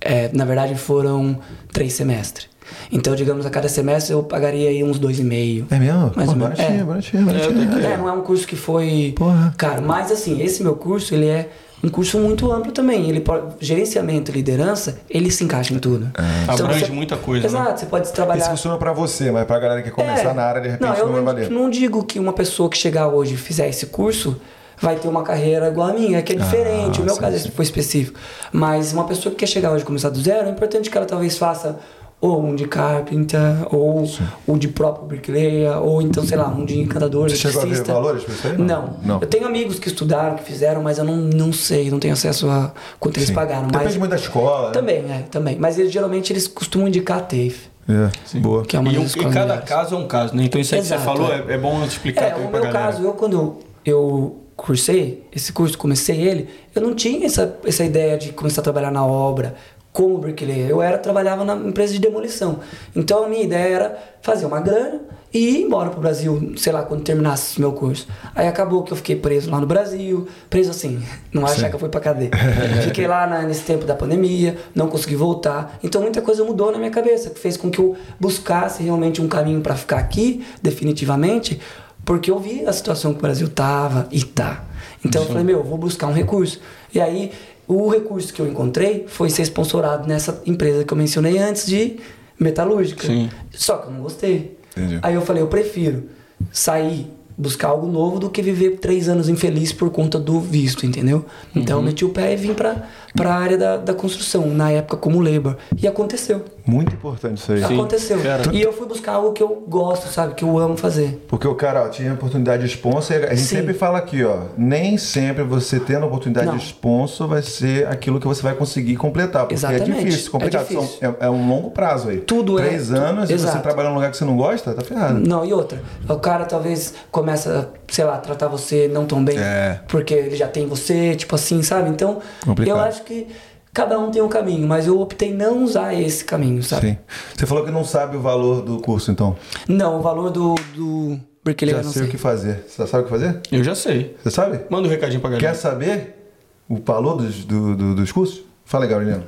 É, 0.00 0.30
na 0.32 0.44
verdade 0.44 0.74
foram 0.76 1.38
três 1.72 1.92
semestres. 1.94 2.48
Então, 2.90 3.14
digamos, 3.14 3.46
a 3.46 3.50
cada 3.50 3.68
semestre 3.68 4.12
eu 4.12 4.22
pagaria 4.24 4.68
aí 4.68 4.82
uns 4.82 4.98
dois 4.98 5.18
e 5.20 5.24
meio. 5.24 5.66
É 5.70 5.78
mesmo? 5.78 6.12
Mais 6.16 6.28
Pô, 6.28 6.32
ou 6.32 6.36
menos. 6.36 6.56
baratinho, 6.58 6.80
É. 6.80 6.84
baratinho, 6.84 7.24
baratinho. 7.26 7.86
É, 7.86 7.96
não 7.96 8.08
é 8.08 8.12
um 8.12 8.22
curso 8.22 8.46
que 8.46 8.56
foi 8.56 9.14
Porra. 9.16 9.54
caro, 9.56 9.82
mas 9.82 10.10
assim, 10.10 10.40
esse 10.42 10.62
meu 10.64 10.74
curso, 10.74 11.14
ele 11.14 11.26
é 11.26 11.48
um 11.82 11.88
curso 11.88 12.18
muito 12.18 12.50
amplo 12.50 12.72
também. 12.72 13.08
Ele 13.08 13.20
pode, 13.20 13.54
gerenciamento 13.60 14.30
e 14.30 14.34
liderança, 14.34 14.98
ele 15.08 15.30
se 15.30 15.44
encaixa 15.44 15.72
em 15.74 15.78
tudo. 15.78 16.10
Abrange 16.48 16.90
muita 16.90 17.16
coisa, 17.16 17.48
né? 17.48 17.60
Exato, 17.60 17.80
você 17.80 17.86
pode 17.86 18.12
trabalhar 18.12 18.40
Esse 18.40 18.50
funciona 18.50 18.76
pra 18.78 18.92
você, 18.92 19.30
mas 19.30 19.44
pra 19.46 19.58
galera 19.58 19.82
que 19.82 19.90
quer 19.90 19.94
começar 19.94 20.30
É. 20.30 20.34
na 20.34 20.42
área, 20.42 20.60
de 20.60 20.68
repente, 20.68 20.88
não, 20.88 20.94
não, 20.94 20.98
eu 20.98 21.06
vai 21.08 21.16
não, 21.16 21.24
valer. 21.24 21.50
não 21.50 21.70
digo 21.70 22.04
que 22.04 22.18
uma 22.18 22.32
pessoa 22.32 22.68
que 22.68 22.76
chegar 22.76 23.08
hoje 23.08 23.34
e 23.34 23.36
fizer 23.36 23.68
esse 23.68 23.86
curso 23.86 24.40
vai 24.80 24.96
ter 24.96 25.08
uma 25.08 25.22
carreira 25.22 25.68
igual 25.68 25.88
a 25.88 25.92
minha, 25.92 26.20
que 26.22 26.32
é 26.32 26.36
diferente. 26.36 27.00
o 27.00 27.04
meu 27.04 27.14
sim, 27.14 27.20
caso 27.20 27.38
sim. 27.38 27.50
foi 27.50 27.64
específico. 27.64 28.18
Mas 28.52 28.92
uma 28.92 29.04
pessoa 29.04 29.30
que 29.32 29.38
quer 29.38 29.46
chegar 29.46 29.70
hoje 29.72 29.82
e 29.82 29.86
começar 29.86 30.10
do 30.10 30.20
zero, 30.20 30.48
é 30.48 30.50
importante 30.50 30.90
que 30.90 30.96
ela 30.96 31.06
talvez 31.06 31.38
faça 31.38 31.78
ou 32.20 32.42
um 32.42 32.54
de 32.54 32.66
carpenter, 32.66 33.40
ou 33.70 34.08
um 34.48 34.56
de 34.56 34.68
próprio 34.68 35.06
bricklayer, 35.06 35.76
ou 35.82 36.00
então, 36.00 36.24
sei 36.24 36.36
lá, 36.38 36.48
um 36.48 36.64
de 36.64 36.80
encantador, 36.80 37.28
Você 37.28 37.36
chegou 37.36 37.62
a 37.62 37.64
ver 37.66 37.82
valores 37.84 38.24
pra 38.24 38.34
isso 38.34 38.46
aí? 38.48 38.58
Não. 38.58 38.96
Não. 39.04 39.20
Eu 39.20 39.26
tenho 39.26 39.46
amigos 39.46 39.78
que 39.78 39.88
estudaram, 39.88 40.34
que 40.36 40.42
fizeram, 40.42 40.82
mas 40.82 40.96
eu 40.98 41.04
não, 41.04 41.16
não 41.16 41.52
sei, 41.52 41.90
não 41.90 41.98
tenho 41.98 42.14
acesso 42.14 42.48
a 42.48 42.72
quanto 42.98 43.18
eles 43.18 43.28
Sim. 43.28 43.34
pagaram. 43.34 43.66
Depende 43.66 43.84
mas 43.84 43.96
muito 43.98 44.10
da 44.10 44.16
escola. 44.16 44.68
né? 44.68 44.72
Também, 44.72 44.96
é, 45.10 45.24
também. 45.30 45.56
Mas 45.58 45.78
eles, 45.78 45.92
geralmente 45.92 46.32
eles 46.32 46.48
costumam 46.48 46.88
indicar 46.88 47.18
a 47.18 47.22
TAFE, 47.22 47.56
É, 47.88 48.38
boa. 48.38 48.64
que 48.64 48.76
é 48.76 48.80
uma 48.80 48.90
E, 48.90 48.98
um- 48.98 49.04
e 49.04 49.08
cada 49.10 49.30
melhores. 49.40 49.64
caso 49.64 49.94
é 49.94 49.98
um 49.98 50.06
caso, 50.08 50.34
né? 50.34 50.44
Então 50.44 50.60
isso 50.60 50.74
aí 50.74 50.80
que 50.80 50.86
você 50.86 50.94
Exato, 50.94 51.04
falou 51.06 51.30
é. 51.32 51.44
é, 51.48 51.52
é 51.54 51.58
bom 51.58 51.84
explicar 51.84 52.24
É, 52.24 52.30
também 52.30 52.46
o 52.46 52.50
pra 52.50 52.60
meu 52.60 52.72
galera. 52.72 52.92
caso, 52.92 53.04
eu 53.04 53.12
quando 53.12 53.56
eu 53.84 54.36
cursei 54.56 55.22
esse 55.34 55.52
curso, 55.52 55.76
comecei 55.76 56.18
ele, 56.22 56.48
eu 56.74 56.80
não 56.80 56.94
tinha 56.94 57.26
essa, 57.26 57.56
essa 57.64 57.84
ideia 57.84 58.16
de 58.16 58.32
começar 58.32 58.62
a 58.62 58.64
trabalhar 58.64 58.90
na 58.90 59.04
obra 59.04 59.54
como 59.96 60.18
bricklayer. 60.18 60.68
Eu 60.68 60.82
era 60.82 60.98
trabalhava 60.98 61.42
na 61.42 61.54
empresa 61.56 61.94
de 61.94 61.98
demolição. 61.98 62.60
Então 62.94 63.24
a 63.24 63.28
minha 63.28 63.42
ideia 63.42 63.74
era 63.74 63.98
fazer 64.20 64.44
uma 64.44 64.60
grana 64.60 65.00
e 65.32 65.38
ir 65.56 65.62
embora 65.62 65.88
pro 65.88 66.00
Brasil, 66.00 66.52
sei 66.58 66.70
lá, 66.70 66.82
quando 66.82 67.02
terminasse 67.02 67.58
meu 67.58 67.72
curso. 67.72 68.06
Aí 68.34 68.46
acabou 68.46 68.82
que 68.82 68.92
eu 68.92 68.96
fiquei 68.98 69.16
preso 69.16 69.50
lá 69.50 69.58
no 69.58 69.66
Brasil, 69.66 70.28
preso 70.50 70.70
assim, 70.70 71.02
não 71.32 71.46
achar 71.46 71.70
que 71.70 71.74
eu 71.76 71.78
fui 71.80 71.88
pra 71.88 71.98
cadeia. 72.00 72.30
fiquei 72.84 73.06
lá 73.06 73.26
na- 73.26 73.42
nesse 73.42 73.62
tempo 73.62 73.86
da 73.86 73.94
pandemia, 73.94 74.56
não 74.74 74.86
consegui 74.88 75.16
voltar. 75.16 75.78
Então 75.82 76.02
muita 76.02 76.20
coisa 76.20 76.44
mudou 76.44 76.70
na 76.70 76.76
minha 76.78 76.90
cabeça, 76.90 77.30
que 77.30 77.40
fez 77.40 77.56
com 77.56 77.70
que 77.70 77.78
eu 77.78 77.96
buscasse 78.20 78.82
realmente 78.82 79.22
um 79.22 79.28
caminho 79.28 79.62
para 79.62 79.74
ficar 79.76 79.96
aqui, 79.96 80.44
definitivamente, 80.62 81.58
porque 82.04 82.30
eu 82.30 82.38
vi 82.38 82.64
a 82.66 82.72
situação 82.72 83.12
que 83.12 83.18
o 83.18 83.22
Brasil 83.22 83.48
tava 83.48 84.06
e 84.12 84.22
tá. 84.22 84.62
Então 85.04 85.22
eu 85.22 85.28
falei, 85.28 85.44
meu, 85.44 85.58
eu 85.58 85.64
vou 85.64 85.78
buscar 85.78 86.06
um 86.06 86.12
recurso. 86.12 86.60
E 86.94 87.00
aí, 87.00 87.32
o 87.68 87.88
recurso 87.88 88.32
que 88.32 88.40
eu 88.40 88.46
encontrei 88.46 89.06
foi 89.08 89.30
ser 89.30 89.42
sponsorado 89.42 90.06
nessa 90.06 90.42
empresa 90.46 90.84
que 90.84 90.92
eu 90.92 90.96
mencionei 90.96 91.38
antes 91.38 91.66
de 91.66 91.96
metalúrgica. 92.38 93.06
Sim. 93.06 93.28
Só 93.50 93.78
que 93.78 93.88
eu 93.88 93.92
não 93.92 94.00
gostei. 94.02 94.58
Entendi. 94.76 94.98
Aí 95.02 95.14
eu 95.14 95.22
falei, 95.22 95.42
eu 95.42 95.48
prefiro 95.48 96.04
sair, 96.52 97.10
buscar 97.36 97.68
algo 97.68 97.86
novo 97.86 98.18
do 98.18 98.30
que 98.30 98.42
viver 98.42 98.78
três 98.78 99.08
anos 99.08 99.28
infeliz 99.28 99.72
por 99.72 99.90
conta 99.90 100.18
do 100.18 100.40
visto, 100.40 100.86
entendeu? 100.86 101.24
Então 101.54 101.78
eu 101.78 101.82
meti 101.82 102.04
o 102.04 102.10
pé 102.10 102.32
e 102.32 102.36
vim 102.36 102.54
pra, 102.54 102.88
pra 103.16 103.34
área 103.34 103.56
da, 103.58 103.76
da 103.76 103.94
construção, 103.94 104.46
na 104.48 104.70
época 104.70 104.96
como 104.96 105.20
labor. 105.20 105.56
E 105.80 105.86
aconteceu. 105.88 106.44
Muito 106.66 106.92
importante 106.94 107.38
isso 107.38 107.52
aí. 107.52 107.64
Sim, 107.64 107.74
aconteceu. 107.74 108.18
fera. 108.18 108.42
E 108.52 108.60
eu 108.60 108.72
fui 108.72 108.86
buscar 108.86 109.12
algo 109.12 109.32
que 109.32 109.42
eu 109.42 109.64
gosto, 109.68 110.08
sabe? 110.08 110.34
Que 110.34 110.42
eu 110.44 110.58
amo 110.58 110.76
fazer. 110.76 111.24
Porque 111.28 111.46
o 111.46 111.54
cara 111.54 111.84
ó, 111.84 111.88
tinha 111.88 112.12
oportunidade 112.12 112.62
de 112.64 112.68
sponsor, 112.68 113.16
a 113.18 113.34
gente 113.34 113.40
Sim. 113.42 113.56
sempre 113.56 113.72
fala 113.72 113.98
aqui, 113.98 114.24
ó, 114.24 114.38
nem 114.58 114.98
sempre 114.98 115.44
você 115.44 115.78
tendo 115.78 116.02
a 116.02 116.06
oportunidade 116.06 116.48
Não. 116.48 116.56
de 116.56 116.64
sponsor 116.64 117.28
vai 117.28 117.40
ser 117.42 117.86
aquilo 117.86 118.18
que 118.18 118.26
você 118.26 118.42
vai 118.42 118.54
conseguir 118.54 118.96
completar. 118.96 119.42
Porque 119.42 119.54
é 119.54 119.58
Exatamente, 119.58 120.04
difícil, 120.04 120.30
complicado. 120.32 120.62
é 120.62 120.64
difícil. 120.64 120.98
São- 121.00 121.16
É, 121.20 121.26
é 121.26 121.30
um 121.30 121.48
longo 121.48 121.70
prazo 121.70 122.08
aí. 122.08 122.18
Tudo 122.18 122.58
é- 122.58 122.66
Três 122.66 122.90
anos 122.92 123.30
e 123.30 123.38
você 123.38 123.44
Exato. 123.46 123.62
trabalhar 123.62 123.90
num 123.90 123.94
lugar 123.96 124.10
que 124.10 124.16
você 124.16 124.24
não 124.24 124.36
gosta, 124.36 124.74
tá 124.74 124.82
ferrado. 124.82 125.20
Não, 125.20 125.44
e 125.44 125.52
outra, 125.52 125.80
o 126.08 126.16
cara 126.16 126.44
talvez 126.46 126.94
começa, 127.12 127.68
sei 127.86 128.04
lá, 128.04 128.18
tratar 128.18 128.48
você 128.48 128.88
não 128.92 129.06
tão 129.06 129.24
bem, 129.24 129.38
É. 129.38 129.78
porque 129.86 130.12
ele 130.14 130.34
já 130.34 130.48
tem 130.48 130.66
você, 130.66 131.14
tipo 131.14 131.34
assim, 131.36 131.62
sabe? 131.62 131.90
Então, 131.90 132.18
Complicado. 132.44 132.76
eu 132.76 132.82
acho 132.82 133.04
que 133.06 133.26
cada 133.72 133.98
um 133.98 134.10
tem 134.10 134.20
um 134.22 134.28
caminho, 134.28 134.66
mas 134.66 134.86
eu 134.86 135.00
optei 135.00 135.32
não 135.32 135.62
usar 135.64 135.94
esse 135.94 136.24
caminho, 136.24 136.62
sabe? 136.62 136.88
Sim. 136.90 136.98
Você 137.36 137.46
falou 137.46 137.64
que 137.64 137.70
não 137.70 137.84
sabe 137.84 138.16
o 138.16 138.20
valor 138.20 138.62
do 138.62 138.80
curso, 138.80 139.10
então. 139.10 139.36
Não, 139.68 139.98
o 139.98 140.02
valor 140.02 140.30
do, 140.30 140.54
do 140.74 141.18
Berkeley 141.44 141.72
Já 141.72 141.80
eu 141.80 141.84
não 141.84 141.92
sei, 141.92 142.00
sei. 142.02 142.08
o 142.08 142.10
que 142.10 142.18
fazer. 142.18 142.64
Você 142.68 142.82
já 142.82 142.86
sabe 142.86 143.02
o 143.02 143.04
que 143.06 143.10
fazer? 143.10 143.40
Eu 143.52 143.62
já 143.64 143.74
sei. 143.74 144.16
Você 144.22 144.30
sabe? 144.30 144.60
Manda 144.70 144.88
um 144.88 144.90
recadinho 144.90 145.20
pra 145.20 145.30
galera. 145.30 145.46
Quer 145.48 145.54
saber 145.54 146.32
o 146.68 146.76
valor 146.84 147.16
dos, 147.16 147.44
do- 147.44 147.76
do- 147.76 147.94
dos 147.94 148.10
cursos? 148.12 148.42
Fala 148.64 148.84
aí, 148.84 148.90
Gabrieliano. 148.90 149.24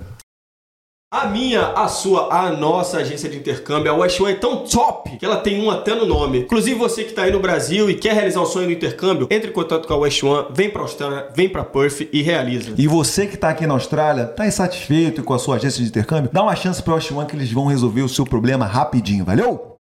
A 1.11 1.27
minha, 1.27 1.69
a 1.69 1.89
sua, 1.89 2.29
a 2.31 2.53
nossa 2.53 2.99
agência 2.99 3.31
de 3.31 3.39
intercâmbio, 3.39 3.91
a 3.91 3.95
West 3.95 4.21
One 4.21 4.33
é 4.33 4.37
tão 4.37 4.59
top 4.67 5.17
que 5.17 5.25
ela 5.25 5.39
tem 5.39 5.59
um 5.59 5.71
até 5.71 5.95
no 5.95 6.05
nome. 6.05 6.41
Inclusive 6.41 6.79
você 6.79 7.03
que 7.03 7.09
está 7.09 7.23
aí 7.23 7.33
no 7.33 7.41
Brasil 7.41 7.89
e 7.89 7.95
quer 7.95 8.13
realizar 8.13 8.43
o 8.43 8.47
sonho 8.47 8.67
do 8.67 8.73
intercâmbio, 8.75 9.27
entre 9.31 9.49
em 9.49 9.53
contato 9.55 9.89
com 9.89 9.95
a 9.95 9.97
West 9.97 10.23
One, 10.23 10.49
vem 10.51 10.69
pra 10.69 10.83
Austrália, 10.83 11.29
vem 11.35 11.49
pra 11.49 11.65
Perth 11.65 12.07
e 12.13 12.21
realiza. 12.21 12.75
E 12.77 12.87
você 12.87 13.27
que 13.27 13.37
está 13.37 13.49
aqui 13.49 13.67
na 13.67 13.73
Austrália, 13.73 14.25
está 14.25 14.47
insatisfeito 14.47 15.23
com 15.23 15.33
a 15.33 15.39
sua 15.39 15.57
agência 15.57 15.83
de 15.83 15.89
intercâmbio? 15.89 16.31
Dá 16.31 16.43
uma 16.43 16.55
chance 16.55 16.83
para 16.83 16.93
o 16.93 16.97
Osh 16.99 17.11
One 17.11 17.27
que 17.27 17.35
eles 17.35 17.51
vão 17.51 17.65
resolver 17.65 18.03
o 18.03 18.09
seu 18.09 18.27
problema 18.27 18.67
rapidinho, 18.67 19.25
valeu? 19.25 19.77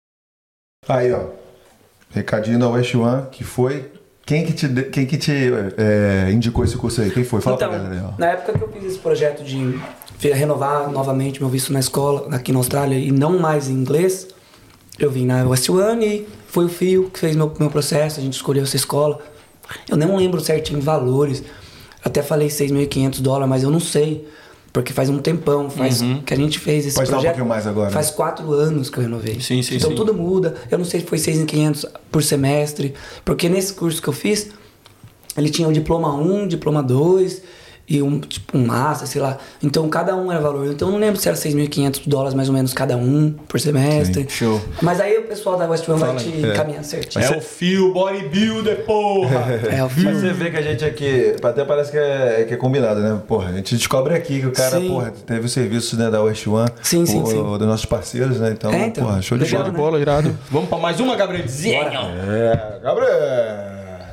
Aí, 0.88 1.12
ó. 1.12 1.24
Recadinho 2.10 2.60
da 2.60 2.68
West 2.68 2.94
One, 2.94 3.26
que 3.32 3.42
foi. 3.42 3.90
Quem 4.24 4.44
que 4.44 4.52
te, 4.52 4.68
quem 4.90 5.06
que 5.06 5.16
te 5.16 5.32
é, 5.76 6.30
indicou 6.30 6.64
esse 6.64 6.76
curso 6.76 7.00
aí? 7.00 7.10
Quem 7.10 7.24
foi? 7.24 7.40
Fala 7.40 7.56
então, 7.56 7.68
pra 7.68 7.78
galera 7.78 7.94
aí, 7.96 8.12
ó. 8.12 8.16
na 8.16 8.26
época 8.28 8.56
que 8.56 8.62
eu 8.62 8.68
fiz 8.68 8.84
esse 8.84 8.98
projeto 8.98 9.42
de 9.42 9.78
renovar 10.20 10.90
novamente 10.90 11.40
meu 11.40 11.48
visto 11.48 11.72
na 11.72 11.80
escola, 11.80 12.28
aqui 12.34 12.52
na 12.52 12.58
Austrália, 12.58 12.98
e 12.98 13.10
não 13.10 13.38
mais 13.38 13.68
em 13.68 13.74
inglês, 13.74 14.28
eu 14.98 15.10
vim 15.10 15.26
na 15.26 15.46
West 15.46 15.68
One 15.68 16.06
e 16.06 16.28
foi 16.48 16.64
o 16.64 16.68
Fio 16.68 17.10
que 17.10 17.18
fez 17.18 17.36
meu, 17.36 17.52
meu 17.58 17.70
processo, 17.70 18.18
a 18.18 18.22
gente 18.22 18.34
escolheu 18.34 18.62
essa 18.62 18.76
escola. 18.76 19.20
Eu 19.88 19.96
não 19.96 20.16
lembro 20.16 20.40
certinho 20.40 20.80
valores, 20.80 21.42
até 22.04 22.22
falei 22.22 22.48
6.500 22.48 23.20
dólares, 23.20 23.48
mas 23.48 23.62
eu 23.62 23.70
não 23.70 23.80
sei, 23.80 24.26
porque 24.72 24.92
faz 24.92 25.10
um 25.10 25.18
tempão, 25.18 25.68
faz 25.68 26.00
que 26.24 26.32
a 26.32 26.36
gente 26.36 26.58
fez 26.58 26.86
esse 26.86 26.94
Pode 26.94 27.08
falar 27.08 27.18
um 27.18 27.22
projeto. 27.22 27.36
pouquinho 27.36 27.48
mais 27.48 27.66
agora. 27.66 27.90
Faz 27.90 28.10
quatro 28.10 28.52
anos 28.52 28.88
que 28.88 28.98
eu 28.98 29.02
renovei. 29.02 29.40
Sim, 29.40 29.62
sim, 29.62 29.76
então 29.76 29.90
sim. 29.90 29.96
tudo 29.96 30.14
muda. 30.14 30.54
Eu 30.70 30.78
não 30.78 30.84
sei 30.84 31.00
se 31.00 31.06
foi 31.06 31.18
6.500 31.18 31.84
por 32.10 32.22
semestre, 32.22 32.94
porque 33.24 33.48
nesse 33.48 33.74
curso 33.74 34.00
que 34.00 34.08
eu 34.08 34.12
fiz, 34.12 34.48
ele 35.36 35.50
tinha 35.50 35.68
o 35.68 35.72
diploma 35.72 36.14
1, 36.14 36.48
diploma 36.48 36.82
2 36.82 37.42
e 37.89 38.03
um 38.03 38.18
tipo 38.18 38.59
um 38.59 38.66
master, 38.66 39.07
sei 39.07 39.20
lá. 39.20 39.39
Então 39.62 39.89
cada 39.89 40.16
um 40.16 40.30
era 40.32 40.41
valor. 40.41 40.66
Então 40.66 40.89
eu 40.89 40.93
não 40.93 40.99
lembro 40.99 41.20
se 41.20 41.28
era 41.28 41.37
6.500 41.37 42.03
dólares 42.07 42.34
mais 42.34 42.49
ou 42.49 42.55
menos 42.55 42.72
cada 42.72 42.97
um 42.97 43.32
por 43.47 43.61
semestre. 43.61 44.26
Show. 44.28 44.61
Mas 44.82 45.01
aí 45.01 45.18
o 45.18 45.22
pessoal 45.22 45.57
da 45.57 45.66
West 45.68 45.89
One 45.89 46.01
vai 46.01 46.16
te. 46.16 46.28
É. 46.45 46.53
encaminhar 46.53 46.82
certinho. 46.84 47.24
É 47.24 47.37
o 47.37 47.41
Fio 47.41 47.93
Bodybuilder, 47.93 48.84
porra! 48.84 49.47
É, 49.70 49.82
o 49.82 49.87
Mas 49.87 49.93
Fio. 49.95 50.14
você 50.20 50.32
vê 50.32 50.51
que 50.51 50.57
a 50.57 50.62
gente 50.62 50.84
aqui, 50.84 51.37
até 51.43 51.64
parece 51.64 51.91
que 51.93 51.99
é, 51.99 52.45
que 52.49 52.55
é 52.55 52.57
combinado, 52.57 53.01
né? 53.01 53.20
Porra, 53.26 53.51
a 53.51 53.53
gente 53.53 53.74
descobre 53.76 54.14
aqui 54.14 54.41
que 54.41 54.47
o 54.47 54.53
cara, 54.53 54.78
Sim. 54.80 54.89
porra, 54.89 55.12
teve 55.26 55.47
o 55.47 55.49
serviço 55.49 55.97
né, 55.97 56.11
da 56.11 56.22
West 56.22 56.47
One, 56.47 56.68
Sim, 56.82 57.05
sim, 57.07 57.22
o, 57.22 57.26
sim. 57.26 57.39
o- 57.39 57.59
dos 57.59 57.66
nossos 57.66 57.87
parceiros, 57.87 58.39
né? 58.41 58.51
Então, 58.53 58.72
É, 58.72 58.87
então. 58.87 59.05
porra, 59.05 59.22
show 59.22 59.37
de 59.39 59.45
Legal, 59.45 59.61
bola. 59.62 59.72
né? 59.72 59.78
bola, 59.78 60.01
irado. 60.01 60.39
Vamos 60.51 60.68
pra 60.68 60.78
mais 60.78 60.99
uma, 61.01 61.14
Gabrielzinho. 61.16 61.76
É, 61.82 62.80
Gabriel! 62.82 63.11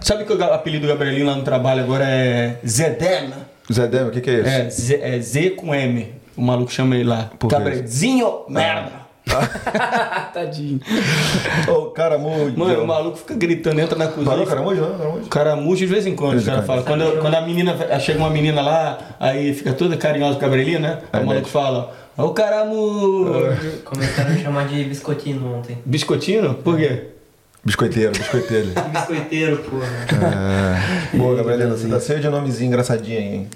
Sabe 0.01 0.25
que 0.25 0.33
o 0.33 0.43
apelido 0.53 0.85
do 0.85 0.89
Gabrielinho 0.93 1.25
lá 1.25 1.35
no 1.35 1.43
trabalho 1.43 1.81
agora 1.83 2.03
é 2.05 2.59
Zedena? 2.67 3.52
Zé 3.71 3.87
Demo, 3.87 4.09
o 4.09 4.11
que, 4.11 4.21
que 4.21 4.29
é 4.29 4.39
isso? 4.39 4.49
É 4.49 4.69
Z, 4.69 4.99
é 5.01 5.19
Z 5.19 5.49
com 5.51 5.73
M. 5.73 6.13
O 6.35 6.41
maluco 6.41 6.71
chama 6.71 6.95
ele 6.95 7.05
lá. 7.05 7.29
Por 7.39 7.47
quê? 7.47 7.55
Gabrielzinho, 7.55 8.41
merda. 8.49 9.03
Tadinho. 10.33 10.81
Ô, 11.67 11.85
caramujo. 11.91 12.57
Mano, 12.57 12.83
o 12.83 12.87
maluco 12.87 13.17
fica 13.17 13.33
gritando, 13.35 13.79
entra 13.79 13.97
na 13.97 14.07
cozinha. 14.07 14.25
Parou, 14.25 14.45
caramujo, 14.45 14.81
não? 14.81 14.97
Caramujo? 14.97 15.25
O 15.25 15.29
cara 15.29 15.55
murcha 15.55 15.85
de 15.85 15.93
vez 15.93 16.05
em 16.05 16.15
quando, 16.15 16.39
o 16.39 16.43
cara 16.43 16.61
fala. 16.63 16.83
Quando, 16.83 17.21
quando 17.21 17.35
a 17.35 17.41
menina, 17.41 17.99
chega 17.99 18.19
uma 18.19 18.29
menina 18.29 18.61
lá, 18.61 18.97
aí 19.19 19.53
fica 19.53 19.71
toda 19.73 19.95
carinhosa 19.95 20.37
com 20.37 20.45
a 20.45 20.47
Gabrielinha, 20.47 20.79
né? 20.79 20.99
Aí 21.13 21.21
o 21.21 21.23
É 21.23 21.25
maluco 21.25 21.47
fala, 21.47 21.95
ô 22.17 22.29
caramujo. 22.31 23.31
Começaram 23.85 24.33
a 24.33 24.37
chamar 24.37 24.67
de 24.67 24.83
biscoitino 24.83 25.55
ontem. 25.55 25.77
Biscoitino? 25.85 26.55
Por 26.55 26.77
quê? 26.77 27.07
Biscoiteiro, 27.65 28.11
biscoiteiro. 28.11 28.67
Biscoiteiro, 28.91 29.57
porra. 29.59 29.85
É. 31.13 31.17
Boa, 31.17 31.35
Gabrielina, 31.35 31.69
você 31.77 31.87
tá 31.87 31.97
cheio 31.97 32.19
de 32.19 32.27
nomezinho 32.27 32.67
engraçadinho 32.67 33.17
aí, 33.17 33.25
hein? 33.35 33.47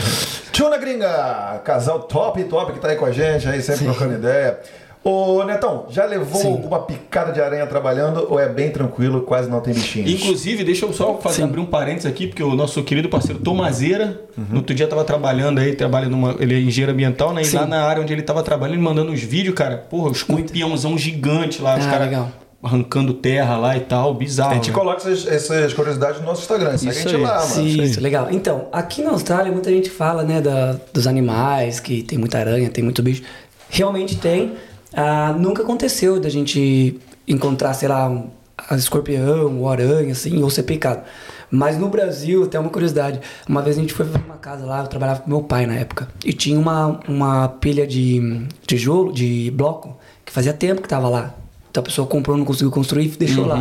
Tchuna 0.52 0.76
Gringa! 0.76 1.62
Casal 1.64 2.00
top, 2.00 2.44
top 2.44 2.72
que 2.74 2.78
tá 2.78 2.88
aí 2.88 2.96
com 2.96 3.06
a 3.06 3.10
gente, 3.12 3.48
aí 3.48 3.62
sempre 3.62 3.86
trocando 3.86 4.14
ideia. 4.14 4.58
Ô, 5.02 5.42
Netão, 5.44 5.86
já 5.90 6.04
levou 6.04 6.40
Sim. 6.40 6.52
alguma 6.52 6.80
picada 6.80 7.30
de 7.32 7.40
aranha 7.40 7.66
trabalhando 7.66 8.26
ou 8.30 8.38
é 8.40 8.48
bem 8.48 8.70
tranquilo, 8.70 9.22
quase 9.22 9.50
não 9.50 9.60
tem 9.60 9.72
bichinhos? 9.74 10.10
Inclusive, 10.10 10.62
deixa 10.64 10.84
eu 10.86 10.92
só 10.94 11.18
fazer, 11.18 11.42
abrir 11.42 11.60
um 11.60 11.66
parênteses 11.66 12.06
aqui, 12.06 12.26
porque 12.26 12.42
o 12.42 12.54
nosso 12.54 12.82
querido 12.82 13.08
parceiro 13.10 13.38
Tomazeira, 13.40 14.20
no 14.36 14.56
outro 14.58 14.74
dia 14.74 14.86
tava 14.86 15.04
trabalhando 15.04 15.58
aí, 15.58 15.74
trabalha 15.74 16.08
numa. 16.08 16.36
Ele 16.38 16.54
é 16.54 16.60
engenheiro 16.60 16.92
ambiental, 16.92 17.32
né? 17.34 17.42
E 17.42 17.44
Sim. 17.46 17.56
lá 17.56 17.66
na 17.66 17.82
área 17.82 18.02
onde 18.02 18.12
ele 18.14 18.22
tava 18.22 18.42
trabalhando, 18.42 18.76
ele 18.76 18.82
mandando 18.82 19.12
os 19.12 19.20
vídeos, 19.20 19.54
cara, 19.54 19.76
porra, 19.76 20.10
os 20.10 20.18
escorpiãozão 20.18 20.96
gigante 20.96 21.60
lá, 21.60 21.76
os 21.78 21.84
Ah, 21.86 21.90
caras 21.90 22.06
legal. 22.06 22.30
Arrancando 22.64 23.14
terra 23.14 23.56
lá 23.56 23.76
e 23.76 23.80
tal, 23.80 24.14
bizarro. 24.14 24.52
A 24.52 24.54
gente 24.54 24.70
né? 24.70 24.74
coloca 24.74 24.98
essas, 24.98 25.26
essas 25.26 25.72
curiosidades 25.74 26.20
no 26.20 26.26
nosso 26.26 26.42
Instagram, 26.42 26.76
segue 26.78 26.90
a 26.90 26.94
gente 26.94 27.16
aí. 27.16 27.22
lá, 27.22 27.34
mano. 27.38 27.46
Sim, 27.46 27.82
isso, 27.82 28.00
legal. 28.00 28.28
Então, 28.30 28.68
aqui 28.72 29.02
na 29.02 29.10
Austrália 29.10 29.52
muita 29.52 29.70
gente 29.70 29.90
fala, 29.90 30.22
né, 30.22 30.40
da, 30.40 30.76
dos 30.92 31.06
animais, 31.06 31.80
que 31.80 32.02
tem 32.02 32.18
muita 32.18 32.38
aranha, 32.38 32.68
tem 32.70 32.82
muito 32.82 33.02
bicho. 33.02 33.22
Realmente 33.68 34.16
tem. 34.16 34.54
Ah, 34.92 35.34
nunca 35.38 35.62
aconteceu 35.62 36.20
da 36.20 36.28
gente 36.28 36.98
encontrar, 37.26 37.74
sei 37.74 37.88
lá, 37.88 38.08
um 38.08 38.28
um 38.70 38.76
escorpião 38.76 39.58
ou 39.58 39.68
aranha, 39.68 40.12
assim, 40.12 40.42
ou 40.42 40.50
ser 40.50 40.62
picado. 40.62 41.02
Mas 41.50 41.78
no 41.78 41.88
Brasil, 41.88 42.44
até 42.44 42.58
uma 42.58 42.70
curiosidade. 42.70 43.20
Uma 43.48 43.62
vez 43.62 43.76
a 43.76 43.80
gente 43.80 43.92
foi 43.92 44.06
pra 44.06 44.20
uma 44.20 44.36
casa 44.36 44.64
lá, 44.64 44.80
eu 44.80 44.86
trabalhava 44.86 45.20
com 45.20 45.30
meu 45.30 45.42
pai 45.42 45.66
na 45.66 45.74
época. 45.74 46.08
E 46.24 46.32
tinha 46.32 46.58
uma, 46.58 47.00
uma 47.06 47.48
pilha 47.48 47.86
de 47.86 48.46
tijolo, 48.66 49.12
de 49.12 49.50
bloco, 49.50 49.96
que 50.24 50.32
fazia 50.32 50.52
tempo 50.52 50.82
que 50.82 50.88
tava 50.88 51.08
lá. 51.08 51.34
Então 51.74 51.80
a 51.80 51.84
pessoa 51.86 52.06
comprou, 52.06 52.36
não 52.36 52.44
conseguiu 52.44 52.70
construir 52.70 53.06
e 53.06 53.08
deixou 53.08 53.44
lá. 53.46 53.58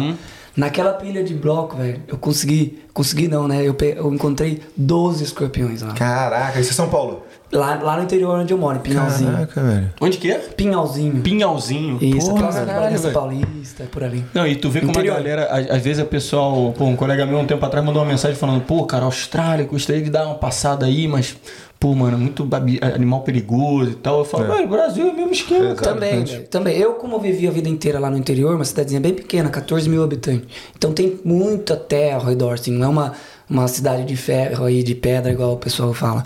Naquela 0.55 0.93
pilha 0.93 1.23
de 1.23 1.33
bloco, 1.33 1.75
velho, 1.75 1.99
eu 2.07 2.15
consegui. 2.15 2.77
Consegui 2.93 3.27
não, 3.27 3.47
né? 3.47 3.67
Eu, 3.67 3.73
pe- 3.73 3.95
eu 3.97 4.13
encontrei 4.13 4.61
12 4.77 5.23
escorpiões 5.23 5.81
lá. 5.81 5.93
Caraca, 5.95 6.59
isso 6.59 6.69
é 6.69 6.73
São 6.73 6.89
Paulo. 6.89 7.23
Lá, 7.51 7.73
lá 7.81 7.97
no 7.97 8.03
interior 8.03 8.37
onde 8.37 8.53
eu 8.53 8.57
moro, 8.59 8.77
em 8.77 8.81
Pinhalzinho. 8.81 9.31
Caraca, 9.31 9.61
velho. 9.63 9.93
Onde 9.99 10.17
que 10.19 10.29
é? 10.31 10.37
Pinhalzinho. 10.37 11.21
Pinhalzinho. 11.23 11.97
Isso, 11.99 12.29
Porra, 12.29 12.51
caralho. 12.53 13.11
Paulista, 13.11 13.83
por 13.91 14.03
ali. 14.03 14.23
Não, 14.31 14.45
e 14.45 14.55
tu 14.55 14.69
vê 14.69 14.81
como 14.81 14.91
Interior. 14.91 15.13
a 15.13 15.17
galera, 15.17 15.45
às, 15.45 15.71
às 15.71 15.81
vezes 15.81 16.03
o 16.03 16.05
pessoal, 16.05 16.71
pô, 16.77 16.85
um 16.85 16.95
colega 16.95 17.25
meu 17.25 17.39
um 17.39 17.47
tempo 17.47 17.65
atrás 17.65 17.83
mandou 17.83 18.03
uma 18.03 18.07
mensagem 18.11 18.37
falando, 18.37 18.61
pô, 18.61 18.85
cara, 18.85 19.05
Austrália, 19.05 19.65
gostaria 19.65 20.03
de 20.03 20.11
dar 20.11 20.27
uma 20.27 20.35
passada 20.35 20.85
aí, 20.85 21.07
mas, 21.07 21.35
pô, 21.83 21.93
mano, 21.93 22.17
muito 22.17 22.45
babi- 22.45 22.79
animal 22.81 23.23
perigoso 23.23 23.91
e 23.91 23.95
tal. 23.95 24.19
Eu 24.19 24.23
falo, 24.25 24.45
velho, 24.47 24.69
Brasil 24.69 25.05
é 25.05 25.11
o 25.11 25.15
mesmo 25.17 25.33
esquema, 25.33 25.75
cara. 25.75 25.93
Também, 25.93 26.23
velho. 26.23 26.47
Também. 26.47 26.77
Eu, 26.77 26.93
como 26.93 27.19
vivi 27.19 27.45
a 27.45 27.51
vida 27.51 27.67
inteira 27.67 27.99
lá 27.99 28.09
no 28.09 28.17
interior, 28.17 28.55
uma 28.55 28.63
cidadezinha 28.63 29.01
bem 29.01 29.13
pequena, 29.13 29.49
14 29.49 29.89
mil 29.89 30.01
habitantes. 30.01 30.47
Então 30.77 30.93
tem 30.93 31.19
muita 31.25 31.75
terra 31.75 32.19
ao 32.19 32.25
redor, 32.25 32.53
assim. 32.53 32.71
Não 32.71 32.85
é 32.85 32.89
uma, 32.89 33.13
uma 33.49 33.67
cidade 33.67 34.05
de 34.05 34.15
ferro 34.15 34.63
aí, 34.63 34.81
de 34.81 34.95
pedra, 34.95 35.29
igual 35.33 35.55
o 35.55 35.57
pessoal 35.57 35.93
fala. 35.93 36.23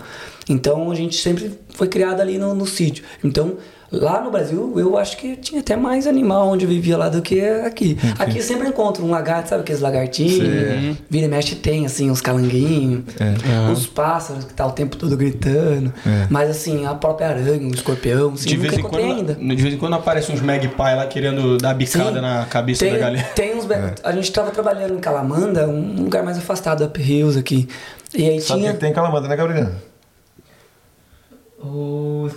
Então 0.48 0.92
a 0.92 0.94
gente 0.94 1.16
sempre 1.16 1.50
foi 1.70 1.88
criado 1.88 2.20
ali 2.20 2.38
no, 2.38 2.54
no 2.54 2.64
sítio. 2.64 3.02
Então. 3.24 3.54
Lá 3.90 4.20
no 4.20 4.30
Brasil, 4.30 4.74
eu 4.76 4.98
acho 4.98 5.16
que 5.16 5.34
tinha 5.36 5.62
até 5.62 5.74
mais 5.74 6.06
animal 6.06 6.48
onde 6.48 6.66
eu 6.66 6.68
vivia 6.68 6.94
lá 6.98 7.08
do 7.08 7.22
que 7.22 7.40
aqui. 7.40 7.96
Aqui 8.18 8.36
eu 8.36 8.42
sempre 8.42 8.68
encontro 8.68 9.02
um 9.02 9.10
lagarto, 9.10 9.48
sabe 9.48 9.62
aqueles 9.62 9.80
lagartinhos? 9.80 10.98
Vira 11.08 11.24
e 11.24 11.28
mexe 11.28 11.54
tem, 11.56 11.86
assim, 11.86 12.10
uns 12.10 12.20
calanguinhos. 12.20 13.04
Os 13.72 13.86
pássaros 13.86 14.44
que 14.44 14.52
tá 14.52 14.66
o 14.66 14.72
tempo 14.72 14.94
todo 14.96 15.16
gritando. 15.16 15.90
Mas, 16.28 16.50
assim, 16.50 16.84
a 16.84 16.94
própria 16.94 17.28
aranha, 17.28 17.66
o 17.66 17.74
escorpião, 17.74 18.34
assim, 18.34 18.48
De 18.50 18.56
nunca 18.58 18.68
vez, 18.68 18.78
em 18.78 18.82
quando, 18.82 19.00
ainda. 19.02 19.34
de 19.34 19.62
vez 19.62 19.74
em 19.74 19.78
quando 19.78 19.94
aparece 19.94 20.30
uns 20.32 20.42
magpie 20.42 20.76
lá 20.76 21.06
querendo 21.06 21.56
dar 21.56 21.72
bicada 21.72 22.12
Sim. 22.16 22.20
na 22.20 22.44
cabeça 22.44 22.84
tem, 22.84 22.92
da 22.92 22.98
galera. 22.98 23.26
Tem 23.34 23.56
uns. 23.56 23.64
be- 23.64 23.74
A 24.04 24.12
gente 24.12 24.30
tava 24.30 24.50
trabalhando 24.50 24.94
em 24.96 24.98
Calamanda, 25.00 25.66
um 25.66 26.02
lugar 26.02 26.22
mais 26.22 26.36
afastado, 26.36 26.84
Up 26.84 27.00
Hills 27.00 27.38
aqui. 27.38 27.66
E 28.14 28.28
aí 28.28 28.40
Sabe 28.42 28.60
tinha. 28.60 28.72
que 28.74 28.80
tem 28.80 28.90
em 28.90 28.94
Calamanda, 28.94 29.26
né, 29.28 29.34
Gabriel? 29.34 29.70
Os, 31.62 32.32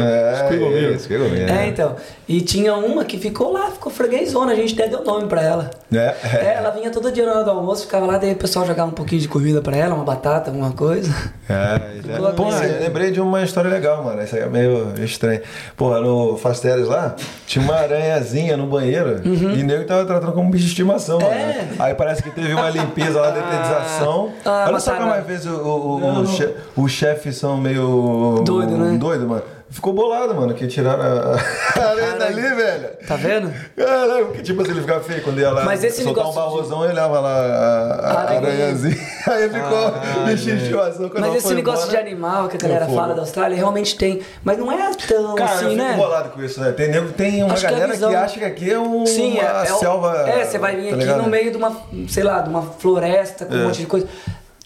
É, 0.00 0.44
Squiggle 0.44 0.70
Mirror. 0.70 0.98
Squiggle 0.98 1.28
Mirror. 1.30 1.50
É, 1.50 1.66
então. 1.68 1.96
E 2.28 2.40
tinha 2.40 2.74
uma 2.74 3.04
que 3.04 3.18
ficou 3.18 3.52
lá, 3.52 3.70
ficou 3.70 3.92
freguesona, 3.92 4.52
a 4.52 4.54
gente 4.54 4.72
até 4.74 4.88
deu 4.88 5.04
nome 5.04 5.26
pra 5.26 5.42
ela. 5.42 5.70
É, 5.92 6.14
É, 6.24 6.54
ela 6.56 6.70
vinha 6.70 6.90
todo 6.90 7.10
dia 7.12 7.26
na 7.26 7.32
hora 7.32 7.44
do 7.44 7.50
almoço, 7.50 7.82
ficava 7.84 8.06
lá, 8.06 8.16
daí 8.18 8.32
o 8.32 8.36
pessoal 8.36 8.64
jogava 8.66 8.88
um 8.90 8.94
pouquinho 8.94 9.20
de 9.20 9.28
comida 9.28 9.60
pra 9.60 9.76
ela, 9.76 9.94
uma 9.94 10.04
batata, 10.04 10.50
alguma 10.50 10.72
coisa. 10.72 11.12
É, 11.48 11.80
é. 12.08 12.32
Pô, 12.32 12.46
assim. 12.48 12.64
eu 12.66 12.80
lembrei 12.80 13.10
de 13.10 13.20
uma 13.20 13.42
história 13.42 13.68
legal, 13.68 14.02
mano. 14.04 14.22
Isso 14.22 14.34
aí 14.36 14.42
é 14.42 14.46
meio 14.46 14.94
estranho. 15.04 15.40
Porra, 15.76 16.00
no 16.00 16.36
Fastérias 16.38 16.88
lá, 16.88 17.14
tinha 17.46 17.62
uma 17.64 17.74
aranhazinha 17.74 18.56
no 18.56 18.66
banheiro 18.66 19.20
e 19.24 19.62
o 19.62 19.66
nego 19.66 19.84
tava 19.84 20.04
tratando 20.06 20.32
como 20.32 20.50
bicho 20.50 20.64
de 20.64 20.70
estimação, 20.70 21.18
Uhum. 21.18 21.26
É. 21.26 21.56
mano. 21.56 21.68
Aí 21.80 21.94
parece 21.94 22.22
que 22.22 22.30
teve 22.30 22.54
uma 22.54 22.70
limpeza 22.70 23.20
lá, 23.20 23.30
detetização. 23.32 24.30
Ah, 24.44 24.64
Olha 24.68 24.80
só 24.80 24.94
como 24.94 25.12
às 25.12 25.26
vezes 25.26 25.46
o, 25.46 25.54
o, 25.56 26.20
o, 26.22 26.26
che- 26.26 26.54
os 26.76 26.90
chefes 26.92 27.36
são 27.36 27.56
meio. 27.58 28.42
Doido, 28.44 28.76
né? 28.78 28.96
Doido, 28.98 29.26
mano. 29.32 29.42
ficou 29.70 29.92
bolado, 29.92 30.34
mano, 30.34 30.52
que 30.54 30.66
tiraram 30.66 31.02
a, 31.02 31.36
a 31.80 31.88
areia 31.90 32.12
dali, 32.16 32.42
velho. 32.42 32.88
Tá 33.06 33.16
vendo? 33.16 33.52
Caralho, 33.76 34.26
porque 34.26 34.42
tipo 34.42 34.62
assim, 34.62 34.70
ele 34.72 34.80
ficava 34.82 35.00
feio 35.02 35.22
quando 35.22 35.40
ia 35.40 35.50
lá 35.50 35.64
Mas 35.64 35.82
esse 35.82 36.02
soltar 36.02 36.24
um 36.24 36.28
negócio 36.28 36.40
de- 36.42 36.46
barrosão, 36.56 36.84
ele 36.84 36.92
olhava 36.92 37.20
lá 37.20 37.30
a, 37.30 38.12
a 38.12 38.20
Aranha. 38.20 38.38
aranhazinha. 38.38 38.96
Aí 39.26 39.48
ficou 39.48 40.24
bichinho 40.26 40.56
de 40.56 40.62
estimação. 40.64 41.10
Mas 41.18 41.34
esse 41.36 41.54
negócio 41.54 41.86
embora, 41.86 42.02
de 42.04 42.08
animal 42.10 42.48
que 42.48 42.56
a 42.56 42.60
galera 42.60 42.86
fala 42.86 43.14
da 43.14 43.20
Austrália, 43.22 43.56
realmente 43.56 43.96
tem. 43.96 44.20
Mas 44.44 44.58
não 44.58 44.70
é 44.70 44.90
tão 45.08 45.34
Cara, 45.34 45.50
assim, 45.52 45.64
eu 45.64 45.70
fico 45.70 45.82
né? 45.82 45.94
bolado 45.96 46.28
com 46.30 46.42
isso, 46.42 46.60
né? 46.60 46.72
Tem, 46.72 46.90
tem 47.12 47.42
uma 47.42 47.54
Acho 47.54 47.62
que 47.62 47.66
é 47.66 47.70
galera 47.70 47.88
que, 47.92 47.94
visão. 47.94 48.10
acha 48.16 48.38
que 48.38 48.44
aqui 48.44 48.70
é 48.70 48.78
um, 48.78 49.06
Sim, 49.06 49.38
é, 49.38 49.42
uma 49.50 49.62
é 49.62 49.66
selva. 49.66 50.24
É, 50.28 50.44
você 50.44 50.58
vai 50.58 50.76
vir 50.76 50.88
tá 50.90 50.94
aqui 50.96 51.04
ligado? 51.04 51.22
no 51.22 51.28
meio 51.28 51.50
de 51.50 51.56
uma, 51.56 51.76
sei 52.08 52.22
lá, 52.24 52.40
de 52.40 52.48
uma 52.50 52.62
floresta 52.62 53.46
com 53.46 53.54
É. 53.54 53.58
um 53.58 53.64
monte 53.64 53.78
de 53.80 53.86
coisa. 53.86 54.06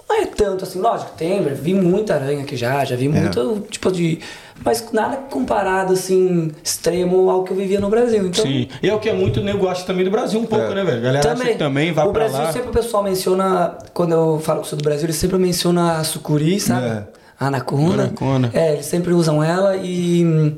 Não 0.08 0.22
é 0.22 0.26
tanto 0.26 0.64
assim, 0.64 0.78
lógico, 0.80 1.10
tem, 1.16 1.42
vi 1.42 1.74
muita 1.74 2.14
aranha 2.14 2.42
aqui 2.42 2.56
já, 2.56 2.84
já 2.84 2.94
É. 2.94 2.98
vi 2.98 3.08
muito 3.08 3.66
tipo 3.70 3.90
de. 3.90 4.20
Mas 4.64 4.86
nada 4.92 5.16
comparado 5.30 5.92
assim, 5.92 6.50
extremo 6.64 7.28
ao 7.28 7.44
que 7.44 7.52
eu 7.52 7.56
vivia 7.56 7.78
no 7.80 7.90
Brasil. 7.90 8.26
Então, 8.26 8.44
Sim. 8.44 8.68
E 8.82 8.88
é 8.88 8.94
o 8.94 8.98
que 9.00 9.08
é 9.08 9.12
muito 9.12 9.40
nego 9.42 9.68
acha 9.68 9.84
também 9.84 10.04
do 10.04 10.10
Brasil, 10.10 10.40
um 10.40 10.46
pouco, 10.46 10.64
É. 10.64 10.74
né, 10.74 10.84
velho? 10.84 10.98
A 10.98 11.00
galera 11.00 11.32
acha 11.32 11.44
que 11.44 11.54
também 11.56 11.92
vai 11.92 12.06
o 12.06 12.12
pra 12.12 12.24
Brasil 12.24 12.42
lá. 12.44 12.52
sempre 12.52 12.70
o 12.70 12.72
pessoal 12.72 13.02
menciona, 13.02 13.76
quando 13.92 14.12
eu 14.12 14.40
falo 14.40 14.62
que 14.62 14.68
sou 14.68 14.78
do 14.78 14.82
Brasil, 14.84 15.04
eles 15.06 15.16
sempre 15.16 15.36
mencionam 15.38 15.86
a 15.86 16.02
sucuri, 16.04 16.58
sabe? 16.60 16.86
É. 16.86 17.04
A 17.38 17.48
anaconda. 17.48 18.04
Anaconda. 18.04 18.50
É, 18.54 18.72
eles 18.74 18.86
sempre 18.86 19.12
usam 19.12 19.42
ela 19.44 19.76
e, 19.76 20.54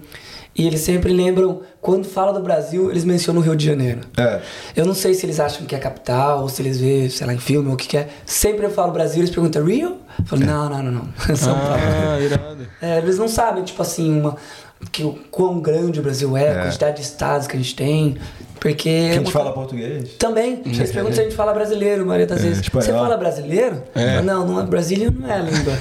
e 0.58 0.66
eles 0.66 0.80
sempre 0.80 1.12
lembram, 1.12 1.62
quando 1.80 2.04
fala 2.04 2.32
do 2.32 2.40
Brasil, 2.40 2.90
eles 2.90 3.04
mencionam 3.04 3.40
o 3.40 3.44
Rio 3.44 3.54
de 3.54 3.64
Janeiro. 3.64 4.00
É. 4.16 4.40
Eu 4.74 4.84
não 4.84 4.92
sei 4.92 5.14
se 5.14 5.24
eles 5.24 5.38
acham 5.38 5.64
que 5.64 5.72
é 5.72 5.78
capital, 5.78 6.42
ou 6.42 6.48
se 6.48 6.60
eles 6.60 6.80
vê, 6.80 7.08
sei 7.08 7.28
lá, 7.28 7.32
em 7.32 7.38
filme 7.38 7.68
ou 7.68 7.74
o 7.74 7.76
que, 7.76 7.86
que 7.86 7.96
é. 7.96 8.08
Sempre 8.26 8.66
eu 8.66 8.70
falo 8.70 8.90
Brasil, 8.90 9.20
eles 9.20 9.30
perguntam 9.30 9.64
Rio? 9.64 9.98
Eu 10.18 10.24
falo, 10.24 10.44
não, 10.44 10.68
não, 10.68 10.82
não, 10.82 10.90
não. 10.90 11.08
São 11.36 11.54
Paulo. 11.54 11.76
Ah, 11.76 12.20
irado. 12.20 12.66
É, 12.82 12.98
eles 12.98 13.18
não 13.18 13.28
sabem, 13.28 13.62
tipo 13.62 13.80
assim, 13.80 14.20
uma, 14.20 14.36
que 14.90 15.04
o 15.04 15.12
quão 15.30 15.60
grande 15.60 16.00
o 16.00 16.02
Brasil 16.02 16.36
é, 16.36 16.50
a 16.50 16.62
quantidade 16.64 16.96
de 16.96 17.02
estados 17.02 17.46
que 17.46 17.56
a 17.56 17.58
gente 17.58 17.74
tem. 17.74 18.16
Porque. 18.60 18.74
Que 18.76 18.88
a 18.88 18.92
é 18.92 19.12
gente 19.12 19.26
uma 19.26 19.30
fala 19.30 19.52
português. 19.52 20.14
Também. 20.18 20.62
Eles 20.64 20.90
perguntam 20.90 21.14
se 21.14 21.20
a 21.20 21.24
gente 21.24 21.36
fala 21.36 21.52
brasileiro, 21.52 22.02
a 22.02 22.06
maioria 22.06 22.26
das 22.26 22.42
vezes. 22.42 22.60
espanhol. 22.60 22.86
Você 22.86 22.92
fala 22.92 23.16
brasileiro? 23.16 23.82
É. 23.94 24.20
Não, 24.22 24.46
não 24.46 24.60
é 24.60 24.64
Brasília, 24.64 25.12
não 25.16 25.28
é 25.28 25.34
a 25.34 25.38
língua. 25.38 25.72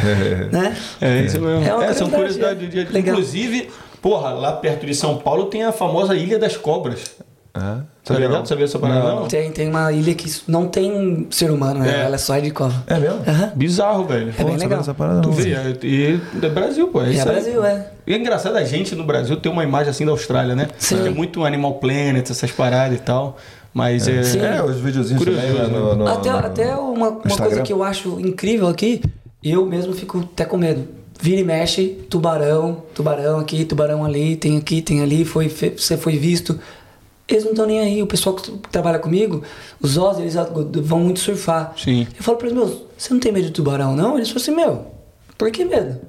né? 0.50 0.76
É 1.00 1.20
isso 1.20 1.40
mesmo. 1.40 1.66
É 1.66 1.74
uma 1.74 1.84
É, 1.84 1.92
são 1.92 2.08
curiosidade, 2.08 2.58
curiosidades 2.58 2.58
do 2.58 2.64
é. 2.64 2.84
dia. 2.84 2.92
Legal. 2.92 3.14
Inclusive, 3.14 3.70
porra, 4.02 4.30
lá 4.30 4.52
perto 4.52 4.84
de 4.84 4.94
São 4.94 5.16
Paulo 5.16 5.46
tem 5.46 5.62
a 5.62 5.72
famosa 5.72 6.14
Ilha 6.14 6.38
das 6.38 6.56
Cobras. 6.56 7.12
Ah, 7.54 7.80
Tá 8.04 8.14
ligado? 8.14 8.46
Sabia 8.48 8.64
essa 8.64 8.78
parada? 8.80 9.14
Não. 9.14 9.28
Tem, 9.28 9.52
tem 9.52 9.68
uma 9.68 9.92
ilha 9.92 10.12
que 10.14 10.28
não 10.48 10.66
tem 10.66 11.28
ser 11.30 11.50
humano, 11.52 11.80
né? 11.80 12.00
É. 12.00 12.04
Ela 12.06 12.16
é 12.16 12.18
só 12.18 12.36
de 12.38 12.50
cova. 12.50 12.82
É 12.88 12.98
mesmo? 12.98 13.20
Aham. 13.24 13.52
Bizarro, 13.54 14.04
velho. 14.06 14.30
É 14.36 14.42
bem 14.42 14.54
Pô, 14.56 14.60
legal. 14.60 14.80
essa 14.80 14.92
parada 14.92 15.20
Tu 15.20 15.28
não. 15.28 15.34
vê, 15.36 15.52
é- 15.52 15.76
e 15.86 16.20
é 16.42 16.48
Brasil, 16.48 16.88
pô. 16.88 17.00
É, 17.02 17.14
É. 17.14 17.24
Brasil, 17.24 17.64
é. 17.64 17.86
E 18.04 18.12
é 18.12 18.16
engraçado 18.18 18.56
a 18.56 18.64
gente 18.64 18.96
no 18.96 19.04
Brasil 19.04 19.36
ter 19.36 19.48
uma 19.50 19.62
imagem 19.62 19.90
assim 19.90 20.04
da 20.04 20.10
Austrália, 20.10 20.56
né? 20.56 20.66
Sim. 20.78 21.06
É 21.06 21.10
muito 21.10 21.44
Animal 21.44 21.74
Planet, 21.74 22.28
essas 22.28 22.50
paradas 22.50 22.98
e 22.98 23.00
tal. 23.02 23.36
Mas 23.72 24.08
é. 24.08 24.22
Sim. 24.24 24.40
É, 24.40 24.60
os 24.64 24.80
videozinhos 24.80 25.24
também 25.24 25.40
Curioso, 25.40 25.70
né, 25.70 25.78
no, 25.78 25.94
no, 25.94 26.08
até 26.08 26.30
no- 26.32 26.38
até 26.38 26.74
uma, 26.74 27.08
uma 27.10 27.36
coisa 27.36 27.62
que 27.62 27.72
eu 27.72 27.84
acho 27.84 28.18
incrível 28.18 28.66
aqui, 28.66 29.00
eu 29.44 29.64
mesmo 29.64 29.92
fico 29.94 30.26
até 30.32 30.44
com 30.44 30.56
medo. 30.56 30.88
Vira 31.22 31.40
e 31.40 31.44
mexe, 31.44 32.00
tubarão, 32.10 32.82
tubarão 32.92 33.38
aqui, 33.38 33.64
tubarão 33.64 34.04
ali, 34.04 34.34
tem 34.34 34.58
aqui, 34.58 34.82
tem 34.82 35.02
ali, 35.02 35.24
foi, 35.24 35.48
você 35.48 35.96
foi 35.96 36.16
visto. 36.16 36.58
Eles 37.28 37.44
não 37.44 37.52
estão 37.52 37.64
nem 37.64 37.78
aí. 37.78 38.02
O 38.02 38.08
pessoal 38.08 38.34
que 38.34 38.50
trabalha 38.72 38.98
comigo, 38.98 39.40
os 39.80 39.96
Oz, 39.96 40.18
eles 40.18 40.34
vão 40.82 40.98
muito 40.98 41.20
surfar. 41.20 41.74
Sim. 41.78 42.08
Eu 42.16 42.24
falo 42.24 42.38
pra 42.38 42.48
eles, 42.48 42.58
meu, 42.58 42.88
você 42.98 43.14
não 43.14 43.20
tem 43.20 43.30
medo 43.30 43.46
de 43.46 43.52
tubarão, 43.52 43.94
não? 43.94 44.16
Eles 44.16 44.30
falam 44.30 44.42
assim, 44.42 44.56
meu, 44.56 44.86
por 45.38 45.48
que 45.52 45.64
medo? 45.64 46.00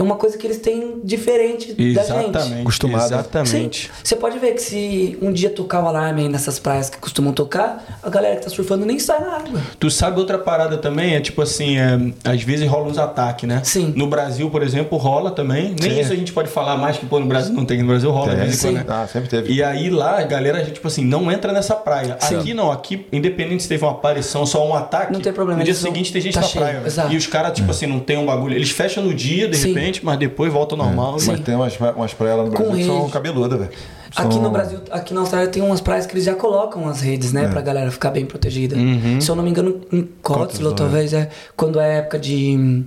É 0.00 0.02
uma 0.02 0.16
coisa 0.16 0.38
que 0.38 0.46
eles 0.46 0.58
têm 0.58 0.98
diferente 1.04 1.74
da 1.74 1.82
gente. 1.84 1.98
Exatamente. 1.98 2.60
Acostumado. 2.62 3.04
Exatamente. 3.04 3.82
Sim. 3.82 3.90
Você 4.02 4.16
pode 4.16 4.38
ver 4.38 4.54
que 4.54 4.62
se 4.62 5.18
um 5.20 5.30
dia 5.30 5.50
tocar 5.50 5.84
o 5.84 5.86
alarme 5.86 6.22
aí 6.22 6.28
nessas 6.30 6.58
praias 6.58 6.88
que 6.88 6.96
costumam 6.96 7.34
tocar, 7.34 7.98
a 8.02 8.08
galera 8.08 8.36
que 8.36 8.44
tá 8.44 8.48
surfando 8.48 8.86
nem 8.86 8.98
sai 8.98 9.20
na 9.20 9.36
água. 9.36 9.60
Tu 9.78 9.90
sabe 9.90 10.18
outra 10.18 10.38
parada 10.38 10.78
também? 10.78 11.14
É 11.14 11.20
tipo 11.20 11.42
assim, 11.42 11.76
é, 11.78 11.98
às 12.24 12.42
vezes 12.42 12.66
rola 12.66 12.86
uns 12.88 12.96
ataques, 12.96 13.46
né? 13.46 13.60
Sim. 13.62 13.92
No 13.94 14.06
Brasil, 14.06 14.48
por 14.48 14.62
exemplo, 14.62 14.96
rola 14.96 15.32
também. 15.32 15.76
Nem 15.78 15.90
Sim. 15.90 16.00
isso 16.00 16.12
a 16.14 16.16
gente 16.16 16.32
pode 16.32 16.48
falar 16.48 16.78
mais 16.78 16.96
que 16.96 17.04
pô, 17.04 17.20
no 17.20 17.26
Brasil 17.26 17.52
não 17.52 17.66
tem, 17.66 17.80
no 17.82 17.88
Brasil 17.88 18.10
rola 18.10 18.34
de 18.34 18.40
Tem. 18.40 18.52
Sim. 18.52 18.72
né? 18.72 18.84
Ah, 18.88 19.06
sempre 19.06 19.28
teve. 19.28 19.52
E 19.52 19.62
aí 19.62 19.90
lá, 19.90 20.18
a 20.20 20.22
galera, 20.22 20.64
tipo 20.64 20.86
assim, 20.88 21.04
não 21.04 21.30
entra 21.30 21.52
nessa 21.52 21.74
praia. 21.74 22.16
Sim. 22.20 22.38
Aqui 22.38 22.54
não, 22.54 22.72
aqui, 22.72 23.06
independente 23.12 23.64
se 23.64 23.68
teve 23.68 23.84
uma 23.84 23.92
aparição, 23.92 24.46
só 24.46 24.66
um 24.66 24.74
ataque. 24.74 25.12
Não 25.12 25.20
tem 25.20 25.32
problema, 25.32 25.58
No 25.58 25.64
dia 25.64 25.74
seguinte 25.74 26.10
tem 26.10 26.22
gente 26.22 26.34
tá 26.34 26.40
na 26.40 26.46
cheio, 26.46 26.64
praia. 26.64 26.82
exato. 26.86 27.12
E 27.12 27.16
os 27.18 27.26
caras, 27.26 27.52
tipo 27.52 27.70
assim, 27.70 27.86
não 27.86 28.00
tem 28.00 28.16
um 28.16 28.24
bagulho. 28.24 28.54
Eles 28.54 28.70
fecham 28.70 29.04
no 29.04 29.12
dia, 29.12 29.46
de 29.46 29.58
Sim. 29.58 29.74
repente, 29.74 29.89
mas 30.02 30.18
depois 30.18 30.52
voltam 30.52 30.78
ao 30.80 30.86
normal. 30.86 31.18
Sim. 31.18 31.32
Mas 31.32 31.40
tem 31.40 31.54
umas, 31.54 31.76
umas 31.78 32.14
praias 32.14 32.38
lá 32.38 32.44
no 32.44 32.52
Com 32.52 32.64
Brasil 32.64 32.78
que 32.78 32.84
são 32.84 33.10
cabeludas, 33.10 33.58
velho. 33.58 33.70
Aqui 34.16 34.32
São- 34.34 34.42
no 34.42 34.50
Brasil, 34.50 34.78
aqui 34.90 35.14
na 35.14 35.20
Austrália 35.20 35.48
tem 35.48 35.62
umas 35.62 35.80
praias 35.80 36.04
que 36.04 36.12
eles 36.14 36.24
já 36.24 36.34
colocam 36.34 36.88
as 36.88 37.00
redes, 37.00 37.32
né? 37.32 37.48
Pra 37.48 37.60
galera 37.60 37.90
ficar 37.90 38.10
bem 38.10 38.26
protegida. 38.26 38.76
Uhum. 38.76 39.20
Se 39.20 39.30
eu 39.30 39.36
não 39.36 39.42
me 39.44 39.50
engano, 39.50 39.80
em 39.92 40.02
Cotswold, 40.22 40.48
Cotswold, 40.52 40.76
talvez, 40.76 41.12
é 41.12 41.30
quando 41.56 41.78
é 41.78 41.98
época 41.98 42.18
de, 42.18 42.84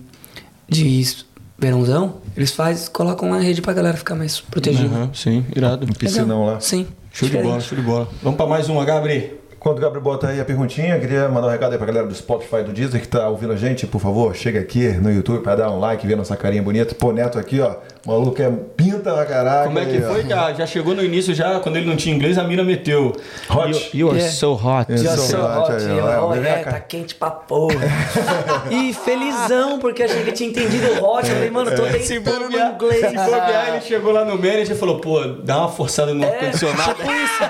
de 0.67 1.07
verãozão, 1.57 2.15
eles 2.35 2.51
faz, 2.51 2.89
colocam 2.89 3.29
uma 3.29 3.39
rede 3.39 3.61
pra 3.61 3.71
galera 3.73 3.95
ficar 3.95 4.15
mais 4.15 4.41
protegida. 4.41 4.93
Uhum, 4.93 5.13
sim, 5.13 5.45
irado. 5.55 5.85
Um 5.85 5.93
piscinão 5.93 6.45
lá. 6.45 6.59
Sim. 6.59 6.87
Show 7.13 7.27
de 7.27 7.31
diferente. 7.35 7.49
bola, 7.51 7.61
show 7.61 7.77
de 7.77 7.83
bola. 7.83 8.07
Vamos 8.21 8.37
pra 8.37 8.47
mais 8.47 8.67
uma, 8.67 8.83
Gabriel. 8.83 9.29
Quando 9.63 9.77
o 9.77 9.81
Gabriel 9.81 10.03
bota 10.03 10.27
aí 10.27 10.41
a 10.41 10.43
perguntinha, 10.43 10.99
queria 10.99 11.29
mandar 11.29 11.47
um 11.47 11.49
recado 11.49 11.71
aí 11.71 11.77
pra 11.77 11.87
galera 11.87 12.05
do 12.05 12.13
Spotify 12.13 12.63
do 12.63 12.73
Deezer 12.73 12.99
que 12.99 13.07
tá 13.07 13.29
ouvindo 13.29 13.53
a 13.53 13.55
gente, 13.55 13.87
por 13.87 14.01
favor, 14.01 14.35
chega 14.35 14.59
aqui 14.59 14.89
no 14.89 15.09
YouTube 15.09 15.41
pra 15.41 15.55
dar 15.55 15.71
um 15.71 15.79
like, 15.79 16.05
ver 16.05 16.17
nossa 16.17 16.35
carinha 16.35 16.61
bonita. 16.61 16.93
Pô, 16.93 17.13
Neto 17.13 17.39
aqui, 17.39 17.61
ó, 17.61 17.75
maluco 18.05 18.41
é 18.41 18.51
pinta 18.75 19.13
pra 19.13 19.25
caralho. 19.25 19.67
Como 19.67 19.79
é 19.79 19.85
que 19.85 20.01
foi, 20.01 20.25
cara? 20.25 20.53
Já 20.53 20.65
chegou 20.67 20.93
no 20.93 21.01
início, 21.01 21.33
já 21.33 21.61
quando 21.61 21.77
ele 21.77 21.85
não 21.85 21.95
tinha 21.95 22.13
inglês, 22.13 22.37
a 22.37 22.43
mina 22.43 22.61
meteu. 22.61 23.15
Hot. 23.49 23.71
You, 23.93 24.07
you 24.07 24.09
are 24.09 24.17
Yeah. 24.17 24.35
so 24.35 24.51
hot. 24.53 24.91
Eu 24.91 24.97
Já 24.97 25.15
sou 25.15 25.25
sou 25.27 25.39
hot, 25.45 25.71
hot, 25.71 25.81
aí, 25.81 25.97
eu, 25.97 26.33
é, 26.43 26.63
cá. 26.63 26.71
tá 26.73 26.79
quente 26.81 27.15
pra 27.15 27.31
porra. 27.31 27.79
e 28.69 28.93
felizão, 28.93 29.79
porque 29.79 30.03
achei 30.03 30.23
que 30.23 30.33
tinha 30.33 30.49
entendido 30.49 30.87
o 31.01 31.05
hot. 31.05 31.25
Eu 31.29 31.35
falei, 31.35 31.49
mano, 31.49 31.71
tô 31.73 31.85
Se 31.99 32.19
tentando 32.19 32.49
no 32.49 32.57
inglês. 32.59 32.99
se 33.09 33.15
bobear, 33.15 33.69
ele 33.69 33.81
chegou 33.81 34.11
lá 34.11 34.25
no 34.25 34.35
manager 34.35 34.71
e 34.71 34.75
falou, 34.75 34.99
pô, 34.99 35.21
dá 35.41 35.59
uma 35.59 35.69
forçada 35.69 36.13
no 36.13 36.21
É, 36.21 36.27
ar-condicionado. 36.35 36.95
tipo 36.95 37.09
isso. 37.13 37.43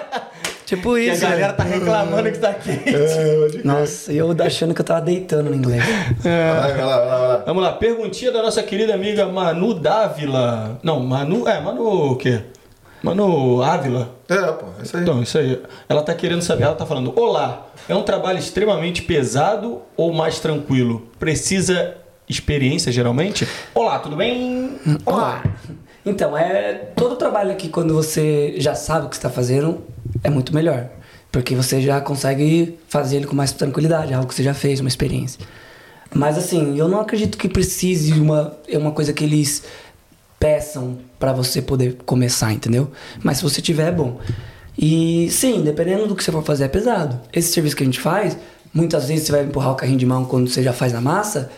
Tipo 0.76 0.98
E 0.98 1.10
a 1.10 1.14
isso. 1.14 1.22
galera 1.22 1.54
tá 1.54 1.64
reclamando 1.64 2.32
que 2.32 2.38
tá 2.40 2.54
quente. 2.54 3.62
Nossa, 3.64 4.12
e 4.12 4.18
eu 4.18 4.36
achando 4.44 4.74
que 4.74 4.82
eu 4.82 4.86
tava 4.86 5.02
deitando 5.02 5.50
no 5.50 5.56
inglês. 5.56 5.84
Vai, 6.20 6.74
vai 6.74 6.86
lá, 6.86 6.98
vai 6.98 7.08
lá, 7.08 7.18
vai 7.20 7.28
lá. 7.28 7.44
Vamos 7.46 7.64
lá, 7.64 7.72
perguntinha 7.74 8.32
da 8.32 8.42
nossa 8.42 8.64
querida 8.64 8.94
amiga 8.94 9.26
Manu 9.28 9.74
Dávila. 9.74 10.80
Não, 10.84 11.00
Manu. 11.00 11.48
É, 11.48 11.60
Manu 11.62 12.12
o 12.12 12.16
quê? 12.16 12.42
Manu 13.04 13.62
Ávila. 13.62 14.10
É, 14.30 14.38
pô, 14.54 14.68
é 14.80 14.84
isso 14.84 14.96
aí. 14.98 15.04
Então, 15.04 15.22
isso 15.22 15.38
aí. 15.38 15.62
Ela 15.90 16.02
tá 16.02 16.14
querendo 16.16 16.42
saber, 16.42 16.64
ela 16.64 16.76
tá 16.76 16.86
falando: 16.86 17.14
Olá, 17.20 17.68
é 17.88 17.94
um 17.94 18.04
trabalho 18.04 18.40
extremamente 18.40 19.02
pesado 19.02 19.82
ou 19.98 20.14
mais 20.14 20.40
tranquilo? 20.40 21.08
Precisa 21.20 21.96
experiência 22.30 22.92
geralmente? 22.92 23.46
Olá, 23.76 24.00
tudo 24.00 24.16
bem? 24.16 24.80
Olá. 25.06 25.44
Então, 26.06 26.38
é 26.38 26.74
todo 26.96 27.16
trabalho 27.16 27.52
aqui, 27.52 27.68
quando 27.70 27.94
você 27.94 28.56
já 28.58 28.74
sabe 28.76 29.06
o 29.06 29.10
que 29.10 29.16
está 29.16 29.30
fazendo, 29.30 29.84
é 30.24 30.30
muito 30.30 30.54
melhor. 30.54 30.88
Porque 31.32 31.56
você 31.56 31.82
já 31.82 32.00
consegue 32.00 32.78
fazer 32.88 33.18
ele 33.18 33.26
com 33.26 33.36
mais 33.36 33.52
tranquilidade, 33.52 34.14
algo 34.14 34.28
que 34.28 34.36
você 34.36 34.44
já 34.44 34.54
fez, 34.54 34.80
uma 34.80 34.88
experiência. 34.88 35.40
Mas 36.14 36.38
assim, 36.38 36.78
eu 36.78 36.88
não 36.88 37.02
acredito 37.02 37.38
que 37.38 37.50
precise 37.50 38.14
uma 38.14 38.56
é 38.68 38.78
uma 38.78 38.92
coisa 38.92 39.12
que 39.12 39.24
eles 39.24 39.64
peçam 40.40 41.00
para 41.18 41.34
você 41.34 41.62
poder 41.62 41.98
começar, 42.06 42.54
entendeu? 42.54 42.92
Mas 43.24 43.38
se 43.38 43.44
você 43.44 43.62
tiver, 43.62 43.88
é 43.88 43.92
bom. 43.92 44.20
E 44.78 45.28
sim, 45.32 45.64
dependendo 45.64 46.08
do 46.08 46.16
que 46.16 46.24
você 46.24 46.32
for 46.32 46.44
fazer, 46.44 46.66
é 46.66 46.68
pesado. 46.68 47.20
Esse 47.32 47.52
serviço 47.54 47.76
que 47.76 47.84
a 47.84 47.86
gente 47.86 48.00
faz, 48.00 48.38
muitas 48.74 49.08
vezes 49.08 49.26
você 49.26 49.32
vai 49.32 49.44
empurrar 49.44 49.72
o 49.72 49.76
carrinho 49.76 49.98
de 49.98 50.06
mão 50.06 50.26
quando 50.26 50.50
você 50.50 50.62
já 50.62 50.74
faz 50.74 50.94
na 50.94 51.02
massa, 51.02 51.50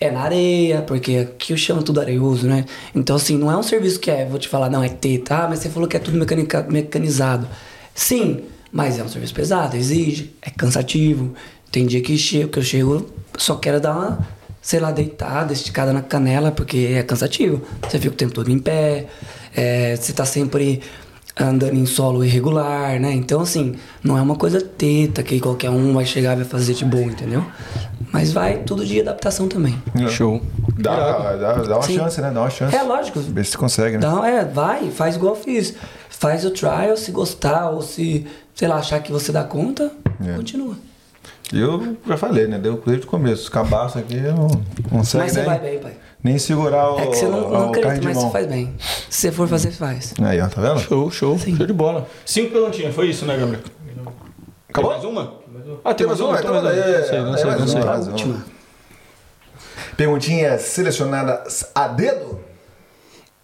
é 0.00 0.10
na 0.10 0.20
areia, 0.20 0.82
porque 0.82 1.16
aqui 1.16 1.52
o 1.52 1.58
chão 1.58 1.78
é 1.78 1.82
tudo 1.82 2.00
areioso, 2.00 2.46
né? 2.46 2.66
Então, 2.94 3.16
assim, 3.16 3.38
não 3.38 3.50
é 3.50 3.56
um 3.56 3.62
serviço 3.62 3.98
que 3.98 4.10
é, 4.10 4.26
vou 4.26 4.38
te 4.38 4.48
falar, 4.48 4.68
não, 4.68 4.82
é 4.82 4.88
T, 4.88 5.18
tá? 5.18 5.46
Mas 5.48 5.60
você 5.60 5.70
falou 5.70 5.88
que 5.88 5.96
é 5.96 6.00
tudo 6.00 6.16
mecanica- 6.18 6.66
mecanizado. 6.68 7.48
Sim, 7.94 8.42
mas 8.72 8.98
é 8.98 9.04
um 9.04 9.08
serviço 9.08 9.34
pesado, 9.34 9.76
exige, 9.76 10.34
é 10.42 10.50
cansativo. 10.50 11.34
Tem 11.70 11.86
dia 11.86 12.00
que, 12.00 12.16
chego, 12.18 12.50
que 12.50 12.58
eu 12.58 12.62
chego, 12.62 13.10
só 13.36 13.54
quero 13.56 13.80
dar 13.80 13.92
uma, 13.92 14.18
sei 14.60 14.80
lá, 14.80 14.90
deitada, 14.90 15.52
esticada 15.52 15.92
na 15.92 16.02
canela, 16.02 16.50
porque 16.50 16.94
é 16.96 17.02
cansativo. 17.02 17.62
Você 17.88 17.98
fica 17.98 18.12
o 18.12 18.16
tempo 18.16 18.34
todo 18.34 18.50
em 18.50 18.58
pé, 18.58 19.06
é, 19.54 19.94
você 19.96 20.12
tá 20.12 20.24
sempre 20.24 20.82
andando 21.36 21.74
em 21.74 21.86
solo 21.86 22.24
irregular, 22.24 23.00
né? 23.00 23.12
Então, 23.12 23.40
assim, 23.40 23.74
não 24.02 24.16
é 24.16 24.22
uma 24.22 24.36
coisa 24.36 24.60
teta 24.60 25.22
que 25.22 25.40
qualquer 25.40 25.70
um 25.70 25.92
vai 25.92 26.06
chegar 26.06 26.34
e 26.34 26.36
vai 26.36 26.44
fazer 26.44 26.74
de 26.74 26.84
bom, 26.84 27.02
entendeu? 27.02 27.44
Mas 28.12 28.32
vai 28.32 28.58
tudo 28.58 28.84
de 28.86 29.00
adaptação 29.00 29.48
também. 29.48 29.76
Show. 30.08 30.40
Dá, 30.78 31.36
dá, 31.36 31.54
dá 31.54 31.76
uma 31.76 31.82
Sim. 31.82 31.96
chance, 31.96 32.20
né? 32.20 32.30
Dá 32.30 32.40
uma 32.40 32.50
chance. 32.50 32.74
É 32.74 32.82
lógico. 32.82 33.18
Ver 33.20 33.44
se 33.44 33.52
você 33.52 33.58
consegue, 33.58 33.98
né? 33.98 34.06
Então, 34.06 34.24
é, 34.24 34.44
vai, 34.44 34.90
faz 34.90 35.16
igual 35.16 35.34
eu 35.34 35.40
fiz. 35.40 35.74
Faz 36.18 36.44
o 36.44 36.50
trial, 36.50 36.96
se 36.96 37.10
gostar 37.10 37.70
ou 37.70 37.82
se, 37.82 38.26
sei 38.54 38.68
lá, 38.68 38.76
achar 38.76 39.00
que 39.02 39.10
você 39.12 39.30
dá 39.32 39.44
conta, 39.44 39.90
É. 40.24 40.34
continua. 40.36 40.76
Eu 41.52 41.96
já 42.06 42.16
falei, 42.16 42.46
né? 42.46 42.58
Deu 42.58 42.82
desde 42.84 43.04
o 43.04 43.08
começo. 43.08 43.50
Cabaço 43.50 43.98
aqui 43.98 44.16
não, 44.16 44.48
não 44.90 45.04
segue 45.04 45.24
Mas 45.24 45.32
você 45.32 45.40
nem, 45.40 45.44
vai 45.48 45.58
bem, 45.58 45.78
pai. 45.78 45.92
Nem 46.22 46.38
segurar 46.38 46.92
o, 46.92 46.98
É 46.98 47.06
que 47.06 47.16
você 47.16 47.26
não, 47.28 47.50
não 47.50 47.68
acredita, 47.68 48.00
mas 48.02 48.16
você 48.16 48.30
faz 48.30 48.46
bem. 48.46 48.74
Se 49.10 49.20
você 49.20 49.32
for 49.32 49.46
fazer, 49.46 49.70
faz. 49.72 50.14
Aí, 50.22 50.40
ó, 50.40 50.48
tá 50.48 50.60
vendo? 50.62 50.80
Show, 50.80 51.10
show. 51.10 51.38
Show 51.38 51.66
de 51.66 51.72
bola. 51.72 52.08
Cinco 52.24 52.52
perguntinhas, 52.52 52.94
foi 52.94 53.08
isso, 53.10 53.26
né, 53.26 53.36
Gabriel? 53.36 53.60
Acabou? 54.68 54.92
Tem 54.92 55.00
mais 55.02 55.12
uma? 55.12 55.34
Ah, 55.84 55.94
tem 55.94 55.96
Tem 55.98 56.06
mais 56.06 56.20
mais 56.20 56.20
uma? 56.20 56.28
uma? 56.28 56.38
Então 56.40 56.62
mais 56.62 56.64
Então, 56.64 56.82
uma. 56.82 56.96
é, 56.96 56.98
Não 57.00 57.06
sei, 57.06 57.20
não 57.20 57.34
é 57.34 57.36
sei, 57.36 57.46
mais 57.46 57.60
não 57.60 57.68
sei. 57.68 57.82
A 57.82 57.94
última. 58.12 58.44
Perguntinhas 59.96 60.62
selecionadas 60.62 61.66
a 61.74 61.88
dedo? 61.88 62.40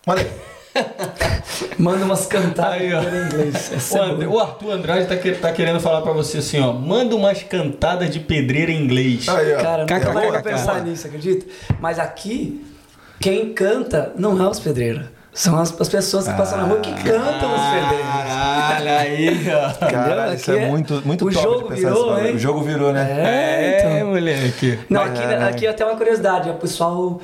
Manda 0.07 0.23
aí. 0.23 0.31
Manda 1.79 2.05
umas 2.05 2.27
cantadas 2.27 2.81
Aí, 2.81 2.93
ó. 2.95 3.01
em 3.03 3.27
inglês. 3.27 3.73
Essa 3.75 3.99
O, 4.01 4.05
é 4.05 4.11
And- 4.11 4.15
boa. 4.17 4.29
o 4.31 4.39
Arthur 4.41 4.71
Andrade 4.73 5.07
tá, 5.07 5.17
que- 5.17 5.33
tá 5.33 5.53
querendo 5.53 5.81
falar 5.81 6.03
pra 6.03 6.13
você 6.13 6.39
assim, 6.39 6.61
ó. 6.61 6.73
Manda 6.73 7.15
umas 7.17 7.43
cantadas 7.43 8.11
de 8.11 8.21
pedreira 8.21 8.71
em 8.71 8.83
inglês. 8.83 9.29
Aí, 9.29 9.55
ó. 9.55 9.61
Cara, 9.63 9.83
nunca 9.83 9.99
KKK. 10.01 10.13
parei 10.13 10.31
pra 10.31 10.43
pensar 10.43 10.83
nisso, 10.85 11.07
acredita? 11.07 11.47
Mas 11.81 11.99
aqui, 11.99 12.65
quem 13.19 13.53
canta 13.53 14.13
não 14.17 14.41
é 14.43 14.49
os 14.49 14.61
pedreiros. 14.61 15.07
São 15.33 15.57
as, 15.59 15.81
as 15.81 15.89
pessoas 15.89 16.27
que 16.27 16.35
passam 16.35 16.59
na 16.59 16.65
rua 16.65 16.81
que 16.81 16.93
cantam 16.93 17.55
os 17.55 17.61
pedreiros. 17.61 18.11
Caralho, 18.11 18.91
aí, 18.91 19.47
ó. 19.55 19.87
Caralho, 19.91 20.35
isso 20.35 20.51
é 20.51 20.57
é- 20.65 20.67
muito, 20.69 21.03
muito 21.05 21.25
o 21.29 21.33
top 21.33 21.43
jogo 21.45 21.63
de 21.63 21.69
pensar 21.77 21.89
virou, 21.95 22.19
hein? 22.27 22.35
O 22.35 22.39
jogo 22.39 22.63
virou, 22.63 22.93
né? 22.93 23.09
É, 23.11 23.79
então. 23.97 24.09
moleque. 24.09 24.79
Não, 24.89 25.03
aqui, 25.03 25.23
aqui 25.23 25.67
até 25.69 25.85
uma 25.85 25.95
curiosidade. 25.97 26.51
O 26.51 26.55
pessoal 26.55 27.21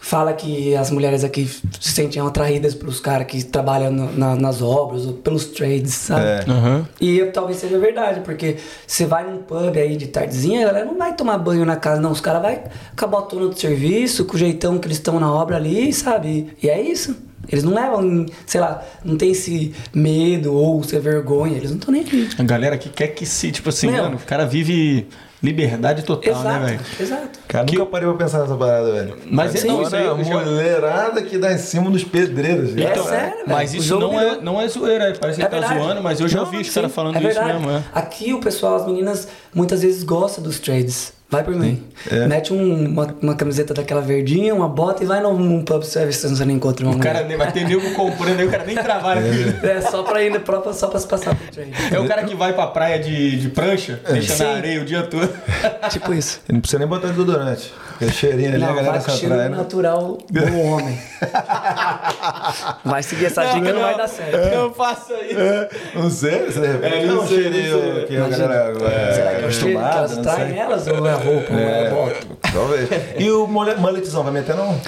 fala 0.00 0.32
que 0.32 0.74
as 0.74 0.90
mulheres 0.90 1.22
aqui 1.24 1.46
se 1.46 1.92
sentem 1.92 2.20
atraídas 2.22 2.74
pelos 2.74 2.98
caras 3.00 3.26
que 3.26 3.44
trabalham 3.44 3.92
no- 3.92 4.12
na- 4.16 4.34
nas 4.34 4.62
obras 4.62 5.04
ou 5.06 5.12
pelos 5.14 5.44
trades, 5.46 5.92
sabe? 5.92 6.24
É. 6.24 6.44
Aham. 6.50 6.88
E 7.00 7.24
talvez 7.26 7.58
seja 7.58 7.78
verdade, 7.78 8.20
porque 8.20 8.56
você 8.86 9.04
vai 9.06 9.30
num 9.30 9.38
pub 9.42 9.76
aí 9.76 9.96
de 9.96 10.06
tardezinha, 10.08 10.62
a 10.62 10.66
galera 10.68 10.86
não 10.86 10.96
vai 10.98 11.14
tomar 11.14 11.38
banho 11.38 11.64
na 11.64 11.76
casa, 11.76 12.00
não. 12.00 12.10
Os 12.12 12.20
caras 12.20 12.42
vão 12.42 12.58
com 12.96 13.04
a 13.04 13.08
botona 13.08 13.46
do 13.48 13.58
serviço, 13.58 14.24
com 14.24 14.34
o 14.36 14.38
jeitão 14.38 14.78
que 14.78 14.86
eles 14.88 14.96
estão 14.96 15.20
na 15.20 15.32
obra 15.32 15.56
ali, 15.56 15.92
sabe? 15.92 16.48
E 16.62 16.68
é 16.68 16.80
isso. 16.80 17.14
Eles 17.48 17.64
não 17.64 17.74
levam, 17.74 18.26
sei 18.46 18.60
lá, 18.60 18.82
não 19.04 19.16
tem 19.16 19.32
esse 19.32 19.74
medo 19.92 20.54
ou 20.54 20.80
essa 20.82 21.00
vergonha, 21.00 21.56
eles 21.56 21.70
não 21.70 21.78
estão 21.78 21.92
nem 21.92 22.02
aí. 22.04 22.28
A 22.38 22.42
galera 22.42 22.78
que 22.78 22.88
quer 22.88 23.08
que 23.08 23.26
se, 23.26 23.50
tipo 23.50 23.68
assim, 23.70 23.90
Meu. 23.90 24.04
mano, 24.04 24.16
o 24.16 24.26
cara 24.26 24.46
vive 24.46 25.08
liberdade 25.42 26.02
total, 26.02 26.34
né, 26.34 26.40
exato, 26.40 26.64
velho? 26.66 26.80
exato. 27.00 27.38
Cara, 27.48 27.64
Que- 27.64 27.78
nunca 27.78 27.90
parei 27.90 28.08
pra 28.08 28.16
pensar 28.18 28.40
nessa 28.40 28.56
parada, 28.56 28.92
velho. 28.92 29.16
Mas 29.30 29.54
é- 29.54 29.66
não, 29.66 29.82
isso 29.82 29.96
aí 29.96 30.04
já- 30.04 30.14
mulherada 30.14 31.22
que 31.22 31.38
dá 31.38 31.52
em 31.52 31.58
cima 31.58 31.90
dos 31.90 32.04
pedreiros. 32.04 32.76
É 32.76 32.80
Então, 32.82 33.04
sério, 33.04 33.36
velho. 33.36 33.44
Mas 33.48 33.72
isso 33.74 33.98
não 33.98 34.20
é, 34.20 34.40
não 34.40 34.60
é 34.60 34.68
zoeira, 34.68 35.16
parece 35.18 35.38
que 35.38 35.42
É 35.44 35.46
ele 35.48 35.54
tá 35.54 35.60
verdade. 35.60 35.82
zoando, 35.82 36.02
mas 36.02 36.20
eu 36.20 36.28
já 36.28 36.38
Não, 36.38 36.44
ouvi 36.44 36.58
os 36.58 36.70
caras 36.70 36.92
falando 36.92 37.16
é 37.16 37.28
isso 37.30 37.42
mesmo, 37.44 37.70
é. 37.70 37.82
Aqui 37.94 38.34
o 38.34 38.40
pessoal, 38.40 38.76
as 38.76 38.86
meninas, 38.86 39.28
muitas 39.54 39.82
vezes 39.82 40.02
gostam 40.04 40.44
dos 40.44 40.60
trades. 40.60 41.12
Vai 41.30 41.44
por 41.44 41.54
mim. 41.54 41.82
É. 42.10 42.26
Mete 42.26 42.52
um- 42.52 42.86
uma, 42.88 43.14
uma 43.22 43.34
camiseta 43.36 43.72
daquela 43.72 44.00
verdinha, 44.00 44.52
uma 44.54 44.68
bota 44.68 45.04
e 45.04 45.06
vai 45.06 45.20
num, 45.22 45.38
num 45.38 45.64
pub 45.64 45.82
service 45.84 46.18
se 46.20 46.28
você 46.28 46.44
não 46.44 46.52
encontra 46.54 46.84
uma 46.84 46.96
O 46.96 46.98
cara 46.98 47.20
mulher. 47.22 47.28
nem- 47.28 47.36
vai 47.38 47.52
ter 47.52 47.64
nego 47.64 47.94
comprando 47.94 48.40
aí, 48.40 48.46
o 48.46 48.50
cara 48.50 48.64
nem 48.64 48.74
trabalha 48.82 49.20
isso. 49.20 49.64
É 49.64 49.80
só 49.80 50.02
pra 50.02 50.22
ir, 50.22 50.40
pra, 50.40 50.72
só 50.72 50.88
pra 50.88 50.98
se 50.98 51.06
passar 51.06 51.36
trade. 51.52 51.70
É 51.92 52.00
o 52.00 52.08
cara 52.08 52.24
que 52.24 52.34
vai 52.34 52.52
pra 52.52 52.66
praia 52.66 52.98
de, 52.98 53.36
de 53.38 53.48
prancha, 53.48 54.00
deixa 54.10 54.34
Sim. 54.34 54.42
na 54.42 54.50
areia 54.54 54.80
o 54.82 54.84
dia 54.84 55.02
todo. 55.04 55.30
Tipo 55.90 56.12
isso. 56.12 56.40
Não 56.50 56.60
precisa 56.60 56.78
nem 56.80 56.88
botar 56.88 57.08
desodorante. 57.08 57.72
Aquele 58.00 58.12
cheirinho 58.12 58.54
ali, 58.54 58.64
a 58.64 58.66
Não, 58.66 58.74
galera 58.76 58.92
vai 58.92 59.00
com 59.04 59.10
o 59.10 59.14
se 59.14 59.18
cheiro 59.20 59.34
atrai, 59.34 59.48
né? 59.50 59.56
natural 59.58 60.18
do 60.30 60.58
homem. 60.60 60.98
Vai 62.82 63.02
seguir 63.02 63.26
essa 63.26 63.44
dica, 63.44 63.72
não, 63.74 63.82
vai 63.82 63.94
dar 63.96 64.08
certo. 64.08 64.54
Não 64.56 64.72
faça 64.72 65.12
isso. 65.22 65.38
Não 65.94 66.10
sei, 66.10 66.50
se 66.50 66.60
de 66.60 66.66
repente 66.66 66.94
É, 66.94 67.02
é, 67.02 67.06
não 67.06 67.26
sei, 67.26 67.42
cheirinho 67.42 67.76
não 67.76 67.94
sei. 67.94 68.04
que 68.06 68.16
a 68.16 68.28
galera 68.28 68.54
é, 68.90 69.12
Será 69.12 69.30
que 69.30 69.34
é 69.34 69.36
o 69.36 69.38
que 69.38 69.44
acostumada, 69.44 69.96
elas 69.98 70.16
não 70.16 70.22
traem 70.22 70.58
elas 70.58 70.86
ou 70.86 71.06
é 71.06 71.10
a 71.12 71.16
roupa? 71.16 71.52
ou 71.52 71.58
é 71.58 71.86
a 71.86 71.90
bota? 71.90 72.16
Talvez. 72.52 72.88
E 73.18 73.30
o 73.30 73.46
mulletzão, 73.46 74.22
vai 74.24 74.32
meter 74.32 74.56
não? 74.56 74.80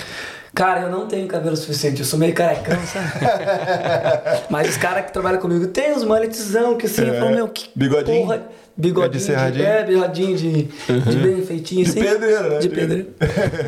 Cara, 0.55 0.81
eu 0.83 0.91
não 0.91 1.07
tenho 1.07 1.27
cabelo 1.29 1.57
suficiente, 1.57 2.01
eu 2.01 2.07
sou 2.07 2.19
meio 2.19 2.35
carecão, 2.35 2.79
sabe? 2.87 3.09
Mas 4.51 4.69
os 4.71 4.77
caras 4.77 5.05
que 5.07 5.13
trabalham 5.13 5.41
comigo 5.41 5.67
tem 5.69 5.93
uns 5.93 6.05
mulletzão 6.05 6.77
que 6.77 6.87
assim, 6.87 7.07
eu 7.09 7.15
falo, 7.19 7.31
meu, 7.31 7.49
que 7.49 7.71
Bigodinho? 7.75 8.23
porra. 8.23 8.43
Bigodinho. 8.77 9.07
É 9.07 9.09
de 9.19 9.21
serradinho? 9.21 9.65
É, 9.67 9.85
bigodinho 9.85 10.37
de, 10.37 10.63
de 10.63 11.17
bem 11.19 11.43
feitinho, 11.43 11.85
De 11.85 11.91
assim. 11.91 12.01
pedreiro, 12.01 12.51
né? 12.51 12.59
De 12.59 12.69
pedreiro. 12.69 13.09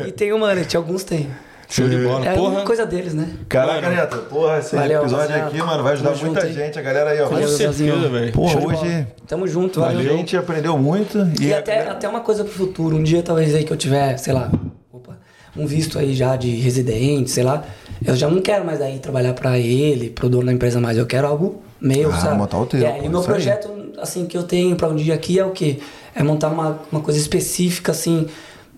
E 0.07 0.11
tem 0.11 0.33
o 0.33 0.39
mullet, 0.39 0.75
alguns 0.75 1.03
tem. 1.03 1.29
Show 1.67 1.89
de 1.89 1.97
bola. 1.97 2.23
É 2.27 2.35
Porra. 2.35 2.49
uma 2.49 2.61
coisa 2.61 2.85
deles, 2.85 3.13
né? 3.15 3.27
Caraca. 3.49 3.89
Neto, 3.89 4.17
porra, 4.29 4.59
esse 4.59 4.75
Valeu, 4.75 4.99
episódio 5.01 5.25
rapaziada. 5.25 5.49
aqui, 5.49 5.57
mano, 5.63 5.83
vai 5.83 5.93
ajudar 5.93 6.11
Tamo 6.11 6.25
muita 6.25 6.41
junto 6.41 6.51
aí. 6.59 6.65
gente. 6.65 6.77
A 6.77 6.81
galera 6.83 7.09
aí, 7.09 7.21
ó. 7.21 7.25
Com 7.25 7.33
Valeu, 7.33 7.47
certeza, 7.49 8.07
velho. 8.09 8.31
Porra, 8.33 8.59
de 8.59 8.67
hoje. 8.67 9.07
Tamo 9.27 9.47
junto, 9.47 9.83
a 9.83 9.87
valeu. 9.87 10.17
gente 10.17 10.37
aprendeu 10.37 10.77
muito. 10.77 11.17
E, 11.41 11.47
E 11.47 11.53
a 11.53 11.57
até, 11.59 11.87
até 11.89 12.07
uma 12.07 12.19
coisa 12.19 12.43
pro 12.43 12.53
futuro. 12.53 12.95
Um 12.95 13.01
dia, 13.01 13.23
talvez, 13.23 13.55
aí 13.55 13.63
que 13.63 13.73
eu 13.73 13.77
tiver, 13.77 14.15
sei 14.17 14.31
lá, 14.33 14.51
opa, 14.93 15.17
um 15.57 15.65
visto 15.65 15.97
aí 15.97 16.13
já 16.13 16.35
de 16.35 16.51
residente, 16.51 17.31
sei 17.31 17.43
lá. 17.43 17.63
Eu 18.05 18.15
já 18.15 18.29
não 18.29 18.41
quero 18.41 18.63
mais 18.63 18.79
aí 18.79 18.99
trabalhar 18.99 19.33
pra 19.33 19.57
ele, 19.57 20.11
pro 20.11 20.29
dono 20.29 20.45
da 20.45 20.53
empresa 20.53 20.79
mais. 20.79 20.99
Eu 20.99 21.07
quero 21.07 21.25
algo 21.25 21.63
meu, 21.81 22.11
Ah, 22.11 22.17
sabe? 22.17 22.37
montar 22.37 22.59
o 22.59 22.65
teu, 22.67 22.85
É, 22.85 22.91
pô, 22.91 23.05
e 23.05 23.09
meu 23.09 23.21
isso 23.21 23.31
aí. 23.31 23.41
Assim, 23.97 24.25
que 24.25 24.37
eu 24.37 24.43
tenho 24.43 24.75
pra 24.75 24.87
um 24.87 24.95
dia 24.95 25.13
aqui 25.13 25.39
é 25.39 25.45
o 25.45 25.51
quê? 25.51 25.79
É 26.13 26.23
montar 26.23 26.49
uma, 26.49 26.79
uma 26.91 27.01
coisa 27.01 27.19
específica, 27.19 27.91
assim, 27.91 28.27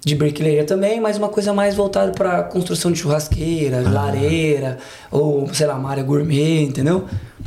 de 0.07 0.15
bricklayer 0.15 0.65
também, 0.65 0.99
mas 1.01 1.17
uma 1.17 1.29
coisa 1.29 1.53
mais 1.53 1.75
voltada 1.75 2.11
pra 2.13 2.43
construção 2.43 2.91
de 2.91 2.97
churrasqueira, 2.99 3.83
Ah. 3.85 3.89
lareira, 3.89 4.77
ou, 5.11 5.47
sei 5.53 5.67
lá, 5.67 5.75
uma 5.75 5.89
área 5.91 6.03
gourmet, 6.03 6.63
entendeu? 6.63 7.05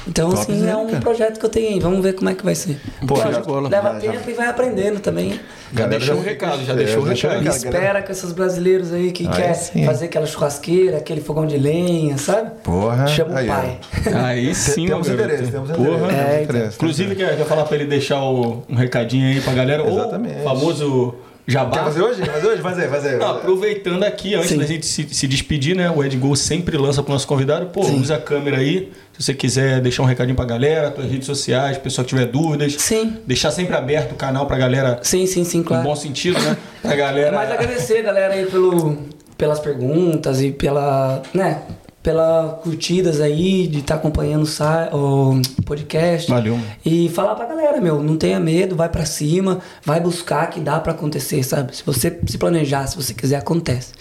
Então, 0.08 0.30
assim, 0.32 0.66
é 0.66 0.74
um 0.76 0.86
cara. 0.86 1.00
projeto 1.00 1.38
que 1.38 1.44
eu 1.44 1.50
tenho 1.50 1.74
aí. 1.74 1.80
Vamos 1.80 2.00
ver 2.02 2.14
como 2.14 2.30
é 2.30 2.34
que 2.34 2.42
vai 2.44 2.54
ser. 2.54 2.80
Pô, 3.06 3.16
bola. 3.44 3.68
Leva 3.68 3.94
já- 3.94 4.00
já- 4.00 4.12
tempo 4.12 4.30
e 4.30 4.32
vai 4.32 4.46
aprendendo 4.48 4.98
também. 5.00 5.38
Já 5.76 5.86
deixou 5.86 6.14
o 6.14 6.18
já- 6.18 6.30
recado, 6.30 6.64
já 6.64 6.74
deixou 6.74 7.04
deixou 7.04 7.30
recado. 7.30 7.54
Espera 7.54 8.02
com 8.02 8.10
esses 8.12 8.32
brasileiros 8.32 8.92
aí 8.94 9.12
que 9.12 9.26
Aí 9.26 9.32
quer 9.34 9.54
sim. 9.54 9.84
fazer 9.84 10.06
aquela 10.06 10.26
churrasqueira, 10.26 10.96
aquele 10.96 11.20
fogão 11.20 11.44
de 11.46 11.58
lenha, 11.58 12.16
sabe? 12.16 12.50
Porra, 12.62 13.06
Chama 13.08 13.38
aí, 13.40 13.46
o 13.46 13.52
pai. 13.52 13.78
Aí 14.24 14.54
sim, 14.54 14.86
temos 14.86 15.08
interesse, 15.08 15.50
temos 15.50 15.70
Porra. 15.70 15.82
interesse. 15.88 16.08
temos 16.08 16.14
É, 16.30 16.42
interesse, 16.44 16.76
Inclusive, 16.76 17.14
quer, 17.16 17.36
quer 17.36 17.44
falar 17.44 17.64
pra 17.64 17.76
ele 17.76 17.86
deixar 17.86 18.22
o- 18.22 18.62
um 18.70 18.74
recadinho 18.76 19.26
aí 19.28 19.40
pra 19.40 19.52
galera? 19.52 19.86
Exatamente. 19.86 20.34
Ou 20.36 20.40
o 20.40 20.44
famoso 20.44 21.14
jabá. 21.50 21.72
Quer 21.78 21.84
fazer 21.84 22.02
hoje? 22.02 22.22
Quer 22.22 22.32
fazer 22.32 22.46
hoje? 22.48 22.62
Faz 22.62 22.78
aí, 22.78 22.88
faz 22.88 23.06
aí. 23.06 23.16
Não, 23.16 23.30
aproveitando 23.32 24.02
aqui, 24.04 24.34
antes 24.34 24.48
Sim. 24.50 24.58
da 24.58 24.64
gente 24.66 24.86
se, 24.86 25.06
se 25.10 25.26
despedir, 25.26 25.74
né? 25.76 25.90
O 25.90 26.02
Ed 26.04 26.16
Gol 26.16 26.36
sempre 26.36 26.76
lança 26.76 27.02
pro 27.02 27.12
nosso 27.12 27.26
convidado. 27.26 27.66
Pô, 27.66 27.84
Sim. 27.84 28.00
usa 28.00 28.16
a 28.16 28.20
câmera 28.20 28.58
aí. 28.58 28.90
Se 29.18 29.24
você 29.24 29.34
quiser 29.34 29.80
deixar 29.80 30.02
um 30.02 30.06
recadinho 30.06 30.34
pra 30.36 30.44
galera, 30.46 30.90
tuas 30.90 31.10
redes 31.10 31.26
sociais, 31.26 31.76
pessoal 31.76 32.04
que 32.04 32.10
tiver 32.14 32.26
dúvidas. 32.26 32.74
Sim, 32.78 33.18
Deixar 33.26 33.50
sempre 33.50 33.76
aberto 33.76 34.12
o 34.12 34.14
canal 34.14 34.46
pra 34.46 34.56
galera, 34.56 34.98
sim, 35.02 35.26
sim, 35.26 35.44
sim, 35.44 35.58
no 35.58 35.64
claro. 35.64 35.82
bom 35.84 35.94
sentido, 35.96 36.40
né? 36.40 36.56
Pra 36.80 36.92
É 36.92 36.96
galera. 36.96 37.32
mais 37.32 37.50
agradecer, 37.50 38.02
galera, 38.02 38.32
aí 38.32 38.46
pelo, 38.46 38.96
pelas 39.36 39.58
perguntas 39.60 40.40
e 40.40 40.50
pela, 40.52 41.22
né, 41.34 41.62
pela 42.02 42.58
curtidas 42.62 43.20
aí, 43.20 43.66
de 43.66 43.80
estar 43.80 43.96
acompanhando 43.96 44.48
o, 44.92 45.40
podcast. 45.64 46.30
Valeu. 46.30 46.58
E 46.84 47.08
falar 47.10 47.34
pra 47.34 47.46
galera, 47.46 47.80
meu, 47.80 48.02
não 48.02 48.16
tenha 48.16 48.40
medo, 48.40 48.74
vai 48.74 48.88
pra 48.88 49.04
cima, 49.04 49.60
vai 49.84 50.00
buscar 50.00 50.48
que 50.48 50.60
dá 50.60 50.80
pra 50.80 50.92
acontecer, 50.92 51.42
sabe? 51.42 51.76
Se 51.76 51.84
você 51.84 52.18
se 52.26 52.38
planejar, 52.38 52.86
se 52.86 52.96
você 52.96 53.12
quiser, 53.12 53.36
acontece. 53.36 53.92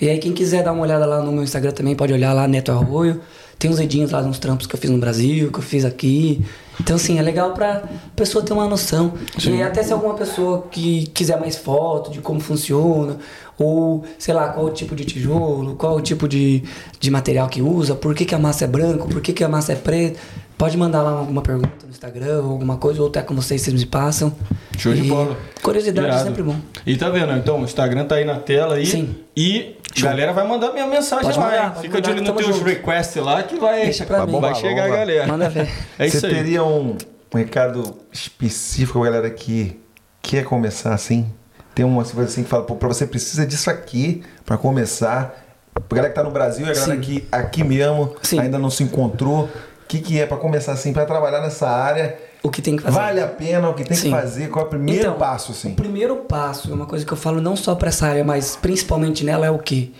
E 0.00 0.08
aí, 0.08 0.18
quem 0.18 0.32
quiser 0.32 0.62
dar 0.62 0.72
uma 0.72 0.82
olhada 0.82 1.06
lá 1.06 1.22
no 1.22 1.32
meu 1.32 1.42
Instagram 1.42 1.72
também, 1.72 1.94
pode 1.96 2.12
olhar 2.12 2.32
lá, 2.34 2.46
Neto 2.46 2.70
Arroio. 2.70 3.20
Tem 3.58 3.70
uns 3.70 3.80
edinhos 3.80 4.10
lá, 4.10 4.20
uns 4.20 4.38
trampos 4.38 4.66
que 4.66 4.74
eu 4.74 4.78
fiz 4.78 4.90
no 4.90 4.98
Brasil, 4.98 5.50
que 5.50 5.58
eu 5.58 5.62
fiz 5.62 5.84
aqui. 5.86 6.44
Então, 6.80 6.96
assim, 6.96 7.18
é 7.18 7.22
legal 7.22 7.52
pra 7.52 7.82
pessoa 8.14 8.44
ter 8.44 8.52
uma 8.52 8.66
noção. 8.68 9.14
E 9.58 9.62
até 9.62 9.82
se 9.82 9.92
alguma 9.92 10.14
pessoa 10.14 10.66
que 10.70 11.06
quiser 11.08 11.40
mais 11.40 11.56
foto 11.56 12.10
de 12.10 12.20
como 12.20 12.40
funciona, 12.40 13.18
ou, 13.58 14.04
sei 14.18 14.34
lá, 14.34 14.48
qual 14.48 14.66
o 14.66 14.70
tipo 14.70 14.94
de 14.94 15.04
tijolo, 15.04 15.74
qual 15.76 15.96
o 15.96 16.00
tipo 16.00 16.28
de, 16.28 16.62
de 17.00 17.10
material 17.10 17.48
que 17.48 17.62
usa, 17.62 17.94
por 17.94 18.14
que, 18.14 18.24
que 18.24 18.34
a 18.34 18.38
massa 18.38 18.64
é 18.64 18.68
branca, 18.68 19.04
por 19.04 19.20
que, 19.20 19.32
que 19.32 19.42
a 19.42 19.48
massa 19.48 19.72
é 19.72 19.76
preta, 19.76 20.20
pode 20.58 20.76
mandar 20.76 21.02
lá 21.02 21.10
alguma 21.10 21.42
pergunta 21.42 21.68
no 21.84 21.90
Instagram, 21.90 22.42
ou 22.42 22.50
alguma 22.52 22.76
coisa, 22.76 23.00
ou 23.02 23.08
até 23.08 23.22
com 23.22 23.34
vocês, 23.34 23.60
vocês 23.62 23.78
me 23.78 23.86
passam. 23.86 24.34
Show 24.78 24.92
de 24.94 25.02
E 25.02 25.08
bola. 25.08 25.36
Curiosidade 25.62 26.06
é 26.06 26.10
Irado. 26.10 26.24
sempre 26.24 26.42
bom. 26.42 26.56
E 26.86 26.96
tá 26.96 27.08
vendo? 27.10 27.32
Então, 27.32 27.60
o 27.60 27.64
Instagram 27.64 28.04
tá 28.04 28.16
aí 28.16 28.24
na 28.24 28.36
tela 28.36 28.74
aí. 28.76 28.86
Sim. 28.86 29.16
E 29.36 29.76
a 29.98 30.02
galera 30.02 30.32
vai 30.32 30.46
mandar 30.46 30.72
minha 30.72 30.86
mensagem 30.86 31.24
Pode 31.24 31.38
lá, 31.38 31.44
mandar, 31.44 31.64
hein? 31.64 31.70
pode 31.74 31.80
Fica 31.86 32.00
de 32.00 32.10
olho 32.10 32.22
nos 32.22 32.36
teus 32.44 32.56
junto. 32.56 32.64
requests 32.68 33.22
lá 33.22 33.42
que 33.42 33.56
vai, 33.58 33.82
Deixa 33.84 34.04
pra 34.04 34.18
vai, 34.24 34.26
mim. 34.34 34.40
vai 34.40 34.54
chegar 34.54 34.70
a 34.70 34.74
vamos 34.88 34.90
lá. 34.90 34.96
galera. 34.98 35.26
Manda 35.26 35.48
ver. 35.48 35.68
É 35.98 36.06
isso 36.06 36.20
Você 36.20 36.26
aí. 36.26 36.34
teria 36.34 36.64
um, 36.64 36.96
um 37.34 37.38
recado 37.38 37.96
específico 38.12 39.00
pra 39.00 39.10
galera 39.10 39.30
que 39.30 39.80
quer 40.22 40.44
começar 40.44 40.92
assim? 40.94 41.26
Tem 41.74 41.84
uma 41.84 42.02
coisa 42.04 42.22
assim 42.24 42.42
que 42.42 42.48
fala, 42.48 42.64
pô, 42.64 42.74
pra 42.76 42.88
você 42.88 43.06
precisa 43.06 43.46
disso 43.46 43.68
aqui 43.70 44.22
pra 44.44 44.56
começar. 44.56 45.42
Pra 45.88 45.96
galera 45.96 46.08
que 46.08 46.18
tá 46.18 46.24
no 46.24 46.30
Brasil 46.30 46.66
e 46.66 46.70
a 46.70 46.72
galera 46.74 46.94
Sim. 46.94 47.00
que 47.00 47.28
aqui 47.30 47.62
mesmo 47.62 48.14
Sim. 48.22 48.40
ainda 48.40 48.58
não 48.58 48.70
se 48.70 48.82
encontrou. 48.82 49.48
O 49.86 49.88
que, 49.88 50.00
que 50.00 50.20
é 50.20 50.26
pra 50.26 50.36
começar 50.36 50.72
assim, 50.72 50.92
pra 50.92 51.06
trabalhar 51.06 51.40
nessa 51.40 51.68
área? 51.70 52.18
O 52.42 52.50
que 52.50 52.60
tem 52.60 52.76
que 52.76 52.82
fazer. 52.82 52.96
Vale 52.96 53.20
a 53.20 53.28
pena? 53.28 53.70
O 53.70 53.74
que 53.74 53.84
tem 53.84 53.96
Sim. 53.96 54.10
que 54.10 54.16
fazer? 54.16 54.48
Qual 54.50 54.64
é 54.64 54.66
o 54.66 54.68
primeiro 54.68 55.00
Então, 55.00 55.14
passo, 55.14 55.52
assim? 55.52 55.70
O 55.70 55.74
primeiro 55.76 56.16
passo, 56.16 56.72
é 56.72 56.74
uma 56.74 56.86
coisa 56.86 57.06
que 57.06 57.12
eu 57.12 57.16
falo 57.16 57.40
não 57.40 57.54
só 57.54 57.72
para 57.76 57.88
essa 57.88 58.04
área, 58.08 58.24
mas 58.24 58.56
principalmente 58.56 59.24
nela, 59.24 59.46
é 59.46 59.50
o 59.50 59.60
que? 59.60 59.94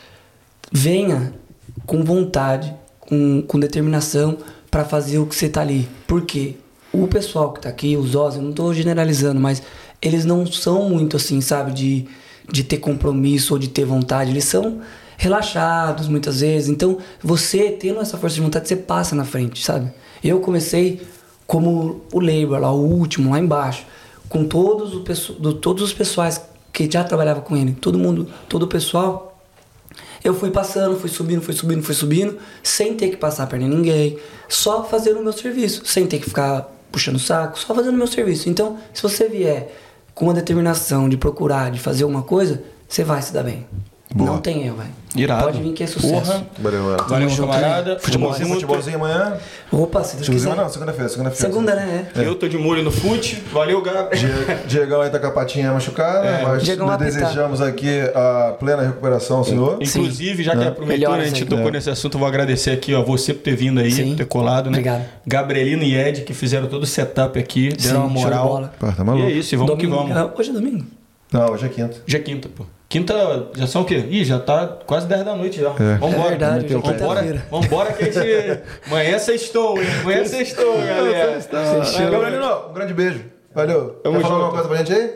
Venha 0.73 1.33
com 1.87 2.03
vontade, 2.03 2.75
com, 2.99 3.43
com 3.43 3.61
determinação 3.61 4.39
para 4.73 4.85
fazer 4.85 5.19
o 5.19 5.27
que 5.27 5.37
você 5.37 5.49
tá 5.49 5.61
ali. 5.61 5.89
Por 6.05 6.23
quê? 6.23 6.57
O 6.93 7.07
pessoal 7.07 7.53
que 7.53 7.61
tá 7.61 7.69
aqui, 7.69 7.97
os 7.97 8.17
Oz, 8.17 8.35
eu 8.35 8.43
não 8.43 8.53
tô 8.53 8.75
generalizando, 8.75 9.41
mas 9.41 9.63
eles 10.03 10.25
não 10.25 10.45
são 10.47 10.89
muito 10.89 11.17
assim, 11.17 11.41
sabe, 11.41 11.73
de, 11.73 12.09
de 12.51 12.65
ter 12.65 12.79
compromisso 12.79 13.55
ou 13.55 13.59
de 13.59 13.69
ter 13.69 13.85
vontade. 13.85 14.31
Eles 14.33 14.45
são. 14.45 14.81
Relaxados 15.17 16.09
muitas 16.09 16.41
vezes. 16.41 16.69
Então, 16.69 16.99
você 17.23 17.71
tendo 17.71 18.01
essa 18.01 18.17
força 18.19 18.37
de 18.37 18.43
vontade, 18.43 18.69
você 18.69 18.77
passa 18.77 19.15
na 19.15 19.25
frente, 19.25 19.65
sabe? 19.65 19.91
Eu 20.23 20.41
comecei 20.41 21.01
como 21.47 22.03
o 22.13 22.21
labor 22.21 22.59
lá, 22.61 22.73
o 22.73 22.81
último, 22.85 23.31
lá 23.31 23.39
embaixo, 23.39 23.87
com 24.29 24.45
todos, 24.45 24.95
o, 24.95 25.01
pesso- 25.03 25.33
do- 25.35 25.55
todos 25.55 25.83
os 25.83 25.93
pessoais 25.93 26.41
que 26.73 26.91
já 26.91 27.05
trabalhavam 27.05 27.43
com 27.43 27.57
ele, 27.57 27.73
todo 27.81 27.99
mundo, 27.99 28.29
todo 28.49 28.65
o 28.65 28.67
pessoal. 28.67 29.41
Eu 30.25 30.35
fui 30.35 30.51
passando, 30.51 30.99
fui 30.99 31.09
subindo, 31.09 31.41
fui 31.41 31.55
subindo, 31.55 31.83
fui 31.83 31.95
subindo, 31.95 32.37
sem 32.63 32.95
ter 32.95 33.11
que 33.11 33.17
passar 33.17 33.45
a 33.45 33.47
perna 33.47 33.69
ninguém, 33.69 34.19
só 34.49 34.83
fazendo 34.85 35.21
o 35.21 35.23
meu 35.23 35.33
serviço, 35.33 35.83
sem 35.87 36.07
ter 36.07 36.19
que 36.19 36.25
ficar 36.29 36.69
puxando 36.91 37.17
o 37.17 37.21
saco, 37.21 37.59
só 37.59 37.75
fazendo 37.75 37.95
o 37.95 37.99
meu 37.99 38.07
serviço. 38.09 38.49
Então, 38.49 38.77
se 38.93 39.03
você 39.03 39.29
vier 39.29 39.73
com 40.15 40.25
uma 40.27 40.35
determinação 40.35 41.09
de 41.09 41.17
procurar, 41.17 41.71
de 41.71 41.79
fazer 41.79 42.05
uma 42.05 42.23
coisa, 42.23 42.63
você 42.89 43.05
vai 43.05 43.23
se 43.23 43.33
dar 43.33 43.45
bem. 43.45 43.67
Boa. 44.15 44.31
Não 44.31 44.39
tem 44.39 44.65
erro, 44.65 44.77
velho. 44.77 44.91
Irado. 45.17 45.45
Pode 45.45 45.61
vir 45.63 45.73
que 45.73 45.83
é 45.83 45.87
sucesso. 45.87 46.13
Porra. 46.33 46.47
Valeu, 46.59 46.83
mano. 46.85 47.05
Valeu, 47.09 47.29
camarada. 47.37 47.99
Futebolzinho, 47.99 48.47
Tamo 48.49 48.55
junto. 48.61 48.61
futebolzinho 48.67 48.97
amanhã. 48.97 49.37
Opa, 49.73 50.05
se 50.05 50.15
Deus 50.17 50.27
Futebolzinho 50.27 50.51
quiser. 50.53 50.63
não, 50.63 50.69
segunda-feira, 50.71 51.09
segunda-feira. 51.09 51.53
Segunda, 51.53 51.75
né? 51.75 52.07
É. 52.15 52.21
Eu 52.27 52.35
tô 52.37 52.47
de 52.49 52.57
molho 52.57 52.83
no 52.83 52.91
fute. 52.93 53.43
Valeu, 53.53 53.83
Gabi. 53.83 54.17
Die- 54.17 54.27
Diegão 54.69 55.01
aí 55.01 55.11
tá 55.11 55.19
com 55.19 55.27
a 55.27 55.31
patinha 55.33 55.73
machucada, 55.73 56.25
É. 56.27 56.43
mas 56.45 56.63
Diegão 56.63 56.87
nós 56.87 56.99
desejamos 56.99 57.61
aqui 57.61 58.01
a 58.15 58.53
plena 58.61 58.83
recuperação 58.83 59.39
ao 59.39 59.45
senhor. 59.45 59.79
Inclusive, 59.83 60.43
já 60.45 60.55
que 60.57 60.63
é 60.65 60.69
aproveitou, 60.69 61.09
né, 61.11 61.15
a 61.15 61.19
Melhoras 61.19 61.29
gente 61.39 61.45
tocou 61.49 61.69
É. 61.69 61.73
nesse 61.73 61.91
assunto, 61.91 62.15
eu 62.15 62.19
vou 62.21 62.29
agradecer 62.29 62.71
aqui, 62.71 62.95
ó, 62.95 63.03
você 63.03 63.35
por 63.35 63.43
ter 63.43 63.57
vindo 63.57 63.81
aí, 63.81 63.91
Sim. 63.91 64.15
ter 64.15 64.27
colado, 64.27 64.67
né? 64.71 64.79
Obrigado. 64.79 65.05
Gabrielino 65.27 65.83
e 65.83 65.97
Ed, 65.97 66.23
que 66.23 66.33
fizeram 66.33 66.69
todo 66.69 66.85
o 66.85 66.87
setup 66.87 67.39
aqui, 67.39 67.71
deram 67.75 68.03
uma 68.07 68.09
Sim, 68.11 68.15
de 68.15 68.21
moral. 68.23 68.71
Pô, 68.79 68.87
tá 68.87 68.95
E 68.99 69.05
maluco. 69.05 69.27
é 69.27 69.33
isso, 69.33 69.53
e 69.55 69.57
vamos 69.59 69.73
Domingo- 69.77 69.97
que 69.97 70.11
vamos. 70.11 70.17
Ah, 70.17 70.33
Hoje 70.39 70.51
é 70.51 70.53
domingo? 70.53 70.85
Não, 71.33 71.51
hoje 71.51 71.67
é 71.67 71.69
quinta. 71.69 71.97
Já 72.07 72.19
é 72.19 72.21
quinta, 72.21 72.49
pô. 72.55 72.65
Quinta, 72.89 73.49
já 73.57 73.67
são 73.67 73.83
o 73.83 73.85
quê? 73.85 74.05
Ih, 74.09 74.25
já 74.25 74.39
tá 74.39 74.79
quase 74.87 75.07
10 75.09 75.25
da 75.25 75.35
noite 75.35 75.61
já. 75.61 75.71
É. 75.71 75.97
Vambora. 75.99 76.17
É 76.27 76.29
verdade, 76.29 76.67
é 76.67 76.79
Vambora, 76.79 77.43
vambora 77.51 77.93
que 77.93 78.05
a 78.05 78.11
gente... 78.13 78.61
Amanhã 78.87 79.19
sextou, 79.19 79.77
hein? 79.83 79.89
Amanhã 80.03 80.25
sextou, 80.25 80.79
galera. 80.79 81.39
Gabrielino, 82.11 82.69
um 82.71 82.73
grande 82.73 82.95
beijo. 82.95 83.25
Valeu. 83.53 83.99
Tamo 84.05 84.17
Quer 84.17 84.23
falar 84.23 84.35
junto. 84.35 84.45
alguma 84.45 84.51
coisa 84.53 84.69
pra 84.69 84.77
gente 84.79 84.93
aí? 84.93 85.15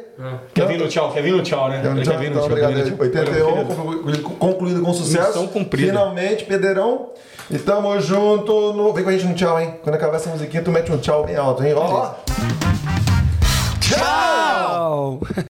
Quer 0.54 0.66
vir 0.66 0.78
no 0.78 0.88
tchau? 0.88 1.12
Quer 1.12 1.22
vir 1.22 1.32
no 1.32 1.42
tchau, 1.42 1.68
né? 1.68 1.78
Então, 1.80 1.94
Quer 1.94 2.18
vir 2.18 2.30
no 2.30 2.30
então, 2.30 2.32
tchau, 2.34 2.44
obrigado. 2.46 2.72
quer 2.74 2.84
vir 2.84 2.90
no 2.90 2.96
tchau. 2.96 3.06
81, 3.06 3.24
Valeu, 3.44 3.46
querido. 3.46 3.74
conclu- 4.22 4.36
concluído 4.36 4.82
com 4.82 4.94
sucesso. 4.94 5.28
Missão 5.28 5.46
cumprida. 5.46 5.88
Finalmente, 5.92 6.44
Pederão. 6.46 7.10
E 7.50 7.58
tamo 7.58 8.00
junto. 8.00 8.72
No... 8.72 8.92
Vem 8.94 9.04
com 9.04 9.10
a 9.10 9.12
gente 9.12 9.26
no 9.26 9.34
tchau, 9.34 9.60
hein? 9.60 9.74
Quando 9.82 9.94
acabar 9.94 10.16
essa 10.16 10.30
musiquinha, 10.30 10.62
tu 10.62 10.70
mete 10.72 10.90
um 10.90 10.98
tchau 10.98 11.24
bem 11.24 11.36
alto, 11.36 11.62
hein? 11.62 11.74
Ó, 11.76 11.82
ó. 11.82 12.14
Tchau! 13.80 15.20